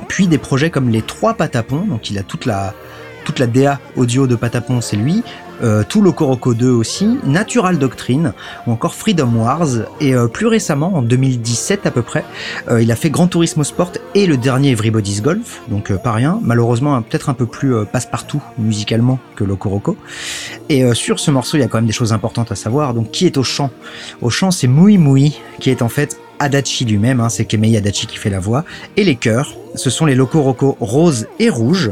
puis 0.08 0.28
des 0.28 0.38
projets 0.38 0.70
comme 0.70 0.90
les 0.90 1.02
trois 1.02 1.36
Patapons 1.36 1.86
donc 1.88 2.10
il 2.10 2.18
a 2.18 2.24
toute 2.24 2.46
la 2.46 2.74
toute 3.24 3.40
la 3.40 3.48
DA 3.48 3.80
audio 3.96 4.28
de 4.28 4.36
Patapon, 4.36 4.82
c'est 4.82 4.98
lui. 4.98 5.24
Euh, 5.62 5.84
tout 5.88 6.02
le 6.02 6.12
Coroco 6.12 6.54
2 6.54 6.70
aussi, 6.70 7.20
Natural 7.24 7.78
Doctrine 7.78 8.34
ou 8.68 8.72
encore 8.72 8.96
Freedom 8.96 9.30
Wars. 9.36 9.68
Et 10.02 10.14
euh, 10.14 10.28
plus 10.28 10.48
récemment, 10.48 10.96
en 10.96 11.02
2017 11.02 11.86
à 11.86 11.92
peu 11.92 12.02
près, 12.02 12.26
euh, 12.70 12.82
il 12.82 12.92
a 12.92 12.96
fait 12.96 13.10
Gran 13.10 13.28
Turismo 13.28 13.64
Sport 13.64 13.92
et 14.16 14.26
le 14.26 14.36
dernier 14.36 14.72
Everybody's 14.72 15.22
Golf, 15.22 15.62
donc 15.70 15.92
euh, 15.92 15.98
pas 15.98 16.12
rien. 16.12 16.40
Malheureusement, 16.42 17.02
peut-être 17.02 17.30
un 17.30 17.34
peu 17.34 17.46
plus 17.46 17.86
passe-partout 17.86 18.42
musicalement 18.58 19.20
que 19.36 19.44
le 19.44 19.56
Coroco. 19.56 19.96
Et 20.70 20.94
sur 20.94 21.20
ce 21.20 21.32
morceau, 21.32 21.58
il 21.58 21.62
y 21.62 21.64
a 21.64 21.68
quand 21.68 21.78
même 21.78 21.88
des 21.88 21.94
choses 21.94 22.14
importantes 22.14 22.52
à 22.52 22.56
savoir. 22.56 22.94
Donc, 22.94 23.12
qui 23.12 23.26
est 23.26 23.38
au 23.38 23.44
chant? 23.44 23.70
Au 24.22 24.30
chant, 24.30 24.52
c'est 24.52 24.68
Mui 24.68 24.98
Mui, 24.98 25.40
qui 25.60 25.70
est 25.70 25.82
en 25.82 25.90
fait 25.90 26.18
Adachi 26.40 26.86
lui-même, 26.86 27.20
hein, 27.20 27.30
c'est 27.30 27.46
Kemei 27.46 27.78
Adachi 27.78 28.08
qui 28.08 28.18
fait 28.18 28.30
la 28.30 28.40
voix. 28.40 28.66
Et 28.98 29.04
les 29.04 29.16
chœurs, 29.16 29.56
ce 29.76 29.90
sont 29.90 30.06
les 30.06 30.16
Locoroco 30.16 30.78
rose 30.80 31.28
et 31.40 31.50
rouge, 31.50 31.92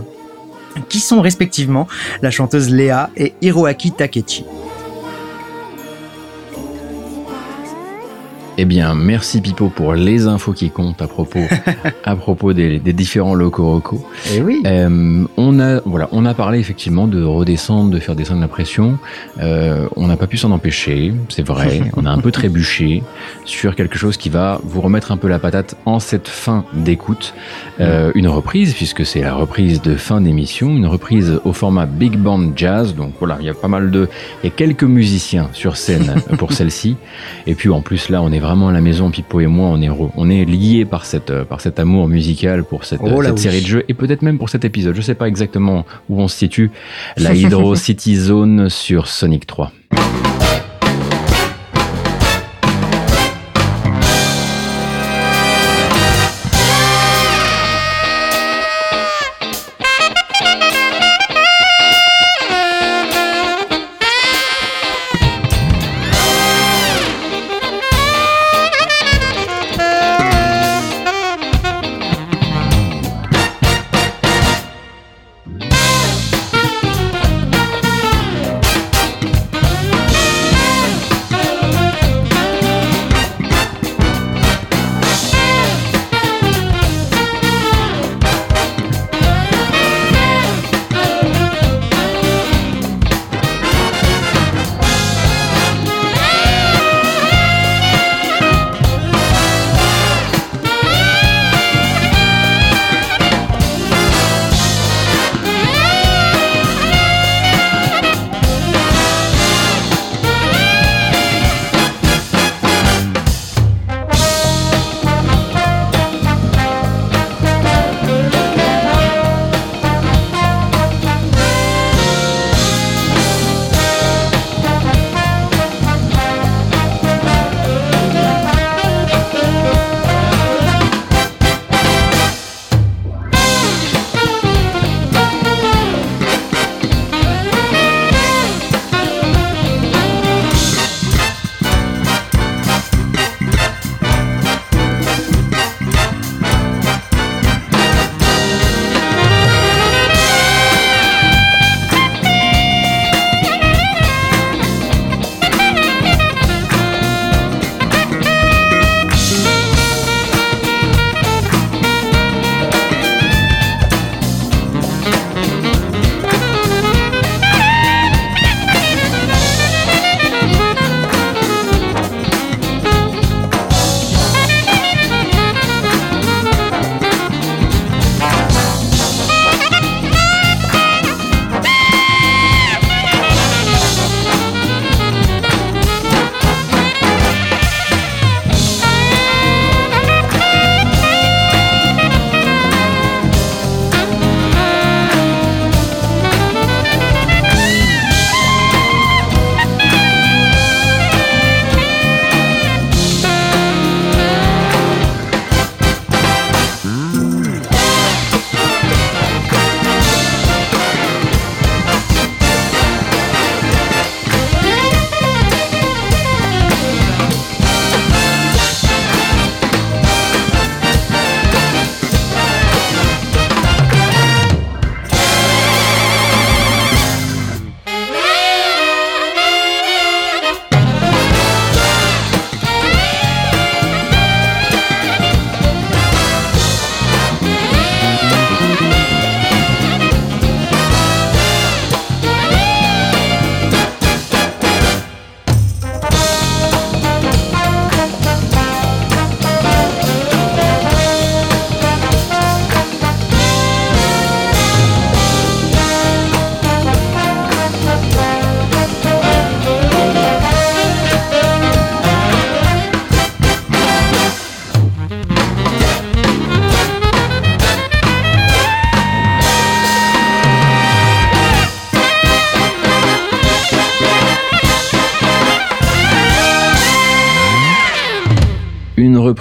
qui 0.89 0.99
sont 0.99 1.21
respectivement 1.21 1.87
la 2.21 2.31
chanteuse 2.31 2.69
Léa 2.69 3.09
et 3.17 3.33
Hiroaki 3.41 3.91
Takechi. 3.91 4.45
Eh 8.57 8.65
bien, 8.65 8.95
merci 8.95 9.39
Pipo 9.39 9.69
pour 9.69 9.93
les 9.93 10.27
infos 10.27 10.51
qui 10.51 10.69
comptent 10.69 11.01
à 11.01 11.07
propos, 11.07 11.39
à 12.03 12.15
propos 12.17 12.51
des, 12.51 12.79
des 12.79 12.91
différents 12.91 13.33
locaux 13.33 13.81
Et 14.33 14.41
oui. 14.41 14.61
Euh, 14.65 15.23
on 15.37 15.59
a 15.59 15.79
voilà, 15.85 16.09
on 16.11 16.25
a 16.25 16.33
parlé 16.33 16.59
effectivement 16.59 17.07
de 17.07 17.23
redescendre, 17.23 17.91
de 17.91 17.99
faire 17.99 18.15
descendre 18.15 18.41
la 18.41 18.49
pression. 18.49 18.97
Euh, 19.39 19.87
on 19.95 20.07
n'a 20.07 20.17
pas 20.17 20.27
pu 20.27 20.37
s'en 20.37 20.51
empêcher, 20.51 21.13
c'est 21.29 21.45
vrai. 21.45 21.81
on 21.95 22.05
a 22.05 22.11
un 22.11 22.17
peu 22.17 22.31
trébuché 22.31 23.03
sur 23.45 23.75
quelque 23.75 23.97
chose 23.97 24.17
qui 24.17 24.29
va 24.29 24.59
vous 24.63 24.81
remettre 24.81 25.13
un 25.13 25.17
peu 25.17 25.29
la 25.29 25.39
patate 25.39 25.75
en 25.85 25.99
cette 25.99 26.27
fin 26.27 26.65
d'écoute. 26.73 27.33
Euh, 27.79 28.11
une 28.15 28.27
reprise 28.27 28.73
puisque 28.73 29.05
c'est 29.05 29.21
la 29.21 29.33
reprise 29.33 29.81
de 29.81 29.95
fin 29.95 30.19
d'émission, 30.19 30.75
une 30.75 30.87
reprise 30.87 31.39
au 31.45 31.53
format 31.53 31.85
big 31.85 32.17
band 32.17 32.51
jazz. 32.55 32.95
Donc 32.95 33.13
voilà, 33.19 33.37
il 33.39 33.45
y 33.45 33.49
a 33.49 33.53
pas 33.53 33.69
mal 33.69 33.91
de, 33.91 34.09
il 34.43 34.47
y 34.47 34.49
a 34.49 34.55
quelques 34.55 34.83
musiciens 34.83 35.49
sur 35.53 35.77
scène 35.77 36.15
pour 36.37 36.51
celle-ci. 36.51 36.97
Et 37.47 37.55
puis 37.55 37.69
en 37.69 37.81
plus 37.81 38.09
là, 38.09 38.21
on 38.21 38.31
est 38.31 38.40
vraiment 38.41 38.67
à 38.69 38.71
la 38.73 38.81
maison, 38.81 39.09
Pipo 39.11 39.39
et 39.39 39.47
moi, 39.47 39.69
on 39.69 39.81
est 39.81 39.89
on 39.89 40.29
est 40.29 40.43
liés 40.45 40.83
par 40.85 41.05
cette 41.05 41.29
euh, 41.29 41.45
par 41.45 41.61
cet 41.61 41.79
amour 41.79 42.07
musical 42.07 42.63
pour 42.63 42.83
cette, 42.85 42.99
Oh 43.03 43.21
cette 43.23 43.33
oui. 43.33 43.39
série 43.39 43.61
de 43.61 43.67
jeux 43.67 43.83
et 43.87 43.93
peut-être 43.93 44.21
même 44.23 44.37
pour 44.37 44.49
cet 44.49 44.65
épisode. 44.65 44.95
Je 44.95 45.01
sais 45.01 45.15
pas 45.15 45.27
exactement 45.27 45.85
où 46.09 46.21
on 46.21 46.27
se 46.27 46.37
situe. 46.37 46.71
La 47.17 47.33
Hydro 47.35 47.75
City 47.75 48.15
Zone 48.15 48.69
sur 48.69 49.07
Sonic 49.07 49.45
3. 49.47 49.71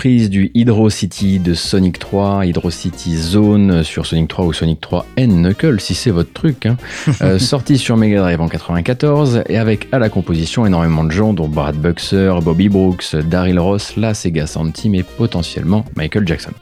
Reprise 0.01 0.31
du 0.31 0.51
Hydro 0.55 0.89
City 0.89 1.39
de 1.39 1.53
Sonic 1.53 1.99
3, 1.99 2.47
Hydro 2.47 2.71
City 2.71 3.19
Zone 3.19 3.85
sur 3.85 4.07
Sonic 4.07 4.29
3 4.29 4.47
ou 4.47 4.55
Sonic 4.55 4.81
3 4.81 5.05
N 5.19 5.43
Knuckle, 5.43 5.79
si 5.79 5.95
c'est 5.95 6.11
votre 6.11 6.33
truc. 6.33 6.65
Hein. 6.65 6.79
Euh, 7.23 7.39
sorti 7.39 7.77
sur 7.77 7.99
Mega 7.99 8.21
Drive 8.21 8.41
en 8.41 8.49
94 8.49 9.43
et 9.49 9.59
avec 9.59 9.89
à 9.93 9.99
la 9.99 10.09
composition 10.09 10.65
énormément 10.65 11.05
de 11.05 11.11
gens, 11.11 11.35
dont 11.35 11.49
Brad 11.49 11.77
Buxer, 11.77 12.41
Bobby 12.43 12.71
Brooks, 12.71 13.15
Daryl 13.15 13.59
Ross, 13.59 13.97
la 13.97 14.15
Sega 14.15 14.47
Sound 14.47 14.73
Team 14.73 14.95
et 14.95 15.03
potentiellement 15.03 15.85
Michael 15.97 16.27
Jackson. 16.27 16.53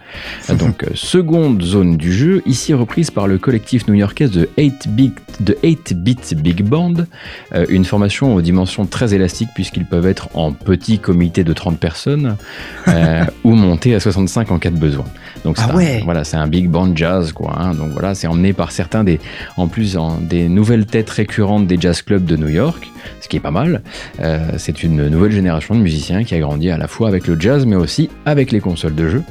Euh, 0.51 0.55
Donc, 0.57 0.83
euh, 0.83 0.89
seconde 0.95 1.63
zone 1.63 1.97
du 1.97 2.13
jeu, 2.13 2.43
ici 2.45 2.75
reprise 2.75 3.13
par 3.13 3.29
le 3.29 3.39
collectif 3.39 3.87
new-yorkais 3.87 4.27
de 4.27 4.49
8-Bit 4.59 5.15
de 5.41 5.57
8-Bit 5.63 6.35
Big 6.35 6.63
Band, 6.63 6.95
euh, 7.55 7.67
une 7.69 7.85
formation 7.85 8.35
aux 8.35 8.41
dimensions 8.41 8.87
très 8.87 9.15
élastiques 9.15 9.51
puisqu'ils 9.55 9.85
peuvent 9.85 10.07
être 10.07 10.29
en 10.35 10.53
petit 10.53 10.99
comité 10.99 11.45
de 11.45 11.53
30 11.53 11.79
personnes 11.79 12.37
euh, 12.89 13.25
ou 13.45 13.53
monter 13.55 13.95
à 13.95 14.01
65 14.01 14.51
en 14.51 14.59
cas 14.59 14.71
de 14.71 14.79
besoin. 14.79 15.05
Donc 15.45 15.57
c'est 15.59 15.65
Ah 15.69 15.73
un- 15.73 15.77
ouais. 15.77 16.01
voilà, 16.05 16.25
c'est 16.25 16.37
un 16.37 16.47
big 16.47 16.69
band 16.69 16.95
jazz 16.95 17.33
quoi. 17.33 17.55
hein. 17.61 17.75
Donc 17.75 17.91
voilà, 17.93 18.15
c'est 18.15 18.27
emmené 18.27 18.53
par 18.53 18.73
certains 18.73 19.05
des, 19.05 19.21
en 19.57 19.69
plus 19.69 19.97
en- 19.97 20.19
des 20.21 20.49
nouvelles 20.49 20.87
têtes 20.87 21.11
récurrentes 21.11 21.67
des 21.67 21.77
jazz 21.81 22.03
clubs 22.03 22.25
de 22.25 22.37
New 22.37 22.49
York, 22.49 22.91
ce 23.21 23.29
qui 23.29 23.37
est 23.37 23.41
pas 23.41 23.51
mal. 23.51 23.83
Euh, 24.21 24.39
c'est 24.59 24.83
une 24.83 25.09
nouvelle 25.09 25.33
génération 25.33 25.75
de 25.75 25.81
musiciens 25.81 26.25
qui 26.25 26.35
a 26.35 26.39
grandi 26.41 26.71
à 26.71 26.77
la 26.79 26.89
fois 26.89 27.09
avec 27.09 27.27
le 27.27 27.39
jazz 27.41 27.67
mais 27.67 27.77
aussi 27.77 28.11
avec 28.27 28.53
les 28.53 28.61
consoles 28.61 28.95
de 28.95 29.09
jeu. 29.09 29.23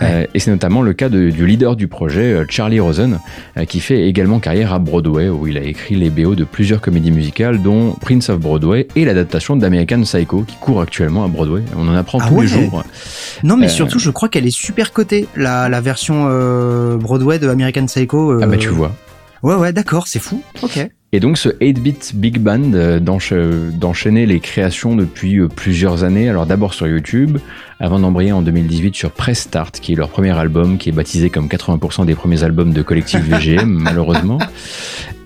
Euh, 0.00 0.24
et 0.34 0.38
c'est 0.38 0.50
notamment 0.50 0.82
le 0.82 0.92
cas 0.92 1.08
de- 1.08 1.30
du 1.30 1.46
leader 1.46 1.76
du 1.76 1.86
projet, 1.88 2.32
euh, 2.32 2.44
Charlie 2.48 2.80
Rosen, 2.80 3.18
euh, 3.56 3.64
qui 3.64 3.80
fait 3.80 4.08
également 4.08 4.38
carrière 4.40 4.72
à 4.72 4.78
Broadway, 4.78 5.28
où 5.28 5.46
il 5.46 5.56
a 5.58 5.62
écrit 5.62 5.94
les 5.94 6.10
BO 6.10 6.34
de 6.34 6.44
plusieurs 6.44 6.80
comédies 6.80 7.10
musicales, 7.10 7.62
dont 7.62 7.92
Prince 8.00 8.28
of 8.30 8.40
Broadway 8.40 8.88
et 8.96 9.04
l'adaptation 9.04 9.56
d'American 9.56 10.00
Psycho, 10.02 10.42
qui 10.42 10.56
court 10.56 10.80
actuellement 10.80 11.24
à 11.24 11.28
Broadway. 11.28 11.62
On 11.76 11.86
en 11.88 11.94
apprend 11.94 12.18
Ah 12.20 12.28
tous 12.28 12.34
ouais. 12.36 12.42
les 12.42 12.48
jours. 12.48 12.82
Non, 13.42 13.56
mais 13.56 13.66
Euh, 13.66 13.68
surtout, 13.68 13.98
je 13.98 14.10
crois 14.10 14.28
qu'elle 14.28 14.46
est 14.46 14.50
super 14.56 14.92
cotée, 14.92 15.26
la, 15.36 15.68
la 15.68 15.80
version 15.80 16.26
euh, 16.28 16.96
Broadway 16.96 17.38
de 17.38 17.48
American 17.48 17.86
Psycho. 17.86 18.32
euh, 18.32 18.40
Ah 18.42 18.46
bah 18.46 18.56
tu 18.56 18.68
vois. 18.68 18.92
Ouais, 19.42 19.56
ouais, 19.56 19.72
d'accord, 19.72 20.06
c'est 20.06 20.20
fou. 20.20 20.42
Ok. 20.62 20.78
Et 21.14 21.20
donc 21.20 21.36
ce 21.36 21.50
8-bit 21.50 22.12
big 22.14 22.38
band 22.38 22.72
euh, 22.72 22.98
d'encha- 22.98 23.70
d'enchaîner 23.70 24.24
les 24.24 24.40
créations 24.40 24.96
depuis 24.96 25.38
euh, 25.40 25.48
plusieurs 25.48 26.04
années, 26.04 26.28
alors 26.30 26.46
d'abord 26.46 26.72
sur 26.72 26.86
YouTube, 26.86 27.36
avant 27.80 27.98
d'embrayer 27.98 28.32
en 28.32 28.40
2018 28.40 28.94
sur 28.94 29.10
Press 29.10 29.40
Start, 29.40 29.78
qui 29.80 29.92
est 29.92 29.96
leur 29.96 30.08
premier 30.08 30.30
album, 30.30 30.78
qui 30.78 30.88
est 30.88 30.92
baptisé 30.92 31.28
comme 31.28 31.48
80% 31.48 32.06
des 32.06 32.14
premiers 32.14 32.44
albums 32.44 32.72
de 32.72 32.80
collectif 32.82 33.20
VGM, 33.20 33.66
malheureusement. 33.82 34.38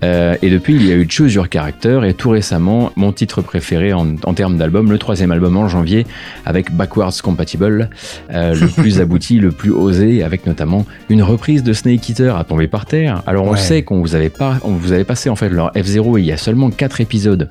Euh, 0.03 0.35
et 0.41 0.49
depuis, 0.49 0.75
il 0.75 0.85
y 0.85 0.91
a 0.91 0.95
eu 0.95 1.07
Choose 1.09 1.33
Your 1.33 1.47
Character, 1.51 2.01
et 2.05 2.13
tout 2.13 2.29
récemment, 2.29 2.91
mon 2.95 3.11
titre 3.11 3.41
préféré 3.41 3.93
en, 3.93 4.15
en 4.23 4.33
termes 4.33 4.57
d'album, 4.57 4.91
le 4.91 4.97
troisième 4.97 5.31
album 5.31 5.57
en 5.57 5.67
janvier, 5.67 6.05
avec 6.45 6.71
Backwards 6.71 7.13
Compatible, 7.23 7.89
euh, 8.31 8.53
le 8.53 8.67
plus 8.81 8.99
abouti, 9.01 9.39
le 9.39 9.51
plus 9.51 9.71
osé, 9.71 10.23
avec 10.23 10.45
notamment 10.45 10.85
une 11.09 11.23
reprise 11.23 11.63
de 11.63 11.73
Snake 11.73 12.07
Eater 12.09 12.35
à 12.37 12.43
tomber 12.43 12.67
par 12.67 12.85
terre. 12.85 13.23
Alors 13.25 13.45
on 13.45 13.51
Ouais. 13.51 13.57
sait 13.57 13.81
qu'on 13.83 14.01
vous 14.01 14.13
avait 14.15 14.29
pas, 14.29 14.59
on 14.63 14.71
vous 14.71 14.91
avait 14.91 15.03
passé 15.03 15.29
en 15.29 15.35
fait 15.35 15.49
leur 15.49 15.71
F0 15.73 16.19
il 16.19 16.25
y 16.25 16.31
a 16.31 16.37
seulement 16.37 16.69
4 16.69 17.01
épisodes 17.01 17.47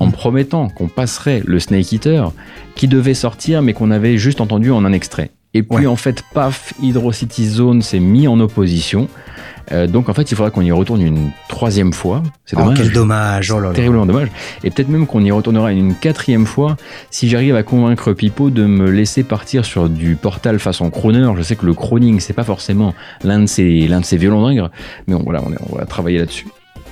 en 0.00 0.10
promettant 0.10 0.68
qu'on 0.68 0.88
passerait 0.88 1.42
le 1.46 1.58
Snake 1.60 1.92
Eater 1.92 2.32
qui 2.74 2.88
devait 2.88 3.14
sortir 3.14 3.62
mais 3.62 3.72
qu'on 3.72 3.90
avait 3.90 4.18
juste 4.18 4.40
entendu 4.40 4.70
en 4.70 4.84
un 4.84 4.92
extrait. 4.92 5.30
Et 5.56 5.62
puis 5.62 5.78
Ouais. 5.78 5.86
en 5.86 5.96
fait, 5.96 6.22
paf, 6.34 6.74
Hydro 6.82 7.12
City 7.12 7.46
Zone 7.48 7.80
s'est 7.80 7.98
mis 8.00 8.28
en 8.28 8.38
opposition. 8.40 9.08
Euh, 9.72 9.86
donc 9.88 10.08
en 10.08 10.14
fait, 10.14 10.30
il 10.30 10.36
faudra 10.36 10.50
qu'on 10.50 10.60
y 10.62 10.70
retourne 10.70 11.00
une 11.00 11.30
troisième 11.48 11.92
fois. 11.92 12.22
C'est 12.44 12.56
Oh, 12.56 12.60
dommage. 12.60 12.78
quel 12.78 12.92
dommage. 12.92 13.50
Oh 13.50 13.58
là 13.58 13.68
là. 13.68 13.74
Terriblement 13.74 14.06
dommage. 14.06 14.28
Et 14.62 14.70
peut-être 14.70 14.88
même 14.88 15.06
qu'on 15.06 15.24
y 15.24 15.30
retournera 15.32 15.72
une 15.72 15.94
quatrième 15.94 16.46
fois 16.46 16.76
si 17.10 17.28
j'arrive 17.28 17.56
à 17.56 17.62
convaincre 17.64 18.12
Pipo 18.12 18.50
de 18.50 18.64
me 18.64 18.90
laisser 18.90 19.24
partir 19.24 19.64
sur 19.64 19.88
du 19.88 20.14
portal 20.14 20.58
façon 20.60 20.90
crooner. 20.90 21.26
Je 21.36 21.42
sais 21.42 21.56
que 21.56 21.66
le 21.66 21.74
crooning, 21.74 22.20
c'est 22.20 22.32
pas 22.34 22.44
forcément 22.44 22.94
l'un 23.24 23.40
de 23.40 23.46
ses, 23.46 23.88
l'un 23.88 24.00
de 24.00 24.04
ses 24.04 24.18
violons 24.18 24.46
d'ingres, 24.46 24.70
mais 25.08 25.14
on, 25.14 25.22
voilà, 25.24 25.42
on 25.70 25.76
va 25.76 25.84
travailler 25.86 26.18
là-dessus. 26.18 26.46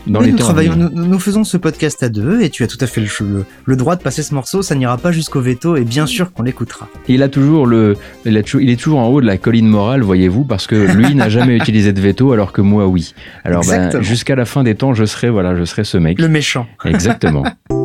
Dans 0.07 0.21
Oui, 0.21 0.27
les 0.27 0.33
nous, 0.33 0.39
temps 0.39 0.45
à 0.45 0.47
travaillons, 0.49 0.73
venir. 0.73 0.91
nous, 0.93 1.07
nous 1.07 1.19
faisons 1.19 1.45
ce 1.45 1.57
podcast 1.57 2.03
à 2.03 2.09
deux 2.11 2.43
et 2.43 2.51
tu 2.51 2.63
as 2.63 2.67
tout 2.67 2.77
à 2.81 2.87
fait 2.87 3.01
le, 3.01 3.07
le- 3.27 3.45
le 3.65 3.77
droit 3.77 3.97
de 3.97 4.03
passer 4.03 4.23
ce 4.23 4.35
morceau. 4.35 4.61
Ça 4.63 4.75
n'ira 4.75 4.99
pas 4.99 5.13
jusqu'au 5.13 5.41
veto 5.41 5.77
et 5.77 5.85
bien 5.85 6.05
sûr 6.07 6.33
qu'on 6.33 6.43
l'écoutera. 6.43 6.89
Il 7.09 7.23
a 7.23 7.29
toujours 7.29 7.67
le, 7.67 7.97
il, 8.27 8.37
a 8.37 8.43
toujours- 8.43 8.61
il 8.61 8.69
est 8.71 8.77
toujours 8.77 8.99
en 8.99 9.07
haut 9.09 9.21
de 9.23 9.27
la 9.27 9.39
colline 9.39 9.67
morale, 9.67 10.03
voyez-vous, 10.03 10.45
parce 10.45 10.67
que 10.67 10.75
lui 10.95 11.15
n'a 11.15 11.29
jamais 11.29 11.57
utilisé 11.59 11.93
de 11.93 12.01
veto, 12.01 12.33
alors 12.33 12.53
que 12.53 12.61
moi, 12.61 12.87
oui. 12.87 13.15
Alors, 13.45 13.65
ben, 13.67 14.03
jusqu'à 14.03 14.35
la 14.37 14.45
fin 14.45 14.63
des 14.63 14.75
temps, 14.75 14.93
je 14.95 15.05
serai, 15.05 15.31
voilà, 15.31 15.57
je 15.57 15.65
serai 15.65 15.85
ce 15.85 15.97
mec. 15.99 16.21
Le 16.21 16.29
méchant. 16.29 16.67
Exactement. 16.85 17.45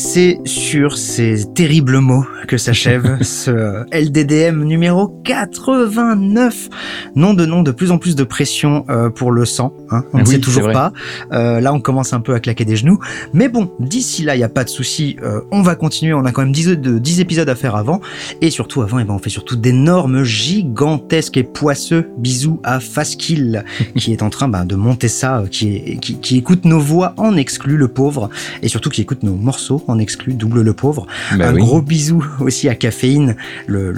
c'est 0.00 0.40
sur 0.46 0.96
ces 0.96 1.44
terribles 1.52 1.98
mots 1.98 2.24
que 2.48 2.56
s'achève 2.56 3.18
ce 3.22 3.84
LDDM 3.92 4.64
numéro 4.64 5.08
89. 5.24 6.68
Nom 7.16 7.34
de 7.34 7.44
nom 7.44 7.62
de 7.62 7.70
plus 7.70 7.90
en 7.90 7.98
plus 7.98 8.16
de 8.16 8.24
pression 8.24 8.86
euh, 8.88 9.10
pour 9.10 9.30
le 9.30 9.44
sang. 9.44 9.74
Hein 9.90 10.04
on 10.14 10.18
ne 10.18 10.22
Oui, 10.22 10.30
sait 10.30 10.40
toujours 10.40 10.72
pas. 10.72 10.92
Euh, 11.32 11.60
là, 11.60 11.74
on 11.74 11.80
commence 11.80 12.14
un 12.14 12.20
peu 12.20 12.34
à 12.34 12.40
claquer 12.40 12.64
des 12.64 12.76
genoux. 12.76 12.98
Mais 13.34 13.48
bon, 13.50 13.70
d'ici 13.78 14.22
là, 14.22 14.34
il 14.34 14.38
n'y 14.38 14.44
a 14.44 14.48
pas 14.48 14.64
de 14.64 14.70
souci. 14.70 15.16
Euh, 15.22 15.42
on 15.52 15.60
va 15.60 15.74
continuer. 15.74 16.14
On 16.14 16.24
a 16.24 16.32
quand 16.32 16.42
même 16.42 16.52
10, 16.52 16.68
de, 16.68 16.98
10 16.98 17.20
épisodes 17.20 17.48
à 17.48 17.54
faire 17.54 17.76
avant. 17.76 18.00
Et 18.40 18.48
surtout, 18.48 18.80
avant, 18.80 19.00
eh 19.00 19.04
ben, 19.04 19.12
on 19.12 19.18
fait 19.18 19.30
surtout 19.30 19.56
d'énormes, 19.56 20.24
gigantesques 20.24 21.36
et 21.36 21.44
poisseux 21.44 22.08
bisous 22.16 22.58
à 22.64 22.80
Faskill, 22.80 23.64
qui 23.96 24.12
est 24.12 24.22
en 24.22 24.30
train 24.30 24.48
ben, 24.48 24.64
de 24.64 24.76
monter 24.76 25.08
ça, 25.08 25.40
euh, 25.40 25.46
qui, 25.46 25.76
est, 25.76 25.96
qui, 26.00 26.18
qui 26.18 26.38
écoute 26.38 26.64
nos 26.64 26.80
voix 26.80 27.12
en 27.18 27.36
exclu, 27.36 27.76
le 27.76 27.88
pauvre 27.88 28.30
et 28.62 28.68
surtout 28.68 28.88
qui 28.88 29.02
écoute 29.02 29.22
nos 29.22 29.34
morceaux 29.34 29.84
en 29.90 29.98
exclu, 29.98 30.34
double 30.34 30.62
le 30.62 30.72
pauvre. 30.72 31.06
Bah 31.36 31.48
un 31.50 31.54
oui. 31.54 31.60
gros 31.60 31.82
bisou 31.82 32.24
aussi 32.40 32.68
à 32.68 32.74
Caféine, 32.74 33.36
le- 33.66 33.92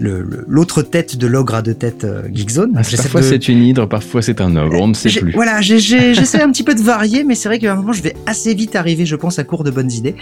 l'autre 0.00 0.82
tête 0.82 1.16
de 1.16 1.26
l'ogre 1.26 1.54
à 1.54 1.62
deux 1.62 1.74
têtes 1.74 2.04
euh, 2.04 2.22
Geekzone. 2.32 2.72
Ah, 2.76 2.82
Parfois 2.96 3.20
de- 3.20 3.26
c'est 3.26 3.48
une 3.48 3.62
hydre, 3.62 3.86
parfois 3.86 4.22
c'est 4.22 4.40
un 4.40 4.56
ogre, 4.56 4.80
on 4.80 4.88
ne 4.88 4.94
sait 4.94 5.10
plus. 5.10 5.32
Voilà, 5.32 5.60
j'essaie 5.60 6.42
un 6.42 6.50
petit 6.50 6.62
peu 6.64 6.74
de 6.74 6.80
varier, 6.80 7.24
mais 7.24 7.34
c'est 7.34 7.48
vrai 7.48 7.58
qu'à 7.58 7.72
un 7.72 7.76
moment, 7.76 7.92
je 7.92 8.02
vais 8.02 8.14
assez 8.26 8.54
vite 8.54 8.76
arriver, 8.76 9.06
je 9.06 9.16
pense, 9.16 9.38
à 9.38 9.44
court 9.44 9.64
de 9.64 9.70
bonnes 9.70 9.90
idées. 9.92 10.14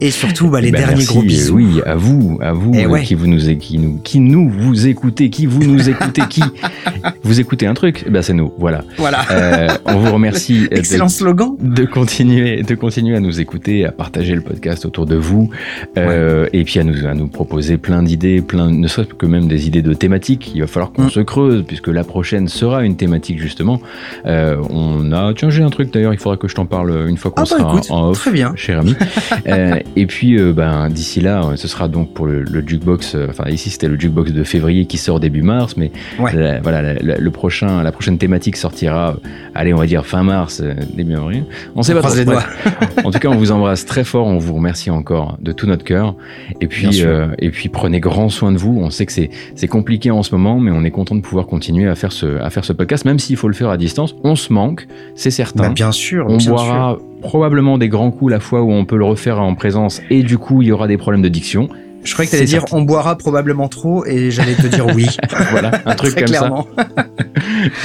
Et 0.00 0.10
surtout, 0.10 0.48
bah, 0.48 0.60
les 0.60 0.70
Bah, 0.70 0.78
derniers 0.78 0.94
merci, 0.96 1.06
gros 1.08 1.22
bisous. 1.22 1.54
Oui, 1.56 1.80
à 1.86 1.94
vous, 1.94 2.38
à 2.42 2.52
vous 2.52 2.72
Eh 2.74 2.84
euh, 2.84 2.88
ouais. 2.88 3.02
qui 3.04 3.14
vous 3.14 3.26
nous 3.26 3.38
qui 3.58 3.78
nous 3.78 3.98
qui 4.02 4.20
nous 4.20 4.48
vous 4.50 4.86
écoutez, 4.86 5.30
qui 5.30 5.46
vous 5.46 5.62
nous 5.64 5.88
écoutez, 5.88 6.22
qui 6.28 6.42
vous 7.22 7.40
écoutez 7.40 7.66
un 7.66 7.74
truc, 7.74 8.04
eh 8.06 8.10
ben 8.10 8.22
c'est 8.22 8.34
nous, 8.34 8.52
voilà. 8.58 8.84
Voilà. 8.96 9.24
Euh, 9.30 9.68
on 9.86 9.98
vous 9.98 10.12
remercie 10.12 10.64
euh, 10.66 10.68
de- 10.74 10.78
Excellent 10.78 11.08
slogan. 11.08 11.56
de 11.60 11.84
continuer 11.84 12.62
de 12.62 12.74
continuer 12.74 13.16
à 13.16 13.20
nous 13.20 13.40
écouter, 13.40 13.84
à 13.84 13.92
partager 13.92 14.34
le 14.34 14.40
podcast 14.40 14.84
autour 14.84 15.06
de 15.06 15.16
vous, 15.16 15.50
euh, 15.96 16.46
et 16.52 16.64
puis 16.64 16.80
à 16.80 16.84
nous 16.84 17.06
à 17.06 17.14
nous 17.14 17.28
proposer 17.28 17.78
plein 17.78 18.02
d'idées, 18.02 18.40
plein 18.40 18.70
ne 18.70 18.86
serait-ce 18.88 19.14
que 19.18 19.26
même 19.26 19.48
des 19.48 19.66
idées 19.66 19.82
de 19.82 19.92
thématiques. 19.94 20.52
Il 20.54 20.60
va 20.60 20.66
falloir 20.66 20.92
qu'on 20.92 21.04
Mm. 21.04 21.10
se 21.10 21.20
creuse 21.20 21.64
puisque 21.66 21.88
la 21.88 22.04
prochaine 22.04 22.48
sera 22.48 22.84
une 22.84 22.96
thématique 22.96 23.38
justement. 23.40 23.80
Euh, 24.26 24.56
on 24.70 25.12
a 25.12 25.32
tiens 25.34 25.50
j'ai 25.50 25.62
un 25.62 25.70
truc 25.70 25.92
d'ailleurs, 25.92 26.12
il 26.14 26.18
faudra 26.18 26.36
que 26.36 26.48
je 26.48 26.54
t'en 26.54 26.66
parle 26.66 27.06
une 27.08 27.16
fois 27.16 27.30
qu'on 27.30 27.42
Ah 27.42 27.46
bah 27.50 27.58
sera 27.58 27.72
écoute, 27.74 27.90
en 27.90 28.08
off 28.10 28.18
très 28.18 28.30
bien. 28.32 28.52
cher 28.56 28.78
ami. 28.80 28.94
Euh, 29.46 29.78
et 29.96 30.06
puis, 30.06 30.38
euh, 30.38 30.52
ben, 30.52 30.88
d'ici 30.90 31.20
là, 31.20 31.42
ce 31.56 31.68
sera 31.68 31.88
donc 31.88 32.12
pour 32.12 32.26
le, 32.26 32.42
le 32.42 32.66
jukebox. 32.66 33.16
Enfin, 33.30 33.44
ici, 33.48 33.70
c'était 33.70 33.88
le 33.88 33.98
jukebox 33.98 34.32
de 34.32 34.44
février 34.44 34.84
qui 34.86 34.98
sort 34.98 35.20
début 35.20 35.42
mars, 35.42 35.76
mais 35.76 35.90
Ouais. 36.18 36.34
la- 36.34 36.60
voilà, 36.60 36.82
la, 36.82 36.94
la- 36.94 37.16
le 37.16 37.30
prochain, 37.30 37.82
la 37.82 37.92
prochaine 37.92 38.18
thématique 38.18 38.56
sortira. 38.56 39.16
allez, 39.54 39.72
on 39.72 39.78
va 39.78 39.86
dire 39.86 40.04
fin 40.06 40.22
mars, 40.22 40.62
début 40.94 41.14
avril. 41.14 41.44
On 41.76 41.82
sait 41.82 41.94
On 41.94 42.00
pas 42.02 42.10
trop. 42.10 43.04
en 43.04 43.10
tout 43.10 43.18
cas, 43.18 43.28
on 43.28 43.36
vous 43.36 43.52
embrasse 43.52 43.86
très 43.86 44.04
fort. 44.04 44.26
On 44.26 44.38
vous 44.38 44.54
remercie 44.54 44.90
encore 44.90 45.38
de 45.40 45.52
tout 45.52 45.66
notre 45.66 45.84
cœur. 45.84 46.14
Et 46.60 46.66
puis, 46.66 47.02
et 47.38 47.50
puis, 47.50 47.68
prenez 47.68 48.00
grand 48.00 48.28
soin 48.28 48.52
de 48.52 48.58
vous. 48.58 48.78
On 48.82 48.90
sait 48.90 49.06
que 49.08 49.28
c'est 49.54 49.68
compliqué 49.68 50.10
en 50.10 50.22
ce 50.22 50.34
moment, 50.34 50.60
mais 50.60 50.70
on 50.70 50.84
est 50.84 50.90
content 50.90 51.14
de 51.14 51.20
pouvoir 51.20 51.46
continuer 51.46 51.88
à 51.88 51.94
faire 51.94 52.12
ce 52.12 52.40
à 52.40 52.50
faire 52.50 52.64
ce 52.64 52.72
podcast, 52.72 53.04
même 53.04 53.18
s'il 53.18 53.36
faut 53.36 53.48
le 53.48 53.54
faire 53.54 53.70
à 53.70 53.76
distance. 53.76 54.14
On 54.24 54.36
se 54.36 54.52
manque, 54.52 54.86
c'est 55.14 55.30
certain. 55.30 55.64
Bah, 55.64 55.70
bien 55.70 55.92
sûr. 55.92 56.26
On 56.28 56.36
bien 56.36 56.50
boira 56.50 56.98
probablement 57.20 57.78
des 57.78 57.88
grands 57.88 58.10
coups 58.10 58.30
la 58.30 58.40
fois 58.40 58.62
où 58.62 58.70
on 58.70 58.84
peut 58.84 58.96
le 58.96 59.04
refaire 59.04 59.40
en 59.40 59.54
présence 59.54 60.00
et 60.08 60.22
du 60.22 60.38
coup 60.38 60.62
il 60.62 60.68
y 60.68 60.72
aura 60.72 60.86
des 60.86 60.96
problèmes 60.96 61.22
de 61.22 61.28
diction. 61.28 61.68
Je 62.04 62.12
croyais 62.12 62.26
que 62.26 62.32
t'allais 62.32 62.46
dire 62.46 62.60
certain. 62.60 62.76
on 62.76 62.82
boira 62.82 63.18
probablement 63.18 63.68
trop 63.68 64.06
et 64.06 64.30
j'allais 64.30 64.54
te 64.54 64.66
dire 64.66 64.86
oui. 64.94 65.06
voilà, 65.50 65.72
un 65.84 65.94
truc 65.94 66.12
Très 66.12 66.22
comme 66.22 66.30
clairement. 66.30 66.66
ça. 66.76 66.86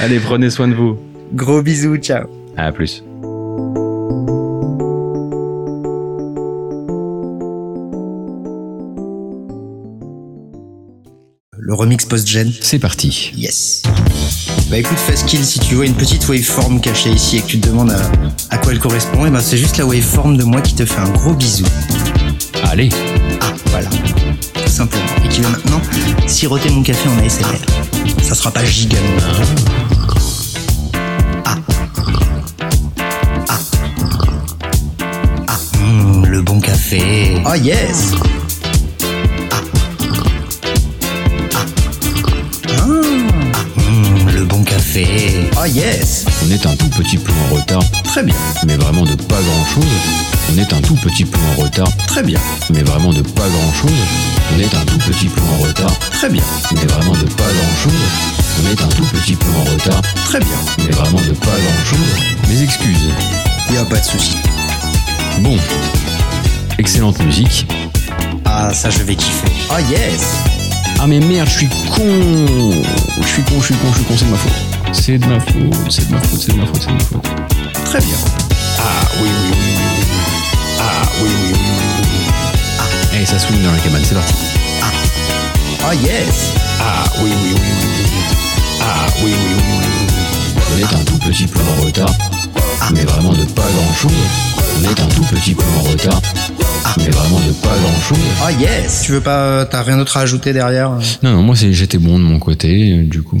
Allez, 0.00 0.20
prenez 0.20 0.50
soin 0.50 0.68
de 0.68 0.74
vous. 0.74 0.96
Gros 1.34 1.62
bisous, 1.62 1.96
ciao. 1.96 2.26
À 2.56 2.70
plus. 2.70 3.02
le 11.64 11.72
remix 11.72 12.04
post-gen. 12.04 12.52
C'est 12.60 12.78
parti. 12.78 13.32
Yes. 13.34 13.80
Bah 14.68 14.76
écoute, 14.76 14.98
Faskill, 14.98 15.42
si 15.42 15.58
tu 15.58 15.76
vois 15.76 15.86
une 15.86 15.94
petite 15.94 16.28
waveform 16.28 16.78
cachée 16.78 17.10
ici 17.10 17.38
et 17.38 17.40
que 17.40 17.46
tu 17.46 17.58
te 17.58 17.68
demandes 17.68 17.96
à, 18.50 18.58
quoi 18.58 18.72
elle 18.72 18.78
correspond, 18.78 19.24
et 19.24 19.30
ben 19.30 19.40
c'est 19.40 19.56
juste 19.56 19.78
la 19.78 19.86
waveform 19.86 20.36
de 20.36 20.44
moi 20.44 20.60
qui 20.60 20.74
te 20.74 20.84
fait 20.84 21.00
un 21.00 21.08
gros 21.08 21.32
bisou. 21.32 21.64
Allez. 22.64 22.90
Ah, 23.40 23.54
voilà. 23.66 23.88
Tout 23.88 24.70
simplement. 24.70 25.04
Et 25.24 25.28
qui 25.28 25.40
va 25.40 25.48
maintenant 25.48 25.80
siroter 26.26 26.68
mon 26.68 26.82
café 26.82 27.08
en 27.08 27.18
ASMR. 27.24 27.56
Ça 28.22 28.34
sera 28.34 28.50
pas 28.50 28.64
giga. 28.64 28.98
Ah. 31.46 31.56
Ah. 33.48 33.58
Ah. 35.48 35.58
Mmh, 35.78 36.26
le 36.26 36.42
bon 36.42 36.60
café. 36.60 37.42
Oh 37.46 37.54
yes! 37.54 38.12
Café. 44.94 45.50
Oh 45.60 45.66
yes 45.66 46.24
On 46.44 46.50
est 46.50 46.66
un 46.66 46.76
tout 46.76 46.88
petit 46.88 47.18
peu 47.18 47.32
en 47.32 47.54
retard, 47.54 47.82
Très 48.04 48.22
bien, 48.22 48.34
mais 48.66 48.76
vraiment 48.76 49.02
de 49.02 49.14
pas 49.14 49.40
grand 49.40 49.66
chose. 49.66 49.84
On 50.52 50.58
est 50.58 50.72
un 50.72 50.80
tout 50.80 50.94
petit 50.96 51.24
peu 51.24 51.38
en 51.38 51.62
retard, 51.62 51.88
très 52.06 52.22
bien, 52.22 52.38
mais 52.70 52.82
vraiment 52.82 53.12
de 53.12 53.22
pas 53.22 53.48
grand 53.48 53.72
chose. 53.72 53.90
On 54.54 54.60
est 54.60 54.74
un 54.74 54.84
tout 54.84 54.98
petit 54.98 55.28
peu 55.28 55.40
en 55.40 55.66
retard, 55.66 55.92
très 56.12 56.30
bien, 56.30 56.42
mais 56.72 56.86
vraiment 56.86 57.12
de 57.12 57.24
pas 57.24 57.44
grand 57.44 57.76
chose. 57.82 57.92
On 58.62 58.70
est 58.70 58.82
un 58.82 58.88
tout 58.88 59.04
petit 59.04 59.34
peu 59.34 59.46
en 59.58 59.64
retard, 59.72 60.02
très 60.26 60.38
bien. 60.38 60.58
mais 60.78 60.92
vraiment 60.92 61.20
de 61.20 61.32
pas 61.32 61.46
grand 61.46 61.84
chose. 61.84 62.48
Mes 62.48 62.62
excuses. 62.62 63.10
Y 63.72 63.76
a 63.76 63.84
pas 63.84 63.98
de 63.98 64.04
souci. 64.04 64.36
Bon. 65.40 65.56
Excellente 66.78 67.18
musique. 67.24 67.66
Ah, 68.44 68.72
ça 68.72 68.90
je 68.90 69.02
vais 69.02 69.16
kiffer. 69.16 69.48
Oh 69.70 69.80
yes 69.90 70.36
Ah 71.00 71.06
mais 71.06 71.18
merde, 71.18 71.48
je 71.48 71.58
suis 71.58 71.68
con 71.68 72.04
Je 73.20 73.26
suis 73.26 73.42
con, 73.42 73.60
je 73.60 73.64
suis 73.64 73.74
con, 73.74 73.88
je 73.90 73.96
suis 73.96 74.04
con, 74.04 74.14
c'est 74.16 74.26
de 74.26 74.30
ma 74.30 74.36
faute. 74.36 74.73
C'est 74.94 75.18
de 75.18 75.26
ma 75.26 75.38
faute, 75.40 75.90
c'est 75.90 76.08
de 76.08 76.12
ma 76.14 76.20
faute, 76.22 76.40
c'est 76.40 76.52
de 76.52 76.56
ma 76.58 76.66
faute, 76.66 76.80
c'est 76.80 76.88
de 76.88 76.92
ma 76.94 77.00
faute. 77.00 77.22
Très 77.84 77.98
bien. 78.00 78.16
Ah 78.78 79.06
oui, 79.20 79.28
oui, 79.28 79.50
oui, 79.52 79.58
oui, 79.58 79.94
oui. 80.00 80.16
Ah 80.80 81.02
oui, 81.22 81.28
oui, 81.28 81.52
oui, 81.52 81.58
oui, 81.58 82.00
oui. 82.00 83.16
Allez, 83.16 83.26
ça 83.26 83.38
swing 83.38 83.62
dans 83.62 83.72
la 83.72 83.78
cabane, 83.78 84.02
c'est 84.04 84.14
parti. 84.14 84.34
Oh 85.86 85.92
yes 86.02 86.52
Ah 86.80 87.04
oui, 87.22 87.30
oui, 87.42 87.50
oui, 87.54 87.60
oui, 87.60 87.88
oui. 87.98 88.22
Ah 88.80 89.06
oui, 89.22 89.30
oui, 89.32 89.54
oui, 89.56 89.62
oui, 89.68 89.86
oui. 90.56 90.62
On 90.74 90.78
est 90.78 91.00
un 91.00 91.04
tout 91.04 91.18
petit 91.18 91.46
peu 91.46 91.60
en 91.60 91.84
retard, 91.84 92.10
mais 92.94 93.02
vraiment 93.04 93.32
de 93.34 93.44
pas 93.44 93.62
grand 93.62 93.94
chose. 93.94 94.12
On 94.78 94.84
est 94.84 95.00
un 95.00 95.06
tout 95.08 95.22
petit 95.24 95.54
peu 95.54 95.62
en 95.78 95.82
retard, 95.90 96.20
mais 96.96 97.10
vraiment 97.10 97.40
de 97.40 97.52
pas 97.52 97.68
grand 97.68 98.00
chose. 98.00 98.18
Oh 98.42 98.50
yes 98.60 99.02
Tu 99.04 99.12
veux 99.12 99.20
pas... 99.20 99.66
T'as 99.66 99.82
rien 99.82 99.98
d'autre 99.98 100.16
à 100.16 100.20
ajouter 100.20 100.52
derrière 100.52 100.90
Non, 101.22 101.32
non, 101.32 101.42
moi 101.42 101.54
c'est- 101.56 101.72
j'étais 101.72 101.98
bon 101.98 102.18
de 102.18 102.24
mon 102.24 102.38
côté, 102.38 102.92
euh, 102.92 103.04
du 103.04 103.22
coup. 103.22 103.40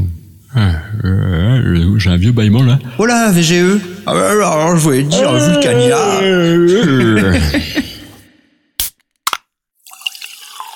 Ah, 0.56 0.70
euh, 1.04 1.98
J'ai 1.98 2.10
un 2.10 2.16
vieux 2.16 2.30
bâillement 2.32 2.62
là. 2.62 2.78
Oh 2.98 3.06
là, 3.06 3.30
VGE 3.32 3.80
Ah 4.06 4.14
bah 4.14 4.30
alors, 4.30 4.76
je 4.76 4.82
voulais 4.82 5.02
dire, 5.02 5.32
Vulcania 5.32 5.96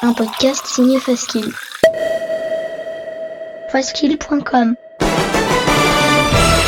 Un 0.03 0.13
podcast 0.13 0.65
signé 0.67 0.99
Faskill. 1.01 1.53
Faskill.com 3.71 4.75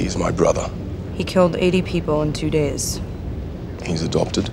And 0.00 0.06
he 0.06 0.08
is 0.08 0.16
my 0.16 0.30
brother. 0.30 0.70
He 1.14 1.24
killed 1.24 1.56
80 1.56 1.82
people 1.82 2.22
in 2.22 2.32
two 2.32 2.48
days. 2.48 3.02
He's 3.84 4.02
adopted. 4.02 4.50